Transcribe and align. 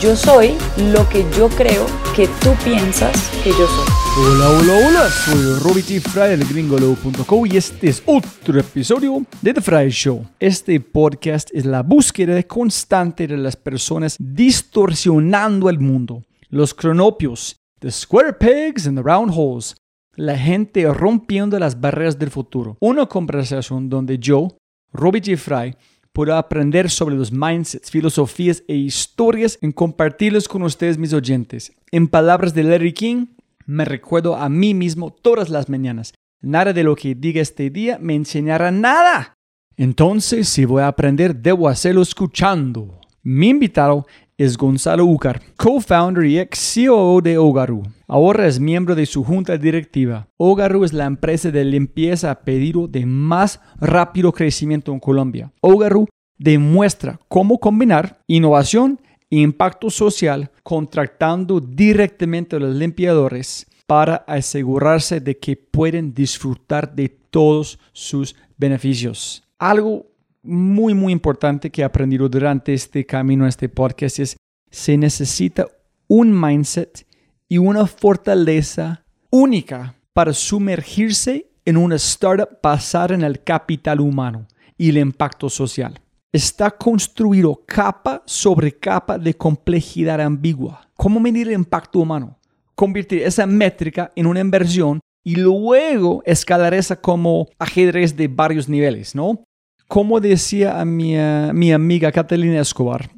Yo 0.00 0.14
soy 0.14 0.56
lo 0.92 1.08
que 1.08 1.24
yo 1.38 1.48
creo 1.48 1.86
que 2.14 2.28
tú 2.42 2.50
piensas 2.62 3.30
que 3.42 3.50
yo 3.50 3.66
soy. 3.66 3.86
Hola, 4.18 4.50
hola, 4.50 4.86
hola, 4.86 5.10
soy 5.10 5.58
Robbie 5.60 5.82
T. 5.82 6.00
Fry 6.00 6.36
del 6.36 6.44
gringolo.co 6.44 7.46
y 7.46 7.56
este 7.56 7.88
es 7.88 8.02
otro 8.04 8.60
episodio 8.60 9.24
de 9.40 9.54
The 9.54 9.60
Fry 9.62 9.88
Show. 9.88 10.26
Este 10.38 10.78
podcast 10.80 11.48
es 11.54 11.64
la 11.64 11.82
búsqueda 11.82 12.42
constante 12.42 13.26
de 13.26 13.38
las 13.38 13.56
personas 13.56 14.16
distorsionando 14.18 15.70
el 15.70 15.78
mundo. 15.78 16.22
Los 16.50 16.74
cronopios, 16.74 17.56
the 17.80 17.90
square 17.90 18.34
pegs 18.34 18.86
and 18.86 18.98
the 18.98 19.02
round 19.02 19.32
holes. 19.34 19.76
La 20.14 20.36
gente 20.36 20.86
rompiendo 20.92 21.58
las 21.58 21.80
barreras 21.80 22.18
del 22.18 22.30
futuro. 22.30 22.76
Una 22.80 23.06
conversación 23.06 23.88
donde 23.88 24.18
yo, 24.18 24.58
Robbie 24.92 25.22
G. 25.22 25.36
Fry, 25.36 25.74
puedo 26.16 26.34
aprender 26.34 26.88
sobre 26.88 27.14
los 27.14 27.30
mindsets, 27.30 27.90
filosofías 27.90 28.64
e 28.68 28.74
historias 28.74 29.58
en 29.60 29.70
compartirlos 29.70 30.48
con 30.48 30.62
ustedes, 30.62 30.96
mis 30.96 31.12
oyentes. 31.12 31.74
En 31.90 32.08
palabras 32.08 32.54
de 32.54 32.62
Larry 32.62 32.94
King, 32.94 33.26
me 33.66 33.84
recuerdo 33.84 34.34
a 34.34 34.48
mí 34.48 34.72
mismo 34.72 35.12
todas 35.12 35.50
las 35.50 35.68
mañanas. 35.68 36.14
Nada 36.40 36.72
de 36.72 36.84
lo 36.84 36.96
que 36.96 37.14
diga 37.14 37.42
este 37.42 37.68
día 37.68 37.98
me 38.00 38.14
enseñará 38.14 38.70
nada. 38.70 39.34
Entonces, 39.76 40.48
si 40.48 40.64
voy 40.64 40.80
a 40.80 40.88
aprender, 40.88 41.36
debo 41.36 41.68
hacerlo 41.68 42.00
escuchando. 42.00 42.98
Mi 43.22 43.50
invitado 43.50 44.06
es 44.38 44.58
Gonzalo 44.58 45.06
Ucar, 45.06 45.40
co-founder 45.56 46.24
y 46.26 46.38
ex 46.38 46.58
CEO 46.74 47.20
de 47.22 47.38
Ogaru. 47.38 47.82
Ahora 48.06 48.46
es 48.46 48.60
miembro 48.60 48.94
de 48.94 49.06
su 49.06 49.24
junta 49.24 49.56
directiva. 49.56 50.28
Ogaru 50.36 50.84
es 50.84 50.92
la 50.92 51.06
empresa 51.06 51.50
de 51.50 51.64
limpieza 51.64 52.30
a 52.30 52.40
pedido 52.40 52.86
de 52.86 53.06
más 53.06 53.60
rápido 53.80 54.32
crecimiento 54.32 54.92
en 54.92 55.00
Colombia. 55.00 55.52
Ogaru 55.60 56.06
demuestra 56.36 57.18
cómo 57.28 57.58
combinar 57.58 58.20
innovación 58.26 59.00
e 59.30 59.38
impacto 59.38 59.88
social 59.88 60.50
contratando 60.62 61.60
directamente 61.60 62.56
a 62.56 62.58
los 62.58 62.76
limpiadores 62.76 63.66
para 63.86 64.16
asegurarse 64.26 65.20
de 65.20 65.38
que 65.38 65.56
pueden 65.56 66.12
disfrutar 66.12 66.94
de 66.94 67.08
todos 67.08 67.78
sus 67.92 68.36
beneficios. 68.58 69.42
Algo 69.58 70.06
muy, 70.46 70.94
muy 70.94 71.12
importante 71.12 71.70
que 71.70 71.82
he 71.82 71.84
aprendido 71.84 72.28
durante 72.28 72.72
este 72.72 73.04
camino, 73.04 73.46
este 73.46 73.68
podcast, 73.68 74.18
es 74.20 74.36
se 74.70 74.96
necesita 74.96 75.66
un 76.08 76.38
mindset 76.38 77.06
y 77.48 77.58
una 77.58 77.86
fortaleza 77.86 79.04
única 79.30 79.94
para 80.12 80.32
sumergirse 80.32 81.50
en 81.64 81.76
una 81.76 81.96
startup 81.96 82.48
basada 82.62 83.14
en 83.14 83.22
el 83.22 83.42
capital 83.42 84.00
humano 84.00 84.46
y 84.78 84.90
el 84.90 84.98
impacto 84.98 85.48
social. 85.50 86.00
Está 86.32 86.70
construido 86.70 87.62
capa 87.66 88.22
sobre 88.26 88.72
capa 88.72 89.18
de 89.18 89.34
complejidad 89.34 90.20
ambigua. 90.20 90.88
¿Cómo 90.96 91.20
medir 91.20 91.48
el 91.48 91.54
impacto 91.54 91.98
humano? 91.98 92.38
Convertir 92.74 93.22
esa 93.22 93.46
métrica 93.46 94.12
en 94.14 94.26
una 94.26 94.40
inversión 94.40 95.00
y 95.24 95.36
luego 95.36 96.22
escalar 96.24 96.74
esa 96.74 97.00
como 97.00 97.48
ajedrez 97.58 98.16
de 98.16 98.28
varios 98.28 98.68
niveles, 98.68 99.14
¿no? 99.14 99.44
Como 99.88 100.20
decía 100.20 100.80
a 100.80 100.84
mi, 100.84 101.16
uh, 101.16 101.52
mi 101.52 101.72
amiga 101.72 102.10
Catalina 102.10 102.60
Escobar, 102.60 103.08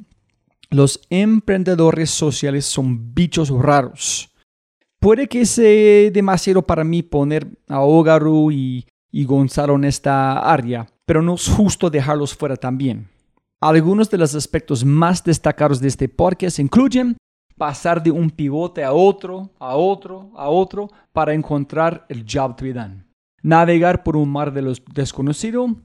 los 0.69 1.01
emprendedores 1.09 2.11
sociales 2.11 2.65
son 2.65 3.13
bichos 3.13 3.49
raros. 3.49 4.29
Puede 4.99 5.27
que 5.27 5.45
sea 5.45 6.11
demasiado 6.11 6.61
para 6.61 6.83
mí 6.83 7.01
poner 7.01 7.47
a 7.67 7.81
Ogaru 7.81 8.51
y, 8.51 8.85
y 9.11 9.25
Gonzalo 9.25 9.75
en 9.75 9.85
esta 9.85 10.39
área, 10.39 10.87
pero 11.05 11.23
no 11.23 11.35
es 11.35 11.47
justo 11.47 11.89
dejarlos 11.89 12.35
fuera 12.35 12.55
también. 12.55 13.09
Algunos 13.61 14.09
de 14.09 14.19
los 14.19 14.35
aspectos 14.35 14.85
más 14.85 15.23
destacados 15.23 15.79
de 15.79 15.87
este 15.87 16.07
podcast 16.07 16.59
incluyen 16.59 17.17
pasar 17.57 18.01
de 18.03 18.11
un 18.11 18.29
pivote 18.29 18.83
a 18.83 18.93
otro, 18.93 19.51
a 19.59 19.75
otro, 19.75 20.31
a 20.35 20.49
otro, 20.49 20.89
para 21.11 21.33
encontrar 21.33 22.05
el 22.09 22.25
job 22.31 22.55
to 22.55 22.65
be 22.65 22.73
done. 22.73 23.05
Navegar 23.41 24.03
por 24.03 24.15
un 24.15 24.29
mar 24.29 24.53
de 24.53 24.61
los 24.61 24.83
desconocido, 24.93 25.75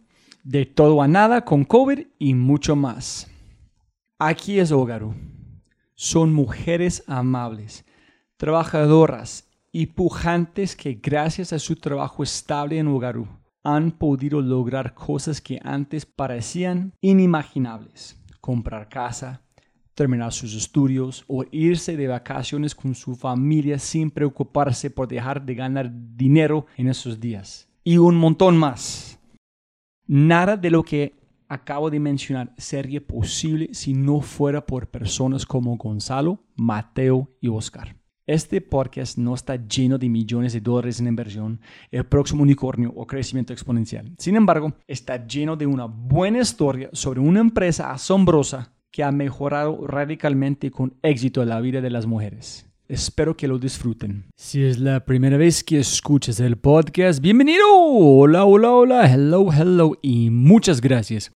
de 0.44 0.66
todo 0.66 1.00
a 1.00 1.08
nada 1.08 1.44
con 1.44 1.64
COVID 1.64 2.00
y 2.18 2.34
mucho 2.34 2.76
más. 2.76 3.30
Aquí 4.18 4.60
es 4.60 4.70
Ogaru. 4.70 5.14
Son 5.94 6.32
mujeres 6.32 7.02
amables, 7.06 7.84
trabajadoras 8.36 9.48
y 9.72 9.86
pujantes 9.86 10.76
que 10.76 10.94
gracias 11.02 11.52
a 11.52 11.58
su 11.58 11.76
trabajo 11.76 12.22
estable 12.22 12.78
en 12.78 12.88
Ogaru 12.88 13.26
han 13.62 13.92
podido 13.92 14.42
lograr 14.42 14.92
cosas 14.94 15.40
que 15.40 15.58
antes 15.64 16.04
parecían 16.04 16.92
inimaginables. 17.00 18.22
Comprar 18.40 18.90
casa, 18.90 19.40
terminar 19.94 20.32
sus 20.32 20.54
estudios 20.54 21.24
o 21.26 21.44
irse 21.50 21.96
de 21.96 22.06
vacaciones 22.06 22.74
con 22.74 22.94
su 22.94 23.16
familia 23.16 23.78
sin 23.78 24.10
preocuparse 24.10 24.90
por 24.90 25.08
dejar 25.08 25.42
de 25.46 25.54
ganar 25.54 25.90
dinero 25.90 26.66
en 26.76 26.88
esos 26.88 27.18
días. 27.18 27.66
Y 27.82 27.96
un 27.96 28.16
montón 28.16 28.58
más. 28.58 29.13
Nada 30.06 30.58
de 30.58 30.70
lo 30.70 30.82
que 30.82 31.14
acabo 31.48 31.88
de 31.88 31.98
mencionar 31.98 32.52
sería 32.58 33.00
posible 33.00 33.70
si 33.72 33.94
no 33.94 34.20
fuera 34.20 34.66
por 34.66 34.88
personas 34.88 35.46
como 35.46 35.78
Gonzalo, 35.78 36.44
Mateo 36.56 37.30
y 37.40 37.48
Oscar. 37.48 37.96
Este 38.26 38.60
podcast 38.60 39.16
no 39.16 39.34
está 39.34 39.56
lleno 39.56 39.96
de 39.96 40.10
millones 40.10 40.52
de 40.52 40.60
dólares 40.60 41.00
en 41.00 41.06
inversión, 41.06 41.60
el 41.90 42.04
próximo 42.04 42.42
unicornio 42.42 42.92
o 42.94 43.06
crecimiento 43.06 43.54
exponencial. 43.54 44.12
Sin 44.18 44.36
embargo, 44.36 44.74
está 44.86 45.26
lleno 45.26 45.56
de 45.56 45.66
una 45.66 45.86
buena 45.86 46.40
historia 46.40 46.90
sobre 46.92 47.20
una 47.20 47.40
empresa 47.40 47.90
asombrosa 47.90 48.74
que 48.90 49.04
ha 49.04 49.10
mejorado 49.10 49.86
radicalmente 49.86 50.70
con 50.70 50.98
éxito 51.02 51.42
la 51.46 51.60
vida 51.60 51.80
de 51.80 51.90
las 51.90 52.06
mujeres. 52.06 52.66
Espero 52.86 53.34
que 53.34 53.48
lo 53.48 53.58
disfruten. 53.58 54.26
Si 54.36 54.62
es 54.62 54.78
la 54.78 55.06
primera 55.06 55.38
vez 55.38 55.64
que 55.64 55.78
escuchas 55.78 56.38
el 56.38 56.58
podcast, 56.58 57.18
bienvenido. 57.22 57.64
Hola, 57.72 58.44
hola, 58.44 58.72
hola, 58.72 59.10
hello, 59.10 59.50
hello 59.50 59.92
y 60.02 60.28
muchas 60.28 60.82
gracias. 60.82 61.32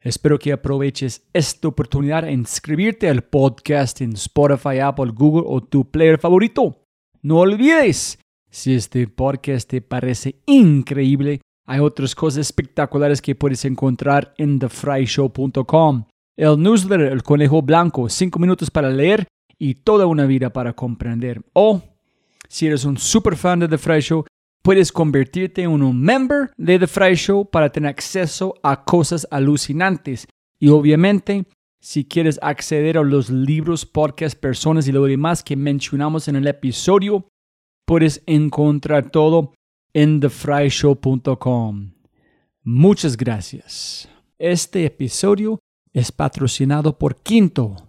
Espero 0.00 0.38
que 0.38 0.52
aproveches 0.52 1.26
esta 1.32 1.66
oportunidad 1.66 2.22
de 2.22 2.30
inscribirte 2.30 3.08
al 3.08 3.24
podcast 3.24 4.00
en 4.00 4.12
Spotify, 4.12 4.78
Apple, 4.78 5.10
Google 5.12 5.42
o 5.46 5.60
tu 5.60 5.90
player 5.90 6.20
favorito. 6.20 6.84
No 7.20 7.38
olvides, 7.38 8.20
si 8.48 8.74
este 8.74 9.08
podcast 9.08 9.68
te 9.68 9.80
parece 9.80 10.36
increíble, 10.46 11.40
hay 11.66 11.80
otras 11.80 12.14
cosas 12.14 12.42
espectaculares 12.42 13.20
que 13.20 13.34
puedes 13.34 13.64
encontrar 13.64 14.34
en 14.38 14.60
thefryshow.com. 14.60 16.04
El 16.36 16.62
newsletter 16.62 17.12
El 17.12 17.24
Conejo 17.24 17.60
Blanco, 17.60 18.08
5 18.08 18.38
minutos 18.38 18.70
para 18.70 18.88
leer 18.88 19.26
y 19.58 19.74
toda 19.74 20.06
una 20.06 20.26
vida 20.26 20.52
para 20.52 20.74
comprender. 20.74 21.42
O, 21.52 21.82
si 22.48 22.66
eres 22.66 22.84
un 22.84 22.98
super 22.98 23.36
fan 23.36 23.60
de 23.60 23.68
The 23.68 23.78
Fry 23.78 24.00
Show, 24.00 24.24
puedes 24.62 24.92
convertirte 24.92 25.62
en 25.62 25.70
un 25.70 26.00
member 26.00 26.50
de 26.56 26.78
The 26.78 26.86
Fry 26.86 27.14
Show 27.14 27.48
para 27.50 27.70
tener 27.70 27.90
acceso 27.90 28.54
a 28.62 28.84
cosas 28.84 29.26
alucinantes. 29.30 30.26
Y 30.58 30.68
obviamente, 30.68 31.46
si 31.80 32.04
quieres 32.04 32.38
acceder 32.42 32.98
a 32.98 33.02
los 33.02 33.30
libros, 33.30 33.86
podcasts, 33.86 34.38
personas 34.38 34.88
y 34.88 34.92
lo 34.92 35.04
demás 35.04 35.42
que 35.42 35.56
mencionamos 35.56 36.28
en 36.28 36.36
el 36.36 36.46
episodio, 36.48 37.28
puedes 37.84 38.22
encontrar 38.26 39.10
todo 39.10 39.52
en 39.92 40.20
thefryshow.com. 40.20 41.92
Muchas 42.64 43.16
gracias. 43.16 44.08
Este 44.38 44.84
episodio 44.84 45.60
es 45.92 46.10
patrocinado 46.10 46.98
por 46.98 47.22
Quinto, 47.22 47.85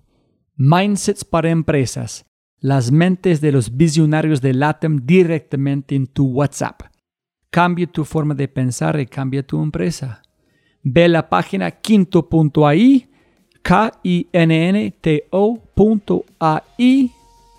Mindsets 0.57 1.23
para 1.23 1.49
Empresas 1.51 2.27
las 2.59 2.91
mentes 2.91 3.39
de 3.41 3.51
los 3.51 3.77
visionarios 3.77 4.41
de 4.41 4.53
LATAM 4.53 5.05
directamente 5.05 5.95
en 5.95 6.07
tu 6.07 6.25
WhatsApp. 6.27 6.81
Cambia 7.49 7.87
tu 7.87 8.03
forma 8.03 8.33
de 8.33 8.47
pensar 8.47 8.99
y 8.99 9.05
cambia 9.05 9.45
tu 9.45 9.61
empresa. 9.61 10.23
Ve 10.83 11.07
la 11.07 11.29
página 11.29 11.69
quinto.ai, 11.71 13.07
K-I-N-N-T-O.ai, 13.61 14.31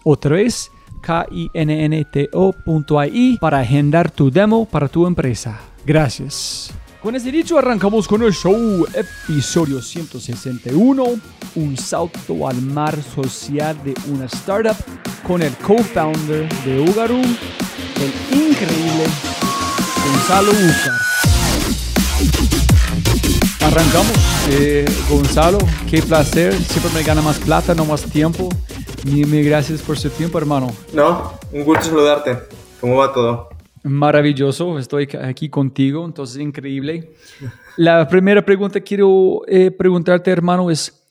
otra 0.04 0.36
vez, 0.36 0.70
K-I-N-N-T-O.ai 1.02 2.28
para 3.40 3.60
agendar 3.60 4.10
tu 4.10 4.30
demo 4.30 4.64
para 4.66 4.88
tu 4.88 5.06
empresa. 5.06 5.60
Gracias. 5.86 6.74
Con 7.02 7.14
este 7.14 7.30
dicho 7.30 7.56
arrancamos 7.56 8.08
con 8.08 8.24
el 8.24 8.32
show, 8.32 8.84
episodio 8.92 9.80
161, 9.80 11.04
un 11.54 11.76
salto 11.76 12.48
al 12.48 12.60
mar 12.60 12.98
social 13.14 13.80
de 13.84 13.94
una 14.12 14.24
startup 14.24 14.74
con 15.24 15.40
el 15.40 15.54
co-founder 15.58 16.48
de 16.64 16.80
Ugaru, 16.80 17.20
el 17.20 18.36
increíble 18.36 19.04
Gonzalo 20.04 20.50
Ucar. 20.50 20.98
Arrancamos. 23.60 24.12
Eh, 24.50 24.84
Gonzalo, 25.08 25.58
qué 25.88 26.02
placer. 26.02 26.52
Siempre 26.54 26.90
me 26.94 27.02
gana 27.04 27.22
más 27.22 27.38
plata, 27.38 27.74
no 27.76 27.84
más 27.84 28.02
tiempo. 28.02 28.48
Mil 29.04 29.44
gracias 29.44 29.82
por 29.82 29.96
su 29.96 30.10
tiempo, 30.10 30.38
hermano. 30.38 30.74
No, 30.92 31.34
un 31.52 31.62
gusto 31.62 31.84
saludarte. 31.84 32.38
¿Cómo 32.80 32.96
va 32.96 33.12
todo? 33.12 33.57
Maravilloso, 33.84 34.78
estoy 34.78 35.08
aquí 35.20 35.48
contigo, 35.48 36.04
entonces 36.04 36.40
increíble. 36.40 37.14
La 37.76 38.08
primera 38.08 38.44
pregunta 38.44 38.80
que 38.80 38.84
quiero 38.84 39.42
eh, 39.46 39.70
preguntarte, 39.70 40.30
hermano, 40.30 40.70
es, 40.70 41.10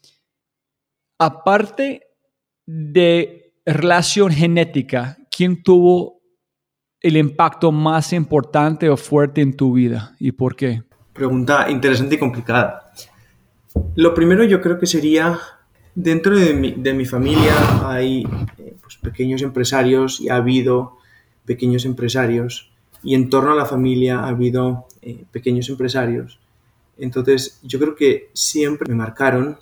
aparte 1.20 2.02
de 2.66 3.54
relación 3.66 4.32
genética, 4.32 5.18
¿quién 5.36 5.64
tuvo 5.64 6.22
el 7.00 7.18
impacto 7.18 7.72
más 7.72 8.12
importante 8.14 8.90
o 8.90 8.98
fuerte 8.98 9.42
en 9.42 9.56
tu 9.56 9.74
vida 9.74 10.16
y 10.20 10.32
por 10.32 10.56
qué? 10.56 10.84
Pregunta 11.14 11.70
interesante 11.70 12.16
y 12.16 12.18
complicada. 12.18 12.92
Lo 13.96 14.14
primero 14.14 14.44
yo 14.44 14.62
creo 14.62 14.80
que 14.80 14.88
sería, 14.88 15.40
dentro 15.96 16.38
de 16.38 16.54
mi, 16.54 17.06
familia 17.06 17.54
hay 17.84 18.28
eh, 18.58 18.76
pues, 18.82 18.98
pequeños 18.98 19.42
empresarios 19.42 20.20
y 20.20 20.30
ha 20.30 20.36
habido 20.36 20.98
pequeños 21.48 21.86
empresarios 21.86 22.70
y 23.02 23.16
en 23.16 23.30
torno 23.30 23.54
a 23.54 23.56
la 23.56 23.66
familia 23.66 24.20
ha 24.20 24.28
habido 24.28 24.88
eh, 25.02 25.24
pequeños 25.32 25.70
empresarios. 25.70 26.40
Entonces 26.98 27.60
yo 27.64 27.80
creo 27.80 27.96
que 27.96 28.30
siempre 28.34 28.88
me 28.90 28.96
marcaron 28.96 29.58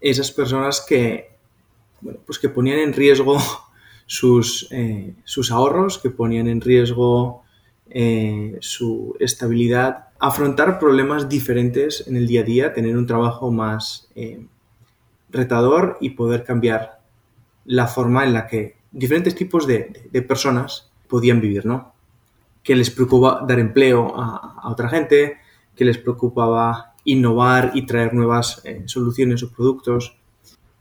esas 0.00 0.30
personas 0.30 0.84
que, 0.86 1.30
pues 2.26 2.38
que 2.38 2.48
ponían 2.48 2.78
en 2.78 2.92
riesgo 2.92 3.38
sus, 4.06 4.68
eh, 4.70 5.14
sus 5.24 5.50
ahorros, 5.50 5.98
que 5.98 6.10
ponían 6.10 6.46
en 6.46 6.60
riesgo 6.60 7.42
eh, 7.90 8.58
su 8.60 9.16
estabilidad, 9.18 10.08
afrontar 10.18 10.78
problemas 10.78 11.28
diferentes 11.28 12.06
en 12.06 12.16
el 12.16 12.26
día 12.26 12.42
a 12.42 12.44
día, 12.44 12.72
tener 12.74 12.96
un 12.96 13.06
trabajo 13.06 13.50
más 13.50 14.08
retador 15.30 15.96
y 16.00 16.10
poder 16.10 16.44
cambiar 16.44 17.00
la 17.64 17.86
forma 17.86 18.24
en 18.24 18.32
la 18.32 18.46
que 18.46 18.76
diferentes 18.90 19.34
tipos 19.34 19.66
de 19.66 20.22
personas 20.26 20.87
podían 21.08 21.40
vivir, 21.40 21.66
¿no? 21.66 21.94
Que 22.62 22.76
les 22.76 22.90
preocupaba 22.90 23.44
dar 23.46 23.58
empleo 23.58 24.12
a, 24.16 24.68
otra 24.70 24.88
gente, 24.88 25.38
que 25.74 25.84
les 25.84 25.98
preocupaba 25.98 26.94
innovar 27.04 27.72
y 27.74 27.86
traer 27.86 28.12
nuevas 28.12 28.60
eh, 28.64 28.82
soluciones 28.86 29.42
o 29.42 29.50
productos 29.50 30.16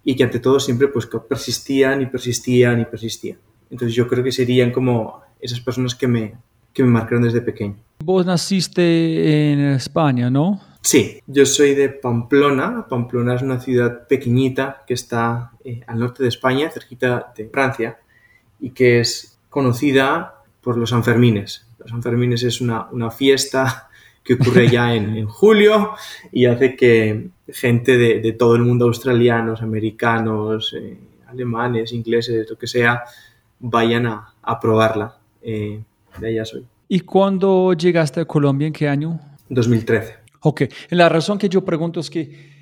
y 0.03 0.15
que 0.15 0.24
ante 0.24 0.39
todo 0.39 0.59
siempre 0.59 0.88
pues 0.88 1.07
persistían 1.27 2.01
y 2.01 2.06
persistían 2.06 2.81
y 2.81 2.85
persistían. 2.85 3.38
Entonces 3.69 3.95
yo 3.95 4.07
creo 4.07 4.24
que 4.24 4.31
serían 4.31 4.71
como 4.71 5.21
esas 5.39 5.59
personas 5.59 5.95
que 5.95 6.07
me, 6.07 6.35
que 6.73 6.83
me 6.83 6.89
marcaron 6.89 7.23
desde 7.23 7.41
pequeño. 7.41 7.75
Vos 8.03 8.25
naciste 8.25 9.51
en 9.51 9.59
España, 9.59 10.30
¿no? 10.30 10.62
Sí, 10.81 11.19
yo 11.27 11.45
soy 11.45 11.75
de 11.75 11.89
Pamplona. 11.89 12.85
Pamplona 12.87 13.35
es 13.35 13.42
una 13.42 13.59
ciudad 13.59 14.07
pequeñita 14.07 14.83
que 14.87 14.94
está 14.94 15.51
eh, 15.63 15.81
al 15.85 15.99
norte 15.99 16.23
de 16.23 16.30
España, 16.30 16.69
cerquita 16.69 17.33
de 17.35 17.49
Francia, 17.49 17.99
y 18.59 18.69
que 18.69 19.01
es 19.01 19.36
conocida 19.49 20.35
por 20.61 20.77
los 20.77 20.89
Sanfermines. 20.89 21.66
Los 21.80 21.89
Sanfermines 21.89 22.44
es 22.44 22.61
una, 22.61 23.11
fiesta 23.11 23.89
que 24.23 24.35
ocurre 24.35 24.69
ya 24.69 24.94
en, 24.95 25.25
julio 25.25 25.92
y 26.31 26.45
hace 26.45 26.75
que 26.75 27.30
gente 27.47 27.97
de, 27.97 28.31
todo 28.33 28.56
el 28.56 28.63
mundo, 28.63 28.85
australianos, 28.85 29.61
americanos, 29.61 30.75
eh, 30.77 30.97
alemanes, 31.27 31.94
ingleses, 31.94 32.49
lo 32.49 32.57
que 32.57 32.68
sea, 32.68 33.04
vayan 33.59 34.06
a, 34.06 34.59
probarla. 34.59 35.18
Eh, 35.42 35.81
de 36.19 36.27
allá 36.27 36.45
soy. 36.45 36.66
¿Y 36.87 37.01
cuándo 37.01 37.73
llegaste 37.73 38.21
a 38.21 38.25
Colombia? 38.25 38.68
¿En 38.68 38.73
qué 38.73 38.87
año? 38.87 39.19
2013. 39.49 40.16
Ok, 40.42 40.63
la 40.89 41.09
razón 41.09 41.37
que 41.37 41.49
yo 41.49 41.63
pregunto 41.63 41.99
es 41.99 42.09
que 42.09 42.56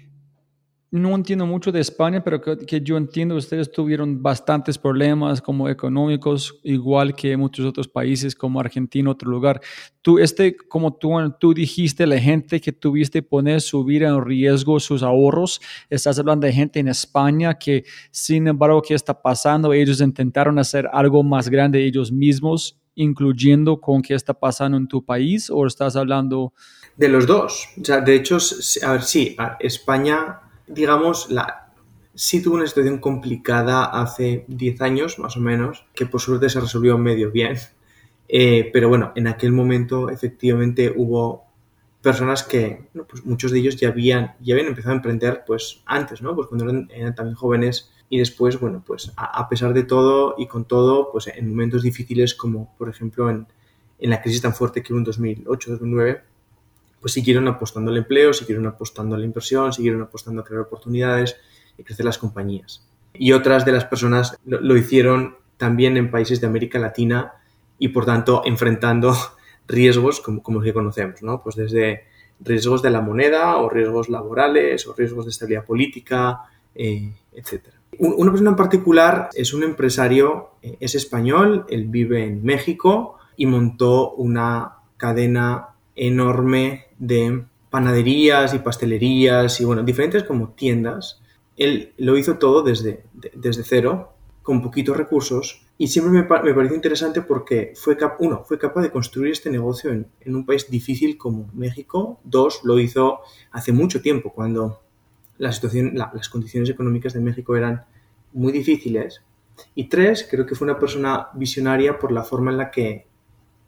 no 0.96 1.14
entiendo 1.14 1.46
mucho 1.46 1.74
de 1.74 1.82
España, 1.82 2.24
pero 2.24 2.42
que, 2.42 2.82
yo 2.82 2.96
entiendo 2.96 3.36
ustedes 3.36 3.70
tuvieron 3.70 4.24
bastantes 4.24 4.78
problemas 4.78 5.42
como 5.42 5.68
económicos, 5.68 6.58
igual 6.64 7.14
que 7.14 7.36
muchos 7.36 7.66
otros 7.66 7.88
países 7.88 8.34
como 8.34 8.62
Argentina, 8.62 9.12
otro 9.12 9.30
lugar. 9.30 9.60
Tú, 10.02 10.20
este, 10.20 10.56
como 10.56 10.94
tú, 10.94 11.12
tú 11.38 11.54
dijiste, 11.54 12.08
la 12.08 12.18
gente 12.18 12.62
que 12.62 12.72
tuviste 12.72 13.22
poner 13.22 13.60
su 13.60 13.84
vida 13.84 14.08
en 14.08 14.24
riesgo, 14.24 14.80
sus 14.80 15.04
ahorros, 15.04 15.60
estás 15.90 16.18
hablando 16.18 16.48
de 16.48 16.54
gente 16.54 16.80
en 16.80 16.88
España 16.88 17.56
que, 17.56 17.84
sin 18.10 18.48
embargo, 18.48 18.82
¿qué 18.82 18.94
está 18.94 19.22
pasando? 19.22 19.74
Ellos 19.74 20.00
intentaron 20.00 20.58
hacer 20.60 20.88
algo 20.94 21.24
más 21.24 21.50
grande 21.50 21.86
ellos 21.86 22.10
mismos, 22.10 22.80
incluyendo 22.96 23.82
con 23.82 24.02
qué 24.02 24.14
está 24.14 24.34
pasando 24.34 24.78
en 24.78 24.88
tu 24.88 25.04
país, 25.04 25.50
o 25.50 25.68
estás 25.68 25.98
hablando... 25.98 26.54
De 26.96 27.10
los 27.10 27.28
dos. 27.28 27.68
O 27.82 27.84
sea, 27.84 28.00
de 28.00 28.16
hecho, 28.16 28.38
a 28.84 28.92
ver, 28.94 29.02
sí, 29.02 29.36
España 29.60 30.40
digamos, 30.68 31.30
la, 31.30 31.66
sí 32.14 32.42
tuvo 32.42 32.56
una 32.56 32.68
situación 32.68 33.00
complicada 33.00 33.86
hace 33.86 34.46
10 34.48 34.82
años, 34.82 35.20
más 35.20 35.38
o 35.38 35.42
menos, 35.42 35.86
que 35.94 36.06
por 36.06 36.22
suerte 36.22 36.50
se 36.50 36.60
resolvió 36.60 36.98
medio 36.98 37.32
bien. 37.32 37.58
Eh, 38.28 38.72
pero 38.74 38.90
bueno, 38.90 39.12
en 39.14 39.28
aquel 39.28 39.52
momento 39.52 40.10
efectivamente 40.10 40.92
hubo 40.96 41.46
personas 42.02 42.42
que, 42.42 42.88
pues 43.08 43.24
muchos 43.24 43.52
de 43.52 43.60
ellos 43.60 43.76
ya 43.76 43.90
habían, 43.90 44.34
ya 44.42 44.56
habían 44.56 44.70
empezado 44.70 44.94
a 44.94 44.96
emprender 44.96 45.44
pues 45.46 45.84
antes, 45.86 46.24
¿no? 46.24 46.36
Pues 46.36 46.48
cuando 46.48 46.88
eran, 46.90 47.14
también 47.14 47.36
jóvenes 47.36 47.92
y 48.10 48.18
después, 48.18 48.60
bueno, 48.60 48.84
pues 48.84 49.12
a, 49.16 49.48
pesar 49.48 49.76
de 49.76 49.84
todo 49.84 50.34
y 50.40 50.48
con 50.48 50.66
todo, 50.66 51.12
pues 51.12 51.28
en 51.28 51.50
momentos 51.50 51.84
difíciles 51.84 52.34
como 52.34 52.76
por 52.80 52.90
ejemplo 52.90 53.30
en, 53.30 53.46
en 54.00 54.10
la 54.10 54.22
crisis 54.24 54.42
tan 54.42 54.56
fuerte 54.56 54.82
que 54.82 54.92
hubo 54.92 55.00
en 55.00 55.06
2008-2009, 55.06 56.22
pues 57.06 57.14
siguieron 57.14 57.48
apostando 57.48 57.92
al 57.92 57.98
empleo, 57.98 58.34
siguieron 58.34 58.66
apostando 58.66 59.14
a 59.14 59.20
la 59.20 59.26
inversión, 59.26 59.72
siguieron 59.72 60.02
apostando 60.02 60.42
a 60.42 60.44
crear 60.44 60.64
oportunidades 60.64 61.36
y 61.78 61.84
crecer 61.84 62.04
las 62.04 62.18
compañías. 62.18 62.84
Y 63.14 63.32
otras 63.34 63.64
de 63.64 63.72
las 63.72 63.86
personas 63.86 64.36
lo, 64.44 64.60
lo 64.60 64.76
hicieron 64.76 65.36
también 65.58 65.98
en 65.98 66.10
países 66.10 66.42
de 66.42 66.48
América 66.48 66.80
Latina 66.80 67.34
y 67.78 67.90
por 67.90 68.08
tanto 68.08 68.42
enfrentando 68.44 69.16
riesgos 69.68 70.20
como, 70.20 70.42
como 70.42 70.62
que 70.62 70.74
conocemos, 70.74 71.22
¿no? 71.22 71.44
Pues 71.44 71.56
desde 71.56 72.06
riesgos 72.40 72.82
de 72.82 72.90
la 72.90 73.02
moneda 73.02 73.58
o 73.58 73.70
riesgos 73.70 74.10
laborales 74.10 74.88
o 74.88 74.96
riesgos 74.96 75.26
de 75.26 75.30
estabilidad 75.30 75.64
política, 75.64 76.40
eh, 76.74 77.14
etc. 77.34 77.66
Una 78.00 78.32
persona 78.32 78.50
en 78.50 78.56
particular 78.56 79.30
es 79.36 79.54
un 79.54 79.62
empresario, 79.62 80.54
eh, 80.64 80.76
es 80.80 80.96
español, 80.96 81.68
él 81.70 81.86
vive 81.86 82.24
en 82.26 82.44
México 82.44 83.20
y 83.38 83.46
montó 83.46 84.14
una 84.14 84.78
cadena 84.98 85.75
enorme 85.96 86.86
de 86.98 87.46
panaderías 87.70 88.54
y 88.54 88.60
pastelerías 88.60 89.60
y 89.60 89.66
bueno, 89.66 89.84
diferentes 89.84 90.24
como 90.24 90.50
tiendas. 90.50 91.22
Él 91.58 91.94
lo 91.98 92.18
hizo 92.18 92.38
todo 92.38 92.64
desde, 92.64 93.06
desde 93.34 93.64
cero, 93.64 94.14
con 94.44 94.62
poquitos 94.62 94.96
recursos 94.96 95.66
y 95.78 95.88
siempre 95.88 96.14
me, 96.14 96.22
me 96.22 96.54
pareció 96.54 96.76
interesante 96.76 97.22
porque 97.22 97.74
fue, 97.76 97.98
cap 97.98 98.16
uno, 98.20 98.44
fue 98.46 98.58
capaz 98.58 98.82
de 98.82 98.92
construir 98.92 99.32
este 99.32 99.50
negocio 99.50 99.92
en, 99.92 100.08
en, 100.22 100.36
un 100.36 100.46
país 100.46 100.70
difícil 100.70 101.18
como 101.18 101.50
México. 101.54 102.20
Dos, 102.24 102.62
lo 102.64 102.80
hizo 102.80 103.20
hace 103.52 103.74
mucho 103.74 104.02
tiempo, 104.02 104.32
cuando 104.32 104.82
la 105.38 105.52
situación, 105.52 105.92
la, 105.96 106.12
las 106.14 106.30
condiciones 106.30 106.70
económicas 106.70 107.14
de 107.14 107.20
México 107.20 107.58
eran 107.58 107.86
muy 108.32 108.54
difíciles. 108.54 109.22
Y 109.74 109.90
tres, 109.90 110.28
creo 110.30 110.46
que 110.46 110.56
fue 110.56 110.66
una 110.66 110.80
persona 110.80 111.28
visionaria 111.34 112.00
por 112.00 112.12
la 112.12 112.24
forma 112.24 112.52
en 112.52 112.58
la 112.58 112.72
que 112.72 113.08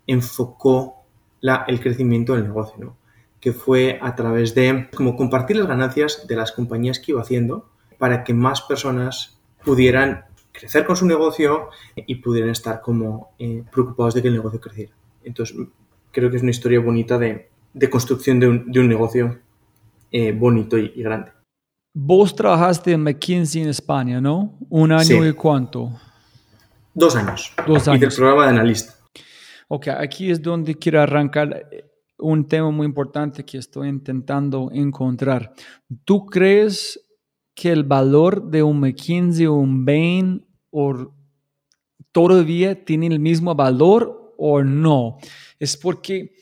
enfocó 0.06 0.97
la, 1.42 1.66
el 1.68 1.80
crecimiento 1.80 2.34
del 2.34 2.44
negocio, 2.44 2.76
¿no? 2.78 2.98
que 3.40 3.54
fue 3.54 4.00
a 4.02 4.16
través 4.16 4.56
de 4.56 4.90
como 4.96 5.16
compartir 5.16 5.58
las 5.58 5.68
ganancias 5.68 6.26
de 6.28 6.36
las 6.36 6.52
compañías 6.52 7.00
que 7.00 7.12
iba 7.12 7.22
haciendo 7.22 7.70
para 7.98 8.24
que 8.24 8.34
más 8.34 8.62
personas 8.62 9.40
pudieran 9.64 10.26
crecer 10.52 10.86
con 10.86 10.96
su 10.96 11.06
negocio 11.06 11.70
y 11.96 12.16
pudieran 12.16 12.50
estar 12.50 12.82
como 12.82 13.32
eh, 13.38 13.64
preocupados 13.72 14.16
de 14.16 14.22
que 14.22 14.28
el 14.30 14.36
negocio 14.36 14.60
creciera. 14.60 14.94
Entonces, 15.24 15.56
creo 16.12 16.30
que 16.32 16.38
es 16.38 16.42
una 16.42 16.52
historia 16.52 16.80
bonita 16.80 17.18
de, 17.18 17.50
de 17.74 17.90
construcción 17.90 18.40
de 18.40 18.48
un, 18.48 18.72
de 18.72 18.80
un 18.80 18.88
negocio 18.88 19.40
eh, 20.12 20.32
bonito 20.32 20.78
y, 20.78 20.94
y, 20.96 21.04
grande. 21.04 21.32
Vos 21.94 22.36
trabajaste 22.36 22.92
en 22.92 23.04
McKinsey 23.04 23.62
en 23.62 23.70
España, 23.70 24.22
¿no? 24.22 24.58
¿Un 24.70 24.92
año 24.92 25.04
sí. 25.04 25.28
y 25.28 25.34
cuánto? 25.34 25.92
Dos 26.94 27.16
años. 27.16 27.54
Dos 27.68 27.88
años. 27.88 27.98
Y 27.98 28.02
del 28.02 28.16
programa 28.16 28.44
de 28.44 28.50
analista. 28.50 28.97
Ok, 29.68 29.90
aquí 29.90 30.32
es 30.32 30.42
donde 30.42 30.76
quiero 30.76 31.02
arrancar 31.02 31.68
un 32.20 32.48
tema 32.48 32.72
muy 32.72 32.86
importante 32.86 33.44
que 33.44 33.58
estoy 33.58 33.90
intentando 33.90 34.70
encontrar. 34.74 35.54
¿Tú 36.06 36.26
crees 36.26 37.00
que 37.54 37.72
el 37.72 37.84
valor 37.84 38.50
de 38.50 38.64
un 38.64 38.80
McKinsey 38.80 39.46
o 39.46 39.56
un 39.56 39.86
Bain 39.86 40.46
o 40.72 41.14
todavía 42.12 42.84
tiene 42.84 43.08
el 43.08 43.20
mismo 43.20 43.54
valor 43.54 44.34
o 44.38 44.64
no? 44.64 45.18
Es 45.60 45.76
porque 45.76 46.34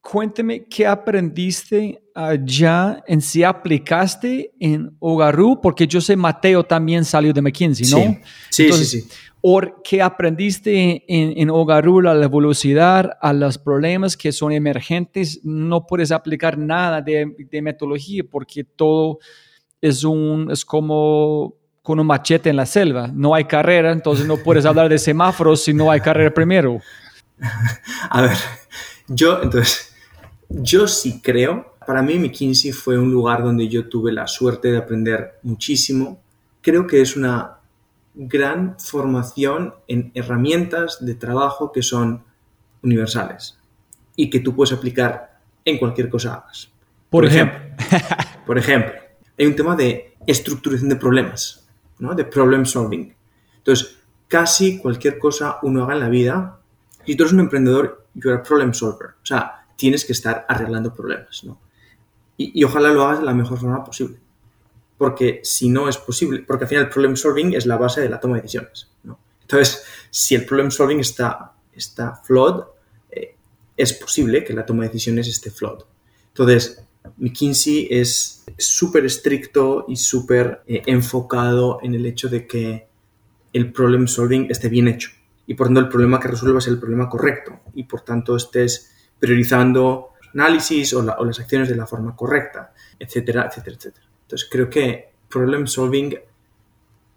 cuénteme 0.00 0.64
qué 0.64 0.86
aprendiste 0.86 2.02
allá 2.14 3.02
en 3.06 3.20
si 3.20 3.42
aplicaste 3.42 4.52
en 4.60 4.94
Ogaru, 4.98 5.60
porque 5.60 5.86
yo 5.86 6.00
sé 6.00 6.16
Mateo 6.16 6.62
también 6.62 7.04
salió 7.04 7.32
de 7.32 7.40
McKinsey, 7.40 7.86
¿no? 7.88 8.20
Sí, 8.50 8.64
Entonces, 8.64 8.90
sí, 8.90 9.00
sí. 9.00 9.08
¿O 9.46 9.60
qué 9.84 10.00
aprendiste 10.00 11.04
en, 11.06 11.34
en 11.36 11.50
a 11.50 12.14
la 12.14 12.28
velocidad, 12.28 13.18
a 13.20 13.34
los 13.34 13.58
problemas 13.58 14.16
que 14.16 14.32
son 14.32 14.52
emergentes? 14.52 15.40
No 15.44 15.84
puedes 15.84 16.12
aplicar 16.12 16.56
nada 16.56 17.02
de, 17.02 17.36
de 17.50 17.60
metodología 17.60 18.22
porque 18.24 18.64
todo 18.64 19.18
es, 19.82 20.02
un, 20.02 20.48
es 20.50 20.64
como 20.64 21.56
con 21.82 22.00
un 22.00 22.06
machete 22.06 22.48
en 22.48 22.56
la 22.56 22.64
selva. 22.64 23.10
No 23.12 23.34
hay 23.34 23.44
carrera, 23.44 23.92
entonces 23.92 24.26
no 24.26 24.38
puedes 24.38 24.64
hablar 24.64 24.88
de 24.88 24.96
semáforos 24.96 25.62
si 25.62 25.74
no 25.74 25.90
hay 25.90 26.00
carrera 26.00 26.32
primero. 26.32 26.80
A 28.08 28.22
ver, 28.22 28.38
yo 29.08 29.42
entonces, 29.42 29.94
yo 30.48 30.88
sí 30.88 31.20
creo, 31.20 31.76
para 31.86 32.00
mí 32.00 32.18
McKinsey 32.18 32.72
fue 32.72 32.98
un 32.98 33.12
lugar 33.12 33.42
donde 33.42 33.68
yo 33.68 33.90
tuve 33.90 34.10
la 34.10 34.26
suerte 34.26 34.72
de 34.72 34.78
aprender 34.78 35.34
muchísimo. 35.42 36.22
Creo 36.62 36.86
que 36.86 37.02
es 37.02 37.14
una 37.14 37.58
gran 38.14 38.78
formación 38.78 39.74
en 39.88 40.12
herramientas 40.14 41.04
de 41.04 41.14
trabajo 41.14 41.72
que 41.72 41.82
son 41.82 42.24
universales 42.82 43.58
y 44.16 44.30
que 44.30 44.40
tú 44.40 44.54
puedes 44.54 44.72
aplicar 44.72 45.40
en 45.64 45.78
cualquier 45.78 46.08
cosa 46.08 46.34
hagas. 46.34 46.70
Por, 47.10 47.22
por 47.22 47.24
ejemplo, 47.26 47.58
ejemplo 47.78 48.26
por 48.46 48.58
ejemplo, 48.58 48.92
hay 49.38 49.46
un 49.46 49.56
tema 49.56 49.74
de 49.74 50.14
estructuración 50.26 50.88
de 50.88 50.96
problemas, 50.96 51.66
¿no? 51.98 52.14
de 52.14 52.24
problem 52.24 52.64
solving. 52.64 53.14
Entonces, 53.56 53.96
casi 54.28 54.78
cualquier 54.78 55.18
cosa 55.18 55.58
uno 55.62 55.84
haga 55.84 55.94
en 55.94 56.00
la 56.00 56.08
vida, 56.08 56.58
si 57.04 57.16
tú 57.16 57.24
eres 57.24 57.32
un 57.32 57.40
emprendedor, 57.40 58.06
you're 58.14 58.38
a 58.38 58.42
problem 58.42 58.72
solver. 58.72 59.10
O 59.22 59.26
sea, 59.26 59.66
tienes 59.76 60.04
que 60.04 60.12
estar 60.12 60.44
arreglando 60.48 60.92
problemas. 60.94 61.42
¿no? 61.44 61.58
Y, 62.36 62.60
y, 62.60 62.64
ojalá 62.64 62.90
lo 62.90 63.04
hagas 63.04 63.20
de 63.20 63.26
la 63.26 63.34
mejor 63.34 63.58
forma 63.58 63.82
posible. 63.84 64.18
Porque 64.96 65.40
si 65.42 65.68
no 65.68 65.88
es 65.88 65.98
posible, 65.98 66.44
porque 66.46 66.64
al 66.64 66.68
final 66.68 66.84
el 66.84 66.90
problem 66.90 67.16
solving 67.16 67.54
es 67.54 67.66
la 67.66 67.76
base 67.76 68.00
de 68.00 68.08
la 68.08 68.20
toma 68.20 68.36
de 68.36 68.42
decisiones. 68.42 68.90
¿no? 69.02 69.18
Entonces, 69.42 69.84
si 70.10 70.34
el 70.34 70.44
problem 70.44 70.70
solving 70.70 71.00
está, 71.00 71.54
está 71.72 72.14
flawed, 72.16 72.64
eh, 73.10 73.36
es 73.76 73.92
posible 73.92 74.44
que 74.44 74.52
la 74.52 74.64
toma 74.64 74.84
de 74.84 74.90
decisiones 74.90 75.28
esté 75.28 75.50
flawed. 75.50 75.84
Entonces, 76.28 76.84
McKinsey 77.16 77.88
es 77.90 78.44
súper 78.56 79.04
estricto 79.04 79.84
y 79.88 79.96
súper 79.96 80.62
eh, 80.66 80.82
enfocado 80.86 81.78
en 81.82 81.94
el 81.94 82.06
hecho 82.06 82.28
de 82.28 82.46
que 82.46 82.88
el 83.52 83.72
problem 83.72 84.06
solving 84.06 84.50
esté 84.50 84.68
bien 84.68 84.88
hecho 84.88 85.10
y 85.46 85.54
por 85.54 85.66
tanto 85.68 85.80
el 85.80 85.88
problema 85.88 86.18
que 86.18 86.28
resuelvas 86.28 86.64
es 86.64 86.72
el 86.72 86.78
problema 86.78 87.08
correcto 87.08 87.60
y 87.74 87.84
por 87.84 88.00
tanto 88.00 88.36
estés 88.36 88.90
priorizando 89.18 90.10
análisis 90.32 90.92
o, 90.94 91.02
la, 91.02 91.14
o 91.18 91.24
las 91.24 91.38
acciones 91.38 91.68
de 91.68 91.76
la 91.76 91.86
forma 91.86 92.16
correcta, 92.16 92.72
etcétera, 92.98 93.46
etcétera, 93.48 93.76
etcétera. 93.76 94.06
Entonces 94.34 94.50
creo 94.50 94.68
que 94.68 95.10
problem 95.28 95.68
solving, 95.68 96.18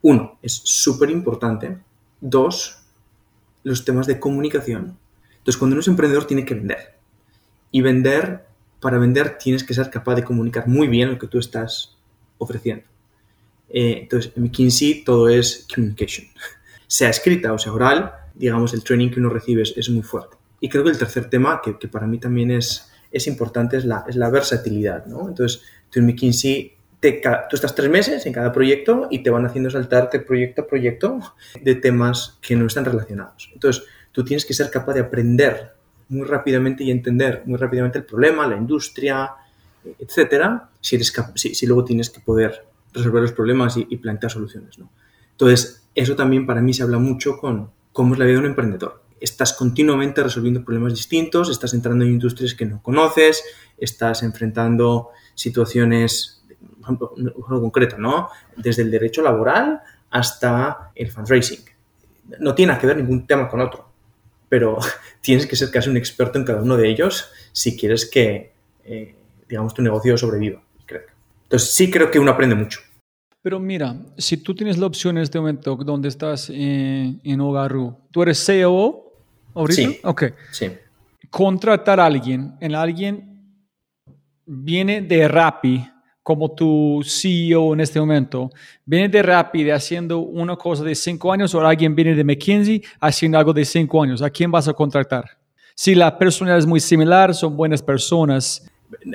uno, 0.04 0.38
es 0.44 0.54
súper 0.54 1.10
importante. 1.10 1.80
Dos, 2.22 2.84
los 3.64 3.84
temas 3.84 4.06
de 4.06 4.20
comunicación. 4.20 5.00
Entonces 5.40 5.58
cuando 5.58 5.74
uno 5.74 5.82
es 5.82 5.88
emprendedor 5.88 6.26
tiene 6.26 6.46
que 6.46 6.54
vender. 6.54 6.94
Y 7.72 7.82
vender 7.82 8.46
para 8.80 9.00
vender 9.00 9.40
tienes 9.40 9.64
que 9.64 9.74
ser 9.74 9.90
capaz 9.90 10.14
de 10.14 10.24
comunicar 10.24 10.68
muy 10.68 10.88
bien 10.88 11.10
lo 11.10 11.18
que 11.18 11.26
tú 11.26 11.40
estás 11.40 11.98
ofreciendo. 12.38 12.86
Eh, 13.70 14.02
entonces, 14.04 14.32
en 14.36 14.44
McKinsey 14.44 15.04
todo 15.04 15.28
es 15.28 15.66
communication. 15.74 16.28
Sea 16.86 17.10
escrita 17.10 17.52
o 17.52 17.58
sea 17.58 17.74
oral, 17.74 18.14
digamos, 18.36 18.76
el 18.76 18.84
training 18.84 19.10
que 19.10 19.20
uno 19.20 19.30
recibe 19.30 19.64
es, 19.64 19.74
es 19.76 19.90
muy 19.90 20.04
fuerte. 20.04 20.38
Y 20.62 20.70
creo 20.70 20.84
que 20.84 20.92
el 20.92 21.00
tercer 21.00 21.32
tema, 21.32 21.62
que, 21.64 21.80
que, 21.80 21.88
para 21.88 22.06
mí 22.06 22.20
también 22.20 22.52
es, 22.52 22.92
es 23.12 23.26
importante, 23.26 23.76
es 23.76 23.86
la, 23.86 24.06
es 24.08 24.16
la 24.16 24.30
versatilidad. 24.30 25.08
¿no? 25.08 25.28
Entonces, 25.28 25.64
tú 25.90 26.00
en 26.00 26.06
McKinsey, 26.06 26.77
te, 27.00 27.22
tú 27.50 27.56
estás 27.56 27.76
tres 27.76 27.90
meses 27.90 28.26
en 28.26 28.34
cada 28.34 28.52
proyecto 28.52 29.08
y 29.12 29.20
te 29.20 29.30
van 29.30 29.46
haciendo 29.46 29.70
saltarte 29.70 30.20
proyecto 30.20 30.64
a 30.64 30.68
proyecto 30.68 31.20
de 31.62 31.76
temas 31.76 32.38
que 32.42 32.56
no 32.56 32.66
están 32.66 32.86
relacionados. 32.86 33.50
Entonces, 33.54 33.84
tú 34.12 34.24
tienes 34.24 34.46
que 34.46 34.54
ser 34.54 34.72
capaz 34.72 34.94
de 34.94 35.02
aprender 35.02 35.74
muy 36.10 36.26
rápidamente 36.26 36.84
y 36.84 36.92
entender 36.92 37.44
muy 37.46 37.58
rápidamente 37.58 38.00
el 38.00 38.06
problema, 38.06 38.48
la 38.48 38.58
industria, 38.58 39.32
etcétera, 40.00 40.70
si, 40.82 40.96
eres 40.96 41.14
si, 41.36 41.54
si 41.54 41.68
luego 41.68 41.84
tienes 41.86 42.10
que 42.10 42.20
poder 42.20 42.66
resolver 42.94 43.22
los 43.22 43.32
problemas 43.32 43.78
y, 43.78 43.86
y, 43.90 43.98
plantear 43.98 44.32
soluciones. 44.32 44.80
¿no? 44.80 44.90
Entonces, 45.32 45.88
eso 45.94 46.16
también 46.16 46.46
para 46.46 46.62
mí 46.62 46.74
se 46.74 46.84
habla 46.84 46.98
mucho 46.98 47.38
con 47.38 47.70
cómo 47.92 48.14
es 48.14 48.20
la 48.20 48.26
vida 48.26 48.36
de 48.36 48.42
un 48.42 48.46
emprendedor. 48.48 49.04
Estás 49.20 49.54
continuamente 49.54 50.22
resolviendo 50.24 50.64
problemas 50.64 50.94
distintos, 50.94 51.50
estás 51.50 51.74
entrando 51.74 52.06
en 52.06 52.12
industrias 52.12 52.54
que 52.54 52.66
no 52.66 52.82
conoces, 52.82 53.44
estás 53.78 54.24
enfrentando 54.24 55.10
situaciones, 55.34 56.37
por 56.60 56.82
ejemplo, 56.82 57.14
un 57.16 57.28
ejemplo 57.30 57.62
concreto, 57.62 57.98
¿no? 57.98 58.30
Desde 58.56 58.84
el 58.84 58.92
derecho 58.92 59.22
laboral 59.22 59.82
hasta 60.10 60.92
el 60.96 61.12
fundraising. 61.12 61.60
No 62.40 62.56
tiene 62.56 62.78
que 62.78 62.88
ver 62.88 62.98
ningún 62.98 63.26
tema 63.26 63.48
con 63.48 63.62
otro 63.62 63.88
pero 64.50 64.78
tienes 65.22 65.46
que 65.46 65.56
ser 65.56 65.72
casi 65.72 65.90
un 65.90 65.98
experto 65.98 66.38
en 66.38 66.46
cada 66.46 66.62
uno 66.62 66.78
de 66.78 66.90
ellos 66.90 67.30
si 67.52 67.78
quieres 67.78 68.10
que, 68.10 68.54
eh, 68.84 69.16
digamos, 69.48 69.74
tu 69.74 69.82
negocio 69.82 70.18
sobreviva. 70.18 70.62
Creo. 70.86 71.02
Entonces, 71.44 71.74
sí 71.74 71.90
creo 71.92 72.12
que 72.12 72.20
uno 72.20 72.32
aprende 72.32 72.56
mucho. 72.56 72.80
Pero 73.42 73.60
mira, 73.60 73.96
si 74.18 74.38
tú 74.38 74.54
tienes 74.54 74.78
la 74.78 74.88
opción 74.88 75.18
en 75.18 75.24
este 75.24 75.40
momento 75.40 75.76
donde 75.76 76.10
estás 76.10 76.50
en, 76.50 77.22
en 77.24 77.42
Ogaru, 77.42 77.96
¿tú 78.12 78.24
eres 78.24 78.44
CEO 78.44 79.14
ahorita? 79.54 79.82
Sí. 79.82 80.00
Ok. 80.04 80.24
Sí. 80.52 80.72
Contratar 81.30 82.00
a 82.00 82.06
alguien, 82.06 82.56
en 82.60 82.76
alguien 82.76 83.64
viene 84.46 85.02
de 85.02 85.28
Rappi, 85.28 85.88
como 86.28 86.52
tu 86.52 87.02
CEO 87.06 87.74
en 87.74 87.80
este 87.80 88.02
momento, 88.02 88.52
viene 88.84 89.08
de 89.08 89.24
Rappi 89.24 89.70
haciendo 89.72 90.20
una 90.20 90.58
cosa 90.58 90.84
de 90.84 90.94
cinco 90.94 91.32
años 91.32 91.56
o 91.56 91.66
alguien 91.66 91.96
viene 91.96 92.16
de 92.16 92.24
McKinsey 92.26 92.84
haciendo 93.00 93.38
algo 93.38 93.54
de 93.54 93.64
cinco 93.64 94.04
años, 94.04 94.22
¿a 94.22 94.30
quién 94.30 94.52
vas 94.52 94.68
a 94.68 94.74
contratar? 94.74 95.38
Si 95.74 95.96
la 95.96 96.18
personalidad 96.18 96.60
es 96.60 96.66
muy 96.66 96.82
similar, 96.82 97.34
son 97.34 97.56
buenas 97.56 97.82
personas, 97.82 98.70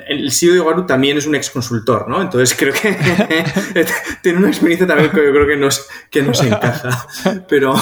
el 0.07 0.31
CEO 0.31 0.55
de 0.55 0.63
Garu 0.63 0.87
también 0.87 1.15
es 1.15 1.27
un 1.27 1.35
ex 1.35 1.51
consultor, 1.51 2.09
¿no? 2.09 2.19
Entonces 2.19 2.57
creo 2.57 2.73
que 2.73 2.97
tiene 4.23 4.39
una 4.39 4.47
experiencia 4.47 4.87
también 4.87 5.11
que 5.11 5.23
yo 5.23 5.31
creo 5.33 5.45
que 5.45 5.57
nos, 5.57 5.87
que 6.09 6.23
nos 6.23 6.41
encaja. 6.41 7.07
Pero, 7.47 7.75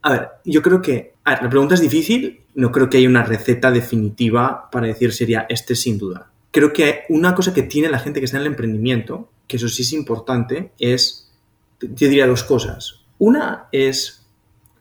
a 0.00 0.12
ver, 0.12 0.28
yo 0.46 0.62
creo 0.62 0.80
que, 0.80 1.16
a 1.24 1.32
ver, 1.32 1.42
la 1.42 1.50
pregunta 1.50 1.74
es 1.74 1.82
difícil, 1.82 2.40
no 2.54 2.72
creo 2.72 2.88
que 2.88 2.96
haya 2.96 3.08
una 3.08 3.22
receta 3.22 3.70
definitiva 3.70 4.70
para 4.70 4.86
decir 4.86 5.12
sería 5.12 5.44
este 5.50 5.76
sin 5.76 5.98
duda. 5.98 6.31
Creo 6.52 6.72
que 6.72 7.04
una 7.08 7.34
cosa 7.34 7.52
que 7.52 7.62
tiene 7.62 7.88
la 7.88 7.98
gente 7.98 8.20
que 8.20 8.26
está 8.26 8.36
en 8.36 8.42
el 8.42 8.48
emprendimiento, 8.48 9.30
que 9.48 9.56
eso 9.56 9.68
sí 9.68 9.82
es 9.82 9.92
importante, 9.94 10.72
es, 10.78 11.32
yo 11.80 12.08
diría 12.08 12.26
dos 12.26 12.44
cosas. 12.44 13.00
Una 13.18 13.68
es 13.72 14.26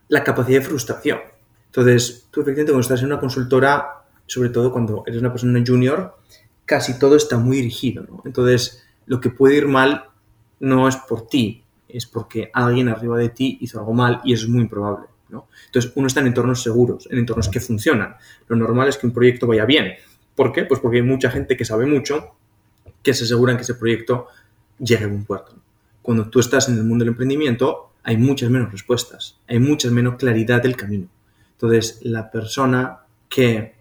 la 0.10 0.24
capacidad 0.24 0.60
de 0.60 0.66
frustración. 0.66 1.20
Entonces, 1.68 2.28
tú 2.30 2.42
efectivamente 2.42 2.74
cuando 2.74 2.82
estás 2.82 3.00
en 3.00 3.06
una 3.06 3.20
consultora, 3.20 4.04
sobre 4.28 4.50
todo 4.50 4.74
cuando 4.74 5.04
eres 5.08 5.22
una 5.22 5.32
persona 5.32 5.64
junior, 5.66 6.18
casi 6.66 7.00
todo 7.00 7.16
está 7.16 7.38
muy 7.38 7.58
dirigido. 7.58 8.04
¿no? 8.04 8.22
Entonces, 8.26 8.84
lo 9.06 9.22
que 9.22 9.30
puede 9.30 9.56
ir 9.56 9.68
mal 9.68 10.10
no 10.60 10.90
es 10.90 10.98
por 10.98 11.28
ti, 11.28 11.64
es 11.88 12.06
porque 12.06 12.52
alguien 12.54 12.90
arriba 12.90 13.18
de 13.18 13.30
ti 13.30 13.58
hizo 13.62 13.80
algo 13.80 13.94
mal 13.94 14.20
y 14.26 14.34
eso 14.34 14.46
es 14.46 14.50
muy 14.50 14.64
improbable. 14.64 15.08
¿no? 15.30 15.48
Entonces, 15.68 15.94
uno 15.96 16.08
está 16.08 16.20
en 16.20 16.28
entornos 16.28 16.62
seguros, 16.62 17.08
en 17.10 17.20
entornos 17.20 17.48
que 17.48 17.62
funcionan. 17.62 18.16
Lo 18.50 18.58
normal 18.58 18.90
es 18.90 18.98
que 18.98 19.08
un 19.08 19.14
proyecto 19.14 19.48
vaya 19.48 19.64
bien. 19.64 19.94
¿Por 20.42 20.54
qué? 20.54 20.66
Pues 20.66 20.80
porque 20.80 20.98
hay 20.98 21.04
mucha 21.04 21.30
gente 21.30 21.56
que 21.56 21.66
sabe 21.66 21.86
mucho 21.86 22.34
que 23.04 23.14
se 23.14 23.26
aseguran 23.26 23.58
que 23.58 23.62
ese 23.62 23.76
proyecto 23.76 24.26
llegue 24.80 25.04
a 25.04 25.08
buen 25.08 25.24
puerto. 25.24 25.54
Cuando 26.02 26.32
tú 26.32 26.40
estás 26.40 26.68
en 26.68 26.80
el 26.80 26.84
mundo 26.84 27.06
del 27.06 27.12
emprendimiento, 27.12 27.92
hay 28.02 28.18
muchas 28.18 28.50
menos 28.50 28.72
respuestas, 28.72 29.38
hay 29.48 29.60
mucha 29.60 29.92
menos 29.92 30.16
claridad 30.16 30.64
del 30.64 30.76
camino. 30.76 31.10
Entonces, 31.52 32.00
la 32.02 32.32
persona 32.32 33.02
que 33.30 33.76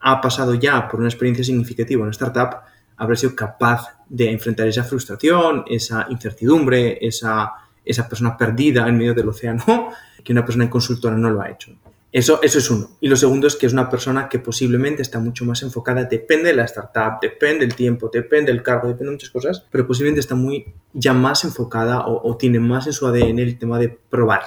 ha 0.00 0.20
pasado 0.20 0.56
ya 0.56 0.88
por 0.88 0.98
una 0.98 1.08
experiencia 1.08 1.44
significativa 1.44 2.00
en 2.00 2.06
una 2.06 2.10
startup, 2.10 2.62
habrá 2.96 3.14
sido 3.14 3.36
capaz 3.36 3.96
de 4.08 4.32
enfrentar 4.32 4.66
esa 4.66 4.82
frustración, 4.82 5.62
esa 5.68 6.08
incertidumbre, 6.10 6.98
esa, 7.00 7.52
esa 7.84 8.08
persona 8.08 8.36
perdida 8.36 8.88
en 8.88 8.98
medio 8.98 9.14
del 9.14 9.28
océano, 9.28 9.90
que 10.24 10.32
una 10.32 10.44
persona 10.44 10.64
en 10.64 10.70
consultora 10.70 11.16
no 11.16 11.30
lo 11.30 11.42
ha 11.42 11.48
hecho. 11.48 11.76
Eso, 12.16 12.40
eso 12.42 12.58
es 12.58 12.70
uno. 12.70 12.92
Y 13.02 13.10
lo 13.10 13.16
segundo 13.16 13.46
es 13.46 13.56
que 13.56 13.66
es 13.66 13.74
una 13.74 13.90
persona 13.90 14.26
que 14.26 14.38
posiblemente 14.38 15.02
está 15.02 15.18
mucho 15.20 15.44
más 15.44 15.62
enfocada, 15.62 16.04
depende 16.04 16.48
de 16.48 16.56
la 16.56 16.64
startup, 16.64 17.20
depende 17.20 17.66
del 17.66 17.74
tiempo, 17.74 18.08
depende 18.10 18.50
del 18.50 18.62
cargo, 18.62 18.88
depende 18.88 19.10
de 19.10 19.16
muchas 19.16 19.28
cosas, 19.28 19.66
pero 19.70 19.86
posiblemente 19.86 20.20
está 20.20 20.34
muy 20.34 20.64
ya 20.94 21.12
más 21.12 21.44
enfocada 21.44 22.06
o, 22.06 22.34
tiene 22.38 22.58
más 22.58 22.86
en 22.86 22.94
su 22.94 23.06
ADN 23.06 23.38
el 23.40 23.58
tema 23.58 23.78
de 23.78 23.90
probar 23.90 24.40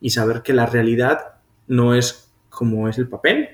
y 0.00 0.10
saber 0.10 0.42
que 0.42 0.52
la 0.52 0.66
realidad 0.66 1.36
no 1.68 1.94
es 1.94 2.32
como 2.48 2.88
es 2.88 2.98
el 2.98 3.06
papel, 3.08 3.48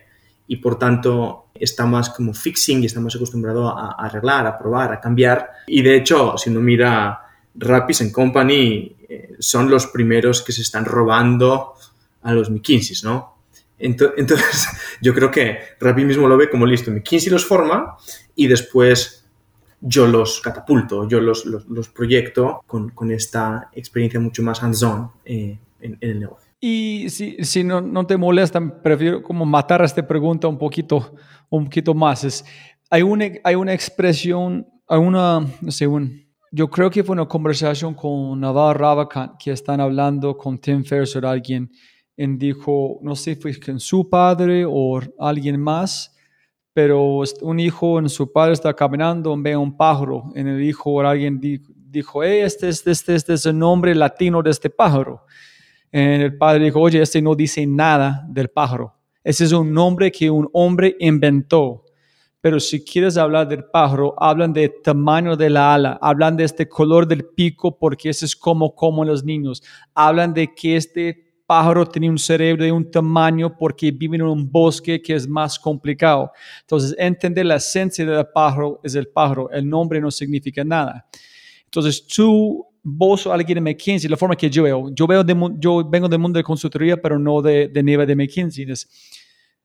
y 0.46 0.56
por 0.56 0.78
tanto 0.78 1.48
está 1.54 1.84
más 1.84 2.08
como 2.08 2.32
fixing 2.32 2.82
y 2.82 2.86
está 2.86 3.00
más 3.00 3.14
acostumbrado 3.14 3.68
a, 3.68 3.92
arreglar, 3.92 4.46
a 4.46 4.58
probar, 4.58 4.90
a 4.90 5.00
cambiar. 5.00 5.50
Y 5.66 5.82
de 5.82 5.96
hecho, 5.96 6.38
si 6.38 6.48
uno 6.48 6.60
mira 6.60 7.20
Rapis 7.56 8.00
en 8.00 8.10
Company, 8.10 8.96
eh, 9.06 9.34
son 9.38 9.68
los 9.68 9.88
primeros 9.88 10.40
que 10.40 10.52
se 10.52 10.62
están 10.62 10.86
robando 10.86 11.74
a 12.22 12.32
los 12.32 12.48
McKinseys, 12.48 13.04
¿no? 13.04 13.33
Entonces, 13.78 14.68
yo 15.02 15.14
creo 15.14 15.30
que 15.30 15.58
Rappi 15.80 16.04
mismo 16.04 16.28
lo 16.28 16.36
ve 16.36 16.48
como 16.48 16.66
listo. 16.66 16.90
McKinsey 16.90 17.30
los 17.30 17.44
forma 17.44 17.96
y 18.34 18.46
después 18.46 19.26
yo 19.80 20.06
los 20.06 20.40
catapulto, 20.40 21.06
yo 21.08 21.20
los, 21.20 21.44
los, 21.44 21.88
proyecto 21.88 22.62
con, 22.66 22.90
con, 22.90 23.10
esta 23.10 23.68
experiencia 23.74 24.18
mucho 24.18 24.42
más 24.42 24.62
hands-on 24.62 25.10
eh, 25.26 25.58
en, 25.80 25.98
en 26.00 26.10
el 26.10 26.20
negocio. 26.20 26.50
Y 26.58 27.10
si, 27.10 27.36
si 27.44 27.62
no, 27.62 27.82
no, 27.82 28.06
te 28.06 28.16
molesta, 28.16 28.58
prefiero 28.82 29.22
como 29.22 29.44
matar 29.44 29.82
a 29.82 29.84
esta 29.84 30.06
pregunta 30.06 30.48
un 30.48 30.56
poquito, 30.56 31.14
un 31.50 31.64
poquito 31.64 31.92
más. 31.92 32.24
Es, 32.24 32.44
hay, 32.88 33.02
una, 33.02 33.26
hay 33.44 33.54
una 33.54 33.74
expresión, 33.74 34.66
hay 34.88 34.98
una, 34.98 35.40
no 35.60 35.70
sé, 35.70 35.86
un, 35.86 36.24
yo 36.50 36.70
creo 36.70 36.88
que 36.88 37.04
fue 37.04 37.12
una 37.12 37.26
conversación 37.26 37.92
con 37.92 38.40
Naval 38.40 38.76
Ravikant 38.76 39.32
que 39.38 39.50
están 39.50 39.80
hablando 39.80 40.36
con 40.38 40.56
Tim 40.56 40.82
Ferriss 40.84 41.14
o 41.16 41.28
alguien, 41.28 41.70
dijo, 42.16 42.98
no 43.02 43.16
sé, 43.16 43.36
fue 43.36 43.58
con 43.58 43.80
su 43.80 44.08
padre 44.08 44.64
o 44.66 45.00
alguien 45.18 45.60
más, 45.60 46.16
pero 46.72 47.22
un 47.42 47.60
hijo 47.60 47.98
en 47.98 48.08
su 48.08 48.32
padre 48.32 48.52
está 48.52 48.74
caminando, 48.74 49.36
ve 49.36 49.56
un 49.56 49.76
pájaro, 49.76 50.32
en 50.34 50.48
el 50.48 50.62
hijo 50.62 50.90
o 50.90 51.00
alguien 51.00 51.40
dijo, 51.40 52.22
hey, 52.22 52.40
este, 52.42 52.68
este, 52.68 52.90
este, 52.90 53.14
este 53.14 53.34
es 53.34 53.46
el 53.46 53.58
nombre 53.58 53.94
latino 53.94 54.42
de 54.42 54.50
este 54.50 54.70
pájaro 54.70 55.24
el 55.94 56.36
padre 56.36 56.64
dijo, 56.64 56.80
oye, 56.80 57.00
este 57.00 57.22
no 57.22 57.36
dice 57.36 57.64
nada 57.66 58.26
del 58.28 58.48
pájaro. 58.48 58.94
Ese 59.22 59.44
es 59.44 59.52
un 59.52 59.72
nombre 59.72 60.10
que 60.10 60.28
un 60.28 60.48
hombre 60.52 60.96
inventó. 60.98 61.84
Pero 62.40 62.58
si 62.58 62.84
quieres 62.84 63.16
hablar 63.16 63.46
del 63.46 63.64
pájaro, 63.64 64.12
hablan 64.18 64.52
de 64.52 64.68
tamaño 64.68 65.36
de 65.36 65.48
la 65.48 65.72
ala, 65.72 65.98
hablan 66.02 66.36
de 66.36 66.44
este 66.44 66.68
color 66.68 67.06
del 67.06 67.24
pico 67.24 67.78
porque 67.78 68.10
ese 68.10 68.26
es 68.26 68.34
como 68.34 68.74
como 68.74 69.04
los 69.04 69.24
niños. 69.24 69.62
Hablan 69.94 70.34
de 70.34 70.52
que 70.52 70.76
este 70.76 71.23
pájaro 71.46 71.86
tiene 71.86 72.10
un 72.10 72.18
cerebro 72.18 72.64
de 72.64 72.72
un 72.72 72.90
tamaño 72.90 73.56
porque 73.56 73.90
vive 73.90 74.16
en 74.16 74.22
un 74.22 74.50
bosque 74.50 75.00
que 75.00 75.14
es 75.14 75.28
más 75.28 75.58
complicado. 75.58 76.32
Entonces, 76.60 76.94
entender 76.98 77.46
la 77.46 77.56
esencia 77.56 78.04
del 78.04 78.26
pájaro 78.26 78.80
es 78.82 78.94
el 78.94 79.08
pájaro. 79.08 79.50
El 79.50 79.68
nombre 79.68 80.00
no 80.00 80.10
significa 80.10 80.64
nada. 80.64 81.06
Entonces, 81.64 82.06
tú 82.06 82.66
vos 82.82 83.26
o 83.26 83.32
alguien 83.32 83.56
de 83.56 83.72
McKinsey, 83.72 84.08
la 84.10 84.16
forma 84.16 84.36
que 84.36 84.50
yo 84.50 84.62
veo, 84.62 84.90
yo, 84.94 85.06
veo 85.06 85.24
de, 85.24 85.34
yo 85.58 85.82
vengo 85.88 86.06
del 86.08 86.18
mundo 86.18 86.38
de 86.38 86.44
consultoría, 86.44 87.00
pero 87.00 87.18
no 87.18 87.40
de, 87.40 87.68
de 87.68 87.82
nivel 87.82 88.06
de 88.06 88.14
McKinsey. 88.14 88.66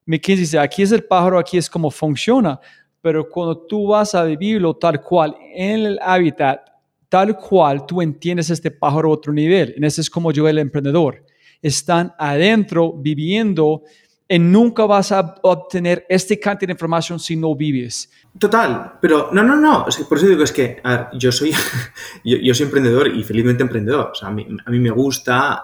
McKinsey 0.06 0.42
dice, 0.42 0.60
aquí 0.60 0.82
es 0.82 0.92
el 0.92 1.04
pájaro, 1.04 1.38
aquí 1.38 1.58
es 1.58 1.70
cómo 1.70 1.92
funciona, 1.92 2.60
pero 3.02 3.28
cuando 3.30 3.58
tú 3.58 3.88
vas 3.88 4.15
a 4.15 4.24
vivirlo 4.24 4.74
tal 4.76 5.02
cual 5.02 5.36
en 5.54 5.86
el 5.86 6.00
hábitat, 6.02 6.62
tal 7.10 7.38
cual 7.38 7.86
tú 7.86 8.02
entiendes 8.02 8.50
este 8.50 8.72
pájaro 8.72 9.10
a 9.10 9.13
otro 9.13 9.34
nivel. 9.34 9.74
En 9.76 9.84
ese 9.84 10.02
es 10.02 10.10
como 10.10 10.32
yo 10.32 10.48
el 10.48 10.58
emprendedor. 10.58 11.26
Están 11.62 12.13
adentro 12.17 12.93
viviendo 12.93 13.84
y 14.32 14.38
nunca 14.38 14.86
vas 14.86 15.12
a 15.12 15.36
obtener 15.41 16.06
este 16.08 16.39
cantidad 16.39 16.67
de 16.67 16.74
información 16.74 17.19
si 17.19 17.36
no 17.36 17.56
vives. 17.56 18.12
Total, 18.38 18.93
pero 19.02 19.30
no, 19.34 19.41
no, 19.41 19.56
no. 19.56 19.86
por 20.08 20.17
eso 20.19 20.28
digo 20.28 20.43
es 20.43 20.52
que, 20.52 20.80
yo 21.13 21.32
soy, 21.32 21.52
yo, 22.24 22.54
soy 22.54 22.65
emprendedor 22.65 23.08
y 23.08 23.24
felizmente 23.24 23.63
emprendedor. 23.63 24.13
A 24.22 24.30
mí, 24.30 24.48
a 24.63 24.69
mí 24.69 24.80
me 24.80 24.91
gusta. 24.91 25.63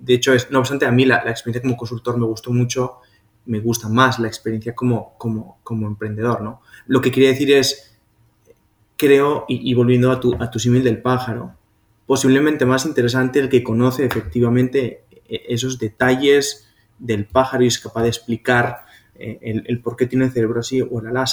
De 0.00 0.14
hecho, 0.14 0.34
es, 0.34 0.50
no 0.50 0.58
obstante, 0.58 0.84
a 0.84 0.92
mí 0.92 1.06
la, 1.06 1.22
experiencia 1.30 1.62
como 1.62 1.78
consultor 1.78 2.18
me 2.18 2.26
gustó 2.26 2.52
mucho. 2.52 2.98
Me 3.46 3.60
gusta 3.60 3.88
más 3.88 4.18
la 4.18 4.28
experiencia 4.28 4.74
como, 4.74 5.16
como, 5.16 5.58
como 5.62 5.86
emprendedor, 5.86 6.42
¿no? 6.42 6.60
Lo 6.86 7.00
que 7.00 7.10
quería 7.10 7.30
decir 7.30 7.50
es, 7.52 7.98
creo, 8.98 9.46
y, 9.48 9.72
volviendo 9.72 10.12
a 10.12 10.20
tu, 10.20 10.34
a 10.38 10.50
tu 10.50 10.58
símil 10.58 10.84
del 10.84 11.00
pájaro, 11.00 11.54
posiblemente 12.04 12.66
más 12.66 12.84
interesante 12.84 13.38
el 13.38 13.48
que 13.48 13.62
conoce 13.62 14.04
efectivamente 14.04 15.04
esos 15.28 15.78
detalles 15.78 16.68
del 16.98 17.26
pájaro 17.26 17.64
y 17.64 17.68
es 17.68 17.78
capaz 17.78 18.02
de 18.02 18.08
explicar 18.08 18.86
eh, 19.14 19.38
el, 19.42 19.80
por 19.80 19.96
qué 19.96 20.06
tiene 20.06 20.24
el 20.26 20.32
cerebro 20.32 20.60
así 20.60 20.80
o 20.80 21.00
el 21.00 21.06
ala 21.06 21.24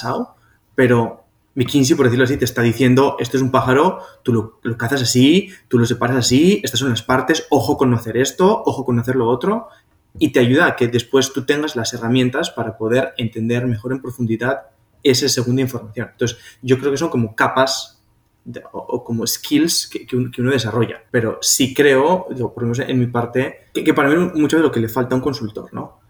pero 0.74 1.24
McKinsey, 1.54 1.96
por 1.96 2.04
decirlo 2.04 2.24
así, 2.24 2.36
te 2.36 2.44
está 2.44 2.60
diciendo, 2.60 3.16
esto 3.18 3.38
es 3.38 3.42
un 3.42 3.50
pájaro, 3.50 4.00
tú 4.22 4.60
lo, 4.62 4.76
cazas 4.76 5.00
así, 5.00 5.50
tú 5.68 5.78
lo 5.78 5.86
separas 5.86 6.18
así, 6.18 6.60
estas 6.62 6.80
son 6.80 6.90
las 6.90 7.02
partes, 7.02 7.46
ojo 7.48 7.78
con 7.78 7.94
hacer 7.94 8.18
esto, 8.18 8.62
ojo 8.66 8.84
con 8.84 8.98
hacer 8.98 9.16
lo 9.16 9.26
otro, 9.26 9.68
y 10.18 10.32
te 10.32 10.40
ayuda 10.40 10.66
a 10.66 10.76
que 10.76 10.88
después 10.88 11.32
tú 11.32 11.46
tengas 11.46 11.74
las 11.74 11.94
herramientas 11.94 12.50
para 12.50 12.76
poder 12.76 13.14
entender 13.16 13.66
mejor 13.66 13.92
en 13.92 14.02
profundidad 14.02 14.66
esa 15.02 15.28
segunda 15.30 15.62
información. 15.62 16.10
Entonces, 16.12 16.38
yo 16.60 16.78
creo 16.78 16.90
que 16.90 16.98
son 16.98 17.08
como 17.08 17.34
capas 17.34 17.95
o, 18.72 19.04
como 19.04 19.26
skills 19.26 19.88
que, 19.88 20.16
uno, 20.16 20.50
desarrolla. 20.50 21.02
Pero 21.10 21.38
sí 21.40 21.74
creo, 21.74 22.26
por 22.28 22.62
lo 22.62 22.68
menos 22.68 22.78
en 22.80 22.98
mi 22.98 23.06
parte, 23.06 23.66
que, 23.72 23.82
que 23.82 23.94
para 23.94 24.08
mí 24.08 24.30
mucho 24.34 24.56
de 24.56 24.62
lo 24.62 24.70
que 24.70 24.80
le 24.80 24.88
falta 24.88 25.14
a 25.14 25.18
un 25.18 25.22
consultor, 25.22 25.72
¿no? 25.72 26.00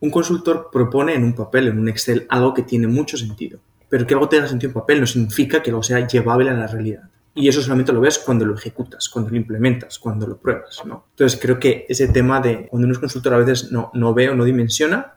Un 0.00 0.10
consultor 0.10 0.68
propone 0.72 1.14
en 1.14 1.24
un 1.24 1.34
papel, 1.34 1.68
en 1.68 1.78
un 1.78 1.88
Excel, 1.88 2.26
algo 2.28 2.52
que 2.52 2.62
tiene 2.62 2.88
mucho 2.88 3.16
sentido 3.16 3.60
pero 3.92 4.06
que 4.06 4.14
algo 4.14 4.26
tenga 4.26 4.48
sentido 4.48 4.70
en 4.70 4.72
papel 4.72 5.00
no 5.00 5.06
significa 5.06 5.62
que 5.62 5.68
algo 5.68 5.82
sea 5.82 6.06
llevable 6.06 6.48
a 6.48 6.54
la 6.54 6.66
realidad. 6.66 7.02
Y 7.34 7.46
eso 7.46 7.60
solamente 7.60 7.92
lo 7.92 8.00
ves 8.00 8.18
cuando 8.18 8.46
lo 8.46 8.54
ejecutas, 8.54 9.10
cuando 9.10 9.30
lo 9.30 9.36
implementas, 9.36 9.98
cuando 9.98 10.26
lo 10.26 10.38
pruebas, 10.38 10.80
¿no? 10.86 11.08
Entonces 11.10 11.38
creo 11.38 11.58
que 11.58 11.84
ese 11.86 12.08
tema 12.08 12.40
de 12.40 12.68
cuando 12.68 12.86
uno 12.86 12.94
es 12.94 12.98
consultor 12.98 13.34
a 13.34 13.36
veces 13.36 13.70
no, 13.70 13.90
no 13.92 14.14
ve 14.14 14.30
o 14.30 14.34
no 14.34 14.46
dimensiona 14.46 15.12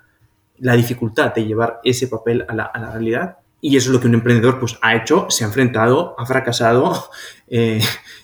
la 0.58 0.76
dificultad 0.76 1.34
de 1.34 1.46
llevar 1.46 1.80
ese 1.86 2.10
papel 2.10 2.44
a 2.50 2.54
la, 2.54 2.65
a 2.65 2.78
la 2.82 2.91
realidad 2.91 3.38
y 3.67 3.78
eso 3.78 3.89
es 3.89 3.93
lo 3.95 3.99
que 3.99 4.08
un 4.08 4.13
emprendedor 4.13 4.60
pues 4.60 4.78
ha 4.82 4.95
hecho, 4.95 5.25
se 5.30 5.43
ha 5.43 5.47
enfrentado, 5.47 6.13
ha 6.19 6.25
fracasado 6.28 7.10
eh, 7.47 7.82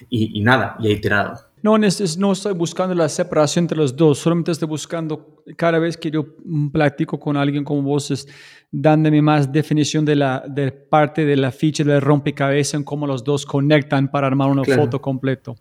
y, 0.08 0.39
y, 0.39 0.43
nada, 0.43 0.75
y 0.80 0.88
ha 0.88 0.91
iterado. 0.91 1.39
No, 1.63 1.77
no 1.77 2.32
estoy 2.32 2.54
buscando 2.54 2.93
la 2.93 3.10
separación 3.10 3.63
entre 3.63 3.77
los 3.77 3.95
dos, 3.95 4.19
solamente 4.19 4.51
estoy 4.51 4.67
buscando, 4.67 5.43
cada 5.58 5.80
vez 5.80 5.97
que 5.97 6.12
yo 6.12 6.25
platico 6.71 7.19
con 7.19 7.38
alguien 7.38 7.63
como 7.63 7.82
vos, 7.82 8.12
es 8.12 8.27
dándome 8.69 9.21
más 9.21 9.51
definición 9.51 10.06
de 10.06 10.15
la 10.15 10.43
de 10.47 10.71
parte 10.71 11.25
de 11.25 11.36
la 11.36 11.51
ficha 11.51 11.84
del 11.84 12.01
rompecabezas 12.01 12.75
en 12.75 12.84
cómo 12.84 13.08
los 13.08 13.23
dos 13.23 13.45
conectan 13.45 14.10
para 14.10 14.27
armar 14.27 14.49
una 14.49 14.63
foto 14.63 15.01
completo. 15.01 15.56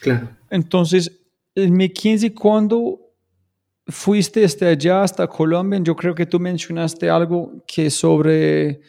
Claro. 0.00 0.30
Entonces, 0.50 1.20
en 1.54 1.74
McKinsey, 1.74 2.30
cuando 2.30 2.98
fuiste 3.86 4.44
hasta 4.44 4.68
allá, 4.68 5.02
hasta 5.02 5.26
Colombia, 5.26 5.78
yo 5.82 5.94
creo 5.94 6.14
que 6.14 6.26
tú 6.26 6.40
mencionaste 6.40 7.10
algo 7.10 7.62
que 7.66 7.90
sobre 7.90 8.80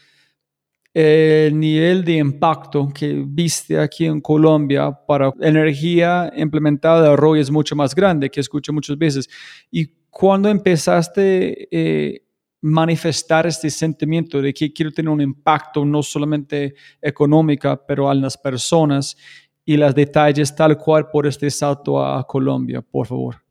el 0.93 1.57
nivel 1.57 2.03
de 2.03 2.17
impacto 2.17 2.91
que 2.93 3.23
viste 3.25 3.79
aquí 3.79 4.05
en 4.05 4.19
Colombia 4.19 4.91
para 4.91 5.31
energía 5.39 6.31
implementada 6.35 7.01
de 7.01 7.09
arroyo 7.13 7.41
es 7.41 7.49
mucho 7.49 7.75
más 7.75 7.95
grande, 7.95 8.29
que 8.29 8.41
escucho 8.41 8.73
muchas 8.73 8.97
veces. 8.97 9.29
¿Y 9.69 9.87
cuando 10.09 10.49
empezaste 10.49 11.67
eh, 11.71 12.23
manifestar 12.61 13.47
este 13.47 13.69
sentimiento 13.69 14.41
de 14.41 14.53
que 14.53 14.71
quiero 14.71 14.91
tener 14.91 15.09
un 15.09 15.21
impacto 15.21 15.83
no 15.85 16.03
solamente 16.03 16.75
económico, 17.01 17.81
pero 17.87 18.11
en 18.11 18.21
las 18.21 18.37
personas 18.37 19.17
y 19.65 19.77
los 19.77 19.95
detalles 19.95 20.55
tal 20.55 20.77
cual 20.77 21.09
por 21.09 21.25
este 21.25 21.49
salto 21.49 22.03
a 22.03 22.25
Colombia, 22.27 22.81
por 22.81 23.07
favor? 23.07 23.41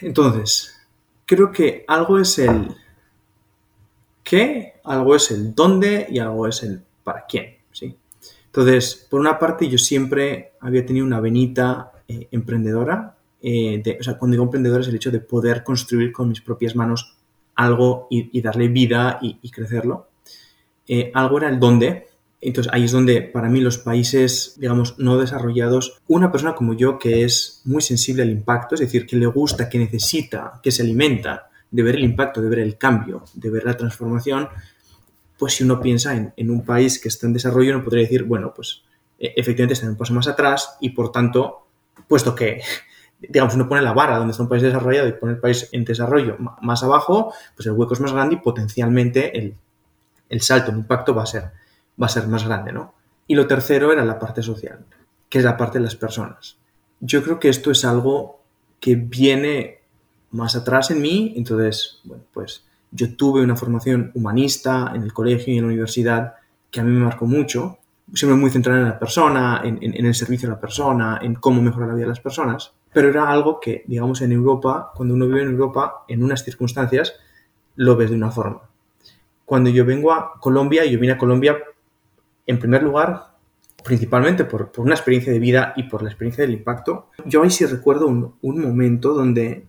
Entonces, 0.00 0.74
creo 1.24 1.50
que 1.50 1.84
algo 1.86 2.18
es 2.18 2.38
el 2.38 2.74
qué, 4.22 4.71
algo 4.84 5.16
es 5.16 5.30
el 5.30 5.54
dónde 5.54 6.06
y 6.10 6.18
algo 6.18 6.46
es 6.46 6.62
el 6.62 6.82
para 7.04 7.26
quién. 7.26 7.56
¿sí? 7.72 7.96
Entonces, 8.46 9.06
por 9.08 9.20
una 9.20 9.38
parte, 9.38 9.68
yo 9.68 9.78
siempre 9.78 10.52
había 10.60 10.84
tenido 10.84 11.06
una 11.06 11.20
venita 11.20 11.92
eh, 12.08 12.28
emprendedora. 12.30 13.16
Eh, 13.40 13.82
o 13.98 14.02
sea, 14.02 14.18
cuando 14.18 14.34
digo 14.34 14.44
emprendedora 14.44 14.82
es 14.82 14.88
el 14.88 14.96
hecho 14.96 15.10
de 15.10 15.20
poder 15.20 15.64
construir 15.64 16.12
con 16.12 16.28
mis 16.28 16.40
propias 16.40 16.76
manos 16.76 17.16
algo 17.54 18.06
y, 18.10 18.40
darle 18.40 18.68
vida 18.68 19.18
y, 19.20 19.50
crecerlo. 19.50 20.08
Eh, 20.86 21.10
algo 21.14 21.38
era 21.38 21.48
el 21.48 21.60
dónde. 21.60 22.08
Entonces 22.40 22.72
ahí 22.72 22.84
es 22.84 22.92
donde 22.92 23.22
para 23.22 23.48
mí 23.48 23.60
los 23.60 23.78
países, 23.78 24.56
digamos, 24.58 24.98
no 24.98 25.16
desarrollados, 25.16 26.02
una 26.08 26.32
persona 26.32 26.54
como 26.56 26.74
yo 26.74 26.98
que 26.98 27.22
es 27.22 27.62
muy 27.64 27.82
sensible 27.82 28.22
al 28.24 28.30
impacto, 28.30 28.74
es 28.74 28.80
decir, 28.80 29.06
que 29.06 29.16
le 29.16 29.26
gusta, 29.26 29.68
que 29.68 29.78
necesita, 29.78 30.60
que 30.60 30.72
se 30.72 30.82
alimenta 30.82 31.51
de 31.72 31.82
ver 31.82 31.96
el 31.96 32.04
impacto, 32.04 32.40
de 32.40 32.48
ver 32.48 32.60
el 32.60 32.78
cambio, 32.78 33.24
de 33.34 33.50
ver 33.50 33.64
la 33.64 33.76
transformación, 33.76 34.48
pues 35.38 35.54
si 35.54 35.64
uno 35.64 35.80
piensa 35.80 36.14
en, 36.14 36.50
un 36.50 36.64
país 36.64 37.00
que 37.00 37.08
está 37.08 37.26
en 37.26 37.32
desarrollo, 37.32 37.74
uno 37.74 37.82
podría 37.82 38.02
decir, 38.02 38.22
bueno, 38.24 38.52
pues 38.54 38.82
e, 39.18 39.32
efectivamente 39.36 39.72
está 39.72 39.88
un 39.88 39.96
paso 39.96 40.14
más 40.14 40.28
atrás 40.28 40.76
y 40.80 40.90
por 40.90 41.10
tanto, 41.10 41.66
puesto 42.06 42.34
que, 42.34 42.60
digamos, 43.20 43.54
uno 43.54 43.68
pone 43.68 43.82
la 43.82 43.92
vara 43.92 44.18
donde 44.18 44.32
está 44.32 44.42
un 44.42 44.48
país 44.48 44.62
desarrollado 44.62 45.08
y 45.08 45.12
pone 45.12 45.32
el 45.32 45.40
país 45.40 45.68
en 45.72 45.84
desarrollo 45.84 46.36
más 46.38 46.82
abajo, 46.84 47.34
pues 47.56 47.66
el 47.66 47.72
hueco 47.72 47.94
es 47.94 48.00
más 48.00 48.12
grande 48.12 48.36
y 48.36 48.38
potencialmente 48.38 49.36
el, 49.36 49.56
el 50.28 50.40
salto, 50.42 50.70
el 50.70 50.78
impacto 50.78 51.14
va 51.14 51.22
a 51.22 51.26
ser, 51.26 51.50
va 52.00 52.06
a 52.06 52.10
ser 52.10 52.28
más 52.28 52.44
grande, 52.44 52.72
¿no? 52.72 52.94
Y 53.26 53.34
lo 53.34 53.46
tercero 53.46 53.92
era 53.92 54.04
la 54.04 54.18
parte 54.18 54.42
social, 54.42 54.84
que 55.28 55.38
es 55.38 55.44
la 55.44 55.56
parte 55.56 55.78
de 55.78 55.84
las 55.84 55.96
personas. 55.96 56.58
Yo 57.00 57.22
creo 57.22 57.40
que 57.40 57.48
esto 57.48 57.70
es 57.70 57.84
algo 57.84 58.42
que 58.78 58.94
viene 58.96 59.81
más 60.32 60.56
atrás 60.56 60.90
en 60.90 61.00
mí, 61.00 61.34
entonces, 61.36 62.00
bueno, 62.04 62.24
pues 62.32 62.64
yo 62.90 63.16
tuve 63.16 63.42
una 63.42 63.56
formación 63.56 64.10
humanista 64.14 64.92
en 64.94 65.02
el 65.02 65.12
colegio 65.12 65.52
y 65.52 65.58
en 65.58 65.64
la 65.64 65.68
universidad 65.68 66.34
que 66.70 66.80
a 66.80 66.84
mí 66.84 66.90
me 66.90 67.04
marcó 67.04 67.26
mucho, 67.26 67.78
siempre 68.14 68.36
muy 68.36 68.50
centrada 68.50 68.80
en 68.80 68.88
la 68.88 68.98
persona, 68.98 69.62
en, 69.64 69.78
el 69.82 70.14
servicio 70.14 70.48
a 70.48 70.52
la 70.52 70.60
persona, 70.60 71.18
en 71.22 71.34
cómo 71.34 71.62
mejorar 71.62 71.88
la 71.88 71.94
vida 71.94 72.04
de 72.04 72.10
las 72.10 72.20
personas, 72.20 72.72
pero 72.92 73.08
era 73.08 73.30
algo 73.30 73.60
que, 73.60 73.84
digamos, 73.86 74.20
en 74.22 74.32
Europa, 74.32 74.90
cuando 74.94 75.14
uno 75.14 75.26
vive 75.26 75.42
en 75.42 75.50
Europa, 75.50 76.04
en 76.08 76.22
unas 76.22 76.44
circunstancias, 76.44 77.14
lo 77.76 77.96
ves 77.96 78.10
de 78.10 78.16
una 78.16 78.30
forma. 78.30 78.62
Cuando 79.44 79.70
yo 79.70 79.84
vengo 79.84 80.12
a 80.12 80.38
Colombia, 80.40 80.84
yo 80.84 80.98
vine 80.98 81.14
a 81.14 81.18
Colombia, 81.18 81.58
en 82.46 82.58
primer 82.58 82.82
lugar, 82.82 83.32
principalmente 83.84 84.44
por, 84.44 84.72
una 84.78 84.94
experiencia 84.94 85.32
de 85.32 85.38
vida 85.38 85.72
y 85.76 85.84
por 85.84 86.02
la 86.02 86.08
experiencia 86.08 86.44
del 86.44 86.54
impacto, 86.54 87.08
yo 87.24 87.42
ahí 87.42 87.50
sí 87.50 87.64
recuerdo 87.66 88.06
un, 88.06 88.34
un 88.42 88.62
momento 88.62 89.14
donde 89.14 89.66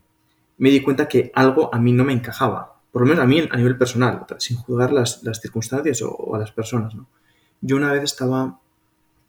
me 0.58 0.70
di 0.70 0.82
cuenta 0.82 1.08
que 1.08 1.32
algo 1.36 1.74
a 1.74 1.80
mí 1.80 1.92
no 1.92 2.04
me 2.04 2.14
encajaba, 2.14 2.80
por 2.92 3.02
lo 3.02 3.08
menos 3.08 3.24
a 3.24 3.28
mí 3.28 3.40
a 3.50 3.58
nivel 3.58 3.78
personal, 3.78 4.26
sin 4.38 4.58
juzgar 4.58 4.92
las, 4.92 5.24
las 5.24 5.42
circunstancias 5.42 6.02
o, 6.04 6.36
a 6.36 6.40
las 6.40 6.52
personas. 6.52 6.94
¿no? 6.96 7.08
Yo 7.62 7.76
una 7.76 7.92
vez 7.92 8.04
estaba, 8.04 8.60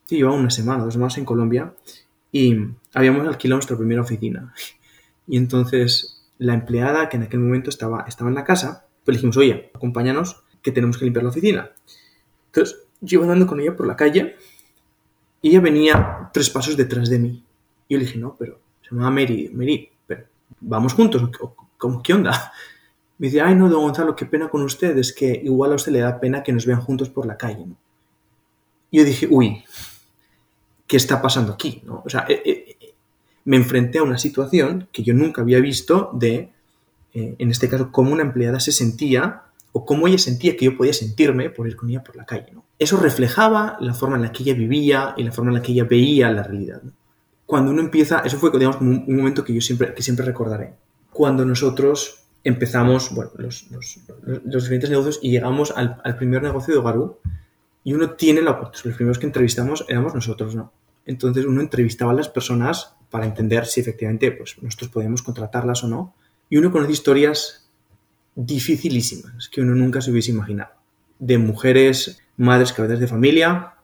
sí, 0.06 0.16
llevaba 0.16 0.37
una 0.37 0.50
semana, 0.50 0.84
dos 0.84 0.94
semanas 0.94 1.16
en 1.18 1.24
Colombia 1.24 1.74
y 2.30 2.56
habíamos 2.92 3.26
alquilado 3.26 3.56
nuestra 3.56 3.76
primera 3.76 4.02
oficina. 4.02 4.52
Y 5.26 5.38
entonces 5.38 6.22
la 6.37 6.52
empleada 6.52 7.08
que 7.08 7.16
en 7.16 7.22
aquel 7.22 7.40
momento 7.40 7.70
estaba, 7.70 8.04
estaba 8.06 8.28
en 8.28 8.34
la 8.34 8.44
casa, 8.44 8.84
pues 9.02 9.14
le 9.14 9.18
dijimos, 9.18 9.38
oye, 9.38 9.70
acompáñanos 9.74 10.44
que 10.60 10.70
tenemos 10.70 10.98
que 10.98 11.06
limpiar 11.06 11.22
la 11.22 11.30
oficina. 11.30 11.70
Entonces 12.46 12.82
yo 13.00 13.16
iba 13.16 13.24
andando 13.24 13.46
con 13.46 13.58
ella 13.58 13.74
por 13.74 13.87
la 13.87 13.96
calle 13.96 14.37
y 15.40 15.48
ella 15.48 15.60
venía 15.60 16.30
tres 16.32 16.50
pasos 16.50 16.76
detrás 16.76 17.08
de 17.08 17.18
mí. 17.18 17.44
Y 17.88 17.94
yo 17.94 17.98
le 17.98 18.04
dije, 18.04 18.18
no, 18.18 18.37
pero 18.38 18.60
se 18.82 18.90
llamaba 18.90 19.10
Mary, 19.10 19.50
Mary, 19.54 19.90
vamos 20.64 20.94
juntos, 20.94 21.31
¿cómo, 21.79 22.03
¿qué 22.03 22.14
onda? 22.14 22.53
Me 23.18 23.29
dice, 23.29 23.40
ay 23.40 23.55
no, 23.55 23.68
don 23.68 23.83
Gonzalo, 23.83 24.16
qué 24.16 24.27
pena 24.27 24.48
con 24.48 24.62
usted, 24.62 24.96
es 24.98 25.12
que 25.12 25.40
igual 25.44 25.72
a 25.72 25.77
usted 25.77 25.92
le 25.92 26.00
da 26.00 26.18
pena 26.18 26.42
que 26.42 26.53
nos 26.53 26.66
vean 26.66 26.81
juntos 26.81 27.09
por 27.11 27.27
la 27.27 27.37
calle. 27.37 27.64
Yo 28.90 29.05
dije, 29.05 29.29
uy, 29.31 29.64
¿qué 30.87 30.96
está 30.96 31.22
pasando 31.22 31.53
aquí? 31.53 31.83
O 31.88 32.09
sea, 32.09 32.27
eh, 32.29 32.42
eh, 32.44 32.77
eh, 32.81 32.94
me 33.44 33.57
enfrenté 33.57 33.98
a 33.98 34.03
una 34.03 34.18
situación 34.18 34.88
que 34.90 35.03
yo 35.03 35.14
nunca 35.14 35.42
había 35.42 35.61
visto 35.61 36.11
de, 36.14 36.50
en 37.12 37.50
este 37.50 37.68
caso, 37.68 37.92
cómo 37.92 38.12
una 38.12 38.22
empleada 38.22 38.59
se 38.59 38.72
sentía 38.72 39.42
o 39.72 39.85
cómo 39.85 40.09
ella 40.09 40.18
sentía 40.18 40.57
que 40.57 40.64
yo 40.64 40.77
podía 40.77 40.92
sentirme 40.92 41.50
por 41.50 41.68
ir 41.68 41.77
con 41.77 41.90
ella 41.90 42.03
por 42.03 42.16
la 42.16 42.24
calle. 42.24 42.53
Eso 42.79 42.96
reflejaba 42.96 43.77
la 43.81 43.94
forma 43.94 44.16
en 44.16 44.22
la 44.22 44.33
que 44.33 44.42
ella 44.42 44.55
vivía 44.55 45.14
y 45.16 45.22
la 45.22 45.33
forma 45.33 45.50
en 45.50 45.57
la 45.57 45.62
que 45.62 45.72
ella 45.72 45.85
veía 45.85 46.31
la 46.31 46.42
realidad. 46.42 46.83
Cuando 47.46 47.70
uno 47.70 47.80
empieza, 47.80 48.20
eso 48.20 48.38
fue 48.38 48.50
digamos, 48.50 48.80
un, 48.80 49.04
un, 49.07 49.16
momento 49.16 49.44
que 49.44 49.52
yo 49.52 49.61
siempre, 49.61 49.94
que 49.94 50.02
siempre 50.02 50.24
recordaré, 50.24 50.74
cuando 51.11 51.44
nosotros 51.44 52.24
empezamos 52.42 53.14
bueno, 53.14 53.30
los, 53.37 53.70
los, 53.70 54.00
los 54.44 54.62
diferentes 54.64 54.90
negocios 54.90 55.18
y 55.22 55.30
llegamos 55.30 55.72
al, 55.76 56.00
al, 56.04 56.16
primer 56.16 56.42
negocio 56.42 56.74
de 56.74 56.83
Garú 56.83 57.18
y 57.83 57.92
uno 57.94 58.11
tiene 58.11 58.42
la 58.42 58.52
oportunidad, 58.52 58.85
los 58.87 58.96
primeros 58.96 59.18
que 59.18 59.26
entrevistamos 59.26 59.85
éramos 59.88 60.14
nosotros, 60.14 60.54
¿no? 60.54 60.72
Entonces 61.07 61.44
uno 61.44 61.61
entrevistaba 61.61 62.12
a 62.12 62.14
las 62.14 62.28
personas 62.28 62.94
para 63.11 63.26
entender 63.26 63.66
si 63.66 63.80
efectivamente 63.80 64.33
pues, 64.33 64.57
nosotros 64.62 64.90
podíamos 64.90 65.22
contratarlas 65.22 65.85
o 65.85 65.88
no 65.88 66.14
y 66.48 66.57
uno 66.57 66.72
conoce 66.72 66.92
historias 66.92 67.68
dificilísimas 68.35 69.48
que 69.48 69.61
uno 69.61 69.74
nunca 69.74 70.00
se 70.00 70.11
hubiese 70.11 70.30
imaginado, 70.30 70.72
de 71.18 71.38
mujeres, 71.38 72.20
madres, 72.37 72.72
cabezas 72.72 73.00
de 73.00 73.07
familia, 73.07 73.74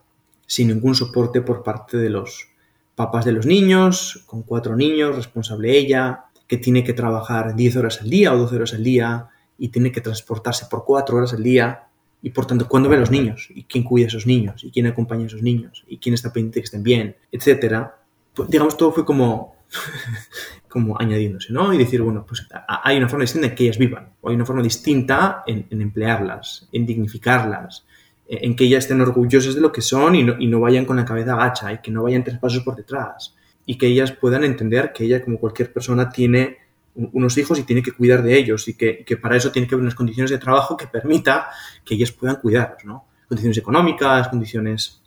sin 0.46 0.68
ningún 0.68 0.94
soporte 0.94 1.42
por 1.42 1.62
parte 1.62 1.96
de 1.96 2.10
los, 2.10 2.48
papás 2.94 3.24
de 3.24 3.32
los 3.32 3.46
niños, 3.46 4.22
con 4.26 4.42
cuatro 4.42 4.76
niños, 4.76 5.16
responsable 5.16 5.76
ella, 5.76 6.26
que 6.46 6.56
tiene 6.56 6.82
que 6.82 6.92
trabajar 6.92 7.54
10 7.54 7.76
horas 7.76 8.00
al 8.02 8.10
día 8.10 8.32
o 8.34 8.38
12 8.38 8.56
horas 8.56 8.74
al 8.74 8.82
día 8.82 9.28
y 9.56 9.68
tiene 9.68 9.92
que 9.92 10.00
transportarse 10.00 10.66
por 10.70 10.84
cuatro 10.84 11.16
horas 11.16 11.32
al 11.32 11.42
día. 11.42 11.86
Y 12.22 12.30
por 12.30 12.46
tanto, 12.46 12.66
¿cuándo 12.68 12.88
ve 12.88 12.96
a 12.96 13.00
los 13.00 13.10
niños? 13.10 13.48
¿Y 13.50 13.64
quién 13.64 13.84
cuida 13.84 14.06
a 14.06 14.08
esos 14.08 14.26
niños? 14.26 14.64
¿Y 14.64 14.70
quién 14.70 14.86
acompaña 14.86 15.24
a 15.24 15.26
esos 15.26 15.42
niños? 15.42 15.84
¿Y 15.86 15.98
quién 15.98 16.14
está 16.14 16.32
pendiente 16.32 16.60
que 16.60 16.64
estén 16.64 16.82
bien? 16.82 17.16
Etcétera. 17.30 17.96
Pues, 18.34 18.50
digamos, 18.50 18.76
todo 18.76 18.92
fue 18.92 19.04
como, 19.04 19.54
como 20.68 20.98
añadiéndose, 21.00 21.52
¿no? 21.52 21.72
Y 21.72 21.78
decir, 21.78 22.02
bueno, 22.02 22.24
pues 22.26 22.46
hay 22.66 22.96
una 22.96 23.08
forma 23.08 23.22
distinta 23.22 23.46
en 23.46 23.54
que 23.54 23.64
ellas 23.64 23.78
vivan, 23.78 24.12
o 24.20 24.28
hay 24.28 24.34
una 24.34 24.44
forma 24.44 24.62
distinta 24.62 25.42
en, 25.46 25.66
en 25.70 25.80
emplearlas, 25.80 26.68
en 26.72 26.84
dignificarlas, 26.84 27.86
en 28.32 28.54
que 28.54 28.64
ellas 28.64 28.84
estén 28.84 29.00
orgullosas 29.00 29.56
de 29.56 29.60
lo 29.60 29.72
que 29.72 29.82
son 29.82 30.14
y 30.14 30.22
no, 30.22 30.36
y 30.38 30.46
no 30.46 30.60
vayan 30.60 30.84
con 30.84 30.96
la 30.96 31.04
cabeza 31.04 31.34
gacha 31.34 31.72
y 31.72 31.78
que 31.78 31.90
no 31.90 32.04
vayan 32.04 32.22
tres 32.22 32.38
pasos 32.38 32.62
por 32.62 32.76
detrás 32.76 33.34
y 33.66 33.76
que 33.76 33.88
ellas 33.88 34.12
puedan 34.12 34.44
entender 34.44 34.92
que 34.92 35.04
ella, 35.04 35.22
como 35.22 35.38
cualquier 35.38 35.72
persona, 35.72 36.08
tiene 36.08 36.58
unos 36.94 37.36
hijos 37.38 37.58
y 37.58 37.64
tiene 37.64 37.82
que 37.82 37.90
cuidar 37.90 38.22
de 38.22 38.38
ellos 38.38 38.68
y 38.68 38.74
que, 38.74 39.04
que, 39.04 39.16
para 39.16 39.36
eso 39.36 39.50
tiene 39.50 39.66
que 39.66 39.74
haber 39.74 39.82
unas 39.82 39.96
condiciones 39.96 40.30
de 40.30 40.38
trabajo 40.38 40.76
que 40.76 40.86
permita 40.86 41.48
que 41.84 41.94
ellas 41.94 42.12
puedan 42.12 42.36
cuidarlos, 42.36 42.84
¿no? 42.84 43.04
Condiciones 43.28 43.58
económicas, 43.58 44.28
condiciones 44.28 45.02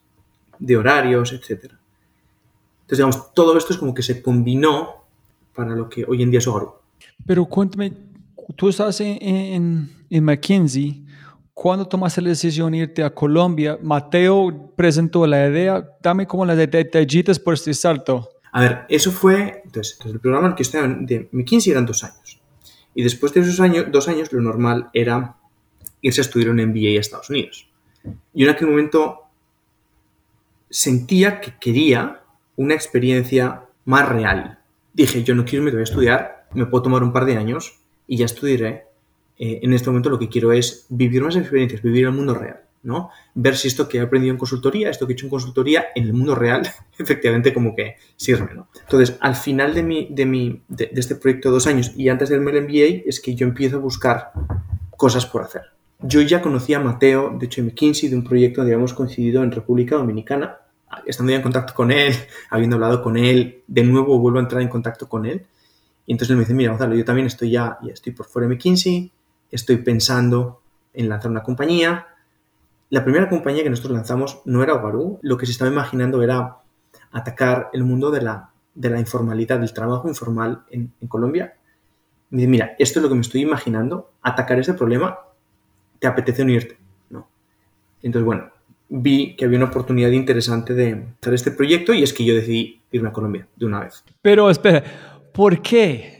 de 0.59 0.77
horarios, 0.77 1.31
etc. 1.31 1.49
Entonces, 1.61 1.77
digamos, 2.89 3.33
todo 3.33 3.57
esto 3.57 3.71
es 3.71 3.79
como 3.79 3.93
que 3.93 4.03
se 4.03 4.21
combinó 4.21 5.05
para 5.55 5.75
lo 5.75 5.87
que 5.89 6.03
hoy 6.05 6.23
en 6.23 6.29
día 6.29 6.39
es 6.39 6.47
Ogaru. 6.47 6.73
Pero 7.25 7.45
cuéntame, 7.45 7.93
tú 8.55 8.69
en, 8.69 9.17
en, 9.21 9.89
en 10.09 10.23
McKinsey 10.23 11.02
cuando 11.53 11.87
tomaste 11.87 12.21
la 12.21 12.29
decisión 12.29 12.71
de 12.71 12.79
irte 12.79 13.03
a 13.03 13.13
Colombia, 13.13 13.77
Mateo 13.81 14.71
presentó 14.75 15.25
la 15.27 15.47
idea. 15.47 15.87
Dame 16.01 16.25
como 16.25 16.45
las 16.45 16.57
detallitas 16.57 17.39
por 17.39 17.53
este 17.53 17.73
salto. 17.73 18.29
A 18.51 18.61
ver, 18.61 18.85
eso 18.89 19.11
fue, 19.11 19.61
entonces, 19.63 19.99
el 20.05 20.19
programa 20.19 20.49
en 20.49 20.55
que 20.55 20.63
estaba 20.63 20.87
de 20.87 21.29
McKinsey 21.31 21.71
eran 21.71 21.85
dos 21.85 22.03
años. 22.03 22.39
Y 22.95 23.03
después 23.03 23.33
de 23.33 23.41
esos 23.41 23.59
años, 23.59 23.85
dos 23.91 24.07
años, 24.07 24.31
lo 24.31 24.41
normal 24.41 24.89
era 24.93 25.35
irse 26.01 26.21
a 26.21 26.23
estudiar 26.23 26.49
un 26.49 26.57
MBA 26.57 26.97
a 26.97 26.99
Estados 26.99 27.29
Unidos. 27.29 27.67
Y 28.33 28.43
en 28.43 28.49
aquel 28.49 28.67
momento 28.67 29.21
sentía 30.69 31.39
que 31.39 31.53
quería 31.59 32.21
una 32.55 32.73
experiencia 32.73 33.63
más 33.85 34.09
real. 34.09 34.59
Dije, 34.93 35.23
yo 35.23 35.33
no 35.35 35.45
quiero 35.45 35.67
irme, 35.67 35.79
a 35.79 35.83
estudiar, 35.83 36.47
me 36.53 36.65
puedo 36.65 36.83
tomar 36.83 37.03
un 37.03 37.13
par 37.13 37.25
de 37.25 37.37
años 37.37 37.79
y 38.07 38.17
ya 38.17 38.25
estudiaré 38.25 38.85
eh, 39.45 39.59
en 39.61 39.73
este 39.73 39.89
momento 39.89 40.09
lo 40.09 40.17
que 40.17 40.29
quiero 40.29 40.53
es 40.53 40.85
vivir 40.87 41.21
más 41.21 41.35
experiencias, 41.35 41.81
vivir 41.81 42.05
el 42.05 42.13
mundo 42.13 42.33
real, 42.33 42.61
¿no? 42.81 43.09
Ver 43.35 43.57
si 43.57 43.67
esto 43.67 43.89
que 43.89 43.97
he 43.97 44.01
aprendido 44.01 44.31
en 44.31 44.37
consultoría, 44.37 44.89
esto 44.89 45.05
que 45.05 45.11
he 45.11 45.15
hecho 45.15 45.25
en 45.25 45.31
consultoría, 45.31 45.87
en 45.95 46.05
el 46.05 46.13
mundo 46.13 46.33
real, 46.33 46.61
efectivamente 46.97 47.53
como 47.53 47.75
que 47.75 47.97
sirve, 48.15 48.53
¿no? 48.53 48.69
Entonces, 48.79 49.17
al 49.19 49.35
final 49.35 49.73
de, 49.73 49.83
mi, 49.83 50.07
de, 50.09 50.25
mi, 50.25 50.61
de, 50.69 50.91
este 50.93 51.15
proyecto 51.15 51.49
de 51.49 51.55
dos 51.55 51.67
años 51.67 51.91
y 51.97 52.07
antes 52.07 52.29
del 52.29 52.39
MBA 52.39 53.03
es 53.05 53.19
que 53.19 53.35
yo 53.35 53.45
empiezo 53.45 53.75
a 53.75 53.79
buscar 53.79 54.31
cosas 54.95 55.25
por 55.25 55.41
hacer. 55.41 55.63
yo 55.99 56.21
ya 56.21 56.41
conocía 56.41 56.77
a 56.77 56.81
Mateo, 56.81 57.35
de 57.37 57.47
hecho 57.47 57.59
en 57.59 57.67
McKinsey, 57.67 58.07
de 58.07 58.15
un 58.15 58.23
proyecto 58.23 58.61
donde 58.61 58.73
habíamos 58.73 58.93
coincidido 58.93 59.43
en 59.43 59.51
República 59.51 59.97
Dominicana, 59.97 60.59
estando 61.05 61.31
ya 61.31 61.37
en 61.37 61.43
contacto 61.43 61.73
con 61.73 61.91
él, 61.91 62.13
habiendo 62.49 62.77
hablado 62.77 63.03
con 63.03 63.17
él, 63.17 63.61
de 63.67 63.83
nuevo 63.83 64.17
vuelvo 64.19 64.39
a 64.39 64.43
entrar 64.43 64.61
en 64.61 64.69
contacto 64.69 65.09
con 65.09 65.25
él. 65.25 65.45
Y 66.05 66.13
entonces 66.13 66.29
él 66.29 66.37
me 66.37 66.43
dice, 66.43 66.53
mira, 66.53 66.71
Gonzalo, 66.71 66.95
yo 66.95 67.03
también 67.03 67.27
estoy 67.27 67.51
ya, 67.51 67.77
ya 67.83 67.91
estoy 67.91 68.13
por 68.13 68.25
fuera 68.25 68.47
de 68.47 68.55
McKinsey, 68.55 69.11
estoy 69.53 69.77
pensando 69.77 70.61
en 70.93 71.09
lanzar 71.09 71.31
una 71.31 71.43
compañía. 71.43 72.07
La 72.89 73.03
primera 73.03 73.29
compañía 73.29 73.63
que 73.63 73.69
nosotros 73.69 73.93
lanzamos 73.93 74.41
no 74.45 74.63
era 74.63 74.73
Ogaru, 74.73 75.19
lo 75.21 75.37
que 75.37 75.45
se 75.45 75.51
estaba 75.51 75.71
imaginando 75.71 76.21
era 76.21 76.57
atacar 77.11 77.69
el 77.73 77.83
mundo 77.83 78.11
de 78.11 78.21
la, 78.21 78.49
de 78.73 78.89
la 78.89 78.99
informalidad, 78.99 79.59
del 79.59 79.73
trabajo 79.73 80.07
informal 80.07 80.63
en, 80.69 80.91
Colombia. 81.07 81.55
Me 82.31 82.39
dice, 82.39 82.49
mira, 82.49 82.75
esto 82.79 82.99
es 82.99 83.03
lo 83.03 83.09
que 83.09 83.15
me 83.15 83.21
estoy 83.21 83.41
imaginando, 83.41 84.11
atacar 84.21 84.59
ese 84.59 84.73
problema, 84.73 85.19
¿te 85.99 86.07
apetece 86.07 86.41
unirte? 86.41 86.77
No. 87.11 87.27
Entonces, 88.01 88.25
bueno, 88.25 88.51
vi 88.89 89.35
que 89.35 89.45
había 89.45 89.57
una 89.57 89.67
oportunidad 89.67 90.09
interesante 90.09 90.73
de 90.73 91.05
hacer 91.21 91.33
este 91.35 91.51
proyecto 91.51 91.93
y 91.93 92.01
es 92.01 92.11
que 92.11 92.25
yo 92.25 92.33
decidí 92.33 92.81
irme 92.91 93.09
a 93.09 93.13
Colombia 93.13 93.47
de 93.55 93.65
una 93.67 93.81
vez. 93.81 94.03
Pero 94.21 94.49
espera, 94.49 94.83
¿por 95.31 95.61
qué? 95.61 96.12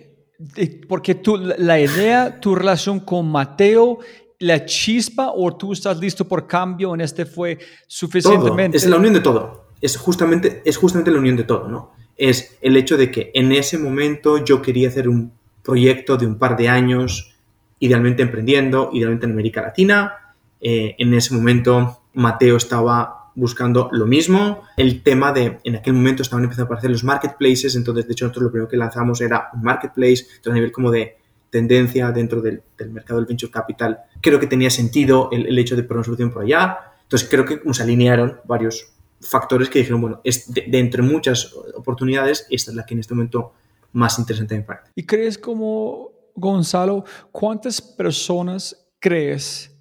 Porque 0.88 1.15
tú, 1.15 1.38
la 1.38 1.79
idea, 1.79 2.39
tu 2.39 2.56
relación 2.56 2.99
con 2.99 3.29
Mateo, 3.29 3.99
la 4.39 4.65
chispa 4.65 5.32
o 5.34 5.56
tú 5.56 5.73
estás 5.73 5.97
listo 5.99 6.27
por 6.27 6.47
cambio 6.47 6.93
en 6.93 7.01
este 7.01 7.25
fue 7.25 7.60
suficientemente... 7.88 8.77
Es 8.77 8.86
la 8.88 8.97
unión 8.97 9.13
de 9.13 9.21
todo. 9.21 9.67
Es 9.79 9.97
justamente, 9.97 10.62
es 10.65 10.77
justamente 10.77 11.12
la 11.12 11.19
unión 11.19 11.36
de 11.36 11.43
todo, 11.43 11.67
¿no? 11.67 11.91
Es 12.17 12.58
el 12.62 12.77
hecho 12.77 12.97
de 12.97 13.12
que 13.12 13.32
en 13.34 13.51
ese 13.51 13.77
momento 13.77 14.43
yo 14.43 14.62
quería 14.62 14.89
hacer 14.89 15.10
un 15.10 15.34
proyecto 15.63 16.17
de 16.17 16.27
un 16.27 16.38
par 16.38 16.58
de 16.58 16.69
años, 16.69 17.36
idealmente 17.79 18.21
emprendiendo, 18.21 18.89
idealmente 18.93 19.25
en 19.25 19.32
América 19.32 19.62
Latina. 19.62 20.36
Eh, 20.62 20.95
en 20.97 21.13
ese 21.13 21.34
momento 21.34 22.01
Mateo 22.13 22.58
estaba 22.58 23.22
buscando 23.36 23.89
lo 23.91 24.06
mismo. 24.06 24.63
El 24.78 25.04
tema 25.04 25.32
de, 25.32 25.60
en 25.63 25.76
aquel 25.76 25.93
momento 25.93 26.22
estaban 26.22 26.43
empezando 26.43 26.65
a 26.65 26.67
aparecer 26.67 26.91
los 26.91 27.04
marketplaces, 27.04 27.76
entonces 27.76 28.08
de 28.08 28.13
hecho 28.13 28.26
nosotros 28.26 28.43
lo 28.43 28.52
primero 28.52 28.69
que 28.69 28.78
lanzamos 28.78 29.22
era 29.22 29.50
un 29.54 29.63
marketplace, 29.63 30.26
entonces 30.36 30.52
a 30.52 30.54
nivel 30.54 30.72
como 30.72 30.91
de 30.91 31.17
tendencia 31.50 32.12
dentro 32.12 32.41
del, 32.41 32.63
del 32.78 32.89
mercado 32.89 33.19
del 33.19 33.28
venture 33.28 33.52
capital, 33.52 34.00
creo 34.22 34.39
que 34.39 34.48
tenía 34.48 34.69
sentido 34.69 35.30
el, 35.32 35.46
el 35.46 35.60
hecho 35.60 35.76
de 35.76 35.84
poner 35.84 35.98
una 35.98 36.06
solución 36.06 36.32
por 36.32 36.43
allá. 36.43 36.80
Entonces 37.04 37.30
creo 37.30 37.46
que 37.46 37.62
nos 37.63 37.80
alinearon 37.80 38.39
varios 38.46 38.91
factores 39.22 39.69
que 39.69 39.80
dijeron, 39.80 40.02
bueno, 40.02 40.22
es 40.24 40.52
de, 40.52 40.65
de, 40.67 40.80
entre 40.80 41.02
muchas 41.04 41.54
oportunidades, 41.76 42.48
esta 42.50 42.72
es 42.72 42.76
la 42.76 42.86
que 42.86 42.96
en 42.96 43.02
este 43.02 43.13
momento 43.13 43.54
más 43.93 44.17
interesante 44.17 44.56
me 44.56 44.63
parece. 44.63 44.91
¿Y 44.96 45.06
crees 45.06 45.38
como, 45.38 46.12
Gonzalo, 46.36 47.06
cuántas 47.32 47.82
personas 47.82 48.88
crees 49.00 49.72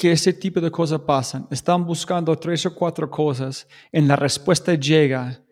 que 0.00 0.12
ese 0.12 0.32
tipo 0.32 0.62
de 0.62 0.70
cosas 0.70 1.00
pasan. 1.00 1.46
Están 1.50 1.84
buscando 1.84 2.34
tres 2.34 2.64
o 2.64 2.74
cuatro 2.74 3.10
cosas, 3.10 3.68
en 3.92 4.08
la 4.08 4.16
respuesta 4.16 4.72
llega, 4.72 5.44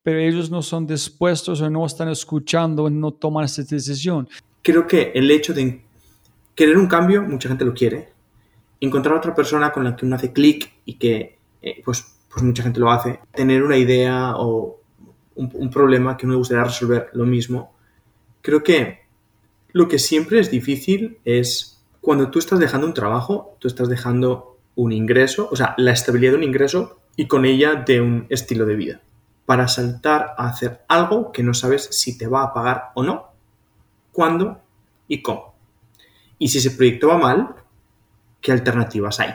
pero 0.00 0.20
ellos 0.20 0.48
no 0.48 0.62
son 0.62 0.86
dispuestos 0.86 1.60
o 1.60 1.68
no 1.68 1.84
están 1.84 2.08
escuchando, 2.10 2.88
no 2.88 3.10
toman 3.14 3.46
esa 3.46 3.64
decisión. 3.64 4.28
Creo 4.62 4.86
que 4.86 5.10
el 5.12 5.28
hecho 5.28 5.52
de 5.52 5.82
querer 6.54 6.78
un 6.78 6.86
cambio, 6.86 7.24
mucha 7.24 7.48
gente 7.48 7.64
lo 7.64 7.74
quiere. 7.74 8.12
Encontrar 8.80 9.16
otra 9.16 9.34
persona 9.34 9.72
con 9.72 9.82
la 9.82 9.96
que 9.96 10.06
uno 10.06 10.14
hace 10.14 10.32
clic 10.32 10.72
y 10.84 10.94
que 10.94 11.40
eh, 11.60 11.82
pues, 11.84 12.06
pues 12.32 12.44
mucha 12.44 12.62
gente 12.62 12.78
lo 12.78 12.92
hace. 12.92 13.18
Tener 13.32 13.64
una 13.64 13.76
idea 13.76 14.36
o 14.36 14.82
un, 15.34 15.50
un 15.52 15.68
problema 15.68 16.16
que 16.16 16.26
uno 16.26 16.38
gustaría 16.38 16.62
resolver 16.62 17.10
lo 17.12 17.24
mismo. 17.24 17.74
Creo 18.40 18.62
que 18.62 19.00
lo 19.72 19.88
que 19.88 19.98
siempre 19.98 20.38
es 20.38 20.48
difícil 20.48 21.18
es 21.24 21.75
cuando 22.06 22.30
tú 22.30 22.38
estás 22.38 22.60
dejando 22.60 22.86
un 22.86 22.94
trabajo, 22.94 23.56
tú 23.58 23.66
estás 23.66 23.88
dejando 23.88 24.58
un 24.76 24.92
ingreso, 24.92 25.48
o 25.50 25.56
sea, 25.56 25.74
la 25.76 25.90
estabilidad 25.90 26.30
de 26.30 26.36
un 26.36 26.44
ingreso 26.44 27.00
y 27.16 27.26
con 27.26 27.44
ella 27.44 27.74
de 27.74 28.00
un 28.00 28.28
estilo 28.28 28.64
de 28.64 28.76
vida. 28.76 29.00
Para 29.44 29.66
saltar 29.66 30.32
a 30.38 30.46
hacer 30.46 30.84
algo 30.86 31.32
que 31.32 31.42
no 31.42 31.52
sabes 31.52 31.88
si 31.90 32.16
te 32.16 32.28
va 32.28 32.44
a 32.44 32.54
pagar 32.54 32.92
o 32.94 33.02
no, 33.02 33.32
cuándo 34.12 34.60
y 35.08 35.20
cómo. 35.20 35.56
Y 36.38 36.46
si 36.46 36.58
ese 36.58 36.70
proyecto 36.70 37.08
va 37.08 37.18
mal, 37.18 37.56
¿qué 38.40 38.52
alternativas 38.52 39.18
hay? 39.18 39.34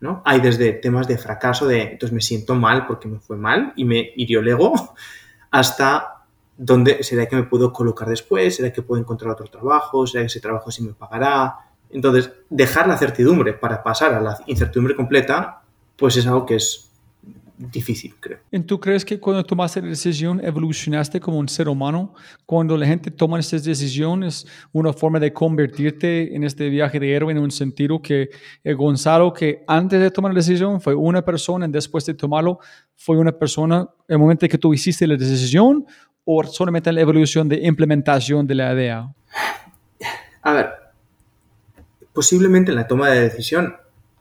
¿no? 0.00 0.20
Hay 0.26 0.42
desde 0.42 0.74
temas 0.74 1.08
de 1.08 1.16
fracaso, 1.16 1.66
de 1.66 1.92
entonces 1.92 2.12
me 2.12 2.20
siento 2.20 2.54
mal 2.54 2.86
porque 2.86 3.08
me 3.08 3.18
fue 3.18 3.38
mal 3.38 3.72
y 3.76 3.86
me 3.86 4.12
hirió 4.14 4.40
el 4.40 4.48
ego, 4.48 4.74
hasta 5.50 6.26
dónde 6.54 7.02
será 7.02 7.24
que 7.24 7.36
me 7.36 7.44
puedo 7.44 7.72
colocar 7.72 8.10
después, 8.10 8.56
será 8.56 8.70
que 8.70 8.82
puedo 8.82 9.00
encontrar 9.00 9.32
otro 9.32 9.46
trabajo, 9.46 10.06
será 10.06 10.24
que 10.24 10.26
ese 10.26 10.40
trabajo 10.40 10.70
sí 10.70 10.82
me 10.82 10.92
pagará, 10.92 11.69
entonces, 11.92 12.30
dejar 12.48 12.86
la 12.86 12.96
certidumbre 12.96 13.52
para 13.52 13.82
pasar 13.82 14.14
a 14.14 14.20
la 14.20 14.38
incertidumbre 14.46 14.94
completa, 14.94 15.62
pues 15.96 16.16
es 16.16 16.26
algo 16.26 16.46
que 16.46 16.56
es 16.56 16.90
difícil, 17.56 18.14
creo. 18.18 18.38
¿Y 18.50 18.60
tú 18.60 18.80
crees 18.80 19.04
que 19.04 19.20
cuando 19.20 19.44
tomaste 19.44 19.82
la 19.82 19.88
decisión 19.88 20.40
evolucionaste 20.42 21.20
como 21.20 21.38
un 21.38 21.48
ser 21.48 21.68
humano? 21.68 22.14
Cuando 22.46 22.76
la 22.76 22.86
gente 22.86 23.10
toma 23.10 23.38
estas 23.38 23.64
decisiones, 23.64 24.46
una 24.72 24.92
forma 24.92 25.20
de 25.20 25.32
convertirte 25.32 26.34
en 26.34 26.44
este 26.44 26.70
viaje 26.70 26.98
de 26.98 27.12
héroe 27.12 27.32
en 27.32 27.38
un 27.38 27.50
sentido 27.50 28.00
que 28.00 28.30
eh, 28.64 28.72
Gonzalo, 28.72 29.32
que 29.32 29.62
antes 29.66 30.00
de 30.00 30.10
tomar 30.10 30.32
la 30.32 30.38
decisión 30.38 30.80
fue 30.80 30.94
una 30.94 31.22
persona 31.22 31.66
y 31.66 31.70
después 31.70 32.06
de 32.06 32.14
tomarlo 32.14 32.60
fue 32.94 33.18
una 33.18 33.32
persona, 33.32 33.86
el 34.08 34.18
momento 34.18 34.48
que 34.48 34.58
tú 34.58 34.72
hiciste 34.72 35.06
la 35.06 35.16
decisión 35.16 35.84
o 36.24 36.42
solamente 36.44 36.92
la 36.92 37.00
evolución 37.00 37.48
de 37.48 37.56
implementación 37.66 38.46
de 38.46 38.54
la 38.54 38.72
idea? 38.72 39.12
A 40.42 40.52
ver, 40.52 40.70
posiblemente 42.12 42.70
en 42.70 42.76
la 42.76 42.86
toma 42.86 43.08
de 43.10 43.20
decisión 43.20 43.76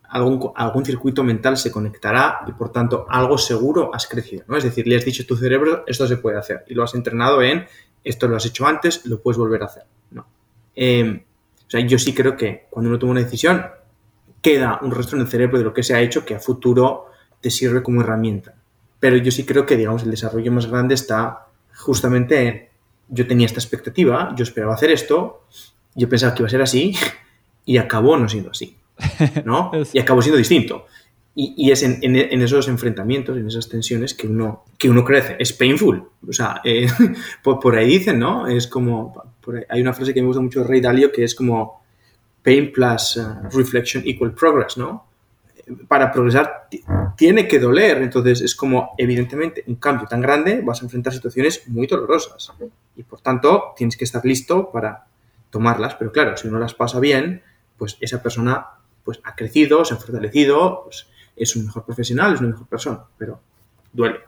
algún, 0.10 0.52
algún 0.56 0.86
circuito 0.86 1.24
mental 1.24 1.58
se 1.58 1.72
conectará 1.72 2.40
y 2.48 2.52
por 2.54 2.72
tanto 2.72 3.06
algo 3.10 3.38
seguro 3.38 3.94
has 3.94 4.08
crecido, 4.08 4.44
¿no? 4.48 4.58
Es 4.58 4.64
decir, 4.64 4.88
le 4.88 4.96
has 4.96 5.06
dicho 5.06 5.24
a 5.24 5.26
tu 5.26 5.36
cerebro 5.36 5.84
esto 5.88 6.08
se 6.08 6.18
puede 6.18 6.38
hacer 6.38 6.66
y 6.68 6.74
lo 6.74 6.84
has 6.84 6.96
entrenado 6.96 7.42
en 7.42 7.66
esto 8.04 8.28
lo 8.28 8.36
has 8.36 8.46
hecho 8.46 8.66
antes, 8.66 9.06
lo 9.06 9.22
puedes 9.22 9.38
volver 9.38 9.62
a 9.62 9.66
hacer, 9.66 9.84
¿no? 10.12 10.26
Eh, 10.76 11.26
o 11.68 11.70
sea, 11.70 11.82
yo 11.82 12.00
sí 12.00 12.14
creo 12.14 12.36
que 12.36 12.68
cuando 12.70 12.90
uno 12.90 12.98
toma 12.98 13.12
una 13.12 13.22
decisión 13.22 13.66
queda 14.42 14.80
un 14.82 14.92
rastro 14.92 15.18
en 15.18 15.24
el 15.24 15.28
cerebro 15.28 15.58
de 15.58 15.64
lo 15.64 15.74
que 15.74 15.84
se 15.84 15.94
ha 15.94 16.02
hecho 16.02 16.26
que 16.26 16.36
a 16.36 16.40
futuro 16.40 17.08
te 17.42 17.52
sirve 17.52 17.84
como 17.84 18.02
herramienta. 18.02 18.56
Pero 19.00 19.18
yo 19.18 19.32
sí 19.32 19.46
creo 19.46 19.66
que, 19.66 19.78
digamos, 19.78 20.04
el 20.04 20.12
desarrollo 20.12 20.52
más 20.52 20.68
grande 20.68 20.96
está 20.96 21.48
justamente 21.76 22.48
en 22.48 22.70
yo 23.10 23.26
tenía 23.28 23.46
esta 23.46 23.60
expectativa, 23.60 24.34
yo 24.36 24.44
esperaba 24.44 24.76
hacer 24.76 24.92
esto, 24.92 25.46
yo 25.96 26.08
pensaba 26.08 26.34
que 26.34 26.44
iba 26.44 26.48
a 26.48 26.52
ser 26.52 26.62
así 26.62 26.96
y 27.70 27.78
acabó 27.78 28.18
no 28.18 28.28
siendo 28.28 28.50
así, 28.50 28.76
¿no? 29.46 29.72
y 29.94 30.00
acabó 30.00 30.24
siendo 30.24 30.40
distinto. 30.40 30.88
Y, 31.36 31.54
y 31.56 31.72
es 31.72 31.84
en, 31.84 32.00
en, 32.02 32.16
en, 32.16 32.42
esos 32.42 32.68
enfrentamientos, 32.68 33.38
en 33.38 33.46
esas 33.46 33.70
tensiones 33.70 34.16
que 34.16 34.26
uno, 34.26 34.66
que 34.76 34.90
uno 34.90 35.06
crece. 35.06 35.36
Es 35.38 35.54
painful. 35.54 36.04
O 36.28 36.34
sea, 36.34 36.62
eh, 36.66 36.88
por, 37.44 37.60
por, 37.60 37.76
ahí 37.76 37.88
dicen, 37.88 38.18
¿no? 38.18 38.48
Es 38.48 38.66
como, 38.66 39.14
ahí, 39.46 39.64
hay 39.70 39.82
una 39.82 39.94
frase 39.94 40.16
que 40.16 40.22
me 40.22 40.26
gusta 40.26 40.42
mucho 40.42 40.62
de 40.62 40.68
Rey 40.68 40.82
Dalio 40.82 41.12
que 41.12 41.24
es 41.24 41.36
como 41.36 41.84
pain 42.42 42.72
plus 42.72 43.18
uh, 43.18 43.56
reflection 43.56 44.02
equal 44.04 44.34
progress, 44.34 44.76
¿no? 44.76 45.06
Para 45.88 46.12
progresar 46.12 46.70
tiene 47.16 47.48
que 47.48 47.60
doler, 47.60 48.02
entonces 48.02 48.42
es 48.42 48.56
como, 48.56 48.96
evidentemente, 48.98 49.64
un 49.68 49.76
cambio 49.76 50.08
tan 50.08 50.22
grande, 50.22 50.62
vas 50.64 50.82
a 50.82 50.86
enfrentar 50.86 51.14
situaciones 51.14 51.68
muy 51.68 51.86
dolorosas 51.86 52.52
y 52.96 53.04
por 53.04 53.22
tanto 53.22 53.76
tienes 53.78 53.96
que 53.96 54.06
estar 54.06 54.26
listo 54.26 54.72
para 54.72 55.06
tomarlas, 55.52 55.94
pero 55.94 56.12
claro, 56.12 56.36
si 56.36 56.48
uno 56.48 56.58
las 56.58 56.74
pasa 56.74 57.00
bien, 57.00 57.44
pues 57.80 57.98
esa 58.00 58.22
persona 58.22 58.68
pues 59.04 59.20
ha 59.24 59.36
crecido, 59.36 59.84
se 59.84 59.96
ha 59.96 59.98
fortalecido, 59.98 60.82
pues 60.84 61.08
es 61.36 61.56
un 61.56 61.66
mejor 61.66 61.86
profesional, 61.86 62.36
es 62.36 62.42
una 62.42 62.50
mejor 62.50 62.68
persona, 62.68 63.00
pero 63.18 63.40
duele. 63.92 64.20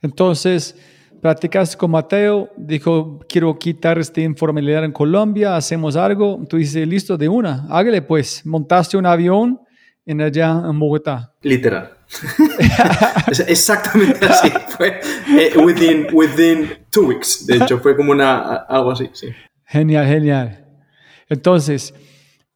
Entonces, 0.00 0.76
platicaste 1.20 1.76
con 1.76 1.90
Mateo, 1.90 2.50
dijo, 2.56 3.18
quiero 3.28 3.58
quitar 3.58 3.98
esta 3.98 4.20
informalidad 4.20 4.84
en 4.84 4.92
Colombia, 4.92 5.56
hacemos 5.56 5.96
algo, 5.96 6.44
tú 6.48 6.58
dices, 6.58 6.86
listo, 6.86 7.16
de 7.16 7.28
una, 7.28 7.66
hágale 7.70 8.02
pues, 8.02 8.44
montaste 8.46 8.96
un 8.96 9.06
avión 9.06 9.60
en 10.06 10.20
allá 10.20 10.62
en 10.68 10.78
Bogotá. 10.78 11.34
Literal. 11.42 11.94
Exactamente 13.46 14.24
así, 14.24 14.50
fue 14.68 15.00
eh, 15.38 15.52
within, 15.58 16.06
within 16.12 16.78
two 16.90 17.06
weeks, 17.06 17.46
de 17.46 17.56
hecho, 17.56 17.78
fue 17.80 17.96
como 17.96 18.12
una, 18.12 18.56
algo 18.68 18.92
así, 18.92 19.10
sí. 19.12 19.28
Genial, 19.66 20.06
genial. 20.06 20.64
Entonces, 21.28 21.92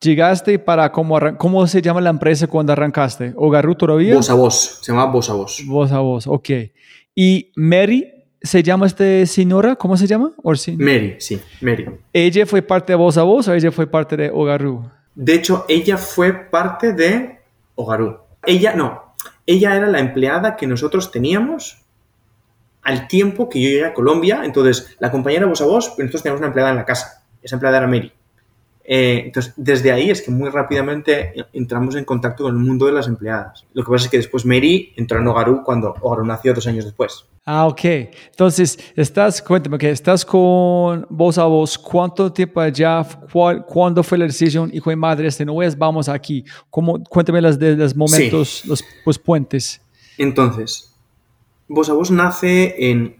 llegaste 0.02 0.58
para 0.58 0.90
cómo, 0.92 1.18
cómo 1.38 1.66
se 1.66 1.80
llama 1.80 2.00
la 2.00 2.10
empresa 2.10 2.46
cuando 2.46 2.72
arrancaste? 2.72 3.32
¿Ogarru 3.36 3.74
todavía? 3.74 4.14
Voz 4.14 4.30
a 4.30 4.34
voz, 4.34 4.78
se 4.82 4.92
llama 4.92 5.06
Voz 5.06 5.30
a 5.30 5.34
voz. 5.34 5.62
Voz 5.66 5.92
a 5.92 6.00
voz, 6.00 6.26
ok. 6.26 6.50
¿Y 7.14 7.52
Mary 7.56 8.10
se 8.42 8.62
llama 8.62 8.86
este 8.86 9.26
señora? 9.26 9.76
¿Cómo 9.76 9.96
se 9.96 10.06
llama? 10.06 10.32
¿O 10.42 10.54
sí? 10.54 10.76
Mary, 10.76 11.16
sí, 11.18 11.40
Mary. 11.60 11.88
¿Ella 12.12 12.44
fue 12.46 12.62
parte 12.62 12.92
de 12.92 12.96
Voz 12.96 13.16
a 13.16 13.22
voz 13.22 13.48
o 13.48 13.54
ella 13.54 13.70
fue 13.70 13.86
parte 13.86 14.16
de 14.16 14.30
Ogarru? 14.30 14.90
De 15.14 15.34
hecho, 15.34 15.64
ella 15.68 15.96
fue 15.96 16.32
parte 16.32 16.92
de 16.92 17.38
Ogarru. 17.74 18.18
Ella, 18.44 18.74
no, 18.74 19.14
ella 19.46 19.76
era 19.76 19.86
la 19.86 20.00
empleada 20.00 20.56
que 20.56 20.66
nosotros 20.66 21.10
teníamos 21.10 21.78
al 22.82 23.06
tiempo 23.06 23.48
que 23.48 23.60
yo 23.60 23.68
llegué 23.68 23.84
a 23.84 23.94
Colombia. 23.94 24.42
Entonces, 24.44 24.96
la 24.98 25.10
compañera 25.10 25.46
Voz 25.46 25.60
a 25.60 25.66
voz, 25.66 25.94
nosotros 25.98 26.22
teníamos 26.22 26.40
una 26.40 26.48
empleada 26.48 26.70
en 26.70 26.76
la 26.76 26.84
casa. 26.84 27.24
Esa 27.42 27.56
empleada 27.56 27.78
era 27.78 27.86
Mary. 27.86 28.12
Eh, 28.94 29.22
entonces, 29.24 29.54
desde 29.56 29.90
ahí 29.90 30.10
es 30.10 30.20
que 30.20 30.30
muy 30.30 30.50
rápidamente 30.50 31.32
entramos 31.54 31.94
en 31.96 32.04
contacto 32.04 32.44
con 32.44 32.54
el 32.54 32.62
mundo 32.62 32.84
de 32.84 32.92
las 32.92 33.08
empleadas. 33.08 33.64
Lo 33.72 33.82
que 33.82 33.90
pasa 33.90 34.04
es 34.04 34.10
que 34.10 34.18
después 34.18 34.44
Mary 34.44 34.92
entró 34.96 35.18
en 35.18 35.26
Ogaru 35.26 35.62
cuando 35.64 35.94
Ogaru 36.02 36.26
nació 36.26 36.52
dos 36.52 36.66
años 36.66 36.84
después. 36.84 37.24
Ah, 37.46 37.66
ok. 37.66 37.80
Entonces, 37.84 38.78
estás, 38.94 39.40
cuéntame, 39.40 39.78
que 39.78 39.88
estás 39.88 40.26
con 40.26 41.06
voz 41.08 41.38
a 41.38 41.44
voz, 41.44 41.78
¿cuánto 41.78 42.30
tiempo 42.30 42.66
ya? 42.66 43.02
¿Cuándo 43.66 44.02
fue 44.02 44.18
la 44.18 44.26
decisión? 44.26 44.70
Hijo 44.74 44.90
de 44.90 44.96
madre, 44.96 45.26
este 45.26 45.46
no 45.46 45.62
es, 45.62 45.78
vamos 45.78 46.10
aquí. 46.10 46.44
¿Cómo, 46.68 47.02
cuéntame 47.02 47.40
las 47.40 47.58
de 47.58 47.74
los 47.74 47.96
momentos, 47.96 48.62
los 48.66 48.84
pues, 49.06 49.18
puentes. 49.18 49.80
Entonces, 50.18 50.94
voz 51.66 51.88
a 51.88 51.94
voz 51.94 52.10
nace 52.10 52.90
en 52.90 53.16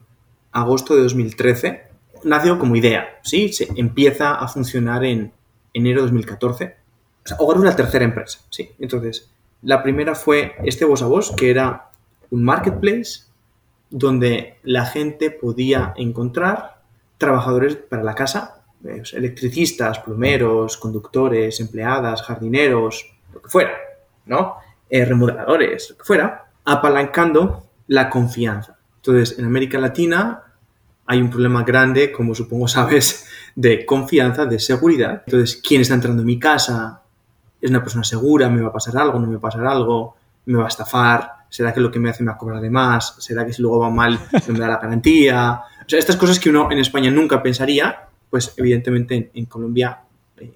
agosto 0.51 0.95
de 0.95 1.05
2013. 1.05 1.83
Nació 2.25 2.59
como 2.59 2.77
idea, 2.77 3.07
¿sí? 3.23 3.51
Se 3.55 3.69
empieza 3.75 4.35
a 4.35 4.47
funcionar 4.49 5.03
en 5.07 5.33
enero 5.73 6.01
de 6.01 6.07
2014. 6.07 6.77
O 7.25 7.29
sea, 7.29 7.37
Hogar 7.39 7.59
es 7.59 7.65
la 7.65 7.77
tercera 7.77 8.05
empresa, 8.05 8.41
¿sí? 8.51 8.71
Entonces, 8.79 9.31
la 9.63 9.83
primera 9.83 10.15
fue 10.15 10.57
este 10.65 10.85
voz 10.85 11.03
a 11.03 11.07
voz, 11.07 11.33
que 11.37 11.51
era 11.51 11.91
un 12.31 12.45
marketplace 12.45 13.23
donde 13.91 14.59
la 14.65 14.87
gente 14.87 15.31
podía 15.31 15.93
encontrar 15.97 16.81
trabajadores 17.19 17.77
para 17.77 18.03
la 18.03 18.15
casa, 18.15 18.63
pues, 18.83 19.13
electricistas, 19.13 20.01
plomeros, 20.01 20.77
conductores, 20.77 21.61
empleadas, 21.61 22.23
jardineros, 22.23 23.15
lo 23.33 23.41
que 23.41 23.49
fuera, 23.49 23.73
¿no? 24.27 24.57
Eh, 24.91 25.05
remodeladores, 25.05 25.91
lo 25.91 25.99
que 25.99 26.05
fuera, 26.05 26.47
apalancando 26.65 27.67
la 27.87 28.11
confianza. 28.11 28.77
Entonces, 28.97 29.39
en 29.39 29.45
América 29.45 29.79
Latina 29.79 30.43
hay 31.07 31.21
un 31.21 31.31
problema 31.31 31.63
grande, 31.63 32.11
como 32.11 32.35
supongo 32.35 32.67
sabes, 32.69 33.29
de 33.55 33.85
confianza, 33.85 34.47
de 34.47 34.59
seguridad. 34.59 35.23
Entonces, 35.27 35.61
¿quién 35.67 35.81
está 35.81 35.95
entrando 35.95 36.23
en 36.23 36.27
mi 36.27 36.39
casa? 36.39 37.03
¿Es 37.61 37.71
una 37.71 37.83
persona 37.83 38.05
segura? 38.05 38.49
¿Me 38.49 38.63
va 38.63 38.69
a 38.69 38.73
pasar 38.73 38.97
algo? 38.97 39.19
¿No 39.19 39.27
me 39.27 39.35
va 39.35 39.39
a 39.39 39.43
pasar 39.43 39.67
algo? 39.67 40.17
¿Me 40.47 40.59
va 40.59 40.65
a 40.65 40.69
estafar? 40.69 41.33
¿Será 41.49 41.73
que 41.73 41.81
lo 41.81 41.91
que 41.91 41.99
me 41.99 42.11
hace 42.11 42.23
me 42.23 42.31
va 42.31 42.35
a 42.35 42.39
cobrar 42.39 42.61
de 42.61 42.71
más? 42.71 43.15
¿Será 43.19 43.45
que 43.45 43.53
si 43.53 43.63
luego 43.63 43.81
va 43.81 43.91
mal 43.91 44.19
no 44.47 44.53
me 44.53 44.59
da 44.59 44.69
la 44.69 44.79
garantía? 44.79 45.61
O 45.85 45.89
sea, 45.89 45.99
estas 45.99 46.17
cosas 46.17 46.41
que 46.41 46.51
uno 46.51 46.71
en 46.71 46.79
España 46.79 47.11
nunca 47.11 47.43
pensaría, 47.43 48.09
pues 48.31 48.55
evidentemente 48.57 49.31
en, 49.35 49.47
Colombia 49.47 50.01
eh, 50.39 50.53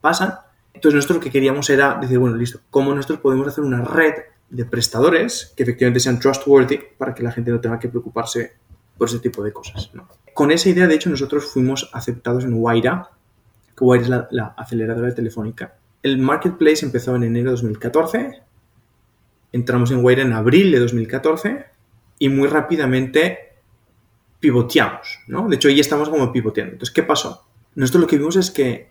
pasan. 0.00 0.34
Entonces 0.74 0.96
nosotros 0.96 1.16
lo 1.16 1.22
que 1.22 1.30
queríamos 1.30 1.70
era 1.70 1.94
decir, 1.94 2.18
bueno, 2.18 2.36
listo, 2.36 2.60
¿cómo 2.70 2.94
nosotros 2.94 3.20
podemos 3.20 3.48
hacer 3.48 3.64
una 3.64 3.80
red 3.80 4.12
de 4.50 4.64
prestadores 4.64 5.52
que 5.56 5.62
efectivamente 5.62 6.00
sean 6.00 6.20
trustworthy 6.20 6.78
para 6.96 7.14
que 7.14 7.22
la 7.22 7.32
gente 7.32 7.50
no 7.50 7.60
tenga 7.60 7.78
que 7.78 7.88
preocuparse 7.88 8.52
por 8.96 9.08
ese 9.08 9.18
tipo 9.18 9.42
de 9.42 9.52
cosas. 9.52 9.90
Con 10.34 10.50
esa 10.50 10.68
idea, 10.68 10.86
de 10.86 10.94
hecho, 10.94 11.10
nosotros 11.10 11.46
fuimos 11.46 11.90
aceptados 11.92 12.44
en 12.44 12.54
Waira, 12.54 13.10
que 13.76 13.84
Waira 13.84 14.04
es 14.04 14.28
la, 14.30 14.54
aceleradora 14.56 15.14
telefónica. 15.14 15.76
El 16.02 16.18
marketplace 16.18 16.84
empezó 16.84 17.16
en 17.16 17.24
enero 17.24 17.50
de 17.50 17.56
2014, 17.56 18.42
entramos 19.52 19.90
en 19.90 20.04
Waira 20.04 20.22
en 20.22 20.32
abril 20.32 20.72
de 20.72 20.78
2014 20.80 21.66
y 22.18 22.28
muy 22.28 22.48
rápidamente 22.48 23.54
pivoteamos, 24.38 25.20
¿no? 25.28 25.48
De 25.48 25.56
hecho, 25.56 25.68
ahí 25.68 25.80
estamos 25.80 26.08
como 26.08 26.32
pivoteando. 26.32 26.74
Entonces, 26.74 26.94
¿qué 26.94 27.02
pasó? 27.02 27.46
Nosotros 27.74 28.02
lo 28.02 28.06
que 28.06 28.18
vimos 28.18 28.36
es 28.36 28.50
que 28.50 28.90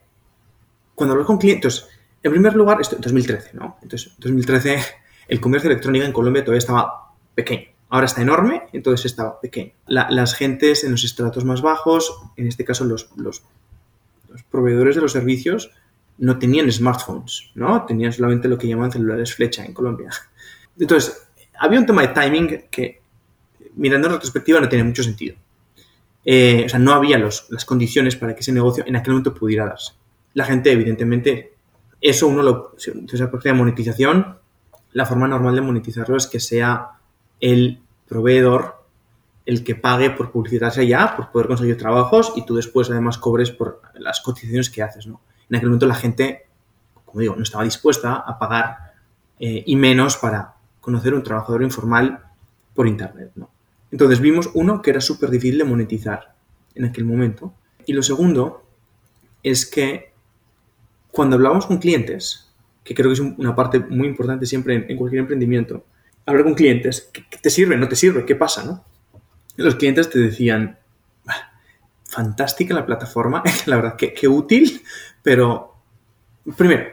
cuando 0.94 1.14
hablamos 1.14 1.28
con 1.28 1.38
clientes, 1.38 1.88
en 2.24 2.32
primer 2.32 2.56
lugar, 2.56 2.82
esto 2.82 2.96
en 2.96 3.02
2013, 3.02 3.52
¿no? 3.54 3.78
Entonces, 3.82 4.14
en 4.14 4.20
2013 4.20 4.80
el 5.28 5.40
comercio 5.40 5.70
electrónico 5.70 6.06
en 6.06 6.12
Colombia 6.12 6.44
todavía 6.44 6.60
estaba 6.60 7.14
pequeño. 7.34 7.75
Ahora 7.90 8.08
está 8.08 8.22
enorme, 8.22 8.64
entonces 8.74 9.06
estaba 9.06 9.40
pequeño. 9.40 9.72
las 9.88 10.34
gentes 10.34 10.84
en 10.84 10.92
los 10.92 11.04
estratos 11.04 11.46
más 11.46 11.62
bajos, 11.62 12.14
en 12.36 12.48
este 12.48 12.66
caso 12.66 12.84
los, 12.86 13.10
proveedores 14.50 14.96
de 14.96 15.02
los 15.02 15.12
servicios, 15.12 15.72
no 16.18 16.40
tenían 16.40 16.72
smartphones, 16.72 17.52
¿no? 17.56 17.86
Tenían 17.86 18.12
solamente 18.12 18.48
lo 18.48 18.58
que 18.58 18.68
llaman 18.68 18.92
celulares 18.92 19.36
flecha 19.36 19.66
en 19.66 19.74
Colombia. 19.74 20.10
Entonces, 20.80 21.28
había 21.60 21.80
un 21.80 21.86
tema 21.86 22.02
de 22.02 22.08
timing 22.10 22.64
que, 22.72 23.02
mirando 23.76 24.08
en 24.08 24.14
retrospectiva, 24.14 24.60
no 24.60 24.70
tiene 24.70 24.84
mucho 24.84 25.04
sentido. 25.04 25.36
Eh, 26.24 26.64
o 26.66 26.70
sea, 26.70 26.80
no 26.80 26.94
había 26.94 27.20
las 27.20 27.66
condiciones 27.66 28.16
para 28.16 28.34
que 28.34 28.42
ese 28.42 28.52
negocio 28.52 28.84
en 28.88 28.96
aquel 28.96 29.14
momento 29.14 29.34
pudiera 29.34 29.66
darse. 29.66 29.94
La 30.34 30.46
gente, 30.46 30.72
evidentemente, 30.72 31.54
eso 32.02 32.28
uno 32.28 32.42
lo... 32.42 32.76
Entonces, 32.88 33.20
la 33.20 33.54
monetización 33.54 34.38
la 34.96 35.06
forma 35.06 35.28
normal 35.28 35.54
de 35.54 35.62
monetizarlo 35.62 36.16
es 36.16 36.26
que 36.26 36.40
sea 36.40 36.92
el 37.40 37.82
proveedor 38.08 38.84
el 39.46 39.64
que 39.64 39.76
pague 39.76 40.10
por 40.10 40.32
publicitarse 40.32 40.82
allá, 40.82 41.14
por 41.16 41.32
poder 41.32 41.48
conseguir 41.48 41.78
trabajos 41.78 42.34
y 42.36 42.46
tú 42.46 42.56
después 42.56 42.90
además 42.90 43.18
cobres 43.18 43.52
por 43.52 43.82
las 43.94 44.22
cotizaciones 44.22 44.70
que 44.70 44.82
haces, 44.82 45.06
¿no? 45.06 45.22
En 45.50 45.58
aquel 45.58 45.70
momento 45.70 45.86
la 45.86 45.96
gente, 45.96 46.48
como 47.06 47.20
digo, 47.20 47.36
no 47.36 47.44
estaba 47.44 47.64
dispuesta 47.64 48.16
a 48.16 48.40
pagar 48.40 48.94
eh, 49.40 49.64
y 49.66 49.76
menos 49.76 50.18
para 50.18 50.56
conocer 50.82 51.14
un 51.14 51.22
trabajador 51.22 51.62
informal 51.62 52.24
por 52.74 52.88
internet. 52.88 53.32
Entonces 53.92 54.20
vimos, 54.20 54.50
uno, 54.54 54.82
que 54.82 54.90
era 54.90 55.02
súper 55.02 55.30
difícil 55.30 55.60
de 55.60 55.64
monetizar 55.64 56.36
en 56.74 56.86
aquel 56.86 57.06
momento. 57.06 57.54
Y 57.86 57.94
lo 57.94 58.02
segundo 58.02 58.64
es 59.44 59.66
que 59.66 60.14
cuando 61.12 61.36
hablábamos 61.36 61.66
con 61.66 61.78
clientes, 61.78 62.52
que 62.84 62.94
creo 62.94 63.10
que 63.10 63.14
es 63.14 63.20
una 63.20 63.56
parte 63.56 63.80
muy 63.80 64.08
importante 64.08 64.46
siempre 64.46 64.86
en, 64.88 64.98
cualquier 64.98 65.22
emprendimiento. 65.22 65.86
Hablar 66.26 66.44
con 66.44 66.54
clientes, 66.56 67.10
¿qué, 67.12 67.24
te 67.42 67.50
sirve? 67.50 67.78
¿No 67.78 67.88
te 67.88 67.96
sirve? 67.96 68.26
¿Qué 68.26 68.36
pasa? 68.36 68.64
¿no? 68.64 68.84
los 69.58 69.76
clientes 69.76 70.10
te 70.10 70.20
decían, 70.20 70.78
fantástica 72.04 72.74
la 72.74 72.86
plataforma, 72.86 73.44
la 73.66 73.76
verdad, 73.78 73.96
qué, 73.96 74.28
útil, 74.28 74.82
pero 75.24 75.76
primero, 76.58 76.90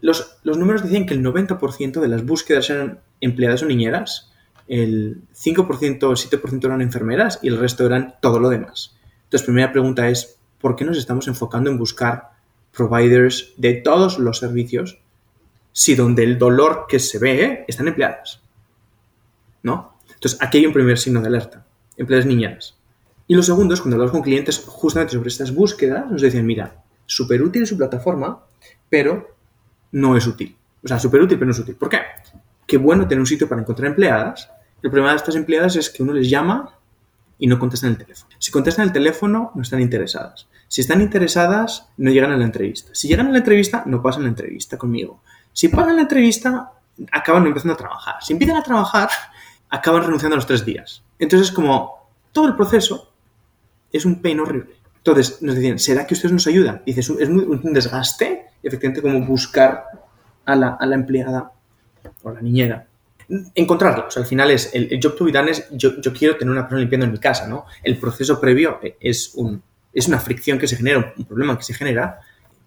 los, 0.00 0.36
los, 0.42 0.58
números 0.58 0.82
decían 0.82 1.06
que 1.06 1.14
el 1.14 1.24
90% 1.24 2.00
de 2.00 2.08
las 2.08 2.26
búsquedas 2.26 2.68
eran 2.68 3.00
empleadas 3.20 3.62
o 3.62 3.66
niñeras, 3.66 4.32
el 4.68 5.22
5% 5.34 6.02
o 6.02 6.10
el 6.10 6.16
7% 6.16 6.64
eran 6.64 6.82
enfermeras 6.82 7.38
y 7.42 7.48
el 7.48 7.58
resto 7.58 7.86
eran 7.86 8.16
todo 8.20 8.38
lo 8.38 8.50
demás. 8.50 8.96
Entonces, 9.24 9.46
primera 9.46 9.72
pregunta 9.72 10.08
es, 10.08 10.38
¿por 10.60 10.76
qué 10.76 10.84
nos 10.84 10.98
estamos 10.98 11.26
enfocando 11.28 11.70
en 11.70 11.78
buscar 11.78 12.34
providers 12.74 13.52
de 13.56 13.74
todos 13.74 14.18
los 14.18 14.38
servicios 14.38 14.98
si 15.72 15.94
donde 15.94 16.24
el 16.24 16.38
dolor 16.38 16.86
que 16.88 16.98
se 16.98 17.18
ve 17.18 17.64
están 17.66 17.88
empleadas. 17.88 18.40
¿No? 19.64 19.98
Entonces, 20.14 20.40
aquí 20.40 20.58
hay 20.58 20.66
un 20.66 20.72
primer 20.72 20.96
signo 20.96 21.20
de 21.20 21.26
alerta. 21.26 21.66
Empleadas 21.96 22.26
niñas. 22.26 22.76
Y 23.26 23.34
lo 23.34 23.42
segundo 23.42 23.74
es 23.74 23.80
cuando 23.80 23.96
hablamos 23.96 24.12
con 24.12 24.22
clientes 24.22 24.62
justamente 24.64 25.14
sobre 25.14 25.28
estas 25.28 25.52
búsquedas, 25.52 26.08
nos 26.08 26.22
decían, 26.22 26.46
mira, 26.46 26.84
súper 27.06 27.42
útil 27.42 27.66
su 27.66 27.76
plataforma, 27.76 28.44
pero 28.88 29.34
no 29.90 30.16
es 30.16 30.26
útil. 30.26 30.56
O 30.84 30.88
sea, 30.88 30.98
súper 30.98 31.22
útil, 31.22 31.38
pero 31.38 31.46
no 31.46 31.52
es 31.52 31.58
útil. 31.58 31.74
¿Por 31.74 31.88
qué? 31.88 31.98
Qué 32.66 32.76
bueno 32.76 33.08
tener 33.08 33.20
un 33.20 33.26
sitio 33.26 33.48
para 33.48 33.62
encontrar 33.62 33.88
empleadas. 33.88 34.50
El 34.82 34.90
problema 34.90 35.10
de 35.10 35.16
estas 35.16 35.36
empleadas 35.36 35.76
es 35.76 35.88
que 35.88 36.02
uno 36.02 36.12
les 36.12 36.28
llama 36.28 36.78
y 37.38 37.46
no 37.46 37.58
contestan 37.58 37.90
el 37.90 37.98
teléfono. 37.98 38.34
Si 38.38 38.50
contestan 38.50 38.86
el 38.86 38.92
teléfono, 38.92 39.50
no 39.54 39.62
están 39.62 39.80
interesadas. 39.80 40.46
Si 40.68 40.82
están 40.82 41.00
interesadas, 41.00 41.88
no 41.96 42.10
llegan 42.10 42.32
a 42.32 42.36
la 42.36 42.44
entrevista. 42.44 42.90
Si 42.94 43.08
llegan 43.08 43.28
a 43.28 43.30
la 43.30 43.38
entrevista, 43.38 43.82
no 43.86 44.02
pasan 44.02 44.24
la 44.24 44.28
entrevista 44.28 44.76
conmigo. 44.76 45.22
Si 45.52 45.68
pagan 45.68 45.96
la 45.96 46.02
entrevista, 46.02 46.72
acaban 47.10 47.46
empezando 47.46 47.74
a 47.74 47.76
trabajar. 47.76 48.14
Si 48.20 48.32
empiezan 48.32 48.56
a 48.56 48.62
trabajar, 48.62 49.08
acaban 49.74 50.04
renunciando 50.04 50.34
a 50.34 50.38
los 50.38 50.46
tres 50.46 50.64
días. 50.64 51.02
Entonces, 51.18 51.50
como 51.50 52.08
todo 52.30 52.46
el 52.46 52.54
proceso 52.54 53.12
es 53.92 54.04
un 54.04 54.22
pain 54.22 54.38
horrible. 54.38 54.76
Entonces, 54.98 55.42
nos 55.42 55.56
decían, 55.56 55.78
¿será 55.78 56.06
que 56.06 56.14
ustedes 56.14 56.32
nos 56.32 56.46
ayudan? 56.46 56.82
dices, 56.86 57.10
es 57.10 57.28
un 57.28 57.72
desgaste, 57.72 58.46
efectivamente, 58.62 59.02
como 59.02 59.26
buscar 59.26 59.84
a 60.44 60.54
la, 60.54 60.94
empleada 60.94 61.52
o 62.22 62.30
la 62.30 62.40
niñera. 62.40 62.86
Encontrarla. 63.54 64.06
O 64.06 64.10
sea, 64.10 64.22
al 64.22 64.28
final 64.28 64.50
es, 64.50 64.70
el, 64.74 65.00
job 65.02 65.16
to 65.16 65.24
be 65.24 65.32
es, 65.50 65.68
yo, 65.72 66.12
quiero 66.12 66.36
tener 66.36 66.52
una 66.52 66.62
persona 66.62 66.80
limpiando 66.80 67.06
en 67.06 67.12
mi 67.12 67.18
casa, 67.18 67.48
¿no? 67.48 67.66
El 67.82 67.98
proceso 67.98 68.40
previo 68.40 68.78
es, 69.00 69.34
un, 69.34 69.60
es 69.92 70.06
una 70.06 70.20
fricción 70.20 70.58
que 70.58 70.68
se 70.68 70.76
genera, 70.76 71.12
un 71.16 71.24
problema 71.24 71.58
que 71.58 71.64
se 71.64 71.74
genera, 71.74 72.20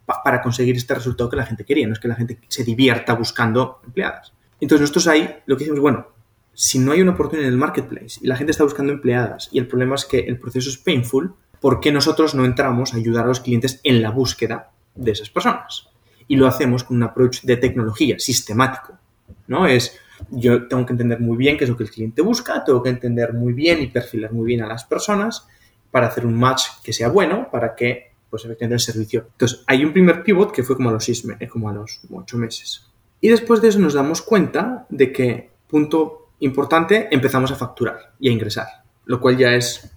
para 0.05 0.41
conseguir 0.41 0.75
este 0.75 0.93
resultado 0.93 1.29
que 1.29 1.37
la 1.37 1.45
gente 1.45 1.63
quería, 1.63 1.87
no 1.87 1.93
es 1.93 1.99
que 1.99 2.07
la 2.07 2.15
gente 2.15 2.39
se 2.47 2.63
divierta 2.63 3.13
buscando 3.13 3.81
empleadas. 3.85 4.33
Entonces 4.59 4.81
nosotros 4.81 5.07
ahí 5.07 5.37
lo 5.45 5.55
que 5.55 5.65
decimos, 5.65 5.81
bueno, 5.81 6.16
si 6.59 6.79
no 6.79 6.91
hay 6.91 7.01
una 7.03 7.11
oportunidad 7.11 7.47
en 7.47 7.53
el 7.53 7.59
marketplace 7.59 8.19
y 8.19 8.25
la 8.25 8.35
gente 8.35 8.49
está 8.49 8.63
buscando 8.63 8.91
empleadas 8.91 9.47
y 9.51 9.59
el 9.59 9.67
problema 9.67 9.93
es 9.93 10.05
que 10.05 10.21
el 10.21 10.39
proceso 10.39 10.71
es 10.71 10.77
painful, 10.79 11.35
¿por 11.61 11.79
qué 11.79 11.91
nosotros 11.91 12.33
no 12.33 12.45
entramos 12.45 12.93
a 12.93 12.97
ayudar 12.97 13.25
a 13.25 13.27
los 13.27 13.41
clientes 13.41 13.79
en 13.83 14.01
la 14.01 14.09
búsqueda 14.09 14.71
de 14.95 15.11
esas 15.11 15.29
personas? 15.29 15.89
Y 16.27 16.35
lo 16.35 16.47
hacemos 16.47 16.83
con 16.83 16.97
un 16.97 17.03
approach 17.03 17.43
de 17.43 17.57
tecnología 17.57 18.17
sistemático, 18.17 18.97
¿no? 19.45 19.67
Es, 19.67 19.99
yo 20.31 20.67
tengo 20.67 20.83
que 20.83 20.93
entender 20.93 21.19
muy 21.19 21.37
bien 21.37 21.57
qué 21.57 21.65
es 21.65 21.69
lo 21.69 21.77
que 21.77 21.83
el 21.83 21.91
cliente 21.91 22.23
busca, 22.23 22.63
tengo 22.63 22.81
que 22.81 22.89
entender 22.89 23.33
muy 23.33 23.53
bien 23.53 23.79
y 23.83 23.87
perfilar 23.87 24.33
muy 24.33 24.47
bien 24.47 24.63
a 24.63 24.67
las 24.67 24.83
personas 24.83 25.47
para 25.91 26.07
hacer 26.07 26.25
un 26.25 26.33
match 26.33 26.63
que 26.83 26.91
sea 26.91 27.09
bueno, 27.09 27.49
para 27.51 27.75
que 27.75 28.13
pues 28.31 28.45
efectivamente 28.45 28.73
el 28.73 28.93
servicio. 28.93 29.27
Entonces, 29.33 29.63
hay 29.67 29.85
un 29.85 29.93
primer 29.93 30.23
pivot 30.23 30.51
que 30.51 30.63
fue 30.63 30.75
como 30.75 30.89
a 30.89 30.93
los 30.93 31.05
seis 31.05 31.23
meses, 31.23 31.51
como 31.51 31.69
a 31.69 31.73
los 31.73 32.01
ocho 32.11 32.35
meses. 32.37 32.89
Y 33.21 33.29
después 33.29 33.61
de 33.61 33.67
eso 33.67 33.77
nos 33.77 33.93
damos 33.93 34.23
cuenta 34.23 34.87
de 34.89 35.11
que, 35.11 35.51
punto 35.67 36.26
importante, 36.39 37.07
empezamos 37.11 37.51
a 37.51 37.55
facturar 37.55 38.13
y 38.19 38.29
a 38.29 38.31
ingresar, 38.31 38.67
lo 39.05 39.19
cual 39.19 39.37
ya 39.37 39.53
es 39.53 39.91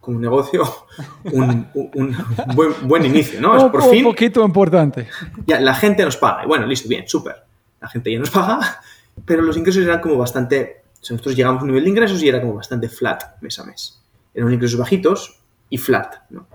como 0.00 0.18
negocio 0.18 0.64
un, 1.32 1.68
un- 1.74 1.90
un 1.94 2.16
buen, 2.54 2.72
buen 2.82 3.04
inicio, 3.06 3.40
¿no? 3.40 3.56
Es 3.56 3.62
Un- 3.62 3.70
por 3.70 3.82
un 3.82 3.90
fin 3.90 4.04
poquito 4.04 4.44
importante. 4.44 5.06
ya 5.46 5.60
la 5.60 5.74
gente 5.74 6.04
nos 6.04 6.16
paga. 6.16 6.44
Y 6.44 6.46
bueno, 6.46 6.66
listo, 6.66 6.88
bien, 6.88 7.06
súper. 7.08 7.36
La 7.80 7.88
gente 7.88 8.10
ya 8.12 8.18
nos 8.18 8.30
paga, 8.30 8.80
pero 9.24 9.42
los 9.42 9.56
ingresos 9.56 9.84
eran 9.84 10.00
como 10.00 10.16
bastante... 10.16 10.82
o 11.00 11.04
sea, 11.04 11.14
nosotros 11.14 11.36
llegamos 11.36 11.60
a 11.60 11.62
un 11.64 11.68
nivel 11.68 11.84
de 11.84 11.90
ingresos 11.90 12.22
y 12.22 12.28
era 12.28 12.40
como 12.40 12.54
bastante 12.54 12.88
flat 12.88 13.40
mes 13.40 13.58
a 13.58 13.64
mes. 13.64 14.02
Eran 14.34 14.52
ingresos 14.52 14.78
bajitos 14.78 15.40
y 15.70 15.78
flat, 15.78 16.16
¿no? 16.30 16.46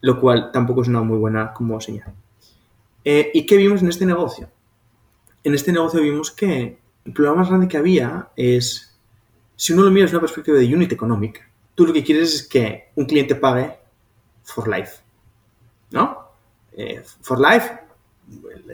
Lo 0.00 0.20
cual 0.20 0.50
tampoco 0.52 0.82
es 0.82 0.88
una 0.88 1.02
muy 1.02 1.16
buena 1.18 1.52
como 1.52 1.80
señal. 1.80 2.12
Eh, 3.04 3.30
¿Y 3.34 3.44
qué 3.46 3.56
vimos 3.56 3.82
en 3.82 3.88
este 3.88 4.06
negocio? 4.06 4.48
En 5.42 5.54
este 5.54 5.72
negocio 5.72 6.00
vimos 6.00 6.30
que 6.30 6.78
el 7.04 7.12
problema 7.12 7.36
más 7.36 7.48
grande 7.48 7.68
que 7.68 7.76
había 7.76 8.28
es, 8.36 8.96
si 9.56 9.72
uno 9.72 9.82
lo 9.82 9.90
mira 9.90 10.04
desde 10.04 10.16
una 10.16 10.22
perspectiva 10.22 10.58
de 10.58 10.74
unit 10.74 10.92
economic, 10.92 11.48
tú 11.74 11.86
lo 11.86 11.92
que 11.92 12.04
quieres 12.04 12.34
es 12.34 12.48
que 12.48 12.90
un 12.94 13.04
cliente 13.04 13.34
pague 13.34 13.78
for 14.42 14.68
life, 14.68 14.96
¿no? 15.90 16.24
Eh, 16.72 17.02
for 17.20 17.38
life, 17.40 17.70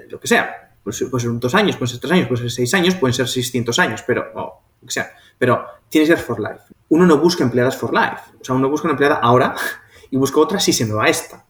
lo 0.09 0.21
que 0.21 0.29
sea. 0.29 0.69
Puede 0.83 0.97
ser, 0.97 1.11
puede 1.11 1.23
ser 1.23 1.39
dos 1.39 1.55
años, 1.55 1.77
puede 1.77 1.91
ser 1.91 2.01
tres 2.01 2.13
años, 2.13 2.29
puede 2.29 2.43
ser 2.43 2.51
seis 2.51 2.75
años, 2.75 2.95
pueden 2.95 3.15
ser 3.15 3.29
600 3.29 3.79
años, 3.79 4.03
pero 4.07 4.31
o 4.35 4.63
lo 4.81 4.87
que 4.87 4.93
sea. 4.93 5.13
Pero 5.37 5.67
tiene 5.89 6.07
que 6.07 6.17
ser 6.17 6.25
for 6.25 6.41
life. 6.41 6.73
Uno 6.89 7.07
no 7.07 7.19
busca 7.19 7.45
empleadas 7.45 7.77
for 7.77 7.93
life. 7.93 8.23
O 8.41 8.45
sea, 8.45 8.55
uno 8.55 8.69
busca 8.71 8.87
una 8.87 8.93
empleada 8.93 9.17
ahora 9.17 9.55
y 10.11 10.17
busca 10.17 10.41
otra 10.41 10.59
si 10.59 10.73
se 10.73 10.87
me 10.87 10.95
va 10.95 11.09
esta. 11.09 11.45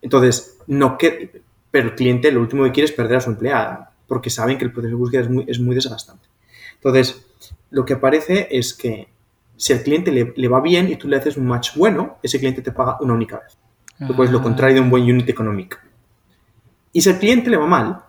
Entonces, 0.00 0.58
no 0.66 0.96
que, 0.96 1.42
pero 1.70 1.88
el 1.88 1.94
cliente 1.94 2.32
lo 2.32 2.40
último 2.40 2.64
que 2.64 2.72
quiere 2.72 2.86
es 2.86 2.92
perder 2.92 3.18
a 3.18 3.20
su 3.20 3.30
empleada, 3.30 3.89
porque 4.10 4.28
saben 4.28 4.58
que 4.58 4.64
el 4.64 4.72
proceso 4.72 4.90
de 4.90 4.96
búsqueda 4.96 5.20
es 5.22 5.30
muy, 5.30 5.44
es 5.46 5.60
muy 5.60 5.72
desgastante. 5.72 6.26
Entonces, 6.74 7.24
lo 7.70 7.84
que 7.84 7.92
aparece 7.92 8.48
es 8.50 8.74
que 8.74 9.06
si 9.56 9.72
al 9.72 9.84
cliente 9.84 10.10
le, 10.10 10.32
le 10.34 10.48
va 10.48 10.60
bien 10.60 10.90
y 10.90 10.96
tú 10.96 11.06
le 11.06 11.16
haces 11.16 11.36
un 11.36 11.46
match 11.46 11.76
bueno, 11.76 12.18
ese 12.20 12.40
cliente 12.40 12.60
te 12.60 12.72
paga 12.72 12.98
una 13.02 13.14
única 13.14 13.38
vez. 13.38 13.56
Lo 14.00 14.16
cual 14.16 14.26
es 14.26 14.32
lo 14.32 14.42
contrario 14.42 14.74
de 14.74 14.80
un 14.80 14.90
buen 14.90 15.04
unit 15.04 15.28
economic. 15.28 15.80
Y 16.92 17.02
si 17.02 17.08
al 17.08 17.20
cliente 17.20 17.50
le 17.50 17.56
va 17.56 17.68
mal, 17.68 18.02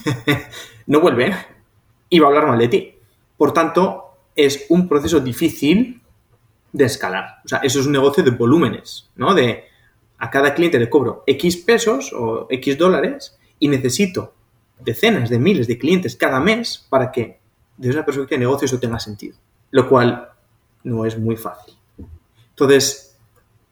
no 0.86 1.00
vuelve 1.02 1.36
y 2.08 2.18
va 2.20 2.28
a 2.28 2.30
hablar 2.30 2.46
mal 2.46 2.58
de 2.58 2.68
ti. 2.68 2.94
Por 3.36 3.52
tanto, 3.52 4.04
es 4.34 4.64
un 4.70 4.88
proceso 4.88 5.20
difícil 5.20 6.00
de 6.72 6.84
escalar. 6.86 7.42
O 7.44 7.48
sea, 7.48 7.58
eso 7.58 7.80
es 7.80 7.84
un 7.86 7.92
negocio 7.92 8.24
de 8.24 8.30
volúmenes, 8.30 9.10
¿no? 9.16 9.34
De 9.34 9.64
a 10.16 10.30
cada 10.30 10.54
cliente 10.54 10.78
le 10.78 10.88
cobro 10.88 11.22
X 11.26 11.58
pesos 11.58 12.14
o 12.14 12.46
X 12.48 12.78
dólares 12.78 13.38
y 13.58 13.68
necesito 13.68 14.37
decenas 14.80 15.28
de 15.30 15.38
miles 15.38 15.66
de 15.66 15.78
clientes 15.78 16.16
cada 16.16 16.40
mes 16.40 16.86
para 16.88 17.10
que 17.12 17.38
desde 17.76 17.94
una 17.96 18.04
perspectiva 18.06 18.36
de 18.38 18.44
negocio 18.46 18.66
eso 18.66 18.78
tenga 18.78 18.98
sentido. 18.98 19.36
Lo 19.70 19.88
cual 19.88 20.28
no 20.84 21.04
es 21.04 21.18
muy 21.18 21.36
fácil. 21.36 21.74
Entonces, 22.50 23.16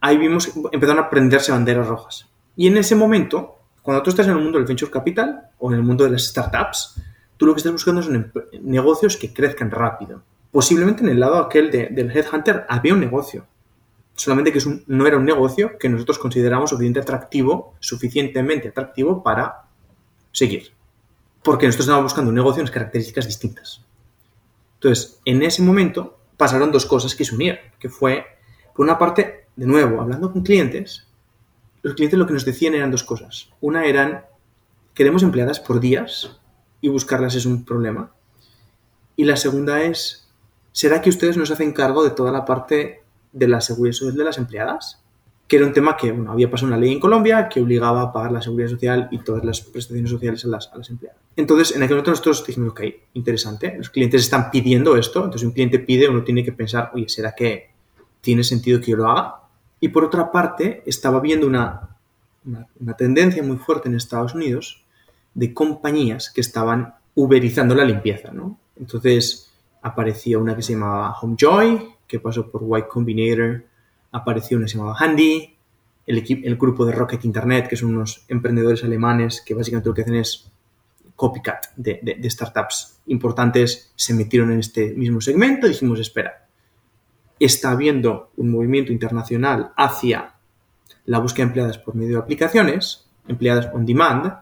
ahí 0.00 0.16
vimos, 0.18 0.52
empezaron 0.72 1.04
a 1.04 1.10
prenderse 1.10 1.52
banderas 1.52 1.86
rojas. 1.86 2.26
Y 2.56 2.66
en 2.68 2.76
ese 2.76 2.94
momento, 2.94 3.58
cuando 3.82 4.02
tú 4.02 4.10
estás 4.10 4.26
en 4.26 4.32
el 4.36 4.42
mundo 4.42 4.58
del 4.58 4.66
venture 4.66 4.90
capital 4.90 5.48
o 5.58 5.70
en 5.70 5.78
el 5.78 5.82
mundo 5.82 6.04
de 6.04 6.10
las 6.10 6.24
startups, 6.26 7.00
tú 7.36 7.46
lo 7.46 7.54
que 7.54 7.58
estás 7.58 7.72
buscando 7.72 8.02
son 8.02 8.32
negocios 8.62 9.16
que 9.16 9.32
crezcan 9.32 9.70
rápido. 9.70 10.22
Posiblemente 10.52 11.02
en 11.02 11.08
el 11.10 11.20
lado 11.20 11.36
aquel 11.38 11.70
de- 11.70 11.88
del 11.88 12.10
headhunter 12.16 12.64
había 12.68 12.94
un 12.94 13.00
negocio, 13.00 13.46
solamente 14.14 14.52
que 14.52 14.58
es 14.58 14.66
un- 14.66 14.82
no 14.86 15.06
era 15.06 15.16
un 15.18 15.24
negocio 15.24 15.76
que 15.78 15.88
nosotros 15.88 16.18
consideramos 16.18 16.70
suficientemente 16.70 17.00
atractivo, 17.12 17.74
suficientemente 17.80 18.68
atractivo 18.68 19.22
para 19.22 19.64
seguir. 20.32 20.72
Porque 21.46 21.66
nosotros 21.66 21.86
estábamos 21.86 22.10
buscando 22.10 22.30
un 22.30 22.34
negocio 22.34 22.60
en 22.60 22.68
características 22.68 23.24
distintas. 23.24 23.80
Entonces, 24.74 25.20
en 25.24 25.42
ese 25.42 25.62
momento 25.62 26.18
pasaron 26.36 26.72
dos 26.72 26.86
cosas 26.86 27.14
que 27.14 27.24
se 27.24 27.36
unieron, 27.36 27.60
que 27.78 27.88
fue, 27.88 28.26
por 28.74 28.84
una 28.84 28.98
parte, 28.98 29.46
de 29.54 29.64
nuevo, 29.64 30.00
hablando 30.00 30.32
con 30.32 30.42
clientes, 30.42 31.06
los 31.82 31.94
clientes 31.94 32.18
lo 32.18 32.26
que 32.26 32.32
nos 32.32 32.44
decían 32.44 32.74
eran 32.74 32.90
dos 32.90 33.04
cosas. 33.04 33.50
Una 33.60 33.84
eran, 33.84 34.24
queremos 34.92 35.22
empleadas 35.22 35.60
por 35.60 35.78
días 35.78 36.36
y 36.80 36.88
buscarlas 36.88 37.36
es 37.36 37.46
un 37.46 37.64
problema. 37.64 38.10
Y 39.14 39.22
la 39.22 39.36
segunda 39.36 39.80
es, 39.82 40.28
¿será 40.72 41.00
que 41.00 41.10
ustedes 41.10 41.36
nos 41.36 41.52
hacen 41.52 41.72
cargo 41.72 42.02
de 42.02 42.10
toda 42.10 42.32
la 42.32 42.44
parte 42.44 43.04
de 43.32 43.46
la 43.46 43.60
seguridad 43.60 43.92
social 43.92 44.16
de 44.16 44.24
las 44.24 44.38
empleadas? 44.38 45.00
Que 45.46 45.56
era 45.56 45.66
un 45.66 45.72
tema 45.72 45.96
que 45.96 46.14
había 46.28 46.50
pasado 46.50 46.68
una 46.68 46.76
ley 46.76 46.92
en 46.92 47.00
Colombia 47.00 47.48
que 47.48 47.60
obligaba 47.60 48.02
a 48.02 48.12
pagar 48.12 48.32
la 48.32 48.42
seguridad 48.42 48.68
social 48.68 49.08
y 49.10 49.18
todas 49.18 49.44
las 49.44 49.60
prestaciones 49.60 50.10
sociales 50.10 50.44
a 50.44 50.48
las, 50.48 50.72
a 50.72 50.78
las 50.78 50.90
empleadas. 50.90 51.20
Entonces, 51.36 51.76
en 51.76 51.82
aquel 51.82 51.96
momento 51.96 52.10
nosotros 52.10 52.44
dijimos, 52.46 52.70
ok, 52.70 52.80
interesante, 53.14 53.74
los 53.76 53.90
clientes 53.90 54.22
están 54.22 54.50
pidiendo 54.50 54.96
esto, 54.96 55.20
entonces 55.20 55.46
un 55.46 55.52
cliente 55.52 55.78
pide, 55.78 56.08
uno 56.08 56.24
tiene 56.24 56.44
que 56.44 56.52
pensar, 56.52 56.90
oye, 56.94 57.08
¿será 57.08 57.32
que 57.32 57.70
tiene 58.20 58.42
sentido 58.42 58.80
que 58.80 58.90
yo 58.90 58.96
lo 58.96 59.08
haga? 59.08 59.42
Y 59.78 59.88
por 59.88 60.04
otra 60.04 60.32
parte, 60.32 60.82
estaba 60.86 61.20
viendo 61.20 61.46
una, 61.46 61.90
una, 62.44 62.66
una 62.80 62.94
tendencia 62.94 63.42
muy 63.42 63.58
fuerte 63.58 63.88
en 63.88 63.94
Estados 63.94 64.34
Unidos 64.34 64.84
de 65.34 65.52
compañías 65.52 66.30
que 66.30 66.40
estaban 66.40 66.94
uberizando 67.14 67.74
la 67.74 67.84
limpieza, 67.84 68.32
¿no? 68.32 68.58
Entonces 68.76 69.52
apareció 69.82 70.40
una 70.40 70.56
que 70.56 70.62
se 70.62 70.72
llamaba 70.72 71.16
Homejoy, 71.20 71.90
que 72.06 72.20
pasó 72.20 72.50
por 72.50 72.62
Y 72.78 72.82
Combinator, 72.88 73.64
apareció 74.16 74.56
una 74.56 74.66
que 74.66 74.72
se 74.72 74.78
llamaba 74.78 74.96
Handy, 74.98 75.56
el, 76.06 76.24
el 76.44 76.56
grupo 76.56 76.86
de 76.86 76.92
Rocket 76.92 77.24
Internet, 77.24 77.68
que 77.68 77.76
son 77.76 77.94
unos 77.94 78.24
emprendedores 78.28 78.84
alemanes 78.84 79.42
que 79.44 79.54
básicamente 79.54 79.88
lo 79.88 79.94
que 79.94 80.02
hacen 80.02 80.16
es 80.16 80.50
copycat 81.16 81.66
de, 81.76 82.30
startups 82.30 83.00
importantes, 83.06 83.92
se 83.96 84.14
metieron 84.14 84.52
en 84.52 84.60
este 84.60 84.92
mismo 84.94 85.20
segmento 85.20 85.66
dijimos, 85.66 85.98
espera, 85.98 86.46
está 87.40 87.70
habiendo 87.70 88.30
un 88.36 88.50
movimiento 88.50 88.92
internacional 88.92 89.72
hacia 89.76 90.34
la 91.06 91.18
búsqueda 91.18 91.46
de 91.46 91.48
empleadas 91.48 91.78
por 91.78 91.94
medio 91.94 92.18
de 92.18 92.22
aplicaciones, 92.22 93.08
empleadas 93.26 93.70
on 93.74 93.86
demand, 93.86 94.34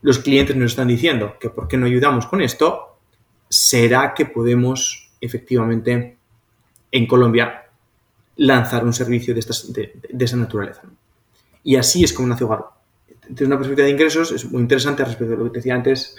los 0.00 0.18
clientes 0.18 0.56
nos 0.56 0.72
están 0.72 0.88
diciendo 0.88 1.36
que 1.38 1.50
por 1.50 1.68
qué 1.68 1.76
no 1.76 1.86
ayudamos 1.86 2.26
con 2.26 2.40
esto, 2.40 2.98
será 3.48 4.14
que 4.14 4.26
podemos 4.26 5.10
efectivamente 5.20 6.16
en 6.90 7.06
Colombia 7.06 7.65
lanzar 8.36 8.84
un 8.84 8.92
servicio 8.92 9.34
de, 9.34 9.40
estas, 9.40 9.72
de, 9.72 10.00
de 10.08 10.24
esa 10.24 10.36
naturaleza. 10.36 10.82
¿no? 10.84 10.92
Y 11.66 11.74
así 11.74 12.04
es 12.04 12.12
como 12.12 12.28
nació 12.28 12.46
Garo. 12.46 12.72
Desde 13.28 13.44
una 13.44 13.56
perspectiva 13.56 13.86
de 13.86 13.92
ingresos 13.92 14.30
es 14.30 14.48
muy 14.50 14.62
interesante 14.62 15.04
respecto 15.04 15.34
a 15.34 15.36
lo 15.36 15.44
que 15.44 15.50
te 15.50 15.58
decía 15.58 15.74
antes. 15.74 16.16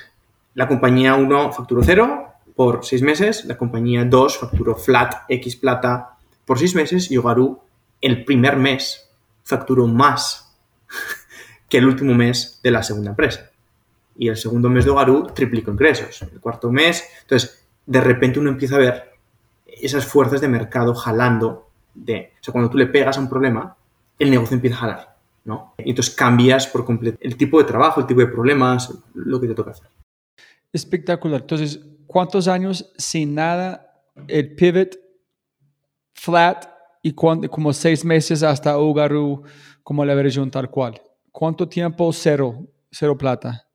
La 0.55 0.67
compañía 0.67 1.15
1 1.15 1.53
facturó 1.53 1.81
0 1.81 2.33
por 2.53 2.83
6 2.83 3.01
meses, 3.01 3.45
la 3.45 3.57
compañía 3.57 4.03
2 4.03 4.39
facturó 4.39 4.75
flat 4.75 5.23
X 5.29 5.55
plata 5.55 6.17
por 6.43 6.59
6 6.59 6.75
meses 6.75 7.09
y 7.11 7.17
Ogaru 7.17 7.61
el 8.01 8.25
primer 8.25 8.57
mes 8.57 9.09
facturó 9.43 9.87
más 9.87 10.53
que 11.69 11.77
el 11.77 11.87
último 11.87 12.13
mes 12.13 12.59
de 12.61 12.71
la 12.71 12.83
segunda 12.83 13.11
empresa. 13.11 13.49
Y 14.17 14.27
el 14.27 14.35
segundo 14.35 14.69
mes 14.69 14.83
de 14.83 14.91
Ogaru 14.91 15.27
triplicó 15.27 15.71
ingresos. 15.71 16.23
El 16.23 16.41
cuarto 16.41 16.71
mes, 16.71 17.05
entonces, 17.21 17.65
de 17.85 18.01
repente 18.01 18.39
uno 18.39 18.49
empieza 18.49 18.75
a 18.75 18.79
ver 18.79 19.13
esas 19.65 20.05
fuerzas 20.05 20.41
de 20.41 20.49
mercado 20.49 20.93
jalando 20.93 21.66
de... 22.05 22.33
O 22.39 22.43
sea, 22.43 22.51
cuando 22.51 22.69
tú 22.69 22.77
le 22.77 22.87
pegas 22.87 23.17
a 23.17 23.21
un 23.21 23.29
problema, 23.29 23.75
el 24.19 24.29
negocio 24.31 24.55
empieza 24.55 24.75
a 24.77 24.79
jalar, 24.79 25.17
¿no? 25.45 25.73
Y 25.77 25.89
entonces 25.91 26.13
cambias 26.15 26.67
por 26.67 26.85
completo 26.85 27.17
el 27.21 27.35
tipo 27.37 27.57
de 27.59 27.65
trabajo, 27.65 27.99
el 28.01 28.07
tipo 28.07 28.19
de 28.21 28.27
problemas, 28.27 28.93
lo 29.13 29.39
que 29.39 29.47
te 29.47 29.53
toca 29.55 29.71
hacer. 29.71 29.87
Espectacular. 30.73 31.41
Entonces, 31.41 31.79
¿cuántos 32.05 32.47
años 32.47 32.91
sin 32.97 33.35
nada? 33.35 34.01
El 34.27 34.55
pivot 34.55 34.97
flat 36.13 36.65
y 37.01 37.13
cuan- 37.13 37.47
como 37.47 37.73
seis 37.73 38.03
meses 38.03 38.43
hasta 38.43 38.77
Ugaru 38.79 39.43
como 39.83 40.03
la 40.03 40.13
versión 40.15 40.51
tal 40.51 40.69
cual. 40.69 41.01
¿Cuánto 41.31 41.67
tiempo? 41.69 42.11
Cero, 42.11 42.65
cero 42.91 43.17
plata. 43.17 43.65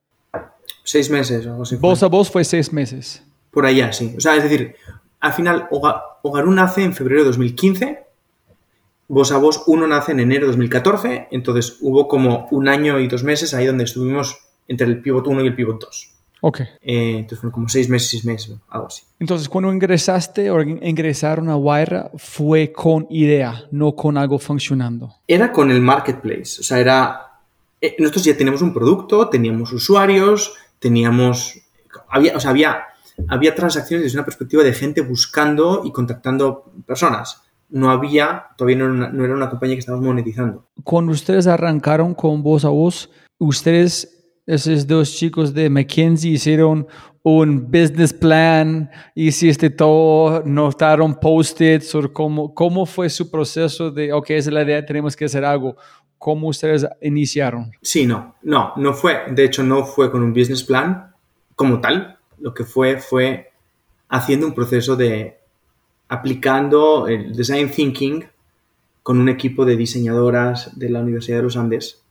Seis 0.85 1.09
meses 1.11 1.47
o 1.47 1.63
así. 1.63 1.77
Voz 1.77 2.03
a 2.03 2.09
voz 2.09 2.31
fue 2.31 2.45
seis 2.45 2.73
meses. 2.73 3.25
Por 3.51 3.65
allá, 3.67 3.93
sí. 3.93 4.15
O 4.17 4.21
sea, 4.21 4.37
es 4.37 4.43
decir, 4.43 4.75
al 5.21 5.33
final, 5.33 5.69
Oga- 5.71 6.03
Ogaru 6.23 6.51
nace 6.51 6.83
en 6.83 6.93
febrero 6.93 7.21
de 7.21 7.27
2015, 7.29 8.05
Voz 9.15 9.31
a 9.31 9.37
Voz 9.37 9.65
1 9.67 9.87
nace 9.87 10.13
en 10.13 10.21
enero 10.21 10.43
de 10.47 10.53
2014, 10.53 11.29
entonces 11.31 11.77
hubo 11.83 12.09
como 12.09 12.49
un 12.51 12.67
año 12.67 12.99
y 12.99 13.09
dos 13.09 13.25
meses 13.25 13.53
ahí 13.53 13.67
donde 13.67 13.85
estuvimos 13.85 14.39
entre 14.69 14.87
el 14.87 15.03
pivot 15.03 15.27
1 15.27 15.43
y 15.43 15.47
el 15.49 15.55
pivot 15.55 15.79
2. 15.81 16.09
Ok. 16.41 16.61
Eh, 16.61 16.71
entonces 17.19 17.39
fueron 17.39 17.53
como 17.53 17.69
seis 17.69 17.89
meses, 17.91 18.09
seis 18.09 18.25
meses, 18.25 18.57
algo 18.71 18.87
así. 18.87 19.03
Entonces, 19.21 19.49
cuando 19.51 19.71
ingresaste 19.73 20.51
o 20.51 20.63
in- 20.63 20.81
ingresaron 20.83 21.51
a 21.51 21.57
Wire, 21.57 22.05
fue 22.17 22.73
con 22.73 23.07
idea, 23.11 23.65
no 23.71 23.93
con 23.95 24.17
algo 24.17 24.39
funcionando. 24.39 25.15
Era 25.29 25.53
con 25.53 25.71
el 25.71 25.81
marketplace, 25.83 26.61
o 26.61 26.63
sea, 26.63 26.79
era... 26.81 27.21
eh, 27.81 27.95
nosotros 27.99 28.25
ya 28.25 28.37
teníamos 28.37 28.63
un 28.63 28.73
producto, 28.73 29.29
teníamos 29.29 29.73
usuarios, 29.75 30.55
teníamos... 30.79 31.59
Había, 32.09 32.35
o 32.37 32.41
sea, 32.41 32.51
había, 32.51 32.83
había 33.29 33.55
transacciones 33.55 34.05
desde 34.05 34.17
una 34.17 34.25
perspectiva 34.25 34.63
de 34.65 34.73
gente 34.73 35.03
buscando 35.03 35.83
y 35.85 35.93
contactando 35.93 36.73
personas. 36.87 37.42
No 37.73 37.91
había, 37.91 38.45
todavía 38.57 38.77
no 38.77 38.85
era 38.85 38.93
una, 38.93 39.09
no 39.09 39.25
era 39.25 39.35
una 39.35 39.51
compañía 39.51 39.77
que 39.77 39.81
estábamos 39.81 40.07
monetizando. 40.07 40.69
Cuando 40.85 41.13
ustedes 41.13 41.47
arrancaron 41.47 42.15
con 42.15 42.43
voz 42.43 42.65
a 42.65 42.69
voz, 42.69 43.11
ustedes 43.39 44.23
esos 44.47 44.87
dos 44.87 45.15
chicos 45.15 45.55
de 45.55 45.71
McKinsey 45.71 46.33
hicieron 46.33 46.87
un 47.23 47.71
business 47.71 48.13
plan, 48.13 48.91
hiciste 49.15 49.71
todo, 49.71 50.43
notaron 50.45 51.15
post-its, 51.15 51.97
cómo, 52.13 52.53
cómo 52.53 52.85
fue 52.85 53.09
su 53.09 53.31
proceso 53.31 53.91
de, 53.91 54.13
ok, 54.13 54.31
esa 54.31 54.51
es 54.51 54.55
la 54.55 54.63
idea, 54.63 54.85
tenemos 54.85 55.15
que 55.15 55.27
hacer 55.27 55.45
algo. 55.45 55.77
¿Cómo 56.19 56.49
ustedes 56.49 56.87
iniciaron? 57.01 57.71
Sí, 57.81 58.07
no, 58.07 58.37
no, 58.43 58.73
no 58.77 58.93
fue, 58.95 59.23
de 59.31 59.45
hecho 59.45 59.63
no 59.63 59.85
fue 59.85 60.11
con 60.11 60.23
un 60.23 60.33
business 60.33 60.63
plan 60.63 61.13
como 61.57 61.81
tal, 61.81 62.19
lo 62.39 62.55
que 62.55 62.65
fue 62.65 62.99
fue 62.99 63.51
haciendo 64.09 64.47
un 64.47 64.55
proceso 64.55 64.97
de 64.97 65.39
aplicando 66.13 67.09
el 67.09 67.35
design 67.35 67.71
thinking 67.71 68.23
con 69.03 69.19
un 69.19 69.31
equipo 69.31 69.65
de 69.65 69.79
diseñadoras 69.79 70.79
de 70.79 70.91
la 70.91 71.01
Universidad 71.01 71.39
de 71.39 71.45
los 71.45 71.57
Andes, 71.57 72.03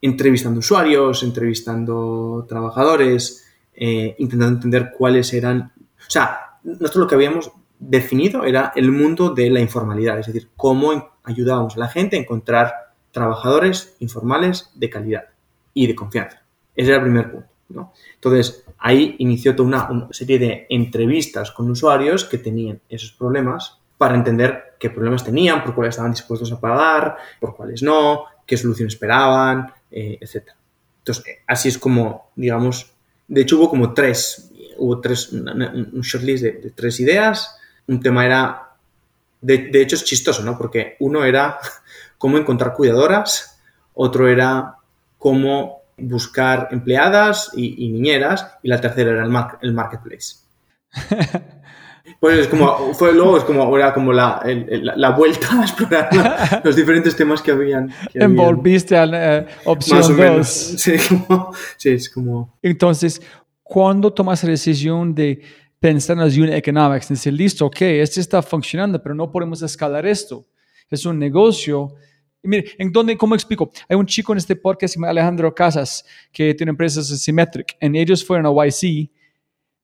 entrevistando 0.00 0.60
usuarios, 0.60 1.22
entrevistando 1.22 2.46
trabajadores, 2.48 3.44
eh, 3.74 4.16
intentando 4.18 4.54
entender 4.56 4.92
cuáles 4.96 5.34
eran... 5.34 5.72
O 5.76 6.10
sea, 6.10 6.58
nosotros 6.64 7.02
lo 7.02 7.06
que 7.06 7.16
habíamos 7.16 7.52
definido 7.78 8.44
era 8.44 8.72
el 8.74 8.92
mundo 8.92 9.34
de 9.34 9.50
la 9.50 9.60
informalidad, 9.60 10.18
es 10.18 10.28
decir, 10.28 10.48
cómo 10.56 11.10
ayudábamos 11.22 11.76
a 11.76 11.80
la 11.80 11.88
gente 11.88 12.16
a 12.16 12.20
encontrar 12.20 12.72
trabajadores 13.10 13.94
informales 13.98 14.70
de 14.74 14.88
calidad 14.88 15.24
y 15.74 15.86
de 15.86 15.94
confianza. 15.94 16.42
Ese 16.74 16.88
era 16.88 16.96
el 16.96 17.02
primer 17.02 17.30
punto. 17.30 17.48
¿no? 17.68 17.92
Entonces, 18.14 18.64
ahí 18.80 19.16
inició 19.18 19.54
toda 19.54 19.88
una, 19.90 20.08
serie 20.10 20.38
de 20.38 20.66
entrevistas 20.70 21.50
con 21.52 21.70
usuarios 21.70 22.24
que 22.24 22.38
tenían 22.38 22.80
esos 22.88 23.12
problemas 23.12 23.78
para 23.98 24.14
entender 24.14 24.74
qué 24.78 24.88
problemas 24.88 25.22
tenían, 25.22 25.62
por 25.62 25.74
cuáles 25.74 25.92
estaban 25.92 26.12
dispuestos 26.12 26.50
a 26.50 26.58
pagar, 26.58 27.16
por 27.38 27.54
cuáles 27.54 27.82
no, 27.82 28.24
qué 28.46 28.56
solución 28.56 28.88
esperaban, 28.88 29.70
eh, 29.90 30.18
etc. 30.20 30.48
Entonces, 30.98 31.24
así 31.46 31.68
es 31.68 31.78
como, 31.78 32.30
digamos, 32.34 32.92
de 33.28 33.42
hecho 33.42 33.58
hubo 33.58 33.68
como 33.68 33.92
tres, 33.92 34.50
hubo 34.78 35.00
tres, 35.00 35.30
un 35.32 36.00
shortlist 36.02 36.42
de, 36.42 36.72
tres 36.74 36.98
ideas. 37.00 37.56
Un 37.86 38.00
tema 38.00 38.24
era, 38.24 38.72
de, 39.40 39.68
de 39.68 39.82
hecho 39.82 39.96
es 39.96 40.04
chistoso, 40.04 40.42
¿no? 40.42 40.56
Porque 40.56 40.96
uno 41.00 41.24
era 41.24 41.58
cómo 42.18 42.38
encontrar 42.38 42.72
cuidadoras, 42.72 43.60
otro 43.94 44.26
era 44.28 44.76
cómo 45.18 45.79
buscar 46.02 46.68
empleadas 46.70 47.50
y, 47.54 47.88
niñeras, 47.90 48.46
y 48.62 48.68
la 48.68 48.80
tercera 48.80 49.12
era 49.12 49.24
el, 49.24 49.32
el 49.62 49.74
marketplace. 49.74 50.36
Pues 52.18 52.38
es 52.38 52.48
como, 52.48 52.92
fue 52.94 53.14
luego 53.14 53.38
es 53.38 53.44
como, 53.44 53.76
era 53.76 53.94
como 53.94 54.12
la, 54.12 54.42
la, 54.96 55.10
vuelta 55.10 55.60
a 55.60 55.62
explorar 55.62 56.60
los 56.64 56.76
diferentes 56.76 57.14
temas 57.14 57.40
que 57.40 57.52
habían. 57.52 57.92
Envolviste 58.12 58.96
a 58.96 59.06
la 59.06 59.38
eh, 59.38 59.46
opción 59.64 60.16
2. 60.16 60.48
Sí, 60.78 60.96
sí, 61.76 61.88
es 61.90 62.10
como... 62.10 62.58
Entonces, 62.62 63.22
¿cuándo 63.62 64.12
tomas 64.12 64.42
la 64.44 64.50
decisión 64.50 65.14
de 65.14 65.40
pensar 65.78 66.16
en 66.16 66.24
las 66.24 66.36
unit 66.36 66.54
economics? 66.54 67.08
Decir, 67.08 67.32
listo, 67.32 67.66
ok, 67.66 67.80
esto 67.82 68.20
está 68.20 68.42
funcionando, 68.42 69.02
pero 69.02 69.14
no 69.14 69.30
podemos 69.30 69.62
escalar 69.62 70.04
esto. 70.06 70.46
Es 70.90 71.06
un 71.06 71.18
negocio 71.18 71.94
mire, 72.42 72.72
¿en 72.78 72.92
dónde, 72.92 73.16
cómo 73.16 73.34
explico? 73.34 73.70
Hay 73.88 73.96
un 73.96 74.06
chico 74.06 74.32
en 74.32 74.38
este 74.38 74.56
podcast, 74.56 74.96
Alejandro 75.02 75.54
Casas, 75.54 76.04
que 76.32 76.54
tiene 76.54 76.70
empresas 76.70 77.06
Symmetric. 77.06 77.76
En 77.80 77.94
ellos 77.96 78.24
fueron 78.24 78.46
a 78.46 78.66
YC, 78.66 79.10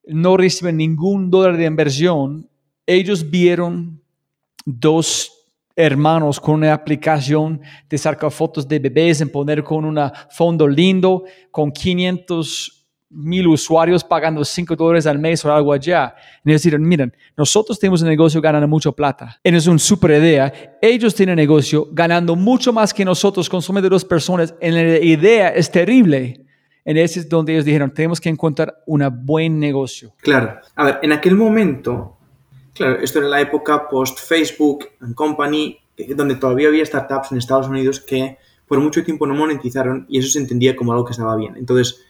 no 0.07 0.37
reciben 0.37 0.77
ningún 0.77 1.31
dólar 1.31 1.57
de 1.57 1.67
inversión. 1.67 2.49
Ellos 2.87 3.29
vieron 3.29 4.01
dos 4.65 5.33
hermanos 5.75 6.41
con 6.41 6.55
una 6.55 6.73
aplicación 6.73 7.61
de 7.89 7.99
sacar 7.99 8.31
fotos 8.31 8.67
de 8.67 8.79
bebés, 8.79 9.21
en 9.21 9.31
poner 9.31 9.63
con 9.63 9.85
un 9.85 9.99
fondo 10.31 10.67
lindo, 10.67 11.25
con 11.51 11.71
500 11.71 12.76
mil 13.09 13.47
usuarios 13.47 14.03
pagando 14.03 14.45
5 14.45 14.75
dólares 14.75 15.07
al 15.07 15.19
mes 15.19 15.45
o 15.45 15.53
algo 15.53 15.73
allá. 15.73 16.15
Y 16.45 16.53
decir, 16.53 16.79
miren, 16.79 17.15
nosotros 17.37 17.79
tenemos 17.79 18.03
un 18.03 18.09
negocio 18.09 18.41
ganando 18.41 18.67
mucho 18.67 18.93
plata. 18.93 19.39
Es 19.43 19.67
una 19.67 19.79
super 19.79 20.11
idea. 20.11 20.53
Ellos 20.83 21.15
tienen 21.15 21.37
negocio 21.37 21.89
ganando 21.93 22.37
mucho 22.37 22.73
más 22.73 22.93
que 22.93 23.05
nosotros, 23.05 23.49
consumidores 23.49 23.91
dos 23.91 24.05
personas. 24.05 24.55
Y 24.61 24.71
la 24.71 24.99
idea 24.99 25.49
es 25.51 25.71
terrible. 25.71 26.45
En 26.85 26.97
ese 26.97 27.21
es 27.21 27.29
donde 27.29 27.53
ellos 27.53 27.65
dijeron, 27.65 27.93
tenemos 27.93 28.21
que 28.21 28.29
encontrar 28.29 28.83
un 28.87 29.03
buen 29.25 29.59
negocio. 29.59 30.15
Claro. 30.19 30.61
A 30.77 30.85
ver, 30.85 30.99
en 31.03 31.13
aquel 31.13 31.35
momento, 31.35 32.17
claro, 32.75 33.01
esto 33.01 33.19
era 33.19 33.29
la 33.29 33.41
época 33.41 33.89
post-Facebook 33.89 34.91
and 35.01 35.15
Company, 35.15 35.79
donde 36.15 36.37
todavía 36.37 36.69
había 36.69 36.85
startups 36.85 37.33
en 37.33 37.39
Estados 37.39 37.69
Unidos 37.69 38.01
que 38.01 38.39
por 38.69 38.79
mucho 38.81 39.03
tiempo 39.03 39.27
no 39.27 39.35
monetizaron 39.35 40.07
y 40.09 40.19
eso 40.19 40.29
se 40.29 40.39
entendía 40.39 40.77
como 40.77 40.93
algo 40.93 41.05
que 41.05 41.13
estaba 41.13 41.37
bien. 41.37 41.57
Entonces, 41.57 42.05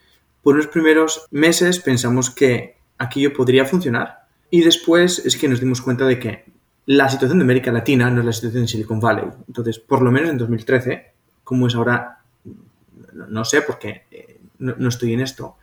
por 0.46 0.54
unos 0.54 0.68
primeros 0.68 1.26
meses 1.32 1.80
pensamos 1.80 2.30
que 2.30 2.76
aquello 2.98 3.32
podría 3.32 3.64
funcionar 3.64 4.28
y 4.48 4.62
después 4.62 5.18
es 5.26 5.36
que 5.36 5.48
nos 5.48 5.58
dimos 5.58 5.82
cuenta 5.82 6.06
de 6.06 6.20
que 6.20 6.44
la 6.84 7.08
situación 7.08 7.40
de 7.40 7.42
América 7.42 7.72
Latina 7.72 8.08
no 8.10 8.20
es 8.20 8.26
la 8.26 8.32
situación 8.32 8.62
de 8.62 8.68
Silicon 8.68 9.00
Valley. 9.00 9.24
Entonces, 9.48 9.80
por 9.80 10.02
lo 10.02 10.12
menos 10.12 10.30
en 10.30 10.38
2013, 10.38 11.14
como 11.42 11.66
es 11.66 11.74
ahora, 11.74 12.20
no, 13.12 13.44
sé 13.44 13.62
porque 13.62 14.04
eh, 14.08 14.38
no, 14.58 14.88
estoy 14.88 15.14
en 15.14 15.22
esto, 15.22 15.56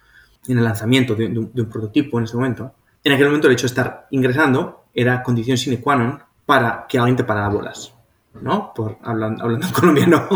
en 0.50 0.58
el 0.58 0.66
lanzamiento 0.66 1.16
de, 1.16 1.28
un, 1.28 1.70
prototipo 1.72 2.18
en 2.18 2.26
este 2.26 2.36
momento. 2.36 2.76
En 3.06 3.14
aquel 3.14 3.28
momento 3.28 3.48
el 3.48 3.54
hecho 3.54 3.68
de 3.68 3.68
estar 3.68 4.08
ingresando 4.12 4.84
era 4.94 5.24
condición 5.24 5.56
sine 5.56 5.80
qua 5.80 5.96
non 5.96 6.20
para 6.46 6.88
que 6.90 7.00
alguien 7.00 7.16
te 7.16 7.24
parara 7.24 7.48
bolas. 7.48 7.96
¿no? 8.42 8.74
Por, 8.76 8.98
hablando, 9.02 9.46
hablando 9.46 9.66
en 9.66 9.72
colombiano. 9.80 10.28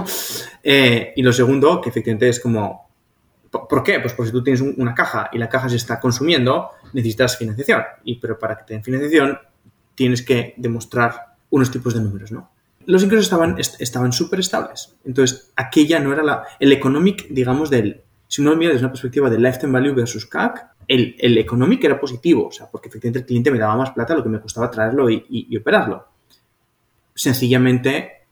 Eh, 0.63 1.11
y 1.17 1.21
lo 1.21 1.33
segundo, 1.33 1.81
que 1.81 1.89
efectivamente 1.89 2.29
es 2.29 2.39
como 2.39 2.86
¿Por 3.49 3.83
qué? 3.83 3.99
Pues 3.99 4.13
porque 4.13 4.27
si 4.27 4.33
tú 4.33 4.43
tienes 4.43 4.61
una 4.61 4.93
caja 4.93 5.29
y 5.31 5.37
la 5.37 5.49
caja 5.49 5.69
se 5.69 5.75
está 5.75 5.99
consumiendo, 5.99 6.71
necesitas 6.93 7.37
financiación. 7.37 7.83
Y, 8.03 8.19
pero 8.19 8.37
para 8.37 8.57
que 8.57 8.63
te 8.63 8.73
den 8.73 8.83
financiación, 8.83 9.37
tienes 9.95 10.21
que 10.21 10.53
demostrar 10.57 11.35
unos 11.49 11.71
tipos 11.71 11.93
de 11.93 12.01
números, 12.01 12.31
¿no? 12.31 12.51
Los 12.85 13.03
ingresos 13.03 13.25
estaban 13.25 13.57
estaban 13.57 14.13
súper 14.13 14.39
estables. 14.39 14.95
Entonces, 15.05 15.51
aquella 15.55 15.99
no 15.99 16.13
era 16.13 16.23
la... 16.23 16.43
El 16.59 16.71
economic, 16.71 17.27
digamos, 17.29 17.69
del... 17.69 18.03
Si 18.27 18.41
uno 18.41 18.55
mira 18.55 18.71
desde 18.71 18.85
una 18.85 18.91
perspectiva 18.91 19.29
de 19.29 19.39
lifetime 19.39 19.73
value 19.73 19.93
versus 19.93 20.25
CAC, 20.25 20.67
el, 20.87 21.15
el 21.19 21.37
economic 21.37 21.83
era 21.83 21.99
positivo, 21.99 22.47
o 22.47 22.51
sea, 22.51 22.67
porque 22.71 22.89
efectivamente 22.89 23.19
el 23.19 23.25
cliente 23.25 23.51
me 23.51 23.59
daba 23.59 23.75
más 23.75 23.91
plata 23.91 24.15
lo 24.15 24.23
que 24.23 24.29
me 24.29 24.39
costaba 24.39 24.71
traerlo 24.71 25.09
y, 25.09 25.25
y 25.29 25.57
operarlo. 25.57 26.07
Sencillamente, 27.13 28.25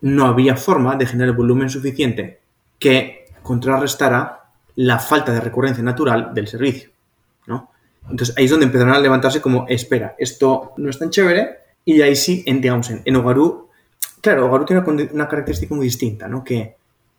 no 0.00 0.26
había 0.26 0.56
forma 0.56 0.96
de 0.96 1.06
generar 1.06 1.30
el 1.30 1.36
volumen 1.36 1.70
suficiente 1.70 2.40
que 2.78 3.26
contrarrestara 3.42 4.43
la 4.76 4.98
falta 4.98 5.32
de 5.32 5.40
recurrencia 5.40 5.84
natural 5.84 6.32
del 6.34 6.46
servicio, 6.48 6.90
¿no? 7.46 7.70
Entonces 8.10 8.34
ahí 8.36 8.44
es 8.44 8.50
donde 8.50 8.66
empezaron 8.66 8.94
a 8.94 8.98
levantarse 8.98 9.40
como, 9.40 9.66
espera, 9.68 10.14
esto 10.18 10.72
no 10.76 10.90
es 10.90 10.98
tan 10.98 11.10
chévere, 11.10 11.58
y 11.84 12.00
ahí 12.00 12.16
sí, 12.16 12.42
en, 12.46 12.60
digamos, 12.60 12.90
en, 12.90 13.02
en 13.04 13.16
Ogaru, 13.16 13.68
claro, 14.20 14.46
Ogaru 14.46 14.64
tiene 14.64 14.82
una, 15.12 15.28
característica 15.28 15.74
muy 15.74 15.84
distinta, 15.84 16.28
¿no? 16.28 16.42
Que 16.42 16.76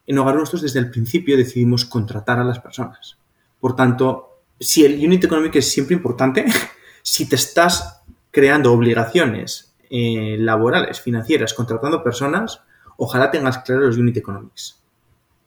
en 0.07 0.17
Ogaru 0.17 0.39
nosotros 0.39 0.63
desde 0.63 0.79
el 0.79 0.89
principio 0.89 1.37
decidimos 1.37 1.85
contratar 1.85 2.39
a 2.39 2.43
las 2.43 2.59
personas. 2.59 3.17
Por 3.59 3.75
tanto, 3.75 4.39
si 4.59 4.85
el 4.85 5.03
unit 5.05 5.23
economic 5.23 5.55
es 5.55 5.71
siempre 5.71 5.95
importante, 5.95 6.45
si 7.03 7.27
te 7.27 7.35
estás 7.35 8.01
creando 8.31 8.73
obligaciones 8.73 9.73
eh, 9.89 10.35
laborales, 10.39 10.99
financieras, 10.99 11.53
contratando 11.53 12.03
personas, 12.03 12.61
ojalá 12.97 13.31
tengas 13.31 13.59
claro 13.59 13.81
los 13.81 13.97
unit 13.97 14.17
economics, 14.17 14.81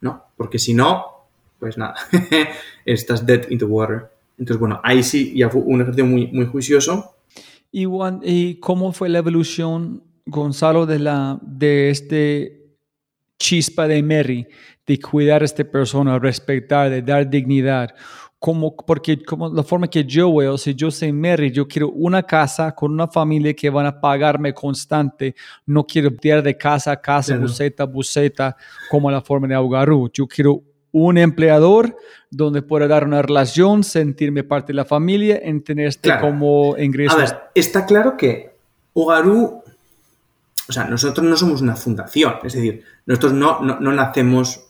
¿no? 0.01 0.27
Porque 0.37 0.59
si 0.59 0.75
no, 0.75 1.18
pues 1.59 1.77
nada, 1.77 1.95
estás 2.85 3.25
dead 3.27 3.49
in 3.51 3.59
the 3.59 3.65
water. 3.65 4.11
Entonces, 4.39 4.61
bueno, 4.61 4.81
ahí 4.85 5.03
sí 5.03 5.35
ya 5.37 5.51
fue 5.51 5.61
un 5.63 5.81
ejercicio 5.81 6.07
muy, 6.07 6.29
muy 6.29 6.47
juicioso. 6.47 7.17
¿Y, 7.73 7.87
¿Y 8.23 8.55
cómo 8.61 8.93
fue 8.93 9.09
la 9.09 9.19
evolución, 9.19 10.03
Gonzalo, 10.27 10.87
de, 10.87 10.99
la, 10.99 11.39
de 11.43 11.91
este 11.91 12.77
chispa 13.39 13.87
de 13.87 14.03
Mary, 14.03 14.47
de 14.87 15.01
cuidar 15.01 15.43
a 15.43 15.45
esta 15.45 15.65
persona, 15.65 16.19
respetar, 16.19 16.91
de 16.91 17.03
dar 17.03 17.29
dignidad? 17.29 17.91
Como, 18.39 18.77
porque 18.77 19.21
como 19.25 19.49
la 19.49 19.65
forma 19.65 19.89
que 19.89 20.05
yo 20.05 20.33
veo, 20.33 20.57
si 20.57 20.73
yo 20.73 20.93
soy 20.93 21.13
Mary, 21.13 21.51
yo 21.51 21.67
quiero 21.67 21.91
una 21.91 22.23
casa 22.23 22.73
con 22.73 22.93
una 22.93 23.09
familia 23.09 23.53
que 23.53 23.69
van 23.69 23.87
a 23.87 24.01
pagarme 24.01 24.55
constante, 24.55 25.35
no 25.67 25.85
quiero 25.85 26.11
ir 26.23 26.43
de 26.43 26.57
casa 26.57 26.93
a 26.93 27.01
casa, 27.01 27.33
claro. 27.33 27.43
buceta, 27.43 27.85
buceta, 27.85 28.57
como 28.89 29.11
la 29.11 29.21
forma 29.21 29.49
de 29.49 29.57
Augaru. 29.57 30.09
Yo 30.13 30.29
quiero 30.29 30.63
un 30.93 31.19
empleador 31.19 31.97
donde 32.31 32.63
pueda 32.63 32.87
dar 32.87 33.05
una 33.05 33.23
relación, 33.23 33.85
sentirme 33.85 34.45
parte 34.45 34.69
de 34.69 34.77
la 34.77 34.85
familia, 34.85 35.41
en 35.43 35.63
tener 35.63 35.87
este 35.87 36.19
como 36.21 36.77
ingreso. 36.79 37.17
A 37.17 37.21
ver, 37.21 37.39
está 37.55 37.87
claro 37.87 38.17
que 38.17 38.55
Ugaru, 38.95 39.63
o 40.69 40.73
sea, 40.73 40.85
nosotros 40.85 41.27
no 41.27 41.37
somos 41.37 41.63
una 41.63 41.77
fundación, 41.77 42.35
es 42.43 42.53
decir, 42.53 42.85
nosotros 43.07 43.33
no, 43.33 43.61
no, 43.61 43.93
nacemos 43.93 44.67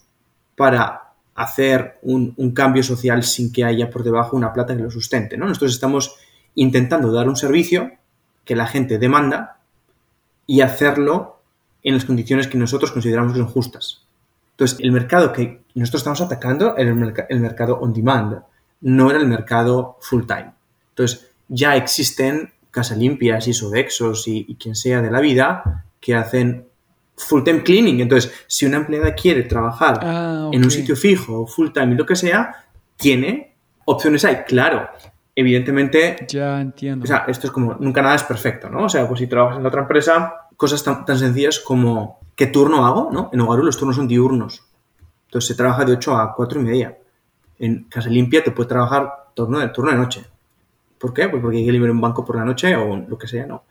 para 0.55 1.13
hacer 1.35 1.99
un, 2.03 2.35
cambio 2.53 2.83
social 2.83 3.23
sin 3.23 3.53
que 3.53 3.65
haya 3.65 3.91
por 3.91 4.03
debajo 4.03 4.37
una 4.37 4.53
plata 4.53 4.77
que 4.77 4.83
lo 4.83 4.91
sustente, 4.91 5.37
¿no? 5.37 5.47
Nosotros 5.47 5.73
estamos 5.73 6.17
intentando 6.55 7.13
dar 7.13 7.29
un 7.29 7.37
servicio 7.37 7.93
que 8.45 8.57
la 8.57 8.67
gente 8.67 8.99
demanda 8.99 9.59
y 10.47 10.63
hacerlo 10.63 11.41
en 11.83 11.95
las 11.95 12.05
condiciones 12.05 12.49
que 12.49 12.59
nosotros 12.59 12.91
consideramos 12.91 13.33
que 13.33 13.39
son 13.39 13.49
justas. 13.49 14.03
Entonces, 14.53 14.79
el 14.81 14.91
mercado 14.91 15.33
que 15.33 15.63
nosotros 15.79 16.01
estamos 16.01 16.21
atacando 16.21 16.77
el, 16.77 16.95
merc- 16.95 17.27
el 17.29 17.41
mercado 17.41 17.79
on 17.81 17.93
demand, 17.93 18.39
no 18.81 19.11
era 19.11 19.19
el 19.19 19.27
mercado 19.27 19.99
full 20.01 20.25
time. 20.27 20.53
Entonces, 20.91 21.31
ya 21.49 21.77
existen 21.77 22.53
casa 22.71 22.95
limpias 22.95 23.49
y 23.49 23.53
Sodexos 23.53 24.29
y, 24.29 24.45
y 24.49 24.55
quien 24.57 24.75
sea 24.77 25.01
de 25.03 25.11
la 25.11 25.21
vida 25.21 25.85
que 26.01 26.15
hacen 26.15 26.67
full 27.17 27.43
time 27.43 27.63
cleaning. 27.63 28.01
Entonces, 28.01 28.33
si 28.47 28.67
una 28.67 28.77
empleada 28.77 29.15
quiere 29.15 29.43
trabajar 29.45 29.99
Ah, 30.03 30.51
en 30.53 30.63
un 30.65 30.71
sitio 30.71 30.95
fijo, 30.95 31.47
full 31.47 31.71
time 31.73 31.95
y 31.95 31.97
lo 31.97 32.07
que 32.07 32.15
sea, 32.17 32.65
tiene 32.97 33.55
opciones 33.87 34.25
hay. 34.25 34.37
Claro, 34.47 34.89
evidentemente 35.35 36.27
Ya 36.29 36.61
entiendo. 36.61 37.05
o 37.05 37.07
sea, 37.07 37.25
esto 37.29 37.47
es 37.47 37.53
como, 37.53 37.75
nunca 37.81 38.03
nada 38.03 38.15
es 38.17 38.23
perfecto, 38.25 38.69
¿no? 38.69 38.85
O 38.85 38.89
sea, 38.89 39.07
pues 39.09 39.21
si 39.21 39.27
trabajas 39.27 39.59
en 39.59 39.67
otra 39.67 39.83
empresa, 39.83 40.35
cosas 40.57 40.83
tan, 40.85 41.05
tan 41.05 41.19
sencillas 41.19 41.59
como, 41.61 42.21
¿qué 42.37 42.47
turno 42.49 42.85
hago? 42.87 43.09
¿no? 43.13 43.31
En 43.33 43.41
Ogaru 43.41 43.63
los 43.65 43.79
turnos 43.79 43.97
son 43.97 44.09
diurnos. 44.09 44.65
Entonces 45.29 45.49
se 45.49 45.55
trabaja 45.55 45.85
de 45.85 45.93
8 45.93 46.17
a 46.17 46.35
4 46.35 46.61
y 46.61 46.65
media. 46.65 46.99
En 47.59 47.85
Casa 47.85 48.09
Limpia 48.09 48.43
te 48.43 48.51
puede 48.51 48.69
trabajar 48.69 49.29
turno 49.35 49.59
de, 49.59 49.69
turno 49.69 49.91
de 49.91 49.99
noche. 49.99 50.25
¿Por 50.99 51.13
qué? 51.13 51.29
Pues 51.29 51.43
porque 51.43 51.59
hay 51.59 51.67
que 51.67 51.73
liberar 51.73 51.95
un 51.95 52.01
banco 52.01 52.25
por 52.25 52.37
la 52.37 52.45
noche 52.45 52.75
o 52.75 52.97
lo 52.97 53.19
que 53.19 53.29
sea, 53.29 53.47
¿no? 53.47 53.65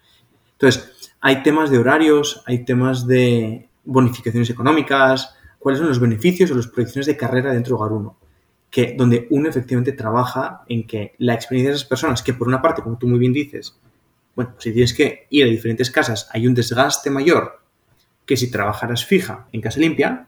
Entonces, 0.54 1.12
hay 1.20 1.44
temas 1.44 1.70
de 1.70 1.78
horarios, 1.78 2.44
hay 2.46 2.64
temas 2.64 3.06
de 3.06 3.68
bonificaciones 3.84 4.50
económicas, 4.50 5.36
cuáles 5.60 5.80
son 5.80 5.90
los 5.90 6.00
beneficios 6.00 6.52
o 6.52 6.56
las 6.56 6.68
proyecciones 6.68 7.08
de 7.08 7.18
carrera 7.18 7.52
dentro 7.52 7.76
de 7.76 7.82
Hogar 7.82 7.92
1 7.92 8.18
que 8.70 8.96
donde 8.98 9.28
uno 9.32 9.50
efectivamente 9.50 9.94
trabaja 9.94 10.64
en 10.68 10.86
que 10.86 11.16
la 11.20 11.34
experiencia 11.34 11.72
de 11.72 11.78
esas 11.78 11.88
personas, 11.88 12.22
que 12.22 12.34
por 12.34 12.48
una 12.48 12.62
parte, 12.62 12.82
como 12.82 12.98
tú 12.98 13.08
muy 13.08 13.20
bien 13.20 13.34
dices, 13.34 13.80
bueno, 14.36 14.52
pues 14.52 14.66
si 14.66 14.72
tienes 14.72 14.94
que 14.94 15.28
ir 15.30 15.46
a 15.46 15.48
diferentes 15.48 15.90
casas, 15.90 16.30
hay 16.32 16.48
un 16.48 16.54
desgaste 16.54 17.10
mayor 17.10 17.62
que 18.26 18.38
si 18.38 18.52
trabajaras 18.52 19.06
fija 19.06 19.48
en 19.52 19.62
casa 19.62 19.80
limpia, 19.80 20.28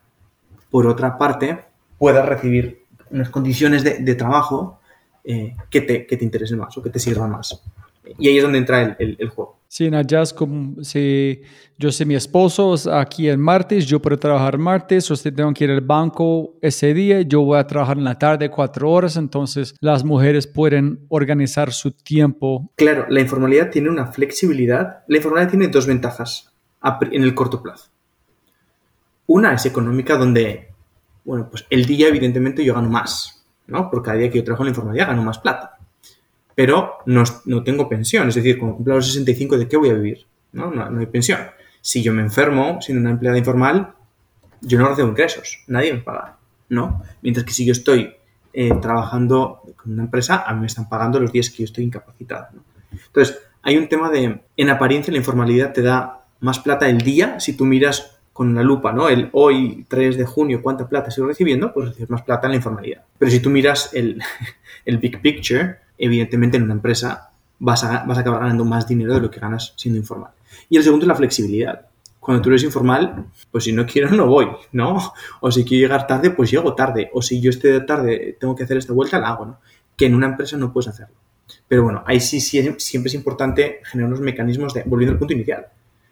por 0.70 0.88
otra 0.88 1.18
parte, 1.18 1.60
puedas 1.98 2.26
recibir 2.28 2.84
unas 3.12 3.30
condiciones 3.30 3.84
de, 3.84 4.00
de 4.00 4.16
trabajo 4.16 4.80
eh, 5.24 5.56
que, 5.70 5.82
te, 5.82 6.06
que 6.06 6.18
te 6.18 6.24
interesen 6.26 6.60
más 6.60 6.78
o 6.78 6.84
que 6.84 6.90
te 6.90 7.00
sirvan 7.00 7.32
más. 7.32 7.62
Y 8.18 8.28
ahí 8.28 8.38
es 8.38 8.44
donde 8.44 8.58
entra 8.58 8.82
el, 8.82 8.96
el- 9.00 9.16
el 9.20 9.30
juego. 9.30 9.58
Sí, 9.68 9.86
en 9.86 9.94
como 10.36 10.84
si 10.84 11.42
yo 11.78 11.92
sé 11.92 12.04
mi 12.04 12.16
esposo 12.16 12.74
es 12.74 12.88
aquí 12.88 13.28
el 13.28 13.38
martes, 13.38 13.86
yo 13.86 14.02
puedo 14.02 14.18
trabajar 14.18 14.58
martes, 14.58 15.12
usted 15.12 15.32
tengo 15.32 15.54
que 15.54 15.66
ir 15.66 15.70
al 15.70 15.82
banco 15.82 16.56
ese 16.60 16.92
día, 16.96 17.22
yo 17.22 17.42
voy 17.42 17.60
a 17.60 17.68
trabajar 17.68 18.00
en 18.00 18.04
la 18.04 18.18
tarde 18.18 18.50
cuatro 18.50 18.90
horas, 18.90 19.16
entonces 19.16 19.76
las 19.80 20.04
mujeres 20.04 20.48
pueden 20.48 21.02
organizar 21.10 21.72
su 21.72 21.92
tiempo. 21.92 22.72
Claro, 22.78 23.06
la 23.10 23.22
informalidad 23.22 23.70
tiene 23.70 23.90
una 23.90 24.08
flexibilidad. 24.08 25.04
La 25.08 25.18
informalidad 25.18 25.52
tiene 25.52 25.68
dos 25.68 25.86
ventajas 25.86 26.52
en 27.12 27.22
el 27.22 27.36
corto 27.36 27.62
plazo. 27.62 27.90
Una 29.30 29.54
es 29.54 29.64
económica, 29.68 30.18
donde, 30.18 30.70
bueno, 31.24 31.50
pues 31.52 31.64
el 31.70 31.86
día, 31.86 32.08
evidentemente, 32.08 32.66
yo 32.66 32.74
gano 32.74 32.90
más, 32.90 33.46
¿no? 33.68 33.88
Por 33.92 34.02
cada 34.02 34.18
día 34.18 34.32
que 34.32 34.40
yo 34.40 34.44
trabajo 34.44 34.64
en 34.64 34.68
la 34.68 34.72
informalidad 34.72 35.06
gano 35.06 35.22
más 35.22 35.38
plata. 35.38 35.78
Pero 36.56 36.98
no, 37.06 37.24
no 37.46 37.64
tengo 37.64 37.88
pensión, 37.88 38.28
es 38.28 38.34
decir, 38.34 38.58
cuando 38.58 38.78
cumpla 38.78 38.96
los 38.96 39.06
65, 39.06 39.60
¿de 39.60 39.68
qué 39.68 39.78
voy 39.78 39.92
a 39.92 39.94
vivir? 39.94 40.26
¿No? 40.54 40.72
No, 40.72 41.00
hay 41.00 41.06
pensión. 41.06 41.42
Si 41.80 42.02
yo 42.02 42.12
me 42.12 42.24
enfermo 42.24 42.80
siendo 42.82 43.02
una 43.02 43.12
empleada 43.12 43.38
informal, 43.38 43.94
yo 44.62 44.80
no 44.80 44.90
recibo 44.90 45.10
ingresos, 45.10 45.64
nadie 45.68 45.94
me 45.94 46.00
paga, 46.00 46.38
¿no? 46.70 47.04
Mientras 47.22 47.46
que 47.46 47.54
si 47.54 47.66
yo 47.66 47.74
estoy 47.74 48.12
eh, 48.52 48.74
trabajando 48.82 49.62
con 49.76 49.94
una 49.94 50.06
empresa, 50.06 50.44
a 50.44 50.56
mí 50.56 50.62
me 50.62 50.66
están 50.66 50.90
pagando 50.90 51.20
los 51.20 51.32
días 51.32 51.52
que 51.52 51.58
yo 51.58 51.66
estoy 51.66 51.84
incapacitado. 51.84 52.48
Entonces, 52.92 53.38
hay 53.62 53.78
un 53.78 53.88
tema 53.88 54.10
de, 54.10 54.42
en 54.58 54.70
apariencia, 54.72 55.12
la 55.12 55.20
informalidad 55.20 55.72
te 55.72 55.84
da 55.84 56.26
más 56.40 56.58
plata 56.58 56.90
el 56.90 57.02
día, 57.02 57.40
si 57.40 57.56
tú 57.56 57.66
miras 57.66 58.19
con 58.40 58.48
una 58.48 58.64
lupa, 58.64 58.94
¿no? 58.94 59.10
El 59.10 59.28
hoy, 59.34 59.86
3 59.90 60.16
de 60.16 60.24
junio, 60.24 60.62
cuánta 60.62 60.88
plata 60.88 61.10
estoy 61.10 61.28
recibiendo, 61.28 61.74
pues 61.74 61.90
recibes 61.90 62.10
más 62.10 62.22
plata 62.22 62.48
en 62.48 62.52
la 62.52 62.56
informalidad. 62.56 63.04
Pero 63.18 63.30
si 63.30 63.42
tú 63.42 63.50
miras 63.50 63.94
el, 63.94 64.22
el 64.86 64.98
big 64.98 65.22
picture, 65.22 65.80
evidentemente 65.98 66.56
en 66.56 66.64
una 66.64 66.72
empresa 66.72 67.32
vas 67.60 67.84
a, 67.84 68.06
vas 68.06 68.18
a 68.18 68.22
acabar 68.22 68.40
ganando 68.40 68.64
más 68.64 68.88
dinero 68.88 69.14
de 69.14 69.20
lo 69.20 69.30
que 69.30 69.42
ganas 69.42 69.74
siendo 69.76 70.00
informal. 70.00 70.32
Y 70.70 70.78
el 70.78 70.84
segundo 70.84 71.04
es 71.04 71.10
la 71.10 71.16
flexibilidad. 71.16 71.88
Cuando 72.22 72.42
tú 72.42 72.48
eres 72.48 72.64
informal, 72.64 73.26
pues 73.52 73.66
si 73.66 73.74
no 73.74 73.86
quiero 73.86 74.10
no 74.12 74.26
voy, 74.26 74.48
¿no? 74.72 75.12
O 75.42 75.52
si 75.52 75.66
quiero 75.66 75.90
llegar 75.90 76.08
tarde, 76.08 76.30
pues 76.30 76.50
llego 76.50 76.74
tarde. 76.76 77.10
O 77.14 77.22
si 77.22 77.42
yo 77.42 77.50
estoy 77.50 77.86
tarde, 77.86 78.38
tengo 78.40 78.56
que 78.56 78.64
hacer 78.64 78.78
esta 78.78 78.94
vuelta, 78.94 79.20
la 79.20 79.32
hago, 79.32 79.48
¿no? 79.48 79.60
Que 79.98 80.06
en 80.06 80.16
una 80.16 80.28
empresa 80.28 80.56
no 80.56 80.72
puedes 80.72 80.88
hacerlo. 80.88 81.16
Pero 81.68 81.84
bueno, 81.84 82.06
ahí 82.08 82.22
sí, 82.22 82.40
sí 82.40 82.74
siempre 82.78 83.10
es 83.10 83.16
importante 83.16 83.82
generar 83.84 84.08
unos 84.08 84.22
mecanismos 84.22 84.74
de, 84.74 84.84
volviendo 84.84 85.12
al 85.12 85.20
punto 85.20 85.34
inicial, 85.34 85.68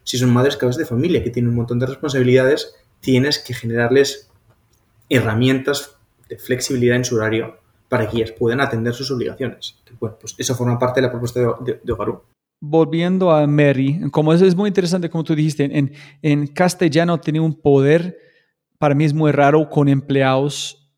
si 0.08 0.16
son 0.16 0.32
madres 0.32 0.56
cabezas 0.56 0.78
de 0.78 0.86
familia 0.86 1.22
que 1.22 1.28
tienen 1.28 1.50
un 1.50 1.56
montón 1.56 1.78
de 1.78 1.84
responsabilidades, 1.84 2.74
tienes 3.00 3.38
que 3.38 3.52
generarles 3.52 4.30
herramientas 5.10 5.98
de 6.30 6.38
flexibilidad 6.38 6.96
en 6.96 7.04
su 7.04 7.16
horario 7.16 7.58
para 7.90 8.08
que 8.08 8.16
ellas 8.16 8.32
puedan 8.32 8.62
atender 8.62 8.94
sus 8.94 9.10
obligaciones. 9.10 9.76
Bueno, 10.00 10.16
pues 10.18 10.34
eso 10.38 10.54
forma 10.54 10.78
parte 10.78 11.02
de 11.02 11.06
la 11.08 11.10
propuesta 11.10 11.40
de, 11.40 11.46
de, 11.60 11.80
de 11.84 11.92
Ogaru. 11.92 12.22
Volviendo 12.58 13.30
a 13.30 13.46
Mary, 13.46 14.00
como 14.10 14.32
es, 14.32 14.40
es 14.40 14.56
muy 14.56 14.68
interesante, 14.68 15.10
como 15.10 15.24
tú 15.24 15.34
dijiste, 15.34 15.64
en, 15.64 15.92
en 16.22 16.46
castellano 16.46 17.20
tiene 17.20 17.40
un 17.40 17.52
poder, 17.52 18.16
para 18.78 18.94
mí 18.94 19.04
es 19.04 19.12
muy 19.12 19.30
raro 19.30 19.68
con 19.68 19.88
empleados, 19.88 20.90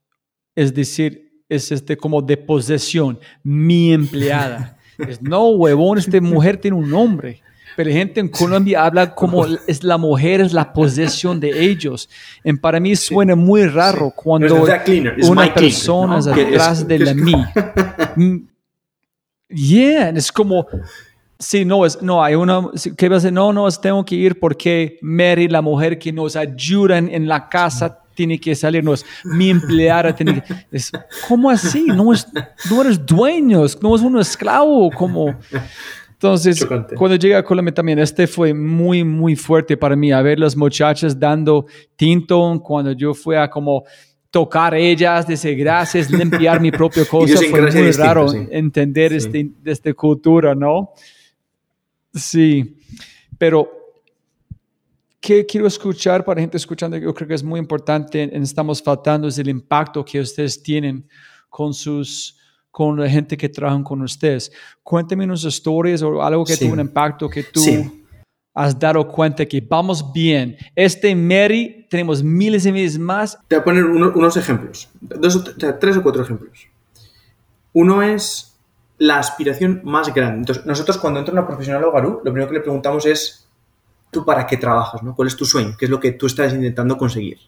es 0.54 0.72
decir, 0.72 1.42
es 1.48 1.72
este 1.72 1.96
como 1.96 2.22
de 2.22 2.36
posesión, 2.36 3.18
mi 3.42 3.92
empleada. 3.92 4.78
es, 4.98 5.20
no, 5.20 5.48
huevón, 5.48 5.98
esta 5.98 6.20
mujer 6.20 6.58
tiene 6.58 6.76
un 6.76 6.88
nombre. 6.88 7.42
Pero 7.76 7.90
la 7.90 7.96
gente 7.96 8.20
en 8.20 8.28
Colombia 8.28 8.84
habla 8.84 9.14
como 9.14 9.46
es 9.66 9.82
la 9.82 9.98
mujer, 9.98 10.40
es 10.40 10.52
la 10.52 10.72
posesión 10.72 11.40
de 11.40 11.64
ellos. 11.64 12.08
En 12.44 12.58
para 12.58 12.80
mí 12.80 12.96
suena 12.96 13.36
muy 13.36 13.66
raro 13.66 14.12
cuando 14.14 14.54
una 14.54 15.54
persona 15.54 16.18
es 16.18 16.26
Que 16.26 16.46
atrás 16.46 16.86
de 16.86 16.98
que 16.98 17.04
la 17.04 17.14
mí. 17.14 17.34
Mm, 18.16 18.38
Yeah, 19.50 20.10
es 20.10 20.30
como, 20.30 20.66
sí, 21.36 21.64
no, 21.64 21.84
es, 21.84 22.00
no, 22.00 22.22
hay 22.22 22.36
una, 22.36 22.68
¿qué 22.96 23.08
va 23.08 23.16
a 23.16 23.18
hacer? 23.18 23.32
No, 23.32 23.52
no, 23.52 23.66
es, 23.66 23.80
tengo 23.80 24.04
que 24.04 24.14
ir 24.14 24.38
porque 24.38 24.98
Mary, 25.02 25.48
la 25.48 25.60
mujer 25.60 25.98
que 25.98 26.12
nos 26.12 26.36
ayuda 26.36 26.98
en, 26.98 27.08
en 27.12 27.26
la 27.26 27.48
casa, 27.48 28.00
tiene 28.14 28.38
que 28.38 28.54
salir, 28.54 28.84
no 28.84 28.94
es 28.94 29.04
mi 29.24 29.50
empleada, 29.50 30.14
tiene 30.14 30.42
que, 30.42 30.54
es, 30.70 30.92
¿cómo 31.26 31.50
así? 31.50 31.86
No, 31.86 32.12
es, 32.12 32.26
no 32.70 32.82
eres 32.82 33.04
dueño, 33.04 33.64
no 33.80 33.96
es 33.96 34.02
un 34.02 34.20
esclavo, 34.20 34.90
como... 34.90 35.34
Entonces, 36.20 36.58
Chocante. 36.58 36.96
cuando 36.96 37.16
llegué 37.16 37.34
a 37.34 37.42
Colombia 37.42 37.72
también, 37.72 37.98
este 37.98 38.26
fue 38.26 38.52
muy, 38.52 39.02
muy 39.02 39.34
fuerte 39.34 39.74
para 39.74 39.96
mí, 39.96 40.12
a 40.12 40.20
ver 40.20 40.38
las 40.38 40.54
muchachas 40.54 41.18
dando 41.18 41.64
tinto 41.96 42.60
cuando 42.62 42.92
yo 42.92 43.14
fui 43.14 43.36
a 43.36 43.48
como 43.48 43.84
tocar 44.30 44.74
ellas, 44.74 45.26
decir 45.26 45.56
gracias, 45.56 46.10
limpiar 46.10 46.60
mi 46.60 46.70
propia 46.70 47.04
cosa, 47.10 47.38
fue 47.38 47.62
muy 47.62 47.70
distinta, 47.70 48.04
raro 48.04 48.28
sí. 48.28 48.46
entender 48.50 49.12
Sí. 49.12 49.16
este, 49.16 49.50
esta 49.64 49.94
cultura, 49.94 50.54
¿no? 50.54 50.92
Sí, 52.12 52.76
pero 53.38 53.70
¿qué 55.20 55.46
quiero 55.46 55.68
escuchar 55.68 56.22
para 56.22 56.38
gente 56.38 56.58
escuchando? 56.58 56.98
Yo 56.98 57.14
creo 57.14 57.28
que 57.28 57.34
es 57.34 57.42
muy 57.42 57.58
importante, 57.58 58.24
en 58.24 58.42
estamos 58.42 58.82
faltando, 58.82 59.26
es 59.26 59.38
el 59.38 59.48
impacto 59.48 60.04
que 60.04 60.20
ustedes 60.20 60.62
tienen 60.62 61.08
con 61.48 61.72
sus 61.72 62.36
con 62.70 62.98
la 63.00 63.08
gente 63.08 63.36
que 63.36 63.48
trabajan 63.48 63.82
con 63.82 64.00
ustedes. 64.02 64.52
Cuéntame 64.82 65.24
unas 65.24 65.44
historias 65.44 66.02
o 66.02 66.22
algo 66.22 66.44
que 66.44 66.54
Sí. 66.54 66.64
tuvo 66.64 66.74
un 66.74 66.80
impacto 66.80 67.28
que 67.28 67.42
tú 67.42 67.60
Sí. 67.60 68.04
has 68.54 68.78
dado 68.78 69.06
cuenta 69.08 69.44
que 69.46 69.60
vamos 69.60 70.12
bien. 70.12 70.56
Este 70.74 71.14
Mary, 71.14 71.86
tenemos 71.90 72.22
miles 72.22 72.66
y 72.66 72.72
miles 72.72 72.98
más. 72.98 73.38
Te 73.48 73.56
voy 73.56 73.60
a 73.60 73.64
poner 73.64 73.84
uno- 73.84 74.12
unos 74.14 74.36
ejemplos, 74.36 74.88
dos, 75.00 75.36
o 75.36 75.44
tres 75.78 75.96
o 75.96 76.02
cuatro 76.02 76.22
ejemplos. 76.22 76.66
Uno 77.72 78.02
es 78.02 78.56
la 78.98 79.18
aspiración 79.18 79.80
más 79.84 80.12
grande. 80.12 80.38
Entonces, 80.38 80.66
nosotros 80.66 80.98
cuando 80.98 81.20
entra 81.20 81.32
una 81.32 81.46
profesional 81.46 81.84
a 81.84 81.88
Ogaru, 81.88 82.20
lo 82.24 82.32
primero 82.32 82.48
que 82.48 82.54
le 82.54 82.60
preguntamos 82.60 83.06
es, 83.06 83.48
¿tú 84.10 84.24
para 84.24 84.46
qué 84.46 84.56
trabajas? 84.56 85.02
¿no? 85.02 85.14
¿Cuál 85.14 85.28
es 85.28 85.36
tu 85.36 85.44
sueño? 85.44 85.74
¿Qué 85.78 85.86
es 85.86 85.90
lo 85.90 86.00
que 86.00 86.12
tú 86.12 86.26
estás 86.26 86.52
intentando 86.52 86.98
conseguir? 86.98 87.38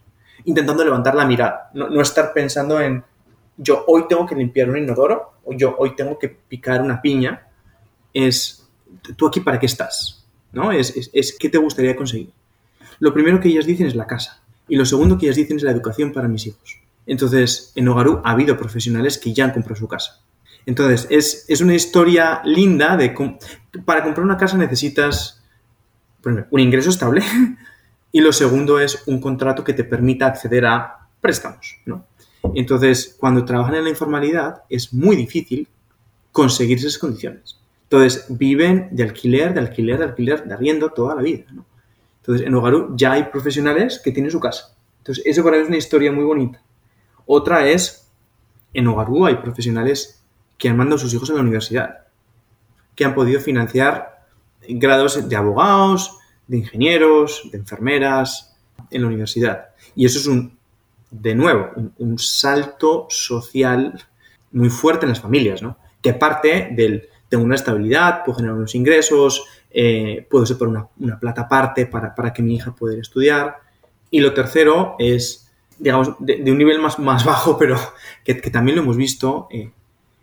Intentando 0.44 0.84
levantar 0.84 1.14
la 1.14 1.26
mirada, 1.26 1.70
no, 1.74 1.88
no 1.90 2.00
estar 2.00 2.32
pensando 2.32 2.80
en, 2.80 3.04
yo 3.57 3.84
hoy 3.86 4.07
tengo 4.09 4.26
que 4.26 4.34
limpiar 4.34 4.70
un 4.70 4.78
inodoro, 4.78 5.32
o 5.44 5.53
yo 5.53 5.74
hoy 5.78 5.94
tengo 5.96 6.18
que 6.18 6.28
picar 6.28 6.80
una 6.82 7.00
piña. 7.00 7.48
Es, 8.14 8.68
¿tú 9.16 9.26
aquí 9.26 9.40
para 9.40 9.59
qué 9.59 9.66
estás? 9.66 10.26
¿No? 10.53 10.70
Es, 10.72 11.11
es, 11.12 11.36
¿qué 11.38 11.48
te 11.48 11.59
gustaría 11.59 11.96
conseguir? 11.96 12.30
Lo 12.98 13.12
primero 13.14 13.40
que 13.40 13.48
ellas 13.48 13.66
dicen 13.66 13.86
es 13.86 13.94
la 13.94 14.07
casa. 14.07 14.42
Y 14.68 14.76
lo 14.76 14.84
segundo 14.84 15.18
que 15.18 15.26
ellas 15.26 15.36
dicen 15.36 15.57
es 15.57 15.62
la 15.62 15.70
educación 15.70 16.12
para 16.12 16.28
mis 16.28 16.46
hijos. 16.46 16.78
Entonces, 17.07 17.72
en 17.74 17.88
Ogaru 17.88 18.20
ha 18.24 18.30
habido 18.30 18.57
profesionales 18.57 19.18
que 19.18 19.32
ya 19.32 19.44
han 19.44 19.50
comprado 19.53 19.76
su 19.80 19.88
casa. 19.88 20.20
Entonces, 20.66 21.09
es, 21.11 21.44
es 21.48 21.61
una 21.61 21.74
historia 21.74 22.40
linda 22.44 22.96
de 22.96 23.12
cómo- 23.12 23.38
para 23.84 24.05
comprar 24.05 24.24
una 24.24 24.36
casa 24.36 24.57
necesitas 24.57 25.42
primero, 26.20 26.46
un 26.50 26.61
ingreso 26.61 26.90
estable 26.90 27.22
y 28.12 28.20
lo 28.20 28.32
segundo 28.32 28.78
es 28.78 29.03
un 29.07 29.20
contrato 29.20 29.64
que 29.64 29.72
te 29.72 29.82
permita 29.82 30.26
acceder 30.26 30.64
a 30.66 31.09
préstamos. 31.20 31.80
¿no? 31.86 32.07
Entonces, 32.55 33.16
cuando 33.18 33.45
trabajan 33.45 33.76
en 33.76 33.84
la 33.84 33.90
informalidad 33.90 34.62
es 34.68 34.93
muy 34.93 35.16
difícil 35.16 35.68
conseguir 36.32 36.78
esas 36.78 36.99
condiciones. 36.99 37.59
Entonces, 37.84 38.26
viven 38.28 38.88
de 38.90 39.03
alquiler, 39.03 39.55
de 39.55 39.61
alquiler, 39.61 39.99
de 39.99 40.05
alquiler, 40.05 40.45
de 40.45 40.55
arriendo 40.55 40.90
toda 40.90 41.14
la 41.14 41.22
vida. 41.22 41.45
Entonces, 42.20 42.47
en 42.47 42.55
Ogaru 42.55 42.97
ya 42.97 43.12
hay 43.12 43.24
profesionales 43.24 44.01
que 44.03 44.12
tienen 44.12 44.30
su 44.30 44.40
casa. 44.40 44.74
Entonces, 44.99 45.24
eso 45.26 45.43
para 45.43 45.57
mí 45.57 45.62
es 45.62 45.68
una 45.68 45.76
historia 45.76 46.12
muy 46.12 46.24
bonita. 46.24 46.62
Otra 47.26 47.68
es, 47.68 48.09
en 48.72 48.86
Ogarú 48.86 49.26
hay 49.26 49.36
profesionales 49.36 50.22
que 50.59 50.68
han 50.68 50.76
mandado 50.76 50.97
a 50.97 51.01
sus 51.01 51.12
hijos 51.12 51.30
a 51.30 51.34
la 51.34 51.40
universidad, 51.40 52.07
que 52.95 53.05
han 53.05 53.14
podido 53.14 53.40
financiar 53.40 54.26
grados 54.68 55.28
de 55.28 55.36
abogados, 55.36 56.18
de 56.47 56.59
ingenieros, 56.59 57.49
de 57.51 57.59
enfermeras 57.59 58.57
en 58.90 59.03
la 59.03 59.09
universidad. 59.09 59.70
Y 59.95 60.07
eso 60.07 60.18
es 60.18 60.26
un, 60.26 60.57
de 61.12 61.34
nuevo, 61.34 61.70
un, 61.98 62.18
salto 62.18 63.06
social 63.10 64.02
muy 64.50 64.70
fuerte 64.70 65.04
en 65.04 65.10
las 65.10 65.20
familias, 65.20 65.62
¿no? 65.62 65.76
Que 66.00 66.14
parte 66.14 66.70
del 66.72 67.08
tengo 67.28 67.44
una 67.44 67.54
estabilidad, 67.54 68.24
puedo 68.24 68.36
generar 68.36 68.56
unos 68.56 68.74
ingresos, 68.74 69.46
eh, 69.70 70.26
puedo 70.30 70.44
separar 70.44 70.68
una, 70.68 70.88
una 70.98 71.18
plata 71.18 71.42
aparte 71.42 71.86
para, 71.86 72.32
que 72.32 72.42
mi 72.42 72.56
hija 72.56 72.74
pueda 72.74 73.00
estudiar. 73.00 73.56
Y 74.10 74.20
lo 74.20 74.34
tercero 74.34 74.96
es, 74.98 75.50
digamos, 75.78 76.14
de, 76.18 76.42
un 76.50 76.58
nivel 76.58 76.78
más, 76.78 76.98
más 76.98 77.24
bajo, 77.24 77.56
pero 77.58 77.78
que, 78.24 78.34
también 78.34 78.76
lo 78.76 78.82
hemos 78.82 78.96
visto. 78.96 79.48
Eh, 79.50 79.70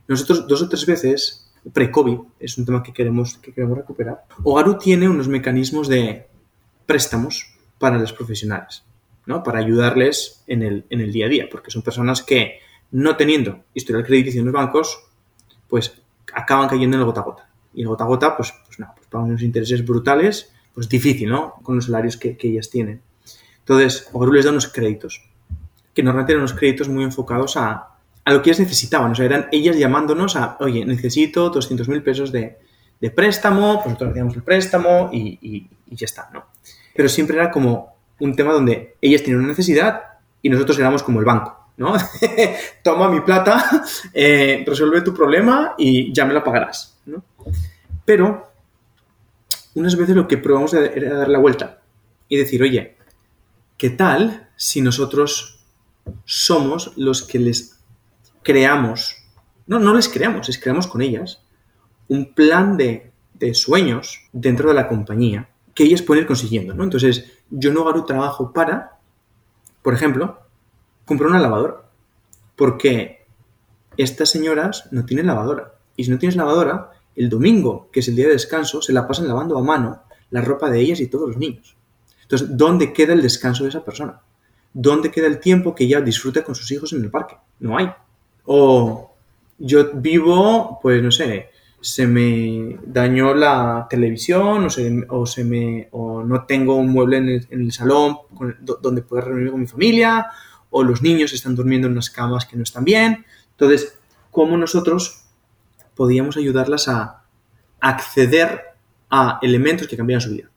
nosotros 0.07 0.47
dos 0.47 0.61
o 0.61 0.69
tres 0.69 0.85
veces, 0.85 1.51
pre-COVID, 1.73 2.19
es 2.39 2.57
un 2.57 2.65
tema 2.65 2.83
que 2.83 2.93
queremos, 2.93 3.37
que 3.37 3.53
queremos 3.53 3.77
recuperar, 3.77 4.25
Ogaru 4.43 4.77
tiene 4.77 5.09
unos 5.09 5.27
mecanismos 5.27 5.87
de 5.87 6.27
préstamos 6.85 7.55
para 7.79 7.97
los 7.97 8.13
profesionales, 8.13 8.83
Para 9.43 9.59
ayudarles 9.59 10.43
en 10.47 10.63
el, 10.63 10.85
en 10.89 11.01
el 11.01 11.11
día 11.11 11.27
a 11.27 11.29
día, 11.29 11.47
porque 11.49 11.71
son 11.71 11.81
personas 11.81 12.23
que, 12.23 12.59
no 12.91 13.15
teniendo 13.15 13.63
historial 13.73 14.05
crediticio 14.05 14.39
en 14.39 14.47
los 14.47 14.53
bancos, 14.53 15.03
pues 15.67 16.01
acaban 16.33 16.67
cayendo 16.67 16.97
en 16.97 17.01
el 17.01 17.05
gota 17.05 17.21
a 17.21 17.23
gota. 17.23 17.49
Y 17.73 17.81
el 17.81 17.87
gota 17.87 18.03
a 18.03 18.07
gota, 18.07 18.35
pues, 18.35 18.53
pues 18.65 18.79
no, 18.79 18.91
pues 18.95 19.07
pagan 19.07 19.29
unos 19.29 19.43
intereses 19.43 19.85
brutales, 19.85 20.51
pues 20.73 20.89
difícil, 20.89 21.29
¿no? 21.29 21.55
Con 21.63 21.75
los 21.75 21.85
salarios 21.85 22.17
que, 22.17 22.35
que 22.35 22.47
ellas 22.49 22.69
tienen. 22.69 23.01
Entonces, 23.59 24.09
Ogaru 24.13 24.33
les 24.33 24.45
da 24.45 24.51
unos 24.51 24.67
créditos, 24.67 25.29
que 25.93 26.01
normalmente 26.01 26.33
eran 26.33 26.41
unos 26.41 26.53
créditos 26.53 26.89
muy 26.89 27.03
enfocados 27.03 27.55
a, 27.57 27.89
a 28.25 28.33
lo 28.33 28.41
que 28.41 28.49
ellas 28.49 28.59
necesitaban. 28.59 29.11
O 29.11 29.15
sea, 29.15 29.25
eran 29.25 29.47
ellas 29.51 29.77
llamándonos 29.77 30.35
a, 30.35 30.57
oye, 30.59 30.85
necesito 30.85 31.49
200 31.49 31.87
mil 31.87 32.01
pesos 32.01 32.31
de, 32.31 32.57
de, 32.99 33.11
préstamo, 33.11 33.75
pues 33.75 33.87
nosotros 33.87 34.11
hacíamos 34.11 34.35
el 34.35 34.43
préstamo 34.43 35.09
y, 35.11 35.37
y, 35.41 35.95
ya 35.95 36.05
está, 36.05 36.29
¿no? 36.33 36.45
Pero 36.95 37.09
siempre 37.09 37.37
era 37.37 37.51
como 37.51 37.98
un 38.19 38.35
tema 38.35 38.53
donde 38.53 38.95
ellas 39.01 39.21
tenían 39.21 39.39
una 39.39 39.49
necesidad 39.49 40.01
y 40.41 40.49
nosotros 40.49 40.77
éramos 40.79 41.03
como 41.03 41.19
el 41.19 41.25
banco. 41.25 41.59
¿no? 41.77 41.93
Toma 42.83 43.09
mi 43.09 43.21
plata, 43.21 43.63
eh, 44.13 44.63
resuelve 44.67 45.01
tu 45.01 45.13
problema 45.13 45.75
y 45.77 46.13
ya 46.13 46.25
me 46.25 46.33
la 46.33 46.43
pagarás, 46.43 46.99
¿no? 47.05 47.23
Pero 48.05 48.51
unas 49.75 49.95
veces 49.95 50.15
lo 50.15 50.27
que 50.27 50.37
probamos 50.37 50.73
era 50.73 51.17
dar 51.17 51.29
la 51.29 51.39
vuelta 51.39 51.81
y 52.27 52.37
decir, 52.37 52.61
oye, 52.61 52.97
¿qué 53.77 53.89
tal 53.91 54.49
si 54.55 54.81
nosotros 54.81 55.63
somos 56.25 56.93
los 56.97 57.23
que 57.23 57.39
les 57.39 57.79
creamos, 58.43 59.15
no, 59.67 59.79
no 59.79 59.93
les 59.93 60.09
creamos, 60.09 60.47
les 60.47 60.57
creamos 60.57 60.87
con 60.87 61.01
ellas, 61.01 61.43
un 62.07 62.33
plan 62.33 62.75
de, 62.75 63.11
de 63.35 63.53
sueños 63.53 64.27
dentro 64.33 64.69
de 64.69 64.75
la 64.75 64.87
compañía 64.87 65.49
que 65.73 65.83
ellas 65.85 66.01
pueden 66.01 66.23
ir 66.23 66.27
consiguiendo, 66.27 66.73
¿no? 66.73 66.83
Entonces, 66.83 67.38
yo 67.49 67.73
no 67.73 67.87
hago 67.87 68.05
trabajo 68.05 68.53
para, 68.53 68.97
por 69.81 69.93
ejemplo, 69.93 70.39
comprar 71.05 71.29
una 71.29 71.39
lavadora. 71.39 71.83
Porque 72.55 73.25
estas 73.97 74.29
señoras 74.29 74.87
no 74.91 75.05
tienen 75.05 75.27
lavadora. 75.27 75.73
Y 75.95 76.05
si 76.05 76.11
no 76.11 76.19
tienes 76.19 76.35
lavadora, 76.35 76.91
el 77.15 77.29
domingo, 77.29 77.89
que 77.91 77.99
es 77.99 78.07
el 78.07 78.15
día 78.15 78.27
de 78.27 78.33
descanso, 78.33 78.81
se 78.81 78.93
la 78.93 79.07
pasan 79.07 79.27
lavando 79.27 79.57
a 79.57 79.63
mano 79.63 80.03
la 80.31 80.41
ropa 80.41 80.69
de 80.69 80.79
ellas 80.79 80.99
y 80.99 81.07
todos 81.07 81.27
los 81.27 81.37
niños. 81.37 81.75
Entonces, 82.21 82.55
¿dónde 82.55 82.93
queda 82.93 83.13
el 83.13 83.21
descanso 83.21 83.63
de 83.63 83.69
esa 83.69 83.83
persona? 83.83 84.21
¿Dónde 84.73 85.11
queda 85.11 85.27
el 85.27 85.39
tiempo 85.39 85.73
que 85.73 85.85
ella 85.85 85.99
disfrute 85.99 86.43
con 86.43 86.55
sus 86.55 86.71
hijos 86.71 86.93
en 86.93 87.03
el 87.03 87.09
parque? 87.09 87.35
No 87.59 87.77
hay. 87.77 87.91
O 88.45 89.11
yo 89.57 89.91
vivo, 89.93 90.79
pues 90.81 91.01
no 91.01 91.11
sé, 91.11 91.49
se 91.81 92.07
me 92.07 92.77
dañó 92.85 93.33
la 93.33 93.87
televisión 93.89 94.65
o, 94.65 94.69
se, 94.69 95.05
o, 95.09 95.25
se 95.25 95.43
me, 95.43 95.87
o 95.91 96.23
no 96.23 96.45
tengo 96.45 96.75
un 96.75 96.91
mueble 96.91 97.17
en 97.17 97.45
el, 97.49 97.71
salón 97.71 98.17
donde 98.81 99.01
poder 99.01 99.25
reunirme 99.25 99.51
con 99.51 99.61
mi 99.61 99.67
familia 99.67 100.27
o 100.69 100.83
los 100.83 101.01
niños 101.01 101.33
están 101.33 101.55
durmiendo 101.55 101.87
en 101.87 101.93
unas 101.93 102.09
camas 102.09 102.45
que 102.45 102.57
no 102.57 102.63
están 102.63 102.83
bien. 102.83 103.25
Entonces, 103.51 103.97
¿cómo 104.31 104.57
nosotros 104.57 105.25
podíamos 105.95 106.37
ayudarlas 106.37 106.87
a 106.87 107.23
acceder 107.79 108.61
a 109.09 109.39
elementos 109.41 109.87
que 109.87 109.97
cambiaran 109.97 110.21
su 110.21 110.31
vida? 110.31 110.49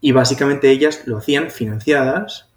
Y 0.00 0.12
básicamente 0.12 0.70
ellas 0.70 1.02
lo 1.06 1.18
hacían 1.18 1.50
financiadas 1.50 2.48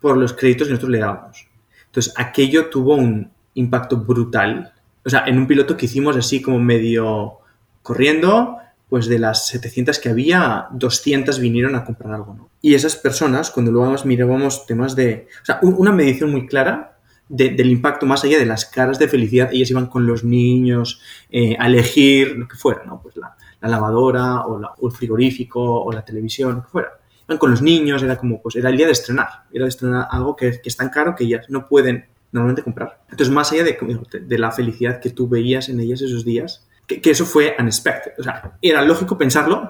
por 0.00 0.16
los 0.16 0.32
créditos 0.32 0.68
que 0.68 0.72
nosotros 0.74 0.92
le 0.92 0.98
dábamos. 0.98 1.48
Entonces, 1.86 2.14
aquello 2.16 2.70
tuvo 2.70 2.94
un 2.94 3.32
impacto 3.54 3.96
brutal. 3.96 4.72
O 5.04 5.10
sea, 5.10 5.24
en 5.26 5.38
un 5.38 5.46
piloto 5.46 5.76
que 5.76 5.86
hicimos 5.86 6.16
así 6.16 6.42
como 6.42 6.58
medio 6.58 7.38
corriendo, 7.82 8.58
pues 8.88 9.06
de 9.06 9.18
las 9.18 9.46
700 9.46 9.98
que 9.98 10.08
había, 10.08 10.66
200 10.72 11.38
vinieron 11.38 11.76
a 11.76 11.84
comprar 11.84 12.12
algo, 12.12 12.34
¿no? 12.34 12.50
Y 12.60 12.74
esas 12.74 12.96
personas, 12.96 13.50
cuando 13.50 13.70
luego 13.70 13.94
mirábamos 14.04 14.66
temas 14.66 14.96
de... 14.96 15.28
O 15.42 15.44
sea, 15.44 15.60
una 15.62 15.92
medición 15.92 16.30
muy 16.30 16.46
clara 16.46 16.98
de, 17.28 17.50
del 17.50 17.70
impacto 17.70 18.04
más 18.04 18.24
allá 18.24 18.38
de 18.38 18.46
las 18.46 18.66
caras 18.66 18.98
de 18.98 19.08
felicidad, 19.08 19.48
ellas 19.52 19.70
iban 19.70 19.86
con 19.86 20.06
los 20.06 20.24
niños 20.24 21.00
eh, 21.30 21.56
a 21.58 21.68
elegir 21.68 22.36
lo 22.36 22.48
que 22.48 22.56
fuera, 22.56 22.82
¿no? 22.84 23.00
Pues 23.00 23.16
la, 23.16 23.36
la 23.60 23.68
lavadora 23.68 24.40
o, 24.40 24.58
la, 24.58 24.72
o, 24.76 24.88
el 24.88 24.92
frigorífico 24.92 25.60
o 25.60 25.92
la 25.92 26.04
televisión, 26.04 26.56
lo 26.56 26.62
que 26.62 26.68
fuera. 26.68 26.90
Iban 27.28 27.38
con 27.38 27.52
los 27.52 27.62
niños, 27.62 28.02
era 28.02 28.16
como, 28.16 28.42
pues 28.42 28.56
era 28.56 28.70
el 28.70 28.76
día 28.76 28.86
de 28.86 28.92
estrenar, 28.92 29.28
era 29.52 29.64
de 29.64 29.68
estrenar 29.68 30.08
algo 30.10 30.34
que, 30.34 30.60
que 30.60 30.68
es 30.68 30.76
tan 30.76 30.90
caro 30.90 31.14
que 31.14 31.24
ellas 31.24 31.46
no 31.48 31.68
pueden 31.68 32.06
normalmente 32.32 32.62
comprar. 32.62 33.02
Entonces, 33.10 33.32
más 33.32 33.52
allá 33.52 33.64
de, 33.64 33.78
de 34.22 34.38
la 34.38 34.52
felicidad 34.52 35.00
que 35.00 35.10
tú 35.10 35.28
veías 35.28 35.68
en 35.68 35.80
ellas 35.80 36.00
esos 36.02 36.24
días, 36.24 36.66
que, 36.86 37.10
eso 37.10 37.24
fue 37.24 37.54
unexpected. 37.58 38.12
O 38.18 38.22
sea, 38.22 38.56
era 38.60 38.82
lógico 38.82 39.16
pensarlo, 39.16 39.68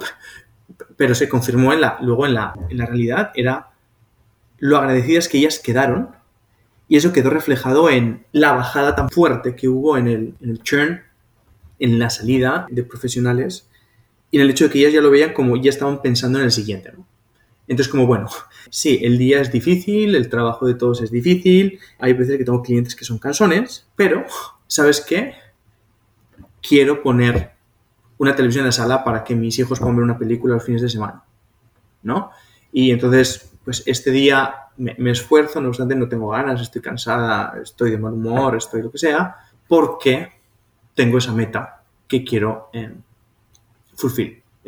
pero 0.97 1.15
se 1.15 1.29
confirmó 1.29 1.73
en 1.73 1.83
la, 1.83 1.99
luego 2.01 2.27
en 2.27 2.35
la, 2.35 2.55
en 2.69 2.79
la 2.79 2.87
realidad, 2.87 3.31
era 3.35 3.71
lo 4.59 4.77
agradecidas 4.77 5.29
que 5.29 5.39
ellas 5.39 5.59
quedaron 5.59 6.11
y 6.89 6.97
eso 6.97 7.13
quedó 7.13 7.31
reflejado 7.31 7.89
en 7.89 8.27
la 8.33 8.53
bajada 8.53 8.95
tan 8.95 9.11
fuerte 9.11 9.55
que 9.55 9.69
hubo 9.69 9.97
en 9.97 10.09
el, 10.09 10.35
en 10.41 10.51
el 10.51 10.63
churn, 10.63 11.03
en 11.79 11.99
la 11.99 12.11
salida 12.11 12.67
de 12.71 12.83
profesionales 12.83 13.69
y 14.31 14.37
en 14.37 14.43
el 14.43 14.51
hecho 14.51 14.65
de 14.65 14.71
que 14.71 14.81
ellas 14.81 14.93
ya 14.93 15.01
lo 15.01 15.11
veían 15.11 15.33
como 15.33 15.57
ya 15.57 15.71
estaban 15.71 16.03
pensando 16.03 16.39
en 16.39 16.45
el 16.45 16.53
siguiente. 16.53 16.93
¿no? 16.97 17.07
Entonces, 17.69 17.91
como 17.91 18.07
bueno, 18.07 18.29
sí, 18.69 19.01
el 19.03 19.19
día 19.19 19.41
es 19.41 19.51
difícil, 19.51 20.15
el 20.15 20.29
trabajo 20.29 20.67
de 20.67 20.75
todos 20.75 21.03
es 21.03 21.11
difícil, 21.11 21.79
hay 21.99 22.13
veces 22.13 22.37
que 22.37 22.45
tengo 22.45 22.63
clientes 22.63 22.95
que 22.95 23.05
son 23.05 23.19
cansones, 23.19 23.87
pero, 23.97 24.25
¿sabes 24.67 25.01
qué? 25.01 25.35
Quiero 26.61 27.03
poner 27.03 27.53
una 28.19 28.37
televisión 28.37 28.63
en 28.63 28.67
la 28.67 28.73
sala 28.73 29.03
para 29.03 29.25
que 29.25 29.35
mis 29.35 29.59
hijos 29.59 29.79
puedan 29.79 29.97
ver 29.97 30.05
una 30.05 30.19
película 30.19 30.55
los 30.55 30.65
fines 30.65 30.83
de 30.83 30.91
semana, 30.91 31.23
¿no? 32.03 32.31
Y 32.73 32.91
entonces, 32.91 33.53
pues 33.65 33.83
este 33.87 34.11
día 34.11 34.55
me, 34.77 35.11
esfuerzo, 35.11 35.61
no 35.61 35.69
obstante, 35.69 35.95
no 35.95 36.09
tengo 36.09 36.29
ganas, 36.29 36.61
estoy 36.61 36.83
cansada, 36.83 37.55
estoy 37.63 37.91
de 37.91 37.99
mal 37.99 38.13
humor, 38.13 38.57
estoy 38.57 38.83
lo 38.83 38.91
que 38.91 38.99
sea, 38.99 39.37
porque 39.69 40.31
tengo 40.95 41.19
esa 41.19 41.33
meta 41.33 41.83
que 42.07 42.25
quiero 42.25 42.71
eh. 42.73 42.93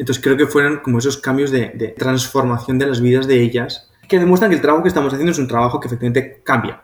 Entonces 0.03 0.20
creo 0.20 0.36
que 0.36 0.48
fueron 0.48 0.78
como 0.78 0.98
esos 0.98 1.16
cambios 1.16 1.53
de, 1.53 1.68
de, 1.76 1.90
transformación 1.90 2.76
de 2.76 2.86
las 2.86 3.00
vidas 3.00 3.28
de 3.28 3.40
ellas 3.40 3.88
que 4.09 4.18
demuestran 4.18 4.50
que 4.50 4.57
el 4.57 4.61
trabajo 4.61 4.82
que 4.82 4.88
estamos 4.88 5.12
haciendo 5.12 5.30
es 5.30 5.38
un 5.38 5.46
trabajo 5.46 5.78
que 5.78 5.86
efectivamente 5.86 6.40
cambia, 6.42 6.82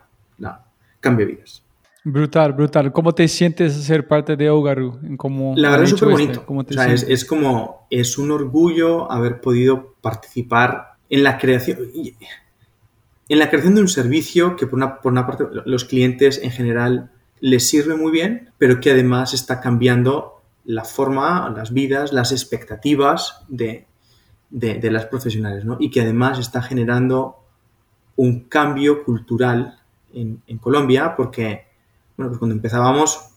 cambia 1.01 1.25
vidas. 1.25 1.61
Brutal, 2.05 2.53
brutal. 2.53 2.93
¿Cómo 2.93 3.13
te 3.13 3.27
sientes 3.27 3.73
ser 3.73 4.07
parte 4.07 4.37
de 4.37 4.49
Ogaru? 4.49 5.17
¿Cómo 5.17 5.53
la 5.57 5.69
verdad 5.69 5.83
es 5.83 5.89
súper 5.89 6.11
bonito. 6.11 6.45
¿Cómo 6.45 6.63
te 6.63 6.75
o 6.75 6.77
sea, 6.81 6.93
es, 6.93 7.03
es, 7.03 7.25
como, 7.25 7.87
es 7.89 8.17
un 8.17 8.31
orgullo 8.31 9.11
haber 9.11 9.41
podido 9.41 9.95
participar 9.99 10.93
en 11.09 11.23
la 11.23 11.37
creación, 11.37 11.77
en 13.27 13.37
la 13.37 13.49
creación 13.49 13.75
de 13.75 13.81
un 13.81 13.89
servicio 13.89 14.55
que 14.55 14.65
por 14.65 14.77
una, 14.77 15.01
por 15.01 15.11
una 15.11 15.27
parte 15.27 15.43
los 15.65 15.83
clientes 15.83 16.39
en 16.41 16.51
general 16.51 17.11
les 17.41 17.67
sirve 17.67 17.95
muy 17.95 18.13
bien, 18.13 18.51
pero 18.57 18.79
que 18.79 18.91
además 18.91 19.33
está 19.33 19.59
cambiando 19.59 20.38
la 20.65 20.83
forma, 20.83 21.49
las 21.55 21.73
vidas, 21.73 22.13
las 22.13 22.31
expectativas 22.31 23.43
de, 23.47 23.87
de, 24.49 24.91
las 24.91 25.05
profesionales, 25.05 25.65
¿no? 25.65 25.77
Y 25.79 25.89
que 25.89 26.01
además 26.01 26.39
está 26.39 26.61
generando 26.61 27.37
un 28.15 28.41
cambio 28.41 29.03
cultural 29.03 29.79
en, 30.13 30.41
en 30.47 30.57
Colombia 30.57 31.15
porque 31.15 31.69
bueno, 32.19 32.31
pues 32.31 32.39
cuando 32.39 32.55
empezábamos, 32.55 33.29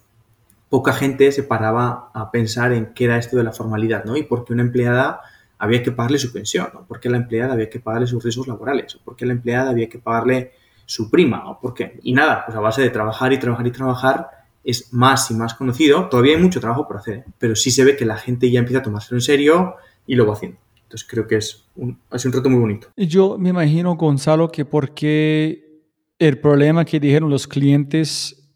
poca 0.68 0.92
gente 0.92 1.30
se 1.30 1.44
paraba 1.44 2.10
a 2.14 2.32
pensar 2.32 2.72
en 2.72 2.94
qué 2.94 3.04
era 3.04 3.16
esto 3.16 3.36
de 3.36 3.44
la 3.44 3.52
formalidad, 3.52 4.04
¿no? 4.04 4.16
Y 4.16 4.24
por 4.24 4.44
qué 4.44 4.52
una 4.52 4.62
empleada 4.62 5.20
había 5.56 5.84
que 5.84 5.92
pagarle 5.92 6.18
su 6.18 6.32
pensión, 6.32 6.68
¿no? 6.74 6.84
¿Por 6.84 6.98
qué 6.98 7.08
la 7.08 7.18
empleada 7.18 7.52
había 7.52 7.70
que 7.70 7.78
pagarle 7.78 8.08
sus 8.08 8.24
riesgos 8.24 8.48
laborales? 8.48 8.96
¿O 8.96 8.98
por 9.04 9.14
qué 9.14 9.24
la 9.24 9.34
empleada 9.34 9.70
había 9.70 9.88
que 9.88 10.00
pagarle 10.00 10.50
su 10.84 11.08
prima? 11.08 11.48
¿O 11.48 11.60
por 11.60 11.74
qué? 11.74 12.00
Y 12.02 12.12
nada, 12.12 12.44
pues 12.44 12.56
a 12.56 12.60
base 12.60 12.82
de 12.82 12.90
trabajar 12.90 13.32
y 13.32 13.38
trabajar 13.38 13.66
y 13.68 13.70
trabajar 13.70 14.30
es 14.64 14.92
más 14.92 15.30
y 15.30 15.34
más 15.34 15.54
conocido. 15.54 16.08
Todavía 16.08 16.36
hay 16.36 16.42
mucho 16.42 16.60
trabajo 16.60 16.86
por 16.86 16.98
hacer, 16.98 17.24
pero 17.38 17.56
sí 17.56 17.70
se 17.70 17.84
ve 17.84 17.96
que 17.96 18.04
la 18.04 18.16
gente 18.16 18.50
ya 18.50 18.60
empieza 18.60 18.80
a 18.80 18.82
tomárselo 18.82 19.18
en 19.18 19.22
serio 19.22 19.76
y 20.06 20.14
lo 20.14 20.26
va 20.26 20.34
haciendo. 20.34 20.58
Entonces 20.82 21.08
creo 21.08 21.26
que 21.26 21.36
es 21.36 21.64
un, 21.74 21.98
es 22.12 22.24
un 22.24 22.32
reto 22.32 22.50
muy 22.50 22.60
bonito. 22.60 22.88
Yo 22.96 23.38
me 23.38 23.50
imagino, 23.50 23.96
Gonzalo, 23.96 24.50
que 24.50 24.64
porque 24.64 25.82
el 26.18 26.38
problema 26.38 26.84
que 26.84 27.00
dijeron 27.00 27.30
los 27.30 27.48
clientes 27.48 28.50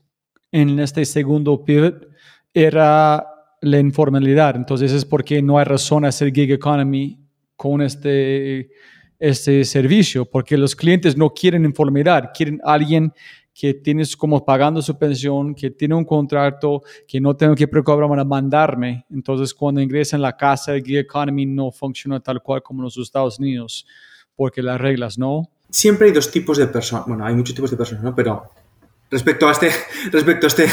en 0.52 0.78
este 0.78 1.04
segundo 1.04 1.64
pivot 1.64 2.08
era 2.52 3.26
la 3.60 3.78
informalidad. 3.78 4.56
Entonces 4.56 4.92
es 4.92 5.04
porque 5.04 5.42
no 5.42 5.58
hay 5.58 5.64
razón 5.64 6.04
a 6.04 6.08
hacer 6.08 6.32
gig 6.32 6.52
economy 6.52 7.18
con 7.56 7.82
este, 7.82 8.70
este 9.18 9.64
servicio, 9.64 10.26
porque 10.26 10.56
los 10.56 10.76
clientes 10.76 11.16
no 11.16 11.30
quieren 11.30 11.64
informalidad, 11.64 12.30
quieren 12.34 12.60
alguien 12.64 13.12
que 13.58 13.72
tienes 13.72 14.14
como 14.14 14.44
pagando 14.44 14.82
su 14.82 14.98
pensión, 14.98 15.54
que 15.54 15.70
tiene 15.70 15.94
un 15.94 16.04
contrato, 16.04 16.82
que 17.08 17.18
no 17.18 17.34
tengo 17.34 17.54
que 17.54 17.66
preocuparme 17.66 18.06
para 18.08 18.24
mandarme. 18.24 19.06
Entonces, 19.10 19.54
cuando 19.54 19.80
ingresa 19.80 20.16
en 20.16 20.22
la 20.22 20.36
casa, 20.36 20.74
el 20.74 20.84
gig 20.84 20.98
economy 20.98 21.46
no 21.46 21.70
funciona 21.72 22.20
tal 22.20 22.42
cual 22.42 22.62
como 22.62 22.80
en 22.80 22.84
los 22.84 22.98
Estados 22.98 23.38
Unidos, 23.38 23.86
porque 24.34 24.60
las 24.60 24.78
reglas 24.78 25.18
no. 25.18 25.48
Siempre 25.70 26.08
hay 26.08 26.12
dos 26.12 26.30
tipos 26.30 26.58
de 26.58 26.66
personas, 26.66 27.06
bueno, 27.06 27.24
hay 27.24 27.34
muchos 27.34 27.54
tipos 27.54 27.70
de 27.70 27.78
personas, 27.78 28.04
¿no? 28.04 28.14
Pero 28.14 28.52
respecto 29.10 29.48
a 29.48 29.52
este, 29.52 29.70
respecto 30.12 30.46
a 30.46 30.48
este, 30.48 30.66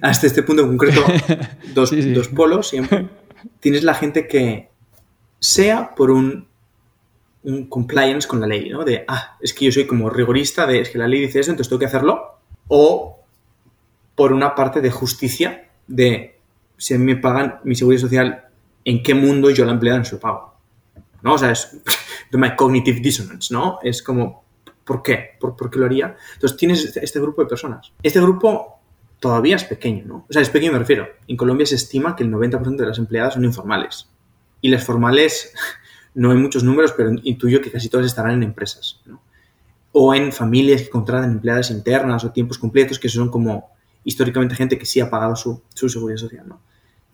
a 0.00 0.10
este, 0.10 0.26
este 0.28 0.42
punto 0.42 0.62
en 0.62 0.68
concreto, 0.68 1.02
dos, 1.74 1.90
Sí, 1.90 2.02
sí. 2.02 2.12
dos 2.14 2.28
polos 2.28 2.68
siempre. 2.68 3.06
Tienes 3.60 3.84
la 3.84 3.92
gente 3.92 4.26
que 4.26 4.70
sea 5.38 5.94
por 5.94 6.10
un, 6.10 6.48
un 7.42 7.68
compliance 7.68 8.28
con 8.28 8.40
la 8.40 8.46
ley, 8.46 8.68
¿no? 8.68 8.84
De, 8.84 9.04
ah, 9.08 9.36
es 9.40 9.54
que 9.54 9.64
yo 9.64 9.72
soy 9.72 9.86
como 9.86 10.10
rigorista, 10.10 10.66
de, 10.66 10.80
es 10.80 10.90
que 10.90 10.98
la 10.98 11.08
ley 11.08 11.20
dice 11.20 11.40
eso, 11.40 11.50
entonces 11.50 11.68
tengo 11.68 11.80
que 11.80 11.86
hacerlo. 11.86 12.38
O 12.68 13.18
por 14.14 14.32
una 14.32 14.54
parte 14.54 14.80
de 14.80 14.90
justicia, 14.90 15.70
de, 15.86 16.38
si 16.76 16.96
me 16.98 17.16
pagan 17.16 17.60
mi 17.64 17.74
seguridad 17.74 18.02
social, 18.02 18.44
¿en 18.84 19.02
qué 19.02 19.14
mundo 19.14 19.50
yo 19.50 19.64
la 19.64 19.72
empleado 19.72 19.98
en 19.98 20.04
su 20.04 20.18
pago? 20.18 20.54
¿No? 21.22 21.34
O 21.34 21.38
sea, 21.38 21.52
es 21.52 21.76
my 22.32 22.54
cognitive 22.56 23.00
dissonance, 23.00 23.52
¿no? 23.52 23.78
Es 23.82 24.02
como, 24.02 24.44
¿por 24.84 25.02
qué? 25.02 25.36
¿Por, 25.40 25.56
por 25.56 25.70
qué 25.70 25.78
lo 25.78 25.86
haría? 25.86 26.16
Entonces 26.34 26.58
tienes 26.58 26.84
este, 26.84 27.04
este 27.04 27.20
grupo 27.20 27.42
de 27.42 27.48
personas. 27.48 27.92
Este 28.02 28.20
grupo 28.20 28.80
todavía 29.20 29.56
es 29.56 29.64
pequeño, 29.64 30.04
¿no? 30.06 30.26
O 30.28 30.32
sea, 30.32 30.42
es 30.42 30.48
pequeño 30.48 30.72
me 30.72 30.78
refiero. 30.78 31.06
En 31.28 31.36
Colombia 31.36 31.66
se 31.66 31.76
estima 31.76 32.16
que 32.16 32.24
el 32.24 32.32
90% 32.32 32.76
de 32.76 32.86
las 32.86 32.98
empleadas 32.98 33.34
son 33.34 33.44
informales. 33.44 34.08
Y 34.62 34.68
las 34.68 34.84
formales, 34.84 35.54
no 36.14 36.30
hay 36.30 36.38
muchos 36.38 36.64
números, 36.64 36.92
pero 36.96 37.10
intuyo 37.22 37.60
que 37.60 37.70
casi 37.70 37.88
todas 37.88 38.06
estarán 38.06 38.32
en 38.32 38.42
empresas, 38.42 39.00
¿no? 39.06 39.22
O 39.92 40.14
en 40.14 40.32
familias 40.32 40.82
que 40.82 40.90
contratan 40.90 41.32
empleadas 41.32 41.70
internas 41.70 42.24
o 42.24 42.30
tiempos 42.30 42.58
completos, 42.58 42.98
que 42.98 43.08
son 43.08 43.30
como 43.30 43.70
históricamente 44.04 44.54
gente 44.54 44.78
que 44.78 44.86
sí 44.86 45.00
ha 45.00 45.10
pagado 45.10 45.36
su, 45.36 45.62
su 45.74 45.88
seguridad 45.88 46.18
social, 46.18 46.48
¿no? 46.48 46.60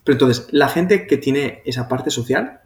Pero 0.04 0.14
entonces, 0.14 0.46
la 0.52 0.68
gente 0.68 1.06
que 1.06 1.16
tiene 1.16 1.62
esa 1.64 1.88
parte 1.88 2.10
social 2.10 2.60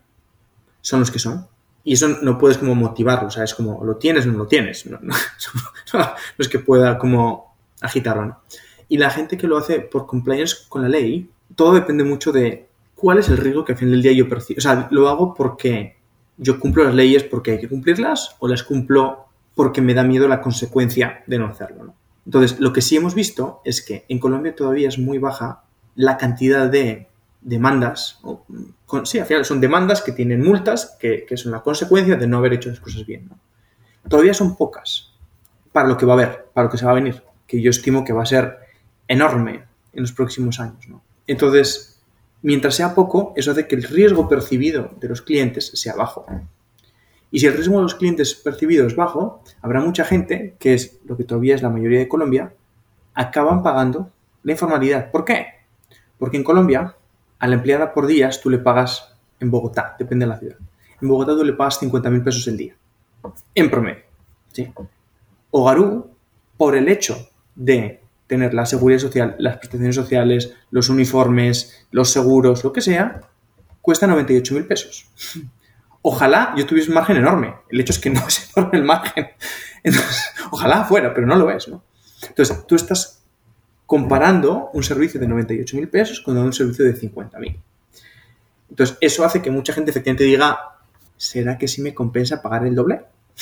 son 0.82 1.00
los 1.00 1.10
que 1.10 1.18
son. 1.18 1.46
Y 1.82 1.94
eso 1.94 2.08
no 2.20 2.36
puedes 2.36 2.58
como 2.58 2.74
motivarlo, 2.74 3.28
o 3.28 3.30
sea, 3.30 3.44
es 3.44 3.54
como 3.54 3.82
lo 3.82 3.96
tienes 3.96 4.26
o 4.26 4.32
no 4.32 4.38
lo 4.38 4.46
tienes. 4.46 4.84
No, 4.84 4.98
no, 5.00 5.14
que 6.50 6.58
pueda 6.58 6.98
como 6.98 7.56
agitarlo, 7.80 8.26
¿no? 8.26 8.40
Y 8.88 8.98
la 8.98 9.08
gente 9.08 9.38
que 9.38 9.46
lo 9.46 9.56
hace 9.56 9.80
por 9.80 10.06
compliance 10.06 10.56
con 10.68 10.82
la 10.82 10.88
ley, 10.88 11.30
todo 11.54 11.72
depende 11.72 12.04
mucho 12.04 12.32
de 12.32 12.68
cuál 12.94 13.18
es 13.18 13.28
el 13.28 13.38
riesgo 13.38 13.64
que 13.64 13.72
al 13.72 13.78
final 13.78 13.92
del 13.92 14.02
día 14.02 14.12
yo 14.12 14.28
percibo. 14.28 14.58
O 14.58 14.60
sea, 14.60 14.88
lo 14.90 15.08
hago 15.08 15.32
porque 15.32 15.96
yo 16.40 16.58
cumplo 16.58 16.84
las 16.84 16.94
leyes 16.94 17.22
porque 17.22 17.52
hay 17.52 17.60
que 17.60 17.68
cumplirlas 17.68 18.34
o 18.38 18.48
las 18.48 18.62
cumplo 18.62 19.26
porque 19.54 19.82
me 19.82 19.92
da 19.92 20.02
miedo 20.02 20.26
la 20.26 20.40
consecuencia 20.40 21.22
de 21.26 21.38
no 21.38 21.46
hacerlo. 21.46 21.94
Entonces, 22.24 22.58
lo 22.58 22.72
que 22.72 22.80
sí 22.80 22.96
hemos 22.96 23.14
visto 23.14 23.60
es 23.64 23.82
que 23.82 24.06
en 24.08 24.18
Colombia 24.18 24.54
todavía 24.56 24.88
es 24.88 24.98
muy 24.98 25.18
baja 25.18 25.64
la 25.96 26.16
cantidad 26.16 26.68
de 26.68 27.08
demandas, 27.42 28.18
o, 28.22 28.44
sí, 29.04 29.18
al 29.18 29.26
final 29.26 29.44
son 29.44 29.60
demandas 29.60 30.02
que 30.02 30.12
tienen 30.12 30.42
multas, 30.42 30.96
que, 30.98 31.24
que, 31.26 31.36
son 31.36 31.52
la 31.52 31.62
consecuencia 31.62 32.16
de 32.16 32.26
no 32.26 32.38
haber 32.38 32.54
hecho 32.54 32.70
las 32.70 32.80
cosas 32.80 33.04
bien. 33.06 33.28
Todavía 34.08 34.34
son 34.34 34.56
pocas 34.56 35.12
para 35.72 35.88
lo 35.88 35.96
que 35.96 36.06
va 36.06 36.12
a 36.12 36.16
haber, 36.16 36.46
para 36.54 36.66
lo 36.66 36.70
que 36.70 36.78
se 36.78 36.84
va 36.84 36.92
a 36.92 36.94
venir, 36.94 37.22
que 37.46 37.60
yo 37.60 37.70
estimo 37.70 38.04
que 38.04 38.12
va 38.12 38.22
a 38.22 38.26
ser 38.26 38.58
enorme 39.08 39.64
en 39.92 40.02
los 40.02 40.12
próximos 40.12 40.60
años. 40.60 40.86
Entonces, 41.26 41.89
mientras 42.42 42.74
sea 42.74 42.94
poco, 42.94 43.32
eso 43.36 43.50
hace 43.50 43.66
que 43.66 43.76
el 43.76 43.82
riesgo 43.82 44.28
percibido 44.28 44.90
de 45.00 45.08
los 45.08 45.22
clientes 45.22 45.70
sea 45.74 45.94
bajo. 45.94 46.26
Y 47.30 47.40
si 47.40 47.46
el 47.46 47.54
riesgo 47.54 47.76
de 47.76 47.82
los 47.82 47.94
clientes 47.94 48.34
percibido 48.34 48.86
es 48.86 48.96
bajo, 48.96 49.42
habrá 49.62 49.80
mucha 49.80 50.04
gente, 50.04 50.56
que 50.58 50.74
es 50.74 51.00
lo 51.04 51.16
que 51.16 51.24
todavía 51.24 51.54
es 51.54 51.62
la 51.62 51.70
mayoría 51.70 52.00
de 52.00 52.08
Colombia, 52.08 52.54
acaban 53.14 53.62
pagando 53.62 54.10
la 54.42 54.52
informalidad. 54.52 55.10
¿Por 55.10 55.24
qué? 55.24 55.46
Porque 56.18 56.36
en 56.36 56.44
Colombia 56.44 56.96
a 57.38 57.46
la 57.46 57.54
empleada 57.54 57.92
por 57.92 58.06
días 58.06 58.40
tú 58.40 58.50
le 58.50 58.58
pagas 58.58 59.14
en 59.38 59.50
Bogotá, 59.50 59.96
depende 59.98 60.26
de 60.26 60.28
la 60.28 60.38
ciudad. 60.38 60.56
En 61.00 61.08
Bogotá 61.08 61.32
tú 61.32 61.44
le 61.44 61.54
pagas 61.54 61.78
50 61.78 62.10
mil 62.10 62.22
pesos 62.22 62.46
el 62.48 62.56
día, 62.56 62.76
en 63.54 63.70
promedio. 63.70 64.04
¿sí? 64.52 64.72
Ogarú, 65.50 66.10
por 66.56 66.76
el 66.76 66.88
hecho 66.88 67.16
de 67.54 67.99
tener 68.30 68.54
la 68.54 68.64
seguridad 68.64 69.00
social, 69.00 69.34
las 69.40 69.56
prestaciones 69.56 69.96
sociales, 69.96 70.54
los 70.70 70.88
uniformes, 70.88 71.84
los 71.90 72.10
seguros, 72.10 72.62
lo 72.62 72.72
que 72.72 72.80
sea, 72.80 73.22
cuesta 73.82 74.06
98 74.06 74.54
mil 74.54 74.66
pesos. 74.66 75.10
Ojalá 76.00 76.54
yo 76.56 76.64
tuviese 76.64 76.90
un 76.90 76.94
margen 76.94 77.16
enorme. 77.16 77.56
El 77.68 77.80
hecho 77.80 77.92
es 77.92 77.98
que 77.98 78.08
no 78.16 78.20
es 78.28 78.48
enorme 78.56 78.78
el 78.78 78.84
margen. 78.84 79.26
Entonces, 79.82 80.22
ojalá 80.52 80.84
fuera, 80.84 81.12
pero 81.12 81.26
no 81.26 81.34
lo 81.34 81.50
es. 81.50 81.66
¿no? 81.66 81.82
Entonces, 82.28 82.64
tú 82.68 82.76
estás 82.76 83.20
comparando 83.84 84.70
un 84.74 84.84
servicio 84.84 85.18
de 85.18 85.26
98 85.26 85.76
mil 85.76 85.88
pesos 85.88 86.20
con 86.20 86.38
un 86.38 86.52
servicio 86.52 86.84
de 86.84 86.94
50 86.94 87.36
mil. 87.40 87.58
Entonces, 88.68 88.96
eso 89.00 89.24
hace 89.24 89.42
que 89.42 89.50
mucha 89.50 89.72
gente 89.72 89.90
efectivamente 89.90 90.22
diga, 90.22 90.76
¿será 91.16 91.58
que 91.58 91.66
sí 91.66 91.82
me 91.82 91.94
compensa 91.94 92.40
pagar 92.40 92.64
el 92.64 92.76
doble? 92.76 93.00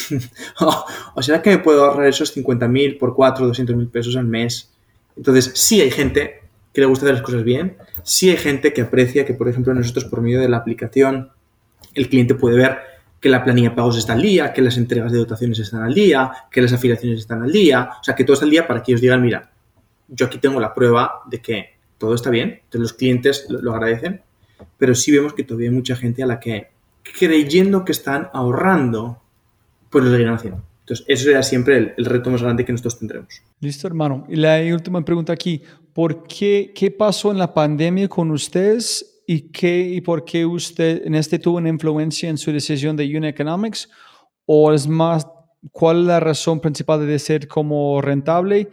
o, 0.60 0.86
¿O 1.14 1.22
será 1.22 1.42
que 1.42 1.50
me 1.50 1.58
puedo 1.58 1.84
ahorrar 1.84 2.06
esos 2.06 2.32
50 2.32 2.66
mil 2.68 2.96
por 2.96 3.14
4, 3.14 3.46
200 3.48 3.76
mil 3.76 3.88
pesos 3.88 4.16
al 4.16 4.24
mes? 4.24 4.70
Entonces, 5.18 5.50
sí 5.54 5.80
hay 5.80 5.90
gente 5.90 6.42
que 6.72 6.80
le 6.80 6.86
gusta 6.86 7.04
hacer 7.04 7.16
las 7.16 7.24
cosas 7.24 7.42
bien, 7.42 7.76
sí 8.04 8.30
hay 8.30 8.36
gente 8.36 8.72
que 8.72 8.82
aprecia 8.82 9.26
que, 9.26 9.34
por 9.34 9.48
ejemplo, 9.48 9.74
nosotros 9.74 10.04
por 10.04 10.22
medio 10.22 10.40
de 10.40 10.48
la 10.48 10.58
aplicación, 10.58 11.30
el 11.94 12.08
cliente 12.08 12.36
puede 12.36 12.56
ver 12.56 12.78
que 13.20 13.28
la 13.28 13.42
planilla 13.42 13.70
de 13.70 13.76
pagos 13.76 13.98
está 13.98 14.12
al 14.12 14.22
día, 14.22 14.52
que 14.52 14.62
las 14.62 14.76
entregas 14.76 15.10
de 15.10 15.18
dotaciones 15.18 15.58
están 15.58 15.82
al 15.82 15.92
día, 15.92 16.30
que 16.50 16.62
las 16.62 16.72
afiliaciones 16.72 17.18
están 17.18 17.42
al 17.42 17.50
día, 17.50 17.90
o 18.00 18.04
sea, 18.04 18.14
que 18.14 18.22
todo 18.22 18.34
está 18.34 18.44
al 18.44 18.50
día 18.50 18.66
para 18.66 18.80
que 18.80 18.92
ellos 18.92 19.00
digan, 19.00 19.20
mira, 19.20 19.50
yo 20.06 20.26
aquí 20.26 20.38
tengo 20.38 20.60
la 20.60 20.72
prueba 20.72 21.22
de 21.26 21.40
que 21.40 21.78
todo 21.98 22.14
está 22.14 22.30
bien, 22.30 22.60
entonces 22.62 22.80
los 22.80 22.92
clientes 22.92 23.46
lo, 23.48 23.74
agradecen, 23.74 24.22
pero 24.76 24.94
sí 24.94 25.10
vemos 25.10 25.34
que 25.34 25.42
todavía 25.42 25.70
hay 25.70 25.74
mucha 25.74 25.96
gente 25.96 26.22
a 26.22 26.26
la 26.26 26.38
que, 26.38 26.70
creyendo 27.18 27.84
que 27.84 27.92
están 27.92 28.28
ahorrando, 28.32 29.20
pues 29.90 30.04
lo 30.04 30.12
seguirán 30.12 30.34
haciendo. 30.34 30.62
Entonces, 30.88 31.06
eso 31.08 31.24
será 31.24 31.42
siempre 31.42 31.76
el, 31.76 31.92
el, 31.98 32.04
reto 32.06 32.30
más 32.30 32.42
grande 32.42 32.64
que 32.64 32.72
nosotros 32.72 32.98
tendremos. 32.98 33.42
Listo, 33.60 33.86
hermano. 33.86 34.26
Y 34.28 34.36
la 34.36 34.58
última 34.72 35.04
pregunta 35.04 35.34
aquí, 35.34 35.62
¿por 35.92 36.24
qué, 36.26 36.72
qué 36.74 36.90
pasó 36.90 37.30
en 37.30 37.38
la 37.38 37.52
pandemia 37.52 38.08
con 38.08 38.30
ustedes 38.30 39.22
y, 39.26 39.50
qué, 39.50 39.80
y 39.80 40.00
por 40.00 40.24
qué 40.24 40.46
usted 40.46 41.02
en 41.04 41.14
este 41.14 41.38
tuvo 41.38 41.58
una 41.58 41.68
influencia 41.68 42.30
en 42.30 42.38
su 42.38 42.50
decisión 42.50 42.96
de 42.96 43.04
Unit 43.04 43.34
Economics? 43.34 43.90
¿O 44.46 44.72
es 44.72 44.88
más, 44.88 45.26
cuál 45.72 46.00
es 46.00 46.06
la 46.06 46.20
razón 46.20 46.60
principal 46.60 47.06
de 47.06 47.18
ser 47.18 47.46
como 47.46 48.00
rentable? 48.00 48.70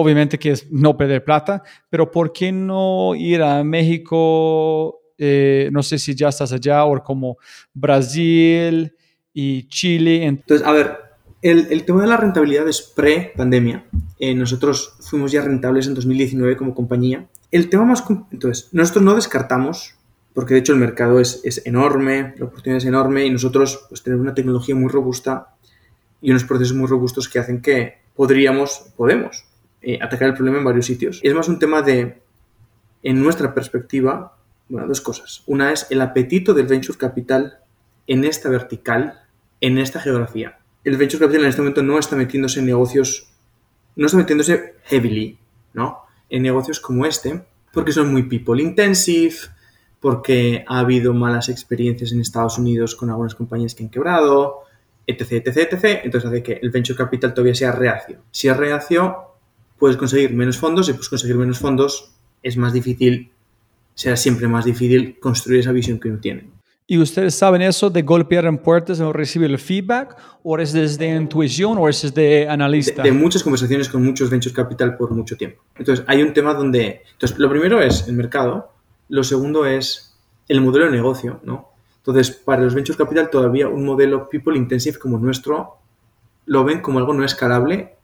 obviamente 0.00 0.38
que 0.38 0.52
es 0.52 0.70
no 0.70 0.96
perder 0.96 1.24
plata, 1.24 1.60
pero 1.90 2.08
¿por 2.08 2.32
qué 2.32 2.52
no 2.52 3.16
ir 3.16 3.42
a 3.42 3.64
México? 3.64 5.00
Eh, 5.18 5.70
no 5.72 5.82
sé 5.82 5.98
si 5.98 6.14
ya 6.14 6.28
estás 6.28 6.52
allá, 6.52 6.84
o 6.84 7.02
como 7.02 7.36
Brasil 7.74 8.94
y 9.32 9.66
Chile. 9.66 10.24
Entonces, 10.24 10.64
a 10.64 10.70
ver, 10.70 11.07
el, 11.42 11.68
el 11.70 11.84
tema 11.84 12.02
de 12.02 12.08
la 12.08 12.16
rentabilidad 12.16 12.68
es 12.68 12.82
pre-pandemia. 12.82 13.84
Eh, 14.18 14.34
nosotros 14.34 14.96
fuimos 15.00 15.32
ya 15.32 15.42
rentables 15.42 15.86
en 15.86 15.94
2019 15.94 16.56
como 16.56 16.74
compañía. 16.74 17.26
El 17.50 17.68
tema 17.70 17.84
más... 17.84 18.04
Entonces, 18.30 18.68
nosotros 18.72 19.04
no 19.04 19.14
descartamos, 19.14 19.94
porque 20.34 20.54
de 20.54 20.60
hecho 20.60 20.72
el 20.72 20.78
mercado 20.78 21.20
es, 21.20 21.40
es 21.44 21.64
enorme, 21.66 22.34
la 22.38 22.46
oportunidad 22.46 22.78
es 22.78 22.84
enorme 22.84 23.24
y 23.24 23.30
nosotros 23.30 23.86
pues 23.88 24.02
tener 24.02 24.18
una 24.18 24.34
tecnología 24.34 24.74
muy 24.74 24.88
robusta 24.88 25.54
y 26.20 26.30
unos 26.30 26.44
procesos 26.44 26.76
muy 26.76 26.88
robustos 26.88 27.28
que 27.28 27.38
hacen 27.38 27.62
que 27.62 27.98
podríamos, 28.16 28.92
podemos 28.96 29.44
eh, 29.80 29.98
atacar 30.02 30.28
el 30.28 30.34
problema 30.34 30.58
en 30.58 30.64
varios 30.64 30.86
sitios. 30.86 31.20
Es 31.22 31.34
más 31.34 31.48
un 31.48 31.58
tema 31.58 31.82
de, 31.82 32.20
en 33.02 33.22
nuestra 33.22 33.54
perspectiva, 33.54 34.36
bueno, 34.68 34.88
dos 34.88 35.00
cosas. 35.00 35.44
Una 35.46 35.72
es 35.72 35.86
el 35.90 36.00
apetito 36.00 36.52
del 36.52 36.66
venture 36.66 36.98
capital 36.98 37.60
en 38.06 38.24
esta 38.24 38.48
vertical, 38.48 39.20
en 39.60 39.78
esta 39.78 40.00
geografía. 40.00 40.57
El 40.88 40.96
venture 40.96 41.20
capital 41.20 41.42
en 41.42 41.50
este 41.50 41.60
momento 41.60 41.82
no 41.82 41.98
está 41.98 42.16
metiéndose 42.16 42.60
en 42.60 42.66
negocios, 42.66 43.28
no 43.94 44.06
está 44.06 44.16
metiéndose 44.16 44.76
heavily, 44.84 45.38
¿no? 45.74 45.98
En 46.30 46.42
negocios 46.42 46.80
como 46.80 47.04
este, 47.04 47.44
porque 47.74 47.92
son 47.92 48.10
muy 48.10 48.22
people 48.22 48.62
intensive, 48.62 49.34
porque 50.00 50.64
ha 50.66 50.78
habido 50.78 51.12
malas 51.12 51.50
experiencias 51.50 52.12
en 52.12 52.22
Estados 52.22 52.56
Unidos 52.56 52.96
con 52.96 53.10
algunas 53.10 53.34
compañías 53.34 53.74
que 53.74 53.82
han 53.82 53.90
quebrado, 53.90 54.60
etc, 55.06 55.46
etc, 55.46 55.74
etc. 55.74 56.00
Entonces 56.04 56.30
hace 56.30 56.42
que 56.42 56.52
el 56.54 56.70
venture 56.70 56.96
capital 56.96 57.34
todavía 57.34 57.54
sea 57.54 57.72
reacio. 57.72 58.22
Si 58.30 58.48
es 58.48 58.56
reacio, 58.56 59.34
puedes 59.78 59.98
conseguir 59.98 60.32
menos 60.32 60.56
fondos 60.56 60.88
y 60.88 60.94
pues 60.94 61.10
conseguir 61.10 61.36
menos 61.36 61.58
fondos 61.58 62.14
es 62.42 62.56
más 62.56 62.72
difícil, 62.72 63.30
será 63.94 64.16
siempre 64.16 64.48
más 64.48 64.64
difícil 64.64 65.20
construir 65.20 65.60
esa 65.60 65.72
visión 65.72 66.00
que 66.00 66.08
uno 66.08 66.18
tiene. 66.18 66.57
¿Y 66.90 66.96
ustedes 66.96 67.34
saben 67.34 67.60
eso 67.60 67.90
de 67.90 68.00
golpear 68.00 68.46
en 68.46 68.56
puertas 68.56 68.98
o 69.00 69.12
recibir 69.12 69.50
el 69.50 69.58
feedback? 69.58 70.16
¿O 70.42 70.58
es 70.58 70.72
desde 70.72 71.14
intuición 71.14 71.76
o 71.76 71.86
es 71.86 72.00
desde 72.00 72.48
analista? 72.48 73.02
De, 73.02 73.10
de, 73.10 73.14
muchas 73.14 73.42
conversaciones 73.42 73.90
con 73.90 74.02
muchos 74.02 74.30
venture 74.30 74.54
capital 74.54 74.96
por 74.96 75.10
mucho 75.10 75.36
tiempo. 75.36 75.62
Entonces, 75.76 76.02
hay 76.08 76.22
un 76.22 76.32
tema 76.32 76.54
donde... 76.54 77.02
Entonces, 77.12 77.38
lo 77.38 77.50
primero 77.50 77.82
es 77.82 78.08
el 78.08 78.14
mercado. 78.14 78.72
Lo 79.10 79.22
segundo 79.22 79.66
es 79.66 80.16
el 80.48 80.62
modelo 80.62 80.86
de 80.86 80.92
negocio, 80.92 81.40
¿no? 81.44 81.72
Entonces, 81.98 82.30
para 82.30 82.62
los 82.62 82.74
venture 82.74 82.96
capital 82.96 83.28
todavía 83.28 83.68
un 83.68 83.84
modelo 83.84 84.26
people 84.30 84.56
intensive 84.56 84.98
como 84.98 85.18
nuestro 85.18 85.76
lo 86.46 86.64
ven 86.64 86.80
como 86.80 87.00
algo 87.00 87.12
no 87.12 87.22
escalable. 87.22 87.96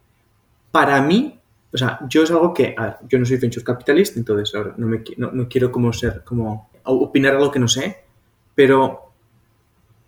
Para 0.70 1.00
mí, 1.00 1.40
o 1.72 1.78
sea, 1.78 2.00
yo 2.06 2.22
es 2.22 2.30
algo 2.30 2.52
que... 2.52 2.74
A 2.76 2.82
ver, 2.82 2.94
yo 3.08 3.18
no 3.18 3.24
soy 3.24 3.38
venture 3.38 3.64
capitalist, 3.64 4.18
entonces 4.18 4.52
no, 4.76 4.86
me, 4.86 5.02
no, 5.16 5.30
no 5.32 5.48
quiero 5.48 5.72
como 5.72 5.90
ser... 5.94 6.22
como 6.22 6.68
opinar 6.82 7.36
algo 7.36 7.50
que 7.50 7.58
no 7.58 7.66
sé 7.66 8.03
pero 8.54 9.12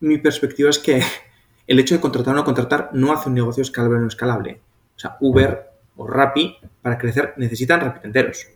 mi 0.00 0.18
perspectiva 0.18 0.70
es 0.70 0.78
que 0.78 1.02
el 1.66 1.78
hecho 1.78 1.94
de 1.94 2.00
contratar 2.00 2.34
o 2.34 2.36
no 2.36 2.44
contratar 2.44 2.90
no 2.92 3.12
hace 3.12 3.28
un 3.28 3.34
negocio 3.34 3.62
escalable 3.62 3.98
o 3.98 4.00
no 4.00 4.08
escalable. 4.08 4.60
O 4.96 4.98
sea, 4.98 5.16
Uber 5.20 5.70
o 5.96 6.06
Rappi, 6.06 6.56
para 6.82 6.98
crecer, 6.98 7.34
necesitan 7.36 7.80
rapidenteros. 7.80 8.46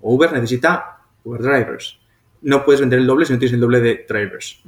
O 0.00 0.14
Uber 0.14 0.32
necesita 0.32 0.98
Uber 1.24 1.40
drivers. 1.40 1.98
No 2.42 2.64
puedes 2.64 2.80
vender 2.80 2.98
el 2.98 3.06
doble 3.06 3.26
si 3.26 3.32
no 3.32 3.38
tienes 3.38 3.54
el 3.54 3.60
doble 3.60 3.80
de 3.80 4.06
drivers. 4.08 4.62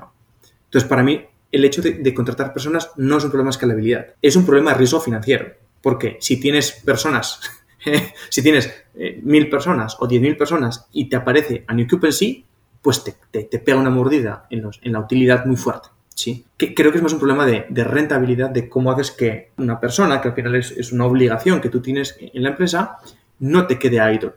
Entonces, 0.65 0.89
para 0.89 1.03
mí, 1.03 1.25
el 1.51 1.65
hecho 1.65 1.83
de, 1.83 1.95
de, 1.95 2.15
contratar 2.15 2.53
personas 2.53 2.91
no 2.97 3.19
es 3.19 3.25
un 3.25 3.31
problema 3.31 3.49
de 3.49 3.53
escalabilidad. 3.53 4.07
Es 4.21 4.37
un 4.37 4.47
problema 4.47 4.73
de 4.73 4.79
riesgo 4.79 5.01
financiero. 5.01 5.53
Porque 5.83 6.17
si 6.21 6.39
tienes 6.39 6.73
personas, 6.73 7.41
si 8.29 8.43
tienes 8.43 8.73
eh, 8.95 9.21
mil 9.23 9.51
personas 9.51 9.97
o 9.99 10.07
diez 10.07 10.23
mil 10.23 10.37
personas 10.37 10.87
y 10.93 11.09
te 11.09 11.17
aparece 11.17 11.65
a 11.67 11.75
New 11.75 11.87
Occupancy, 11.87 12.47
pues 12.83 13.05
te, 13.05 13.15
te, 13.31 13.45
te 13.45 13.59
pega 13.61 13.79
una 13.79 13.91
mordida 13.91 14.47
en, 14.51 14.63
los, 14.63 14.81
en, 14.83 14.93
la 14.93 15.01
utilidad 15.01 15.47
muy 15.47 15.57
fuerte. 15.57 15.89
¿sí? 16.15 16.45
Creo 16.57 16.91
que 16.91 16.99
es 16.99 17.03
más 17.03 17.13
un 17.13 17.19
problema 17.19 17.47
de, 17.47 17.85
rentabilidad, 17.85 18.51
de 18.51 18.69
cómo 18.69 18.91
haces 18.91 19.13
que 19.13 19.53
una 19.57 19.81
persona, 19.81 20.21
que 20.21 20.29
al 20.29 20.35
final 20.35 20.55
es, 20.57 20.93
una 20.93 21.07
obligación 21.07 21.61
que 21.61 21.69
tú 21.69 21.81
tienes 21.81 22.17
en 22.21 22.43
la 22.43 22.51
empresa, 22.51 22.99
no 23.39 23.67
te 23.67 23.79
quede 23.79 23.97
idle. 23.97 24.33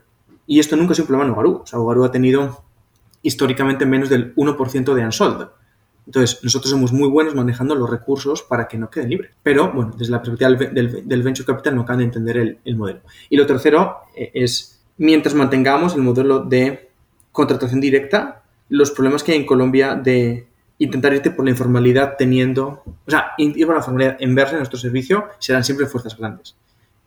Y 0.47 0.59
esto 0.59 0.75
nunca 0.75 0.93
es 0.93 0.99
un 0.99 1.07
problema 1.07 1.25
en 1.27 1.33
Ogaru. 1.33 1.61
O 1.63 1.65
sea, 1.65 1.79
Ogaru 1.79 2.03
ha 2.05 2.11
tenido 2.11 2.63
históricamente 3.23 3.85
menos 3.85 4.09
del 4.09 4.35
1% 4.35 4.93
de 4.93 5.05
unsold. 5.05 5.49
Entonces, 6.05 6.43
nosotros 6.43 6.69
somos 6.69 6.93
muy 6.93 7.09
buenos 7.09 7.33
manejando 7.33 7.73
los 7.73 7.89
recursos 7.89 8.43
para 8.43 8.67
que 8.67 8.77
no 8.77 8.91
queden 8.91 9.09
libres. 9.09 9.31
Pero, 9.41 9.71
bueno, 9.73 9.93
desde 9.97 10.11
la 10.11 10.21
perspectiva 10.21 10.51
del, 10.51 10.73
del, 10.73 11.07
del 11.07 11.23
venture 11.23 11.47
capital 11.47 11.75
no 11.75 11.81
acaban 11.81 11.99
de 11.99 12.05
entender 12.05 12.37
el, 12.37 12.59
el 12.63 12.75
modelo. 12.75 13.01
Y 13.27 13.37
lo 13.37 13.47
tercero 13.47 14.01
eh, 14.15 14.29
es, 14.35 14.83
mientras 14.97 15.33
mantengamos 15.33 15.95
el 15.95 16.03
modelo 16.03 16.41
de 16.41 16.84
contratación 17.35 17.81
directa, 17.81 18.41
los 18.69 18.89
problemas 18.91 19.21
que 19.23 19.33
hay 19.33 19.39
en 19.39 19.45
Colombia 19.45 19.93
de 19.93 20.47
intentar 20.79 21.13
irte 21.13 21.31
por 21.31 21.45
la 21.45 21.51
informalidad 21.51 22.15
teniendo, 22.17 22.81
o 22.85 23.11
sea, 23.11 23.33
ir 23.37 23.65
por 23.65 23.75
la 23.75 23.81
formalidad 23.81 24.17
en 24.19 24.33
verse 24.33 24.53
en 24.53 24.59
nuestro 24.59 24.79
servicio 24.79 25.25
serán 25.37 25.63
siempre 25.63 25.85
fuerzas 25.85 26.17
grandes. 26.17 26.55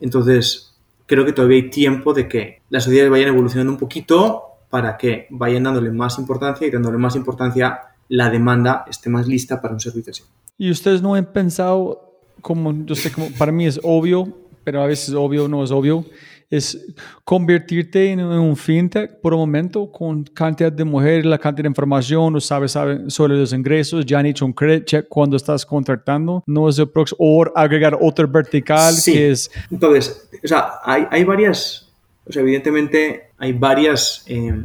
Entonces, 0.01 0.77
creo 1.07 1.25
que 1.25 1.33
todavía 1.33 1.57
hay 1.57 1.71
tiempo 1.71 2.13
de 2.13 2.29
que 2.29 2.61
las 2.71 2.85
sociedades 2.85 3.11
vayan 3.11 3.29
evolucionando 3.29 3.73
un 3.73 3.79
poquito 3.79 4.45
para 4.71 4.97
que 4.97 5.27
vayan 5.31 5.65
dándole 5.65 5.91
más 5.91 6.19
importancia 6.19 6.67
y 6.67 6.71
dándole 6.71 6.99
más 6.99 7.17
importancia 7.17 7.81
la 8.09 8.31
demanda 8.31 8.85
esté 8.89 9.11
más 9.11 9.27
lista 9.27 9.61
para 9.61 9.75
un 9.75 9.81
servicio 9.81 10.11
así. 10.11 10.23
¿Y 10.59 10.71
ustedes 10.71 11.03
no 11.03 11.15
han 11.15 11.27
pensado, 11.27 12.13
como 12.43 12.75
yo 12.85 12.95
sé, 12.95 13.11
como 13.11 13.31
para 13.33 13.51
mí 13.51 13.67
es 13.67 13.81
obvio, 13.83 14.29
pero 14.65 14.83
a 14.83 14.87
veces 14.87 15.15
obvio 15.15 15.49
no 15.49 15.65
es 15.65 15.71
obvio, 15.71 16.05
es 16.51 16.95
convertirte 17.25 18.11
en 18.11 18.21
un 18.21 18.57
fintech 18.57 19.21
por 19.21 19.35
un 19.35 19.41
momento 19.41 19.93
con 19.93 20.25
cantidad 20.25 20.73
de 20.73 20.85
mujeres, 20.85 21.27
la 21.27 21.39
cantidad 21.39 21.65
de 21.65 21.69
información, 21.69 22.33
no 22.33 22.41
sabes, 22.41 22.73
sobre 22.73 23.37
los 23.37 23.53
ingresos, 23.53 24.07
ya 24.07 24.19
han 24.19 24.27
hecho 24.27 24.47
un 24.47 24.53
credit 24.53 24.85
check 24.85 25.09
cuando 25.09 25.37
estás 25.37 25.67
contratando, 25.67 26.43
no 26.47 26.69
es 26.69 26.79
el 26.79 26.89
próximo, 26.89 27.19
o 27.21 27.45
agregar 27.55 27.99
otro 28.01 28.27
vertical 28.27 28.95
sí. 28.95 29.13
que 29.13 29.31
es... 29.31 29.51
Entonces, 29.71 30.29
o 30.43 30.49
sea, 30.49 30.73
hay, 30.83 31.07
hay 31.11 31.25
varias, 31.25 31.91
o 32.27 32.33
sea, 32.33 32.43
evidentemente 32.43 33.31
hay 33.37 33.53
varias... 33.53 34.25
Eh, 34.27 34.63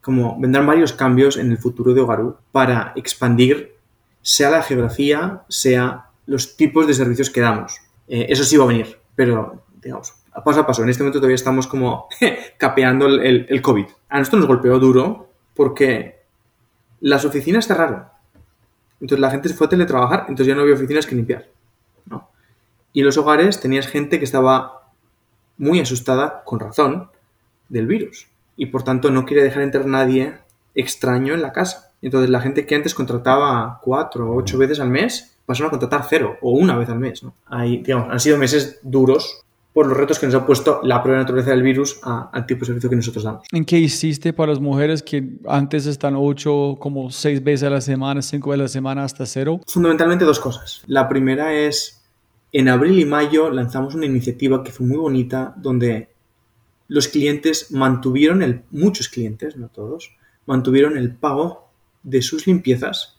como 0.00 0.38
vendrán 0.38 0.66
varios 0.66 0.92
cambios 0.92 1.38
en 1.38 1.50
el 1.50 1.56
futuro 1.56 1.94
de 1.94 2.02
Ogaru 2.02 2.36
para 2.52 2.92
expandir 2.94 3.74
sea 4.20 4.50
la 4.50 4.62
geografía, 4.62 5.42
sea 5.48 6.10
los 6.26 6.56
tipos 6.56 6.86
de 6.86 6.92
servicios 6.92 7.30
que 7.30 7.40
damos. 7.40 7.78
Eh, 8.06 8.26
eso 8.28 8.44
sí 8.44 8.58
va 8.58 8.64
a 8.64 8.68
venir, 8.68 8.98
pero 9.16 9.64
digamos, 9.82 10.12
paso 10.42 10.60
a 10.60 10.66
paso. 10.66 10.82
En 10.82 10.88
este 10.88 11.02
momento 11.02 11.20
todavía 11.20 11.36
estamos 11.36 11.66
como 11.66 12.08
capeando 12.58 13.06
el, 13.06 13.46
el, 13.48 13.62
COVID. 13.62 13.86
A 14.08 14.18
nosotros 14.18 14.40
nos 14.40 14.48
golpeó 14.48 14.78
duro 14.78 15.28
porque 15.54 16.22
las 17.00 17.24
oficinas 17.24 17.66
cerraron. 17.66 18.04
Entonces 19.00 19.20
la 19.20 19.30
gente 19.30 19.48
se 19.48 19.54
fue 19.54 19.66
a 19.66 19.70
teletrabajar, 19.70 20.20
entonces 20.22 20.46
ya 20.46 20.54
no 20.54 20.62
había 20.62 20.74
oficinas 20.74 21.06
que 21.06 21.14
limpiar. 21.14 21.46
¿no? 22.06 22.30
Y 22.92 23.02
los 23.02 23.16
hogares 23.16 23.60
tenías 23.60 23.86
gente 23.86 24.18
que 24.18 24.24
estaba 24.24 24.90
muy 25.56 25.78
asustada, 25.80 26.42
con 26.44 26.58
razón, 26.58 27.10
del 27.68 27.86
virus. 27.86 28.28
Y 28.56 28.66
por 28.66 28.82
tanto 28.82 29.10
no 29.10 29.26
quiere 29.26 29.42
dejar 29.42 29.62
entrar 29.62 29.86
nadie 29.86 30.38
extraño 30.74 31.34
en 31.34 31.42
la 31.42 31.52
casa. 31.52 31.92
Entonces 32.02 32.30
la 32.30 32.40
gente 32.40 32.66
que 32.66 32.74
antes 32.74 32.94
contrataba 32.94 33.80
cuatro 33.82 34.30
o 34.30 34.36
ocho 34.36 34.58
veces 34.58 34.80
al 34.80 34.90
mes 34.90 35.38
pasaron 35.46 35.68
a 35.68 35.70
contratar 35.70 36.06
cero 36.08 36.36
o 36.40 36.52
una 36.52 36.76
vez 36.76 36.88
al 36.88 36.98
mes. 36.98 37.22
¿no? 37.22 37.34
Digamos, 37.62 38.10
han 38.10 38.20
sido 38.20 38.38
meses 38.38 38.80
duros 38.82 39.43
por 39.74 39.88
los 39.88 39.96
retos 39.98 40.20
que 40.20 40.26
nos 40.26 40.34
ha 40.36 40.46
puesto 40.46 40.80
la 40.84 41.02
propia 41.02 41.18
naturaleza 41.18 41.50
del 41.50 41.62
virus 41.62 41.98
a, 42.04 42.30
al 42.32 42.46
tipo 42.46 42.60
de 42.60 42.66
servicio 42.66 42.88
que 42.88 42.96
nosotros 42.96 43.24
damos. 43.24 43.46
¿En 43.50 43.64
qué 43.64 43.76
hiciste 43.76 44.32
para 44.32 44.52
las 44.52 44.60
mujeres 44.60 45.02
que 45.02 45.36
antes 45.48 45.86
están 45.86 46.14
ocho, 46.16 46.76
como 46.78 47.10
seis 47.10 47.42
veces 47.42 47.64
a 47.64 47.70
la 47.70 47.80
semana, 47.80 48.22
cinco 48.22 48.50
veces 48.50 48.60
a 48.60 48.62
la 48.62 48.68
semana 48.68 49.04
hasta 49.04 49.26
cero? 49.26 49.60
Fundamentalmente 49.66 50.24
dos 50.24 50.38
cosas. 50.38 50.82
La 50.86 51.08
primera 51.08 51.52
es, 51.52 52.02
en 52.52 52.68
abril 52.68 53.00
y 53.00 53.04
mayo 53.04 53.50
lanzamos 53.50 53.96
una 53.96 54.06
iniciativa 54.06 54.62
que 54.62 54.70
fue 54.70 54.86
muy 54.86 54.96
bonita, 54.96 55.52
donde 55.56 56.08
los 56.86 57.08
clientes 57.08 57.72
mantuvieron, 57.72 58.44
el, 58.44 58.62
muchos 58.70 59.08
clientes, 59.08 59.56
no 59.56 59.68
todos, 59.68 60.12
mantuvieron 60.46 60.96
el 60.96 61.16
pago 61.16 61.68
de 62.04 62.22
sus 62.22 62.46
limpiezas 62.46 63.18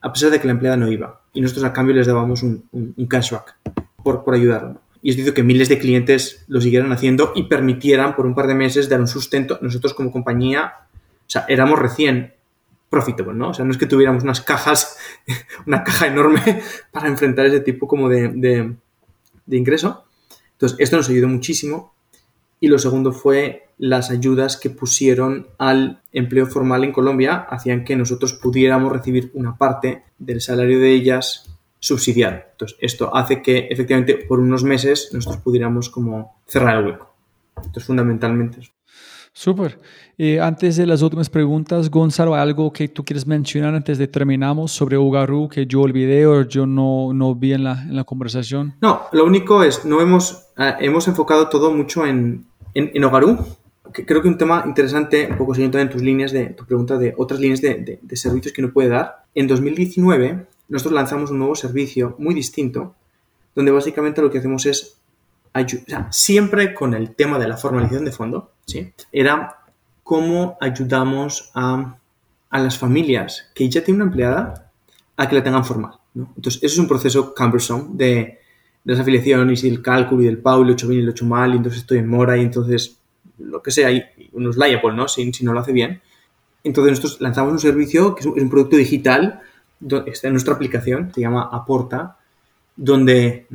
a 0.00 0.12
pesar 0.12 0.30
de 0.30 0.40
que 0.40 0.48
la 0.48 0.52
empleada 0.52 0.76
no 0.76 0.90
iba. 0.90 1.20
Y 1.32 1.40
nosotros 1.40 1.64
a 1.64 1.72
cambio 1.72 1.94
les 1.94 2.08
dábamos 2.08 2.42
un, 2.42 2.64
un, 2.72 2.92
un 2.96 3.06
cashback 3.06 3.56
por, 4.02 4.24
por 4.24 4.34
ayudarlo 4.34 4.80
y 5.02 5.10
es 5.10 5.16
dicho 5.16 5.34
que 5.34 5.42
miles 5.42 5.68
de 5.68 5.80
clientes 5.80 6.44
lo 6.46 6.60
siguieran 6.60 6.92
haciendo 6.92 7.32
y 7.34 7.44
permitieran 7.44 8.14
por 8.14 8.24
un 8.24 8.36
par 8.36 8.46
de 8.46 8.54
meses 8.54 8.88
dar 8.88 9.00
un 9.00 9.08
sustento. 9.08 9.58
Nosotros 9.60 9.94
como 9.94 10.12
compañía, 10.12 10.74
o 11.26 11.30
sea, 11.30 11.44
éramos 11.48 11.80
recién 11.80 12.34
profitable, 12.88 13.34
¿no? 13.34 13.48
O 13.48 13.54
sea, 13.54 13.64
no 13.64 13.72
es 13.72 13.78
que 13.78 13.86
tuviéramos 13.86 14.22
unas 14.22 14.40
cajas, 14.40 14.96
una 15.66 15.82
caja 15.82 16.06
enorme 16.06 16.62
para 16.92 17.08
enfrentar 17.08 17.46
ese 17.46 17.60
tipo 17.60 17.88
como 17.88 18.08
de, 18.08 18.28
de, 18.28 18.76
de 19.44 19.56
ingreso. 19.56 20.04
Entonces, 20.52 20.78
esto 20.78 20.96
nos 20.96 21.08
ayudó 21.08 21.26
muchísimo. 21.26 21.92
Y 22.60 22.68
lo 22.68 22.78
segundo 22.78 23.10
fue 23.12 23.70
las 23.78 24.12
ayudas 24.12 24.56
que 24.56 24.70
pusieron 24.70 25.48
al 25.58 26.00
empleo 26.12 26.46
formal 26.46 26.84
en 26.84 26.92
Colombia, 26.92 27.38
hacían 27.50 27.82
que 27.82 27.96
nosotros 27.96 28.34
pudiéramos 28.34 28.92
recibir 28.92 29.32
una 29.34 29.56
parte 29.56 30.04
del 30.20 30.40
salario 30.40 30.78
de 30.78 30.92
ellas 30.92 31.51
subsidiado. 31.82 32.42
Entonces, 32.52 32.78
esto 32.80 33.14
hace 33.14 33.42
que 33.42 33.66
efectivamente 33.68 34.14
por 34.28 34.38
unos 34.38 34.62
meses 34.62 35.10
nosotros 35.12 35.42
pudiéramos 35.42 35.90
como 35.90 36.40
cerrar 36.46 36.78
el 36.78 36.86
hueco. 36.86 37.12
Entonces, 37.56 37.84
fundamentalmente 37.84 38.60
eso. 38.60 38.70
Súper. 39.32 39.80
Eh, 40.16 40.40
antes 40.40 40.76
de 40.76 40.86
las 40.86 41.02
últimas 41.02 41.28
preguntas, 41.28 41.90
Gonzalo, 41.90 42.34
¿algo 42.34 42.72
que 42.72 42.86
tú 42.88 43.02
quieres 43.04 43.26
mencionar 43.26 43.74
antes 43.74 43.98
de 43.98 44.06
terminamos 44.06 44.70
sobre 44.70 44.96
Ugaru 44.96 45.48
que 45.48 45.66
yo 45.66 45.80
olvidé 45.80 46.26
o 46.26 46.42
yo 46.42 46.66
no, 46.66 47.12
no 47.12 47.34
vi 47.34 47.54
en 47.54 47.64
la, 47.64 47.82
en 47.82 47.96
la 47.96 48.04
conversación? 48.04 48.74
No, 48.80 49.02
lo 49.10 49.24
único 49.24 49.64
es, 49.64 49.84
no 49.84 50.00
hemos, 50.00 50.50
eh, 50.58 50.74
hemos 50.80 51.08
enfocado 51.08 51.48
todo 51.48 51.72
mucho 51.72 52.06
en, 52.06 52.44
en, 52.74 52.92
en 52.94 53.04
Ugaru, 53.04 53.38
que 53.92 54.06
creo 54.06 54.22
que 54.22 54.28
un 54.28 54.38
tema 54.38 54.62
interesante, 54.66 55.26
un 55.28 55.38
poco 55.38 55.54
siguiendo 55.54 55.78
en 55.80 55.90
tus 55.90 56.02
líneas 56.02 56.30
de 56.30 56.50
tu 56.50 56.64
pregunta 56.64 56.96
de 56.96 57.14
otras 57.16 57.40
líneas 57.40 57.60
de, 57.60 57.74
de, 57.76 57.98
de 58.00 58.16
servicios 58.16 58.52
que 58.52 58.62
no 58.62 58.70
puede 58.70 58.90
dar. 58.90 59.24
En 59.34 59.48
2019 59.48 60.46
nosotros 60.68 60.94
lanzamos 60.94 61.30
un 61.30 61.38
nuevo 61.38 61.54
servicio 61.54 62.16
muy 62.18 62.34
distinto, 62.34 62.94
donde 63.54 63.70
básicamente 63.70 64.22
lo 64.22 64.30
que 64.30 64.38
hacemos 64.38 64.66
es, 64.66 64.96
o 65.54 65.68
sea, 65.86 66.10
siempre 66.10 66.74
con 66.74 66.94
el 66.94 67.14
tema 67.14 67.38
de 67.38 67.48
la 67.48 67.56
formalización 67.56 68.04
de 68.04 68.12
fondo, 68.12 68.52
¿sí? 68.66 68.92
era 69.12 69.58
cómo 70.02 70.56
ayudamos 70.60 71.50
a, 71.54 71.96
a 72.50 72.58
las 72.58 72.78
familias 72.78 73.50
que 73.54 73.68
ya 73.68 73.84
tienen 73.84 74.02
una 74.02 74.10
empleada 74.10 74.70
a 75.16 75.28
que 75.28 75.36
la 75.36 75.42
tengan 75.42 75.64
formal. 75.64 75.94
¿no? 76.14 76.32
Entonces, 76.36 76.62
eso 76.62 76.74
es 76.74 76.78
un 76.78 76.88
proceso 76.88 77.34
cumbersome 77.34 77.90
de, 77.92 78.38
de 78.84 78.92
las 78.92 79.00
afiliaciones 79.00 79.62
y 79.64 79.68
el 79.68 79.82
cálculo 79.82 80.22
y 80.22 80.26
del 80.26 80.38
PAU, 80.38 80.64
lo 80.64 80.70
he 80.70 80.72
hecho 80.72 80.88
bien 80.88 81.02
y 81.02 81.04
lo 81.04 81.10
he 81.10 81.12
hecho 81.12 81.26
mal, 81.26 81.52
y 81.52 81.56
entonces 81.56 81.82
estoy 81.82 81.98
en 81.98 82.08
mora 82.08 82.36
y 82.36 82.40
entonces 82.40 82.98
lo 83.38 83.62
que 83.62 83.70
sea, 83.70 83.90
y 83.90 84.04
unos 84.32 84.56
liable, 84.56 84.96
¿no? 84.96 85.08
Si, 85.08 85.32
si 85.32 85.44
no 85.44 85.52
lo 85.52 85.60
hace 85.60 85.72
bien. 85.72 86.00
Entonces 86.64 86.92
nosotros 86.92 87.20
lanzamos 87.20 87.52
un 87.52 87.58
servicio 87.58 88.14
que 88.14 88.20
es 88.20 88.26
un 88.26 88.48
producto 88.48 88.76
digital 88.76 89.40
está 90.06 90.28
en 90.28 90.34
nuestra 90.34 90.54
aplicación, 90.54 91.10
se 91.14 91.20
llama 91.20 91.48
Aporta, 91.52 92.16
donde 92.76 93.46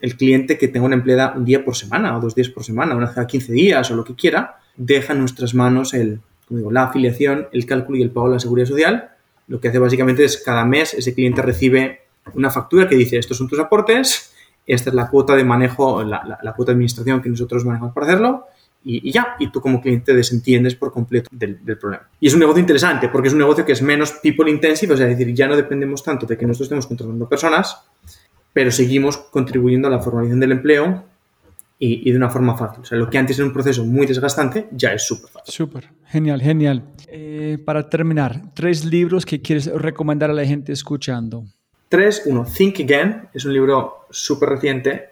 el 0.00 0.16
cliente 0.16 0.56
que 0.56 0.68
tenga 0.68 0.86
una 0.86 0.94
empleada 0.94 1.34
un 1.36 1.44
día 1.44 1.64
por 1.64 1.76
semana 1.76 2.16
o 2.16 2.20
dos 2.20 2.34
días 2.34 2.48
por 2.48 2.64
semana, 2.64 2.94
una 2.94 3.06
vez 3.06 3.14
cada 3.14 3.26
15 3.26 3.52
días 3.52 3.90
o 3.90 3.96
lo 3.96 4.04
que 4.04 4.14
quiera, 4.14 4.58
deja 4.76 5.12
en 5.12 5.20
nuestras 5.20 5.54
manos 5.54 5.92
el, 5.94 6.20
digo, 6.48 6.70
la 6.70 6.84
afiliación, 6.84 7.48
el 7.52 7.66
cálculo 7.66 7.98
y 7.98 8.02
el 8.02 8.10
pago 8.10 8.28
de 8.28 8.34
la 8.34 8.40
seguridad 8.40 8.66
social. 8.66 9.10
Lo 9.48 9.60
que 9.60 9.68
hace 9.68 9.78
básicamente 9.78 10.24
es 10.24 10.38
cada 10.38 10.64
mes 10.64 10.94
ese 10.94 11.14
cliente 11.14 11.42
recibe 11.42 12.02
una 12.34 12.50
factura 12.50 12.88
que 12.88 12.94
dice 12.94 13.18
estos 13.18 13.36
son 13.36 13.48
tus 13.48 13.58
aportes, 13.58 14.32
esta 14.66 14.90
es 14.90 14.94
la 14.94 15.08
cuota 15.08 15.34
de 15.34 15.42
manejo, 15.42 16.04
la, 16.04 16.38
la, 16.42 16.52
cuota 16.52 16.70
de 16.70 16.74
administración 16.74 17.20
que 17.20 17.28
nosotros 17.28 17.64
manejamos 17.64 17.92
para 17.92 18.06
hacerlo 18.06 18.46
y, 18.82 19.10
ya, 19.12 19.36
y 19.38 19.50
tú 19.50 19.60
como 19.60 19.80
cliente 19.80 20.14
desentiendes 20.14 20.74
por 20.74 20.92
completo 20.92 21.28
del, 21.30 21.64
del, 21.64 21.76
problema. 21.76 22.08
Y 22.18 22.28
es 22.28 22.34
un 22.34 22.40
negocio 22.40 22.60
interesante 22.60 23.08
porque 23.08 23.28
es 23.28 23.34
un 23.34 23.40
negocio 23.40 23.64
que 23.64 23.72
es 23.72 23.82
menos 23.82 24.12
people 24.22 24.50
intensive, 24.50 24.94
o 24.94 24.96
sea, 24.96 25.06
es 25.08 25.18
decir, 25.18 25.34
ya 25.34 25.46
no 25.46 25.56
dependemos 25.56 26.02
tanto 26.02 26.26
de 26.26 26.38
que 26.38 26.46
nosotros 26.46 26.66
estemos 26.66 26.86
contratando 26.86 27.28
personas, 27.28 27.76
pero 28.52 28.70
seguimos 28.70 29.18
contribuyendo 29.18 29.88
a 29.88 29.90
la 29.90 30.00
formalización 30.00 30.40
del 30.40 30.52
empleo 30.52 31.04
y, 31.82 32.10
de 32.10 32.16
una 32.16 32.28
forma 32.28 32.56
fácil. 32.56 32.82
O 32.82 32.84
sea, 32.84 32.98
lo 32.98 33.08
que 33.08 33.16
antes 33.16 33.38
era 33.38 33.46
un 33.46 33.54
proceso 33.54 33.84
muy 33.84 34.06
desgastante 34.06 34.68
ya 34.72 34.92
es 34.92 35.06
súper 35.06 35.30
fácil. 35.30 35.52
Súper, 35.52 35.88
genial, 36.06 36.40
genial. 36.40 36.82
Eh, 37.08 37.58
para 37.64 37.88
terminar, 37.88 38.52
tres 38.54 38.84
libros 38.84 39.24
que 39.24 39.40
quieres 39.40 39.66
recomendar 39.66 40.30
a 40.30 40.34
la 40.34 40.44
gente 40.44 40.72
escuchando. 40.72 41.44
Tres, 41.88 42.22
uno, 42.26 42.44
Think 42.44 42.80
Again, 42.80 43.28
es 43.32 43.44
un 43.46 43.54
libro 43.54 44.06
súper 44.10 44.50
reciente 44.50 45.10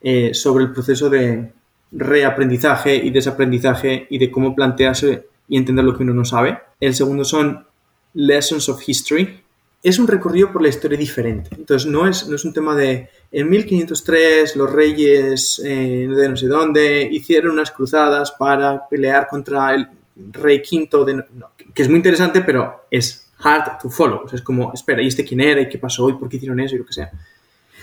eh, 0.00 0.34
sobre 0.34 0.64
el 0.64 0.72
proceso 0.72 1.08
de 1.08 1.52
reaprendizaje 1.92 2.96
y 2.96 3.10
desaprendizaje 3.10 4.06
y 4.10 4.18
de 4.18 4.30
cómo 4.30 4.54
plantearse 4.54 5.26
y 5.48 5.56
entender 5.56 5.84
lo 5.84 5.96
que 5.96 6.02
uno 6.02 6.14
no 6.14 6.24
sabe. 6.24 6.58
El 6.80 6.94
segundo 6.94 7.24
son 7.24 7.66
Lessons 8.14 8.68
of 8.68 8.86
History, 8.86 9.42
es 9.82 9.98
un 9.98 10.08
recorrido 10.08 10.52
por 10.52 10.62
la 10.62 10.68
historia 10.68 10.98
diferente. 10.98 11.50
Entonces, 11.56 11.88
no 11.88 12.06
es, 12.06 12.26
no 12.26 12.36
es 12.36 12.44
un 12.44 12.52
tema 12.52 12.74
de 12.74 13.08
en 13.30 13.48
1503 13.48 14.56
los 14.56 14.72
reyes 14.72 15.62
eh, 15.64 16.08
de 16.08 16.28
no 16.28 16.36
sé 16.36 16.46
dónde 16.46 17.08
hicieron 17.10 17.52
unas 17.52 17.70
cruzadas 17.70 18.32
para 18.32 18.88
pelear 18.88 19.28
contra 19.28 19.74
el 19.74 19.88
rey 20.32 20.62
quinto, 20.62 21.04
de, 21.04 21.24
que 21.72 21.82
es 21.82 21.88
muy 21.88 21.98
interesante, 21.98 22.40
pero 22.40 22.86
es 22.90 23.30
hard 23.38 23.78
to 23.80 23.88
follow. 23.88 24.26
es 24.32 24.42
como, 24.42 24.72
espera, 24.72 25.00
¿y 25.00 25.06
este 25.06 25.24
quién 25.24 25.40
era? 25.40 25.60
¿Y 25.60 25.68
qué 25.68 25.78
pasó? 25.78 26.10
¿Y 26.10 26.14
por 26.14 26.28
qué 26.28 26.38
hicieron 26.38 26.58
eso? 26.58 26.74
Y 26.74 26.78
lo 26.78 26.86
que 26.86 26.92
sea. 26.92 27.10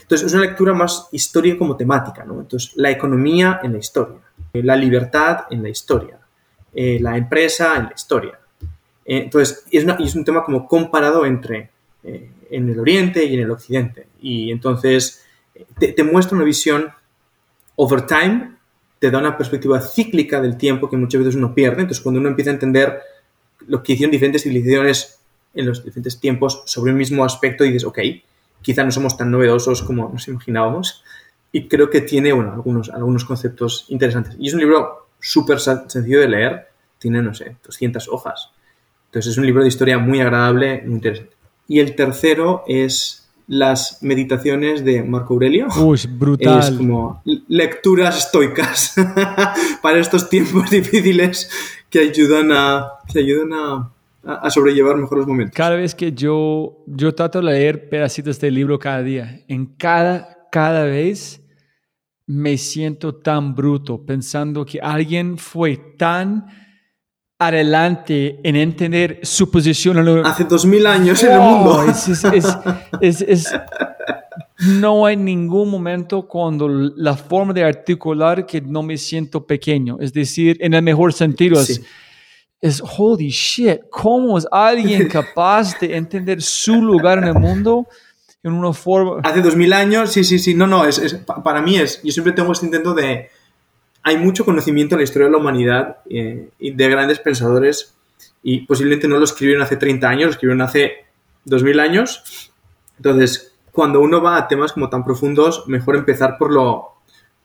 Entonces, 0.06 0.28
es 0.28 0.34
una 0.34 0.44
lectura 0.44 0.72
más 0.72 1.10
historia 1.14 1.58
como 1.58 1.76
temática, 1.76 2.24
¿no? 2.24 2.40
Entonces, 2.40 2.74
la 2.76 2.92
economía 2.92 3.60
en 3.64 3.74
la 3.74 3.80
historia, 3.80 4.20
la 4.54 4.76
libertad 4.76 5.46
en 5.50 5.64
la 5.64 5.70
historia, 5.70 6.20
eh, 6.76 7.00
la 7.02 7.18
empresa 7.18 7.76
en 7.76 7.86
la 7.86 7.94
historia. 7.96 8.40
Eh, 9.04 9.18
entonces, 9.24 9.66
es, 9.72 9.84
es 9.84 10.16
un 10.16 10.24
tema 10.24 10.44
como 10.44 10.68
comparado 10.68 11.26
entre 11.26 11.72
eh, 12.04 12.30
en 12.52 12.70
el 12.70 12.80
oriente 12.80 13.26
y 13.26 13.34
en 13.34 13.40
el 13.40 13.50
occidente. 13.50 14.06
Y 14.22 14.52
entonces 14.52 15.26
te, 15.80 16.04
muestra 16.04 16.36
una 16.36 16.46
visión 16.46 16.92
over 17.78 18.06
time, 18.06 18.52
te 19.00 19.10
da 19.10 19.18
una 19.18 19.36
perspectiva 19.36 19.82
cíclica 19.82 20.40
del 20.40 20.56
tiempo 20.56 20.88
que 20.88 20.98
muchas 20.98 21.22
veces 21.22 21.36
uno 21.36 21.56
pierde. 21.56 21.82
Entonces, 21.82 22.04
cuando 22.04 22.20
uno 22.20 22.30
empieza 22.30 22.52
a 22.52 22.54
entender 22.54 23.00
lo 23.66 23.82
que 23.82 23.94
hicieron 23.94 24.12
diferentes 24.12 24.44
civilizaciones 24.44 25.20
en 25.56 25.66
los 25.66 25.84
diferentes 25.84 26.20
tiempos 26.20 26.62
sobre 26.68 26.92
un 26.92 27.00
mismo 27.00 27.26
aspecto, 27.26 27.64
dices, 27.64 27.86
ok, 27.86 27.98
quizá 28.66 28.84
no 28.84 28.90
somos 28.90 29.16
tan 29.16 29.30
novedosos 29.30 29.84
como 29.84 30.10
nos 30.10 30.28
imaginábamos. 30.28 31.04
Y 31.52 31.68
creo 31.68 31.92
que 31.92 32.02
tiene 32.02 32.34
bueno, 32.34 32.52
algunos, 32.52 32.90
algunos 32.90 33.24
conceptos 33.24 33.86
interesantes. 33.90 34.36
Y 34.40 34.48
es 34.48 34.56
un 34.56 34.60
libro 34.60 35.08
súper 35.20 35.60
sencillo 35.60 36.20
de 36.20 36.28
leer, 36.28 36.68
tiene, 36.98 37.22
no 37.22 37.36
sé, 37.36 37.58
200 37.64 38.10
hojas. 38.10 38.50
Entonces 39.06 39.34
es 39.34 39.38
un 39.38 39.46
libro 39.46 39.62
de 39.62 39.68
historia 39.68 40.00
muy 40.00 40.20
agradable, 40.20 40.82
muy 40.84 40.96
interesante. 40.96 41.36
Y 41.68 41.80
el 41.80 41.96
tercero 41.96 42.64
es 42.68 43.30
las 43.48 44.02
meditaciones 44.02 44.84
de 44.84 45.04
Marco 45.04 45.36
Aurelio. 45.36 45.68
Uy, 45.78 46.00
brutal. 46.10 46.60
Es 46.60 46.72
como 46.72 47.22
lecturas 47.48 48.18
estoicas 48.18 48.96
para 49.84 50.00
estos 50.00 50.28
tiempos 50.28 50.70
difíciles 50.72 51.52
que 51.92 52.00
ayudan 52.00 52.52
a, 52.52 52.94
que 53.14 53.20
ayudan 53.20 53.54
a, 53.54 53.92
a, 54.26 54.50
sobrellevar 54.50 54.96
mejor 54.98 55.20
los 55.20 55.28
momentos. 55.28 55.56
Cada 55.56 55.76
vez 55.76 55.94
que 55.94 56.12
yo, 56.12 56.84
yo 56.88 57.14
trato 57.14 57.40
de 57.40 57.46
leer 57.46 57.90
pedacitos 57.90 58.40
de 58.40 58.52
libro 58.52 58.80
cada 58.80 59.02
día, 59.02 59.42
en 59.48 59.66
cada, 59.66 60.48
cada 60.52 60.86
vez 60.86 61.42
me 62.28 62.58
siento 62.58 63.16
tan 63.16 63.54
bruto 63.54 64.04
pensando 64.04 64.66
que 64.66 64.80
alguien 64.80 65.38
fue 65.38 65.78
tan 65.98 66.48
adelante 67.38 68.40
en 68.44 68.56
entender 68.56 69.20
su 69.24 69.52
posición. 69.52 69.98
Hace 70.26 70.46
dos 70.46 70.66
mil 70.66 70.88
años 70.88 71.22
en 71.24 71.34
el 71.34 71.40
mundo. 71.40 71.86
no 74.80 75.06
hay 75.06 75.18
ningún 75.18 75.70
momento 75.70 76.28
cuando 76.28 76.68
la 76.68 77.16
forma 77.16 77.54
de 77.54 77.64
articular 77.64 78.46
que 78.46 78.62
no 78.62 78.82
me 78.82 78.98
siento 78.98 79.46
pequeño. 79.46 79.98
Es 80.00 80.14
decir, 80.14 80.58
en 80.62 80.74
el 80.74 80.82
mejor 80.82 81.14
sentido, 81.14 81.60
es, 81.60 81.82
es 82.66 82.82
holy 82.82 83.30
shit. 83.30 83.82
¿Cómo 83.92 84.38
es 84.38 84.48
alguien 84.52 85.08
capaz 85.12 85.80
de 85.80 85.96
entender 85.96 86.42
su 86.42 86.82
lugar 86.82 87.20
en 87.20 87.26
el 87.26 87.36
mundo? 87.36 87.88
En 88.42 88.54
una 88.54 88.74
forma. 88.74 89.22
Hace 89.24 89.42
dos 89.42 89.56
mil 89.56 89.72
años, 89.74 90.12
sí, 90.12 90.24
sí, 90.24 90.40
sí. 90.40 90.54
No, 90.54 90.66
no, 90.66 90.86
es, 90.86 91.20
para 91.44 91.62
mí 91.62 91.78
es. 91.78 92.02
Yo 92.04 92.12
siempre 92.12 92.34
tengo 92.34 92.52
este 92.52 92.66
intento 92.66 92.94
de 92.94 93.30
hay 94.02 94.18
mucho 94.18 94.46
conocimiento 94.46 94.96
en 94.96 95.00
la 95.00 95.04
historia 95.04 95.26
de 95.28 95.32
la 95.32 95.38
humanidad 95.40 95.98
eh, 96.10 96.50
de 96.60 96.90
grandes 96.90 97.20
pensadores 97.20 97.96
y 98.44 98.62
posiblemente 98.62 99.08
no 99.08 99.18
lo 99.18 99.24
escribieron 99.26 99.64
hace 99.64 99.78
30 99.78 100.08
años, 100.08 100.26
lo 100.26 100.32
escribieron 100.32 100.62
hace 100.62 101.06
2000 101.46 101.80
años. 101.80 102.52
Entonces, 102.98 103.56
cuando 103.72 104.02
uno 104.02 104.22
va 104.22 104.38
a 104.38 104.48
temas 104.48 104.74
como 104.74 104.90
tan 104.90 105.04
profundos, 105.04 105.68
mejor 105.68 105.96
empezar 105.96 106.38
por 106.38 106.52
lo, 106.52 106.95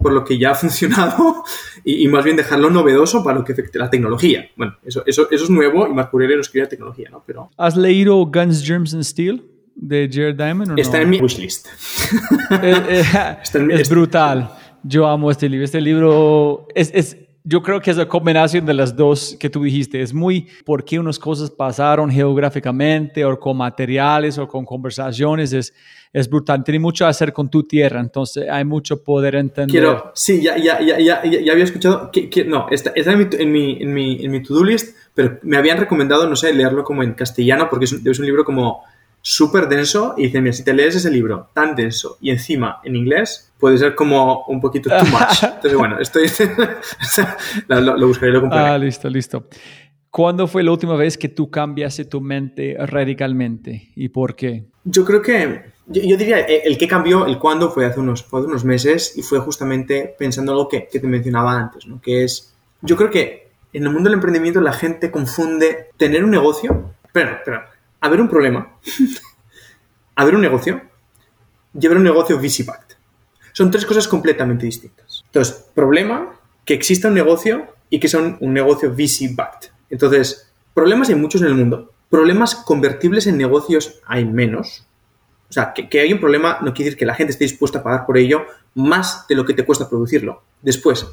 por 0.01 0.13
lo 0.13 0.25
que 0.25 0.39
ya 0.39 0.53
ha 0.53 0.55
funcionado 0.57 1.45
y, 1.85 2.09
más 2.09 2.25
bien 2.25 2.37
dejarlo 2.37 2.71
novedoso 2.71 3.23
para 3.23 3.39
lo 3.39 3.45
que 3.45 3.53
afecte 3.53 3.79
la 3.79 3.91
tecnología. 3.91 4.49
Bueno, 4.57 4.77
eso, 4.85 5.03
eso, 5.07 5.29
eso 5.31 5.45
es 5.45 5.51
nuevo 5.51 5.87
y 5.87 5.93
Marco 5.93 6.17
Aurelio 6.17 6.37
no 6.37 6.43
escribía 6.43 6.69
tecnología, 6.69 7.09
¿no? 7.11 7.23
Pero... 7.27 7.51
¿Has 7.57 7.77
leído 7.77 8.17
Guns, 8.27 8.65
Germs 8.65 8.95
and 8.95 9.05
Steel 9.05 9.45
de 9.75 10.09
Jared 10.13 10.37
Diamond? 10.37 10.79
Está 10.79 11.01
en 11.01 11.11
mi 11.11 11.21
wishlist. 11.21 11.69
Eh, 12.63 13.03
eh, 13.05 13.69
es 13.73 13.89
brutal. 13.89 14.51
Yo 14.83 15.07
amo 15.07 15.31
este 15.31 15.49
libro. 15.49 15.65
Este 15.65 15.81
libro 15.81 16.67
es, 16.75 16.91
es, 16.95 17.17
yo 17.45 17.62
creo 17.62 17.80
que 17.80 17.91
es 17.91 17.97
la 17.97 18.07
combinación 18.07 18.66
de 18.66 18.74
las 18.74 18.95
dos 18.95 19.36
que 19.38 19.49
tú 19.49 19.62
dijiste. 19.62 20.03
Es 20.03 20.12
muy 20.12 20.49
por 20.64 20.84
qué 20.84 20.99
unas 20.99 21.18
cosas 21.18 21.51
pasaron 21.51 22.11
geográficamente 22.11 23.24
o 23.24 23.38
con 23.38 23.57
materiales 23.57 24.38
o 24.38 24.47
con 24.47 24.64
conversaciones. 24.64 25.53
Es, 25.53 25.72
es 26.12 26.28
brutal. 26.28 26.62
Tiene 26.64 26.78
mucho 26.80 27.05
que 27.05 27.11
hacer 27.11 27.32
con 27.32 27.49
tu 27.49 27.62
tierra, 27.62 28.01
entonces 28.01 28.49
hay 28.49 28.64
mucho 28.64 29.03
poder 29.03 29.36
entender. 29.36 29.70
Quiero, 29.70 30.12
sí, 30.14 30.43
ya, 30.43 30.57
ya, 30.59 30.80
ya, 30.80 30.99
ya, 30.99 31.24
ya 31.24 31.53
había 31.53 31.64
escuchado, 31.64 32.11
que, 32.11 32.45
no, 32.45 32.66
está, 32.70 32.93
está, 32.95 33.12
en 33.12 33.18
mi, 33.18 33.28
en 33.36 33.53
mi, 33.53 33.82
en 33.82 33.95
mi, 33.95 34.24
en 34.24 34.30
mi 34.30 34.43
to-do 34.43 34.64
list, 34.64 34.97
pero 35.14 35.38
me 35.43 35.57
habían 35.57 35.78
recomendado, 35.78 36.28
no 36.28 36.36
sé, 36.36 36.53
leerlo 36.53 36.84
como 36.84 37.03
en 37.03 37.14
castellano, 37.14 37.68
porque 37.70 37.84
es 37.84 37.93
es 37.93 38.18
un 38.18 38.26
libro 38.26 38.45
como 38.45 38.82
súper 39.22 39.68
denso 39.68 40.14
y 40.16 40.24
dice, 40.24 40.41
mira, 40.41 40.53
si 40.53 40.64
te 40.64 40.72
lees 40.72 40.97
ese 40.97 41.11
libro 41.11 41.49
tan 41.53 41.74
denso 41.74 42.18
y 42.20 42.30
encima 42.30 42.80
en 42.84 42.97
inglés, 42.97 43.50
puede 43.61 43.79
ser 43.79 43.95
como 43.95 44.45
un 44.47 44.61
poquito 44.61 44.91
too 44.91 45.07
much. 45.07 45.43
Entonces, 45.43 45.75
bueno, 45.75 45.99
estoy... 46.01 46.27
lo, 47.69 47.81
lo, 47.81 48.07
buscaré 48.07 48.31
y 48.31 48.35
lo 48.35 48.41
compraré. 48.41 48.69
Ah, 48.71 48.79
listo, 48.79 49.09
listo. 49.09 49.47
¿Cuándo 50.11 50.49
fue 50.49 50.65
la 50.65 50.73
última 50.73 50.97
vez 50.97 51.17
que 51.17 51.29
tú 51.29 51.51
cambiaste 51.51 52.05
tu 52.05 52.21
mente 52.21 52.77
radicalmente 52.79 53.93
y 53.95 54.09
por 54.09 54.35
qué? 54.35 54.65
Yo 54.83 55.05
creo 55.05 55.23
que, 55.23 55.73
yo, 55.87 56.17
diría, 56.17 56.41
eh, 56.41 56.63
el 56.65 56.77
que 56.77 56.89
cambió, 56.89 57.26
el 57.26 57.39
cuándo 57.39 57.71
fue 57.71 57.87
hace 57.87 58.01
unos, 58.01 58.25
fue 58.25 58.41
hace 58.41 58.49
unos 58.49 58.64
meses 58.64 59.17
y 59.17 59.22
fue 59.22 59.39
justamente 59.39 60.13
pensando 60.18 60.51
algo 60.51 60.68
que, 60.68 60.89
que 60.89 60.99
te 60.99 61.07
mencionaba 61.07 61.53
antes, 61.53 61.87
¿no? 61.87 62.01
Que 62.01 62.25
es, 62.25 62.53
yo 62.83 62.97
creo 62.97 63.09
que 63.09 63.51
en 63.72 63.84
el 63.84 63.91
mundo 63.91 64.09
del 64.09 64.14
emprendimiento 64.14 64.61
la 64.61 64.72
gente 64.72 65.13
confunde 65.13 65.91
tener 65.97 66.25
un 66.25 66.30
negocio, 66.30 66.95
pero, 67.13 67.39
pero 67.45 67.63
haber 68.01 68.21
un 68.21 68.29
problema, 68.29 68.79
haber 70.17 70.34
un 70.34 70.41
negocio 70.41 70.83
y 71.79 71.87
haber 71.87 71.99
un 71.99 72.05
negocio 72.05 72.37
VC-backed. 72.41 72.89
Son 73.61 73.70
tres 73.70 73.84
cosas 73.84 74.08
completamente 74.08 74.64
distintas. 74.64 75.22
Entonces, 75.26 75.66
problema, 75.74 76.34
que 76.64 76.72
exista 76.72 77.08
un 77.08 77.14
negocio 77.14 77.66
y 77.91 78.00
que 78.00 78.08
sea 78.08 78.38
un, 78.41 78.54
negocio 78.54 78.91
VC-backed. 78.91 79.68
Entonces, 79.91 80.50
problemas 80.72 81.11
hay 81.11 81.16
muchos 81.16 81.42
en 81.42 81.49
el 81.49 81.54
mundo. 81.57 81.92
Problemas 82.08 82.54
convertibles 82.54 83.26
en 83.26 83.37
negocios 83.37 84.00
hay 84.07 84.24
menos. 84.24 84.87
O 85.50 85.53
sea, 85.53 85.74
que, 85.74 85.91
que 85.91 86.00
hay 86.00 86.11
un 86.11 86.20
problema 86.20 86.57
no 86.62 86.72
quiere 86.72 86.87
decir 86.87 86.99
que 87.00 87.04
la 87.04 87.14
gente 87.14 87.32
esté 87.32 87.45
dispuesta 87.45 87.80
a 87.80 87.82
pagar 87.82 88.07
por 88.07 88.16
ello 88.16 88.46
más 88.74 89.26
de 89.28 89.34
lo 89.34 89.45
que 89.45 89.53
te 89.53 89.66
cuesta 89.66 89.91
producirlo. 89.91 90.42
Después, 90.62 91.07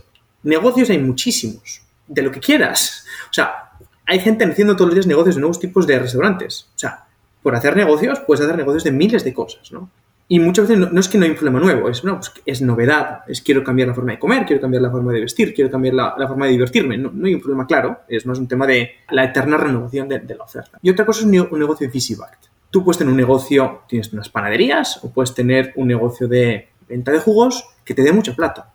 negocios 0.43 0.89
hay 0.89 0.99
muchísimos, 0.99 1.81
de 2.07 2.21
lo 2.21 2.31
que 2.31 2.39
quieras. 2.39 3.05
O 3.29 3.33
sea, 3.33 3.71
hay 4.05 4.21
gente 4.21 4.45
haciendo 4.45 4.77
todos 4.77 4.87
los 4.87 4.95
días 4.95 5.07
negocios 5.07 5.35
de 5.35 5.41
nuevos 5.41 5.59
tipos 5.59 5.85
de 5.85 5.99
restaurantes. 5.99 6.69
O 6.77 6.79
sea, 6.79 7.07
por 7.43 7.57
hacer 7.57 7.75
negocios, 7.75 8.21
puedes 8.21 8.41
hacer 8.41 8.55
negocios 8.55 8.85
de 8.85 8.91
miles 8.91 9.25
de 9.25 9.33
cosas, 9.33 9.69
¿no? 9.73 9.89
Y 10.29 10.39
muchas 10.39 10.67
veces 10.67 10.91
no, 10.91 10.99
es 10.99 11.07
que 11.07 11.17
no 11.17 11.23
hay 11.23 11.31
un 11.31 11.37
problema 11.37 11.59
nuevo, 11.59 11.87
es, 11.87 12.03
no, 12.03 12.15
pues 12.15 12.33
es 12.45 12.61
novedad, 12.61 13.21
es 13.27 13.41
quiero 13.41 13.63
cambiar 13.63 13.87
la 13.87 13.93
forma 13.93 14.11
de 14.11 14.19
comer, 14.19 14.45
quiero 14.45 14.61
cambiar 14.61 14.83
la 14.83 14.91
forma 14.91 15.13
de 15.13 15.21
vestir, 15.21 15.53
quiero 15.53 15.71
cambiar 15.71 15.93
la, 15.93 16.27
forma 16.27 16.45
de 16.45 16.51
divertirme. 16.51 16.97
No, 16.97 17.11
hay 17.25 17.33
un 17.33 17.39
problema 17.39 17.65
claro, 17.65 18.01
es 18.09 18.25
más 18.25 18.37
un 18.37 18.47
tema 18.47 18.67
de 18.67 18.91
la 19.09 19.23
eterna 19.23 19.55
renovación 19.55 20.09
de, 20.09 20.35
la 20.35 20.43
oferta. 20.43 20.79
Y 20.81 20.89
otra 20.89 21.05
cosa 21.05 21.21
es 21.21 21.25
un, 21.25 21.31
negocio 21.31 21.89
de 21.89 22.15
backed 22.17 22.49
Tú 22.69 22.83
puedes 22.83 22.97
tener 22.97 23.11
un 23.11 23.17
negocio, 23.17 23.83
tienes 23.87 24.11
unas 24.11 24.27
panaderías, 24.27 25.01
o 25.03 25.11
puedes 25.11 25.33
tener 25.33 25.71
un 25.77 25.87
negocio 25.87 26.27
de 26.27 26.67
venta 26.89 27.13
de 27.13 27.19
jugos 27.19 27.63
que 27.85 27.93
te 27.93 28.01
dé 28.01 28.11
mucha 28.11 28.35
plata, 28.35 28.73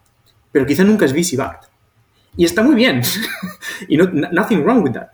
pero 0.50 0.64
quizá 0.64 0.84
nunca 0.84 1.04
es 1.04 1.36
backed. 1.36 1.68
Y 2.34 2.46
está 2.46 2.62
muy 2.62 2.74
bien. 2.74 3.02
y 3.88 3.98
no, 3.98 4.06
nothing 4.06 4.62
wrong 4.62 4.82
with 4.82 4.92
that. 4.92 5.10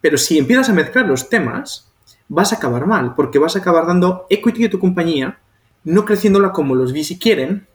Pero 0.00 0.16
si 0.16 0.38
empiezas 0.38 0.68
a 0.68 0.72
mezclar 0.72 1.06
los 1.06 1.28
temas, 1.28 1.90
vas 2.28 2.52
a 2.52 2.56
acabar 2.56 2.86
mal, 2.86 3.16
porque 3.16 3.40
vas 3.40 3.56
a 3.56 3.58
acabar 3.58 3.86
dando 3.86 4.26
equity 4.30 4.62
de 4.62 4.68
tu 4.68 4.78
compañía, 4.78 5.40
no 5.84 6.04
creciéndola 6.04 6.52
como 6.52 6.74
los 6.74 6.92
VC 6.92 7.18
quieren. 7.18 7.66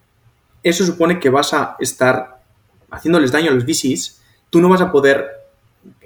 Eso 0.64 0.86
supone 0.86 1.19
que 1.19 1.30
vas 1.30 1.53
a 1.53 1.76
estar 1.80 2.41
haciéndoles 2.90 3.32
daño 3.32 3.52
a 3.52 3.53
los 3.53 3.65
VCs, 3.65 4.22
tú 4.49 4.61
no 4.61 4.69
vas 4.69 4.82
a 4.82 4.91
poder 4.91 5.26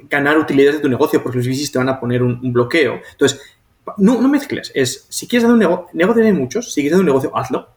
ganar 0.10 0.38
utilidades 0.38 0.78
de 0.78 0.82
tu 0.82 0.90
negocio 0.90 1.22
porque 1.22 1.38
los 1.38 1.48
VCs 1.48 1.72
te 1.72 1.78
van 1.78 1.90
a 1.90 2.00
poner 2.00 2.24
un, 2.24 2.52
bloqueo. 2.52 3.00
Entonces, 3.12 3.42
no, 3.98 4.20
mezcles. 4.28 4.72
Es, 4.74 5.06
si 5.10 5.28
quieres 5.28 5.46
hacer 5.46 5.54
un 5.54 5.60
negocio, 5.60 5.88
negocios 5.94 6.26
hay 6.26 6.34
muchos, 6.34 6.74
si 6.74 6.82
quieres 6.82 6.94
hacer 6.94 7.02
un 7.02 7.08
negocio, 7.08 7.36
hazlo. 7.38 7.70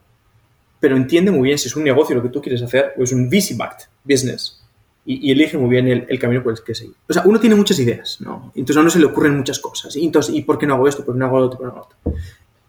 Pero 0.79 0.97
entiende 0.97 1.31
muy 1.31 1.47
bien 1.47 1.57
si 1.57 1.67
es 1.67 1.75
un 1.75 1.83
negocio 1.83 2.15
lo 2.15 2.21
que 2.21 2.29
tú 2.29 2.41
quieres 2.41 2.61
hacer 2.61 2.93
o 2.97 3.03
es 3.03 3.11
un 3.13 3.29
VC-backed 3.29 3.87
business. 4.03 4.59
Y, 5.05 5.31
elige 5.31 5.57
muy 5.57 5.69
bien 5.69 5.87
el, 5.89 6.05
el, 6.07 6.17
camino 6.17 6.41
por 6.41 6.53
el 6.53 6.63
que 6.63 6.73
seguir. 6.73 6.95
O 7.09 7.13
sea, 7.13 7.23
uno 7.25 7.37
tiene 7.37 7.55
muchas 7.55 7.77
ideas, 7.77 8.21
¿no? 8.21 8.53
Entonces 8.55 8.77
a 8.77 8.79
uno 8.79 8.89
se 8.89 8.99
le 8.99 9.05
ocurren 9.05 9.35
muchas 9.35 9.59
cosas. 9.59 9.95
Y 9.97 10.05
entonces, 10.05 10.33
¿y 10.33 10.43
por 10.43 10.57
qué 10.57 10.65
no 10.65 10.75
hago 10.75 10.87
esto? 10.87 11.03
¿Por 11.03 11.13
qué 11.13 11.19
no 11.19 11.25
hago 11.25 11.39
lo 11.39 11.45
otro? 11.47 11.59
¿Por 11.59 11.67
qué 11.67 11.75
no 11.75 11.81
hago 11.81 11.89
lo 12.05 12.13
otro? 12.13 12.21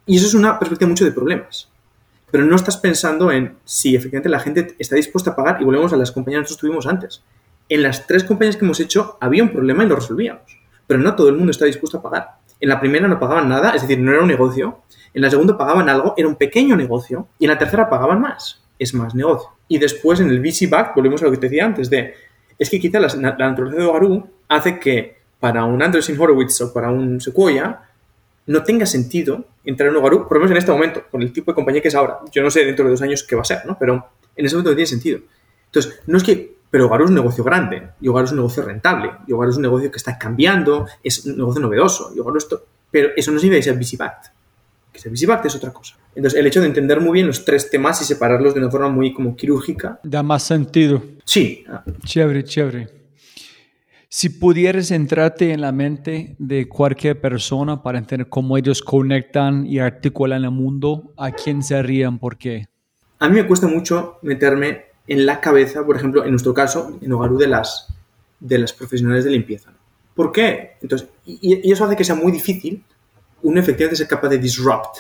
Y 0.07 0.17
eso 0.17 0.27
es 0.27 0.35
una 0.35 0.59
perspectiva 0.59 0.89
mucho 0.89 1.05
de 1.05 1.13
problemas. 1.13 1.69
Pero 2.31 2.45
no 2.45 2.57
estás 2.57 2.77
pensando 2.77 3.31
en 3.31 3.57
si 3.65 3.95
efectivamente 3.95 4.29
la 4.29 4.41
gente 4.41 4.75
está 4.79 4.97
dispuesta 4.97 5.31
a 5.31 5.37
pagar. 5.37 5.61
Y 5.61 5.65
volvemos 5.65 5.93
a 5.93 5.97
las 5.97 6.13
compañías 6.13 6.49
que 6.49 6.57
tuvimos 6.57 6.87
antes. 6.87 7.23
En 7.69 7.83
las 7.83 8.07
tres 8.07 8.25
compañías 8.25 8.57
que 8.57 8.65
hemos 8.65 8.81
hecho 8.81 9.17
había 9.21 9.43
un 9.43 9.51
problema 9.51 9.85
y 9.85 9.89
lo 9.89 9.97
resolvíamos. 9.97 10.59
Pero 10.87 11.01
no 11.01 11.15
todo 11.15 11.29
el 11.29 11.37
mundo 11.37 11.51
está 11.51 11.65
dispuesto 11.65 11.99
a 11.99 12.03
pagar. 12.03 12.29
En 12.61 12.69
la 12.69 12.81
primera 12.81 13.09
no 13.09 13.19
pagaban 13.19 13.49
nada, 13.49 13.71
es 13.71 13.83
decir, 13.83 13.99
no 13.99 14.13
era 14.13 14.23
un 14.23 14.29
negocio. 14.29 14.83
En 15.13 15.23
la 15.23 15.31
segunda 15.31 15.57
pagaban 15.57 15.89
algo, 15.89 16.15
era 16.17 16.29
un 16.29 16.37
pequeño 16.37 16.77
negocio. 16.77 17.29
Y 17.39 17.45
en 17.45 17.51
la 17.51 17.59
tercera 17.59 17.89
pagaban 17.89 18.21
más, 18.21 18.63
es 18.79 18.95
más 18.95 19.15
negocio. 19.15 19.51
Y 19.69 19.79
después 19.79 20.21
en 20.21 20.29
el 20.29 20.41
VC 20.41 20.69
Back, 20.69 20.95
volvemos 20.95 21.23
a 21.23 21.27
lo 21.27 21.31
que 21.31 21.39
te 21.39 21.49
decía 21.49 21.65
antes, 21.65 21.89
de 21.89 22.15
es 22.59 22.71
que 22.71 22.81
quizá 22.81 23.01
la, 23.01 23.09
naturaleza 23.09 23.79
de 23.79 23.85
Ogaru 23.85 24.29
hace 24.49 24.79
que 24.79 25.19
para 25.41 25.65
un 25.65 25.83
Andreessen 25.83 26.21
Horowitz 26.21 26.61
o 26.61 26.73
para 26.73 26.91
un 26.91 27.21
Sequoia 27.21 27.81
no 28.47 28.63
tenga 28.63 28.87
sentido 28.87 29.45
entrar 29.65 29.91
en 29.91 29.97
Ogaru, 29.97 30.29
por 30.29 30.37
lo 30.37 30.41
menos 30.41 30.53
en 30.53 30.57
este 30.59 30.73
momento, 30.73 31.05
con 31.11 31.23
el 31.23 31.33
tipo 31.33 31.51
de 31.51 31.55
compañía 31.55 31.81
que 31.81 31.89
es 31.89 31.95
ahora. 31.95 32.19
Yo 32.33 32.43
no 32.43 32.51
sé 32.51 32.65
dentro 32.65 32.85
de 32.85 32.91
dos 32.91 33.03
años 33.03 33.23
qué 33.23 33.37
va 33.37 33.43
a 33.43 33.47
ser, 33.47 33.65
¿no? 33.65 33.77
Pero 33.79 34.09
en 34.37 34.47
ese 34.47 34.55
momento 34.55 34.71
no 34.71 34.77
tiene 34.77 34.87
sentido. 34.87 35.21
Entonces, 35.67 36.01
no 36.07 36.19
es 36.19 36.23
que 36.25 36.55
pero 36.75 36.87
Ogaru 36.87 37.05
es 37.05 37.11
un 37.11 37.15
negocio 37.15 37.45
grande, 37.45 37.91
y 38.01 38.09
Ogaru 38.09 38.25
es 38.25 38.33
un 38.33 38.39
negocio 38.39 38.65
rentable, 38.65 39.13
y 39.29 39.33
Ogaru 39.33 39.53
es 39.53 39.57
un 39.59 39.63
negocio 39.63 39.93
que 39.93 39.97
está 39.97 40.19
cambiando, 40.19 40.89
es 41.05 41.25
un 41.25 41.37
negocio 41.37 41.63
novedoso, 41.63 42.13
y 42.17 42.19
Ogaru 42.19 42.37
esto, 42.37 42.65
pero 42.91 43.11
eso 43.17 43.31
no 43.31 43.39
significa 43.39 43.61
que 43.61 43.63
sea 43.63 43.75
VC-backed. 43.75 44.33
Que 44.93 44.99
sea 44.99 45.13
VC-backed 45.13 45.47
es 45.47 45.55
otra 45.55 45.73
cosa. 45.73 45.95
Entonces, 46.17 46.41
el 46.41 46.49
hecho 46.49 46.61
de 46.61 46.67
entender 46.67 47.01
muy 47.01 47.13
bien 47.13 47.29
los 47.29 47.45
tres 47.45 47.71
temas 47.71 48.03
y 48.03 48.05
separarlos 48.05 48.55
de 48.55 48.61
una 48.61 48.73
forma 48.73 48.89
muy 48.89 49.15
como 49.15 49.37
quirúrgica. 49.37 50.01
Da 50.03 50.25
más 50.25 50.43
sentido. 50.43 51.01
Sí. 51.25 51.65
Chévere, 52.05 52.43
chévere. 52.43 52.89
Si 54.17 54.29
pudieras 54.29 54.93
entrarte 54.93 55.53
en 55.53 55.61
la 55.61 55.73
mente 55.73 56.37
de 56.39 56.69
cualquier 56.69 57.21
persona 57.21 57.83
para 57.83 57.99
entender 57.99 58.29
cómo 58.29 58.57
ellos 58.57 58.81
conectan 58.81 59.67
y 59.67 59.81
articulan 59.81 60.45
el 60.45 60.53
mundo, 60.53 61.13
¿a 61.17 61.33
quién 61.33 61.65
serían? 61.65 62.21
¿Por 62.21 62.39
qué? 62.39 62.69
A 63.19 63.29
mí 63.29 63.35
me 63.35 63.45
cuesta 63.45 63.67
mucho 63.67 64.19
meterme 64.23 64.85
en 65.09 65.27
la 65.27 65.41
cabeza, 65.41 65.85
por 65.85 65.97
ejemplo, 65.97 66.23
en 66.25 66.31
nuestro 66.31 66.55
caso, 66.55 66.97
en 67.03 67.13
Ogaru 67.13 67.39
de 67.39 67.49
las, 67.49 67.89
de 68.39 68.59
las 68.59 68.73
profesionales 68.73 69.25
de 69.25 69.33
limpieza. 69.33 69.73
¿Por 70.15 70.31
qué? 70.31 70.77
Entonces, 70.81 71.09
y, 71.27 71.69
eso 71.73 71.85
hace 71.85 71.97
que 71.97 72.05
sea 72.05 72.15
muy 72.15 72.31
difícil 72.31 72.85
un 73.43 73.59
efectivamente 73.59 73.97
ser 73.97 74.07
capaz 74.07 74.29
de 74.29 74.39
disrupt 74.39 74.99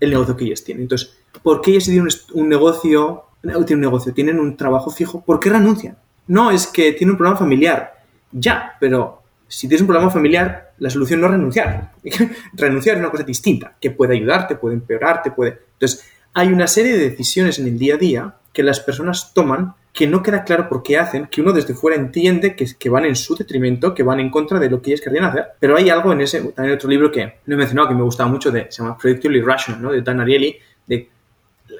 el 0.00 0.08
negocio 0.08 0.34
que 0.34 0.46
ellos 0.46 0.64
tienen. 0.64 0.84
Entonces, 0.84 1.14
¿por 1.42 1.60
qué 1.60 1.72
ellos 1.72 1.84
tienen 1.84 2.04
un, 2.04 2.40
un 2.40 2.48
negocio, 2.48 3.24
tienen 3.42 3.74
un 3.74 3.80
negocio, 3.80 4.14
tienen 4.14 4.40
un 4.40 4.56
trabajo 4.56 4.90
fijo? 4.90 5.20
¿Por 5.20 5.38
qué 5.38 5.50
renuncian? 5.50 5.98
No, 6.26 6.50
es 6.50 6.66
que 6.66 6.92
tienen 6.92 7.10
un 7.10 7.18
problema 7.18 7.38
familiar. 7.38 7.99
Ya, 8.32 8.76
pero 8.78 9.22
si 9.48 9.66
tienes 9.66 9.80
un 9.82 9.88
problema 9.88 10.10
familiar, 10.10 10.72
la 10.78 10.90
solución 10.90 11.20
no 11.20 11.26
es 11.26 11.32
renunciar. 11.32 11.92
renunciar 12.52 12.96
es 12.96 13.00
una 13.00 13.10
cosa 13.10 13.24
distinta, 13.24 13.76
que 13.80 13.90
puede 13.90 14.14
ayudarte, 14.14 14.56
puede 14.56 14.74
empeorarte, 14.74 15.30
puede... 15.32 15.58
Entonces, 15.72 16.04
hay 16.34 16.48
una 16.48 16.66
serie 16.66 16.96
de 16.96 17.10
decisiones 17.10 17.58
en 17.58 17.66
el 17.66 17.78
día 17.78 17.94
a 17.94 17.98
día 17.98 18.34
que 18.52 18.62
las 18.62 18.80
personas 18.80 19.32
toman 19.34 19.74
que 19.92 20.06
no 20.06 20.22
queda 20.22 20.44
claro 20.44 20.68
por 20.68 20.82
qué 20.82 20.98
hacen, 20.98 21.26
que 21.26 21.40
uno 21.40 21.52
desde 21.52 21.74
fuera 21.74 21.96
entiende 21.96 22.54
que, 22.54 22.90
van 22.90 23.04
en 23.04 23.16
su 23.16 23.34
detrimento, 23.34 23.94
que 23.94 24.02
van 24.02 24.20
en 24.20 24.30
contra 24.30 24.58
de 24.58 24.70
lo 24.70 24.80
que 24.80 24.90
ellos 24.90 25.00
querían 25.00 25.24
hacer. 25.24 25.46
Pero 25.58 25.76
hay 25.76 25.90
algo 25.90 26.12
en 26.12 26.20
ese, 26.20 26.40
también 26.52 26.76
otro 26.76 26.88
libro 26.88 27.10
que 27.10 27.40
no 27.46 27.54
he 27.54 27.58
mencionado, 27.58 27.88
que 27.88 27.94
me 27.94 28.02
gustaba 28.02 28.30
mucho, 28.30 28.50
de, 28.52 28.66
se 28.70 28.82
llama 28.82 28.96
Predictably 28.96 29.40
Irrational, 29.40 29.82
¿no? 29.82 29.90
de 29.90 30.02
Dan 30.02 30.20
Ariely, 30.20 30.56
de 30.86 31.08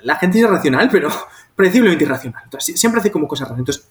la 0.03 0.17
gente 0.17 0.39
es 0.39 0.45
irracional, 0.45 0.89
pero 0.91 1.09
prediciblemente 1.55 2.05
irracional. 2.05 2.43
Entonces, 2.45 2.81
siempre 2.81 3.01
hace 3.01 3.13
como 3.13 3.29
cosas 3.29 3.49
raras. 3.49 3.61
Entonces, 3.61 3.89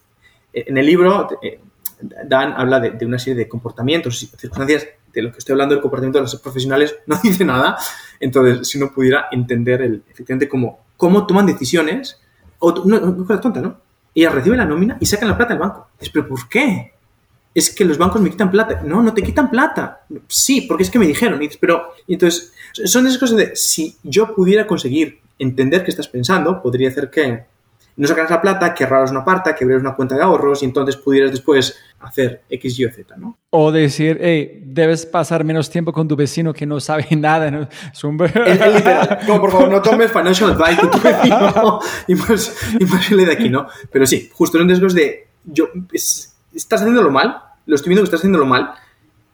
en 0.52 0.78
el 0.78 0.86
libro, 0.86 1.30
eh, 1.42 1.60
Dan 2.02 2.54
habla 2.54 2.80
de, 2.80 3.06
una 3.06 3.20
serie 3.20 3.36
de 3.36 3.50
comportamientos 3.50 4.24
y 4.24 4.28
circunstancias 4.28 4.88
de 5.14 5.22
lo 5.22 5.32
que 5.32 5.40
estoy 5.40 5.54
hablando 5.54 5.76
del 5.76 5.82
comportamiento 5.82 6.20
de 6.20 6.24
los 6.24 6.36
profesionales, 6.38 6.96
no 7.08 7.20
dice 7.22 7.44
nada. 7.44 7.78
Entonces, 8.20 8.68
si 8.68 8.78
uno 8.78 8.92
pudiera 8.94 9.28
entender 9.32 9.82
el, 9.82 10.04
efectivamente 10.10 10.48
cómo, 10.48 10.80
cómo 10.98 11.26
toman 11.26 11.46
decisiones, 11.46 12.20
o 12.60 12.74
no, 12.86 13.00
no, 13.00 13.26
cosa 13.26 13.42
tonta, 13.42 13.62
¿no? 13.62 13.78
Ellas 14.14 14.34
reciben 14.34 14.58
la 14.58 14.66
nómina 14.66 14.98
y 15.00 15.06
sacan 15.06 15.30
la 15.30 15.38
plata 15.38 15.54
del 15.54 15.62
banco. 15.62 15.90
Es, 16.00 16.10
¿pero 16.10 16.28
por 16.28 16.48
qué? 16.50 16.94
Es 17.54 17.74
que 17.74 17.86
los 17.86 17.98
bancos 17.98 18.22
me 18.22 18.30
quitan 18.30 18.52
plata. 18.52 18.82
No, 18.84 19.02
no 19.02 19.14
te 19.14 19.22
quitan 19.22 19.50
plata. 19.50 20.02
Sí, 20.28 20.62
porque 20.62 20.84
es 20.84 20.90
que 20.90 21.00
me 21.00 21.08
dijeron. 21.08 21.42
Y 21.42 21.50
pero, 21.60 21.94
entonces, 22.08 22.54
son 22.86 23.08
esas 23.08 23.18
cosas 23.18 23.38
de, 23.38 23.56
si 23.56 23.98
yo 24.04 24.36
pudiera 24.36 24.68
conseguir 24.68 25.20
entender 25.38 25.84
qué 25.84 25.92
estás 25.92 26.08
pensando, 26.08 26.62
podría 26.62 26.90
hacer 26.90 27.10
que 27.10 27.46
no 28.00 28.08
sacaras 28.08 28.32
la 28.32 28.42
plata, 28.42 28.74
que 28.74 28.86
ahorraras 28.86 29.12
una 29.12 29.26
parte, 29.26 29.54
que 29.54 29.66
abrieras 29.66 29.82
una 29.82 29.94
cuenta 29.94 30.16
de 30.16 30.24
ahorros 30.24 30.64
y 30.64 30.66
entonces 30.66 30.96
pudieras 30.96 31.32
después 31.32 31.78
hacer 32.00 32.44
X, 32.50 32.80
Y 32.80 32.86
o 32.86 32.92
Z, 32.94 33.18
¿no? 33.18 33.38
O 33.50 33.74
decir, 33.74 34.18
hey, 34.22 34.62
debes 34.64 35.06
pasar 35.06 35.44
menos 35.44 35.70
tiempo 35.70 35.92
con 35.92 36.08
tu 36.08 36.16
vecino 36.16 36.54
que 36.54 36.66
no 36.66 36.80
sabe 36.80 37.08
nada. 37.18 37.52
¿no? 37.52 37.68
Es 37.92 38.02
un... 38.06 38.18
es, 38.24 38.34
es 38.34 38.74
literal. 38.74 39.20
Por 39.28 39.52
favor, 39.52 39.70
no 39.70 39.82
tomes 39.82 40.10
financial 40.14 40.52
advice 40.52 40.82
de 40.82 40.88
tu 40.88 41.02
vecino 41.02 41.80
y 42.08 42.16
más, 42.16 42.58
y 42.80 42.86
más 42.86 43.10
de 43.10 43.32
aquí, 43.34 43.50
¿no? 43.50 43.68
Pero 43.92 44.06
sí, 44.06 44.30
justo 44.34 44.58
en 44.58 44.70
riesgos 44.70 44.94
de, 44.94 45.28
yo, 45.44 45.68
es, 45.92 46.38
estás 46.54 46.80
haciéndolo 46.80 47.12
mal, 47.12 47.44
lo 47.66 47.76
estoy 47.76 47.90
viendo 47.90 48.04
que 48.04 48.06
estás 48.06 48.22
haciéndolo 48.22 48.46
mal, 48.46 48.76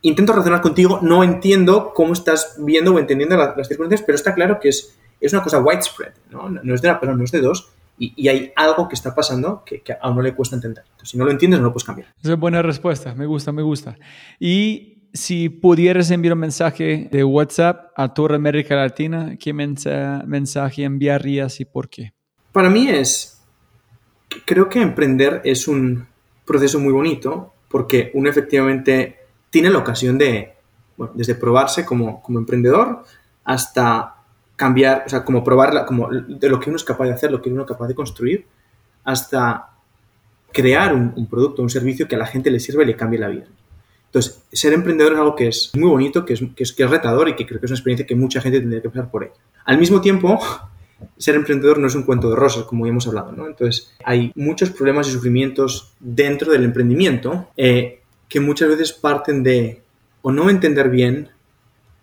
intento 0.02 0.34
razonar 0.34 0.62
contigo, 0.62 0.98
no 1.04 1.24
entiendo 1.24 1.94
cómo 1.94 2.14
estás 2.14 2.56
viendo 2.58 2.96
o 2.96 3.00
entendiendo 3.00 3.38
las, 3.38 3.56
las 3.56 3.68
circunstancias, 3.68 4.04
pero 4.08 4.16
está 4.16 4.34
claro 4.34 4.60
que 4.60 4.70
es, 4.70 4.98
es 5.22 5.34
una 5.34 5.44
cosa 5.44 5.60
widespread, 5.60 6.14
¿no? 6.32 6.50
No 6.50 6.74
es 6.74 6.82
de 6.82 6.90
una 6.90 7.00
persona, 7.00 7.16
no 7.16 7.24
es 7.26 7.32
de 7.32 7.42
dos, 7.42 7.70
y, 7.98 8.14
y, 8.16 8.28
hay 8.28 8.52
algo 8.56 8.88
que 8.90 8.96
está 8.96 9.16
pasando 9.16 9.64
que, 9.66 9.82
que, 9.82 9.94
a 9.94 10.10
uno 10.10 10.22
le 10.22 10.36
cuesta 10.36 10.56
entender. 10.56 10.84
Entonces, 10.86 11.10
si 11.10 11.18
no 11.18 11.26
lo 11.26 11.32
entiendes, 11.32 11.60
no 11.60 11.68
lo 11.68 11.74
puedes 11.74 11.86
cambiar. 11.86 12.14
Esa 12.22 12.34
es 12.34 12.40
buena 12.40 12.62
respuesta, 12.62 13.16
me 13.16 13.26
gusta, 13.26 13.52
me 13.52 13.62
gusta. 13.62 13.98
Y 14.40 15.10
si 15.14 15.48
pudieras 15.48 16.12
enviar 16.12 16.34
un 16.34 16.40
mensaje 16.40 17.08
de 17.10 17.24
WhatsApp 17.24 17.92
a 17.96 18.14
toda 18.14 18.36
América 18.36 18.76
Latina, 18.76 19.38
¿qué 19.40 19.54
mensa 19.54 20.24
mensaje 20.28 20.84
enviarías 20.84 21.60
y 21.62 21.66
por 21.66 21.88
qué? 21.88 22.14
Para 22.52 22.70
mí 22.70 22.90
es, 22.90 23.42
creo 24.46 24.68
que 24.68 24.82
emprender 24.82 25.42
es 25.46 25.68
un 25.68 26.06
proceso 26.46 26.80
muy 26.80 26.92
bonito 26.92 27.54
porque 27.70 28.12
uno 28.14 28.30
efectivamente 28.30 29.18
tiene 29.50 29.70
la 29.70 29.80
ocasión 29.80 30.18
de, 30.18 30.54
bueno, 30.98 31.14
desde 31.16 31.36
probarse 31.36 31.86
como, 31.86 32.22
como 32.22 32.40
emprendedor 32.40 33.04
hasta 33.46 34.15
cambiar, 34.56 35.03
o 35.06 35.10
sea, 35.10 35.23
como 35.23 35.44
probarla, 35.44 35.86
como 35.86 36.10
de 36.10 36.49
lo 36.49 36.60
que 36.60 36.69
uno 36.69 36.77
es 36.77 36.84
capaz 36.84 37.06
de 37.06 37.14
hacer, 37.14 37.32
lo 37.32 37.41
que 37.41 37.49
uno 37.49 37.64
es 37.64 37.68
capaz 37.68 37.88
de 37.88 37.95
construir, 37.95 38.45
hasta 39.03 39.69
crear 40.52 40.94
un, 40.94 41.27
producto, 41.27 41.61
un 41.61 41.69
servicio 41.69 42.07
que 42.07 42.15
a 42.15 42.19
la 42.19 42.26
gente 42.26 42.49
le 42.49 42.60
sirva 42.60 42.84
y 42.84 42.86
le 42.88 42.95
cambie 42.95 43.19
la 43.19 43.27
vida. 43.27 43.45
Entonces, 44.06 44.41
ser 44.52 44.72
emprendedor 44.72 45.14
es 45.14 45.19
algo 45.19 45.36
que 45.36 45.48
es 45.49 45.72
muy 45.76 45.90
bonito, 45.90 46.23
que 46.23 46.34
es, 46.34 46.41
que 46.56 46.64
es, 46.64 46.72
que 46.72 46.84
es 46.84 46.90
retador 46.90 47.27
y 47.27 47.36
que 47.36 47.45
creo 47.45 47.60
que 47.60 47.65
es 47.65 47.72
una 47.72 47.77
experiencia 47.77 48.07
que 48.07 48.15
mucha 48.15 48.40
gente 48.40 48.61
tendría 48.61 48.82
que 48.82 48.90
pasar 48.90 49.11
por 49.11 49.26
ella. 49.26 49.34
Al 49.65 49.77
mismo 49.77 49.99
tiempo, 49.99 50.40
ser 51.18 51.36
emprendedor 51.36 51.77
no 51.77 51.88
es 51.88 51.95
un 51.95 52.03
cuento 52.03 52.30
de 52.30 52.38
rosas, 52.38 52.64
como 52.64 52.86
ya 52.86 52.91
hemos 52.91 53.06
hablado, 53.07 53.34
¿no? 53.34 53.48
Entonces, 53.48 53.94
hay 54.06 54.32
muchos 54.36 54.69
problemas 54.69 55.10
y 55.10 55.11
sufrimientos 55.11 55.94
dentro 55.99 56.53
del 56.53 56.64
emprendimiento 56.64 57.49
eh, 57.57 58.02
que 58.30 58.40
muchas 58.40 58.69
veces 58.69 58.94
parten 58.94 59.44
de 59.44 59.82
o 60.22 60.32
no 60.32 60.49
entender 60.49 60.90
bien 60.90 61.30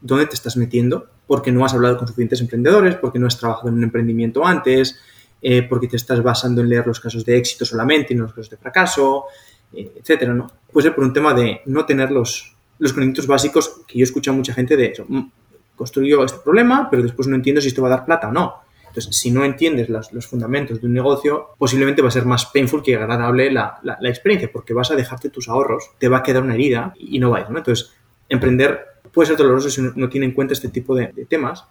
dónde 0.03 0.27
te 0.27 0.35
estás 0.35 0.57
metiendo, 0.57 1.09
porque 1.33 1.51
no 1.51 1.65
has 1.65 1.73
hablado 1.73 1.97
con 1.97 2.07
suficientes 2.07 2.43
emprendedores, 2.43 2.97
porque 2.97 3.19
no 3.19 3.27
has 3.27 3.39
trabajado 3.39 3.71
en 3.71 3.77
un 3.77 3.85
emprendimiento 3.85 4.47
antes, 4.47 5.01
eh, 5.41 5.63
porque 5.63 5.89
te 5.89 5.97
estás 5.97 6.23
basando 6.23 6.61
en 6.61 6.69
leer 6.69 6.87
los 6.87 7.01
casos 7.01 7.25
de 7.25 7.39
éxito 7.39 7.65
solamente 7.65 8.13
y 8.13 8.17
no 8.19 8.25
los 8.25 8.35
casos 8.35 8.51
de 8.51 8.59
fracaso, 8.59 9.25
eh, 9.73 9.93
etcétera. 9.97 10.47
Puede 10.71 10.89
ser 10.89 10.95
por 10.95 11.05
un 11.05 11.15
tema 11.15 11.33
de 11.33 11.63
no 11.65 11.87
tener 11.87 12.11
los, 12.11 12.55
los 12.79 12.93
conocimientos 12.93 13.27
básicos 13.27 13.81
que 13.89 13.99
yo 13.99 14.05
escucho 14.05 14.31
a 14.31 14.35
mucha 14.35 14.53
gente 14.53 14.77
de 14.77 14.89
eso. 14.89 15.07
Mm, 15.09 15.31
construyo 15.75 16.23
este 16.23 16.39
problema, 16.45 16.91
pero 16.91 17.03
después 17.03 17.27
no 17.27 17.35
entiendo 17.35 17.63
si 17.63 17.69
esto 17.69 17.81
va 17.81 17.89
a 17.89 17.97
dar 17.97 18.05
plata 18.05 18.29
o 18.29 18.33
no. 18.33 18.57
Entonces, 18.89 19.17
si 19.17 19.31
no 19.31 19.43
entiendes 19.43 19.89
las, 19.89 20.13
los 20.13 20.27
fundamentos 20.27 20.83
de 20.83 20.87
un 20.87 20.93
negocio, 20.93 21.55
posiblemente 21.57 22.03
va 22.03 22.09
a 22.09 22.11
ser 22.11 22.27
más 22.27 22.45
painful 22.45 22.83
que 22.83 22.95
agradable 22.95 23.51
la, 23.51 23.81
la, 23.83 24.09
experiencia, 24.11 24.51
porque 24.53 24.75
vas 24.75 24.91
a 24.91 24.97
dejarte 24.97 25.31
tus 25.31 25.49
ahorros, 25.49 25.93
te 25.97 26.11
va 26.11 26.19
a 26.19 26.23
quedar 26.23 26.43
una 26.43 26.57
herida 26.57 26.93
y 26.99 27.19
no 27.19 27.31
va 27.31 27.41
¿no? 27.49 27.57
Entonces, 27.57 27.91
emprender 28.29 28.92
puede 29.13 29.29
ser 29.29 29.37
doloroso 29.37 29.71
si 29.71 29.83
no 29.83 30.09
tiene 30.09 30.27
en 30.27 30.33
cuenta 30.33 30.55
este 30.55 30.69
tipo 30.69 30.95
de, 30.95 31.09
temas. 31.29 31.65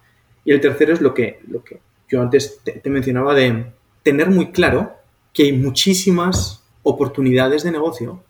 Y 0.44 0.52
el 0.52 0.60
tercero 0.60 0.92
es 0.92 1.00
lo 1.00 1.14
que, 1.14 1.40
lo 1.48 1.62
que 1.62 1.80
yo 2.08 2.20
antes 2.20 2.60
te, 2.64 2.88
mencionaba 2.90 3.34
de 3.34 3.66
tener 4.02 4.30
muy 4.30 4.50
claro 4.50 4.92
que 5.32 5.44
hay 5.44 5.52
muchísimas 5.52 6.62
oportunidades 6.82 7.62
de 7.62 7.70
negocio, 7.70 8.22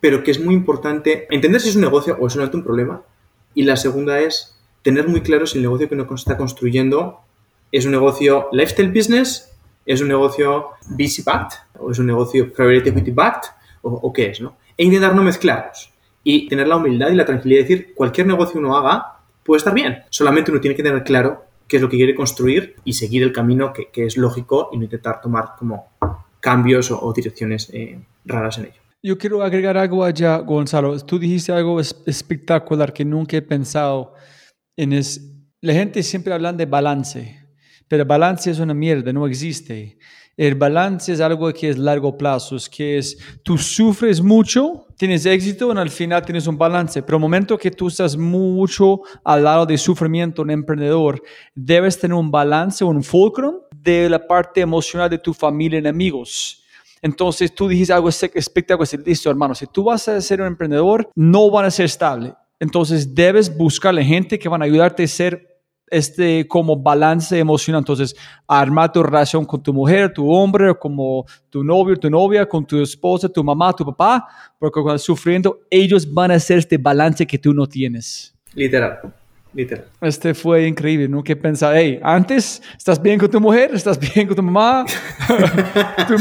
pero 0.00 0.22
que 0.22 0.32
es 0.32 0.40
muy 0.40 0.54
importante 0.54 1.26
entender 1.30 1.60
si 1.60 1.70
es 1.70 1.76
un 1.76 1.82
negocio 1.82 2.16
o 2.18 2.26
es 2.26 2.36
un 2.36 2.62
problema. 2.62 3.02
Y 3.54 3.62
la 3.62 3.76
segunda 3.76 4.20
es 4.20 4.56
tener 4.82 5.08
muy 5.08 5.20
claro 5.20 5.46
si 5.46 5.58
el 5.58 5.62
negocio 5.62 5.88
que 5.88 5.94
uno 5.94 6.06
está 6.14 6.36
construyendo 6.36 7.20
es 7.70 7.84
un 7.86 7.92
negocio 7.92 8.48
lifestyle 8.52 8.92
business, 8.92 9.50
es 9.86 10.00
un 10.00 10.08
negocio 10.08 10.70
VC 10.90 11.24
backed 11.24 11.58
o 11.78 11.90
es 11.90 11.98
un 11.98 12.06
negocio 12.06 12.52
private 12.52 12.90
equity 12.90 13.10
backed 13.10 13.50
o, 13.82 14.12
qué 14.12 14.30
es, 14.30 14.40
¿no? 14.40 14.56
E 14.76 14.84
intentar 14.84 15.14
no 15.14 15.22
mezclarlos 15.22 15.91
y 16.24 16.48
tener 16.48 16.68
la 16.68 16.76
humildad 16.76 17.10
y 17.10 17.14
la 17.14 17.24
tranquilidad 17.24 17.60
de 17.60 17.68
decir 17.68 17.94
cualquier 17.94 18.26
negocio 18.26 18.60
uno 18.60 18.76
haga 18.76 19.18
puede 19.42 19.58
estar 19.58 19.74
bien, 19.74 20.02
solamente 20.10 20.50
uno 20.50 20.60
tiene 20.60 20.76
que 20.76 20.82
tener 20.82 21.02
claro 21.02 21.44
qué 21.66 21.76
es 21.76 21.82
lo 21.82 21.88
que 21.88 21.96
quiere 21.96 22.14
construir 22.14 22.76
y 22.84 22.92
seguir 22.92 23.22
el 23.22 23.32
camino 23.32 23.72
que, 23.72 23.88
es 24.04 24.16
lógico 24.16 24.70
y 24.72 24.76
no 24.76 24.84
intentar 24.84 25.20
tomar 25.20 25.56
como 25.58 25.92
cambios 26.40 26.90
o, 26.90 27.12
direcciones 27.14 27.70
eh, 27.72 27.98
raras 28.24 28.58
en 28.58 28.66
ello. 28.66 28.82
Yo 29.02 29.18
quiero 29.18 29.42
agregar 29.42 29.76
algo 29.76 30.04
allá, 30.04 30.38
Gonzalo. 30.38 30.98
Tú 31.00 31.18
dijiste 31.18 31.50
algo 31.50 31.80
espectacular 31.80 32.92
que 32.92 33.04
nunca 33.04 33.36
he 33.36 33.42
pensado 33.42 34.14
en 34.76 34.92
es. 34.92 35.28
La 35.60 35.72
gente 35.72 36.02
siempre 36.02 36.32
habla 36.32 36.52
de 36.52 36.66
balance, 36.66 37.40
pero 37.88 38.04
balance 38.04 38.50
es 38.50 38.60
una 38.60 38.74
mierda, 38.74 39.12
no 39.12 39.26
existe. 39.26 39.98
El 40.36 40.54
balance 40.54 41.12
es 41.12 41.20
algo 41.20 41.52
que 41.52 41.68
es 41.68 41.78
largo 41.78 42.16
plazo, 42.16 42.56
es 42.56 42.68
que 42.68 42.98
es, 42.98 43.18
tú 43.42 43.58
sufres 43.58 44.22
mucho, 44.22 44.86
tienes 44.96 45.26
éxito 45.26 45.72
y 45.72 45.76
al 45.76 45.90
final 45.90 46.24
tienes 46.24 46.46
un 46.46 46.56
balance, 46.56 47.02
pero 47.02 47.16
el 47.16 47.22
momento 47.22 47.58
que 47.58 47.70
tú 47.70 47.88
estás 47.88 48.16
mucho 48.16 49.02
al 49.24 49.44
lado 49.44 49.66
de 49.66 49.76
sufrimiento, 49.76 50.42
un 50.42 50.50
emprendedor, 50.50 51.22
debes 51.54 51.98
tener 51.98 52.14
un 52.14 52.30
balance, 52.30 52.84
un 52.84 53.02
fulcrum 53.02 53.56
de 53.74 54.08
la 54.08 54.26
parte 54.26 54.60
emocional 54.60 55.10
de 55.10 55.18
tu 55.18 55.34
familia 55.34 55.80
y 55.80 55.86
amigos 55.86 56.62
entonces 57.02 57.52
tú 57.52 57.66
dijiste 57.66 57.92
algo 57.92 58.08
espectacular, 58.08 58.88
listo 59.04 59.28
hermano, 59.28 59.56
si 59.56 59.66
tú 59.66 59.82
vas 59.82 60.06
a 60.06 60.20
ser 60.20 60.40
un 60.40 60.46
emprendedor, 60.46 61.10
no 61.16 61.50
van 61.50 61.64
a 61.64 61.70
ser 61.70 61.86
estable. 61.86 62.32
Entonces 62.60 63.12
debes 63.12 63.54
buscarle 63.54 64.04
gente 64.04 64.38
que 64.38 64.48
van 64.48 64.62
a 64.62 64.66
ayudarte 64.66 65.02
a 65.02 65.08
ser 65.08 65.51
este 65.92 66.48
como 66.48 66.74
balance 66.74 67.38
emocional. 67.38 67.80
Entonces, 67.80 68.16
armar 68.48 68.90
tu 68.90 69.02
relación 69.02 69.44
con 69.44 69.62
tu 69.62 69.72
mujer, 69.72 70.12
tu 70.12 70.28
hombre, 70.30 70.74
como 70.74 71.24
tu 71.50 71.62
novio, 71.62 71.96
tu 71.96 72.08
novia, 72.08 72.46
con 72.46 72.66
tu 72.66 72.82
esposa, 72.82 73.28
tu 73.28 73.44
mamá, 73.44 73.72
tu 73.72 73.84
papá, 73.84 74.26
porque 74.58 74.80
cuando 74.80 74.98
sufriendo, 74.98 75.60
ellos 75.70 76.10
van 76.10 76.30
a 76.30 76.34
hacer 76.34 76.58
este 76.58 76.78
balance 76.78 77.26
que 77.26 77.38
tú 77.38 77.52
no 77.52 77.66
tienes. 77.66 78.34
Literal. 78.54 79.00
Literal. 79.54 79.84
Este 80.00 80.32
fue 80.32 80.66
increíble, 80.66 81.08
¿no? 81.08 81.22
Que 81.22 81.36
pensar, 81.36 81.74
hey, 81.76 82.00
antes, 82.02 82.62
¿estás 82.76 83.00
bien 83.00 83.18
con 83.18 83.30
tu 83.30 83.38
mujer? 83.38 83.70
¿Estás 83.74 83.98
bien 83.98 84.26
con 84.26 84.34
tu 84.34 84.42
mamá? 84.42 84.86
tu 86.08 86.14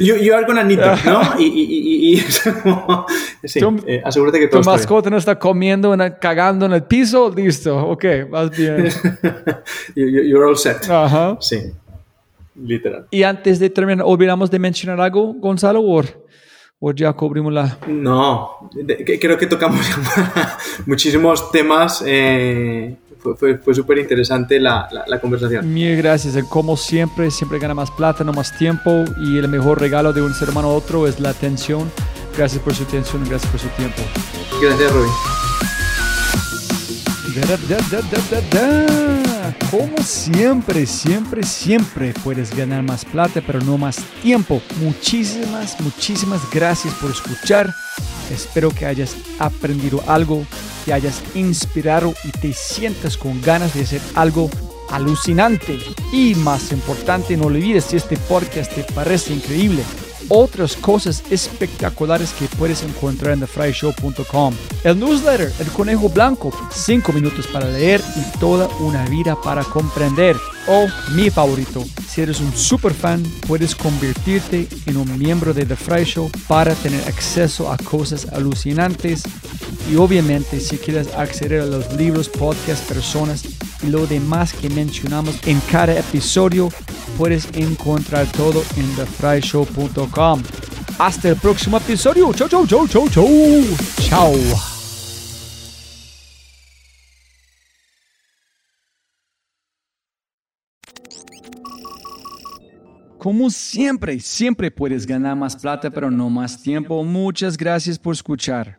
you, 0.00 0.16
you, 0.16 0.34
are 0.34 0.44
gonna 0.44 0.64
need 0.64 0.80
¿no? 1.04 1.38
Y, 1.38 1.44
y, 1.44 2.14
y, 2.14 2.14
y 2.14 3.48
sí, 3.48 3.60
eh, 3.86 4.02
asegúrate 4.04 4.40
que 4.40 4.48
todo 4.48 4.60
Tu 4.60 4.68
mascota 4.68 5.08
no 5.08 5.18
está 5.18 5.38
comiendo, 5.38 5.96
cagando 6.20 6.66
en 6.66 6.72
el 6.72 6.82
piso, 6.82 7.32
listo, 7.34 7.76
ok, 7.76 8.04
vas 8.28 8.50
bien. 8.50 8.88
you, 9.94 10.06
you're 10.08 10.44
all 10.44 10.56
set. 10.56 10.90
Ajá. 10.90 11.36
Sí, 11.40 11.60
literal. 12.56 13.06
Y 13.12 13.22
antes 13.22 13.60
de 13.60 13.70
terminar, 13.70 14.04
¿olvidamos 14.04 14.50
de 14.50 14.58
mencionar 14.58 15.00
algo, 15.00 15.32
Gonzalo? 15.34 15.80
¿O, 15.80 16.02
o 16.80 16.92
ya 16.92 17.12
cubrimos 17.12 17.52
la...? 17.52 17.78
No, 17.88 18.70
creo 19.20 19.36
que 19.36 19.46
tocamos 19.46 19.80
muchísimos 20.86 21.50
temas. 21.50 22.02
Eh, 22.06 22.96
fue, 23.18 23.58
fue, 23.58 23.74
súper 23.74 23.98
interesante 23.98 24.60
la, 24.60 24.88
la, 25.06 25.20
conversación. 25.20 25.72
Mil 25.72 25.96
gracias. 25.96 26.40
Como 26.44 26.76
siempre, 26.76 27.30
siempre 27.30 27.58
gana 27.58 27.74
más 27.74 27.90
plata, 27.90 28.22
no 28.22 28.32
más 28.32 28.56
tiempo. 28.56 29.04
Y 29.20 29.38
el 29.38 29.48
mejor 29.48 29.80
regalo 29.80 30.12
de 30.12 30.22
un 30.22 30.32
ser 30.34 30.50
humano 30.50 30.68
a 30.68 30.74
otro 30.74 31.08
es 31.08 31.18
la 31.18 31.30
atención. 31.30 31.90
Gracias 32.36 32.62
por 32.62 32.74
su 32.74 32.84
atención, 32.84 33.24
gracias 33.28 33.50
por 33.50 33.60
su 33.60 33.68
tiempo. 33.70 34.00
Gracias, 34.62 34.92
Rubén. 34.92 35.10
Como 39.70 39.96
siempre, 40.02 40.86
siempre, 40.86 41.42
siempre 41.42 42.14
puedes 42.24 42.54
ganar 42.54 42.82
más 42.82 43.04
plata, 43.04 43.42
pero 43.46 43.60
no 43.60 43.78
más 43.78 43.96
tiempo. 44.22 44.60
Muchísimas, 44.80 45.80
muchísimas 45.80 46.40
gracias 46.50 46.94
por 46.94 47.10
escuchar. 47.10 47.72
Espero 48.32 48.70
que 48.70 48.86
hayas 48.86 49.16
aprendido 49.38 50.02
algo, 50.06 50.44
que 50.84 50.92
hayas 50.92 51.22
inspirado 51.34 52.14
y 52.24 52.30
te 52.30 52.52
sientas 52.52 53.16
con 53.16 53.40
ganas 53.42 53.74
de 53.74 53.82
hacer 53.82 54.00
algo 54.14 54.50
alucinante. 54.90 55.78
Y 56.12 56.34
más 56.34 56.72
importante, 56.72 57.36
no 57.36 57.46
olvides 57.46 57.84
si 57.84 57.96
este 57.96 58.16
podcast 58.16 58.72
te 58.74 58.84
parece 58.92 59.34
increíble 59.34 59.82
otras 60.28 60.76
cosas 60.76 61.22
espectaculares 61.30 62.32
que 62.32 62.46
puedes 62.56 62.82
encontrar 62.82 63.32
en 63.32 63.40
thefryshow.com. 63.40 64.54
El 64.84 64.98
newsletter, 64.98 65.52
El 65.58 65.66
Conejo 65.68 66.08
Blanco, 66.08 66.52
5 66.70 67.12
minutos 67.12 67.46
para 67.46 67.68
leer 67.68 68.02
y 68.16 68.38
toda 68.38 68.68
una 68.80 69.04
vida 69.06 69.40
para 69.40 69.64
comprender. 69.64 70.36
O 70.68 70.86
mi 71.14 71.30
favorito, 71.30 71.82
si 72.06 72.20
eres 72.20 72.40
un 72.40 72.54
super 72.54 72.92
fan, 72.92 73.22
puedes 73.46 73.74
convertirte 73.74 74.68
en 74.86 74.98
un 74.98 75.18
miembro 75.18 75.54
de 75.54 75.64
The 75.64 75.76
Fry 75.76 76.04
Show 76.04 76.30
para 76.46 76.74
tener 76.74 77.00
acceso 77.08 77.72
a 77.72 77.78
cosas 77.78 78.26
alucinantes. 78.32 79.22
Y 79.90 79.96
obviamente, 79.96 80.60
si 80.60 80.76
quieres 80.76 81.08
acceder 81.16 81.62
a 81.62 81.66
los 81.66 81.92
libros, 81.94 82.28
podcasts, 82.28 82.86
personas 82.86 83.44
y 83.82 83.86
lo 83.88 84.06
demás 84.06 84.52
que 84.52 84.68
mencionamos 84.70 85.38
en 85.46 85.60
cada 85.70 85.98
episodio, 85.98 86.68
puedes 87.16 87.48
encontrar 87.54 88.26
todo 88.32 88.62
en 88.76 88.96
thefryshow.com. 88.96 90.42
Hasta 90.98 91.28
el 91.28 91.36
próximo 91.36 91.76
episodio. 91.76 92.32
Chau, 92.32 92.48
chau, 92.48 92.66
chau, 92.66 92.88
chau, 92.88 93.08
chau. 93.08 93.28
Chao. 94.00 94.34
Como 103.18 103.50
siempre, 103.50 104.20
siempre 104.20 104.70
puedes 104.70 105.04
ganar 105.04 105.36
más 105.36 105.56
plata, 105.56 105.90
pero 105.90 106.10
no 106.10 106.30
más 106.30 106.62
tiempo. 106.62 107.02
Muchas 107.04 107.56
gracias 107.56 107.98
por 107.98 108.14
escuchar. 108.14 108.78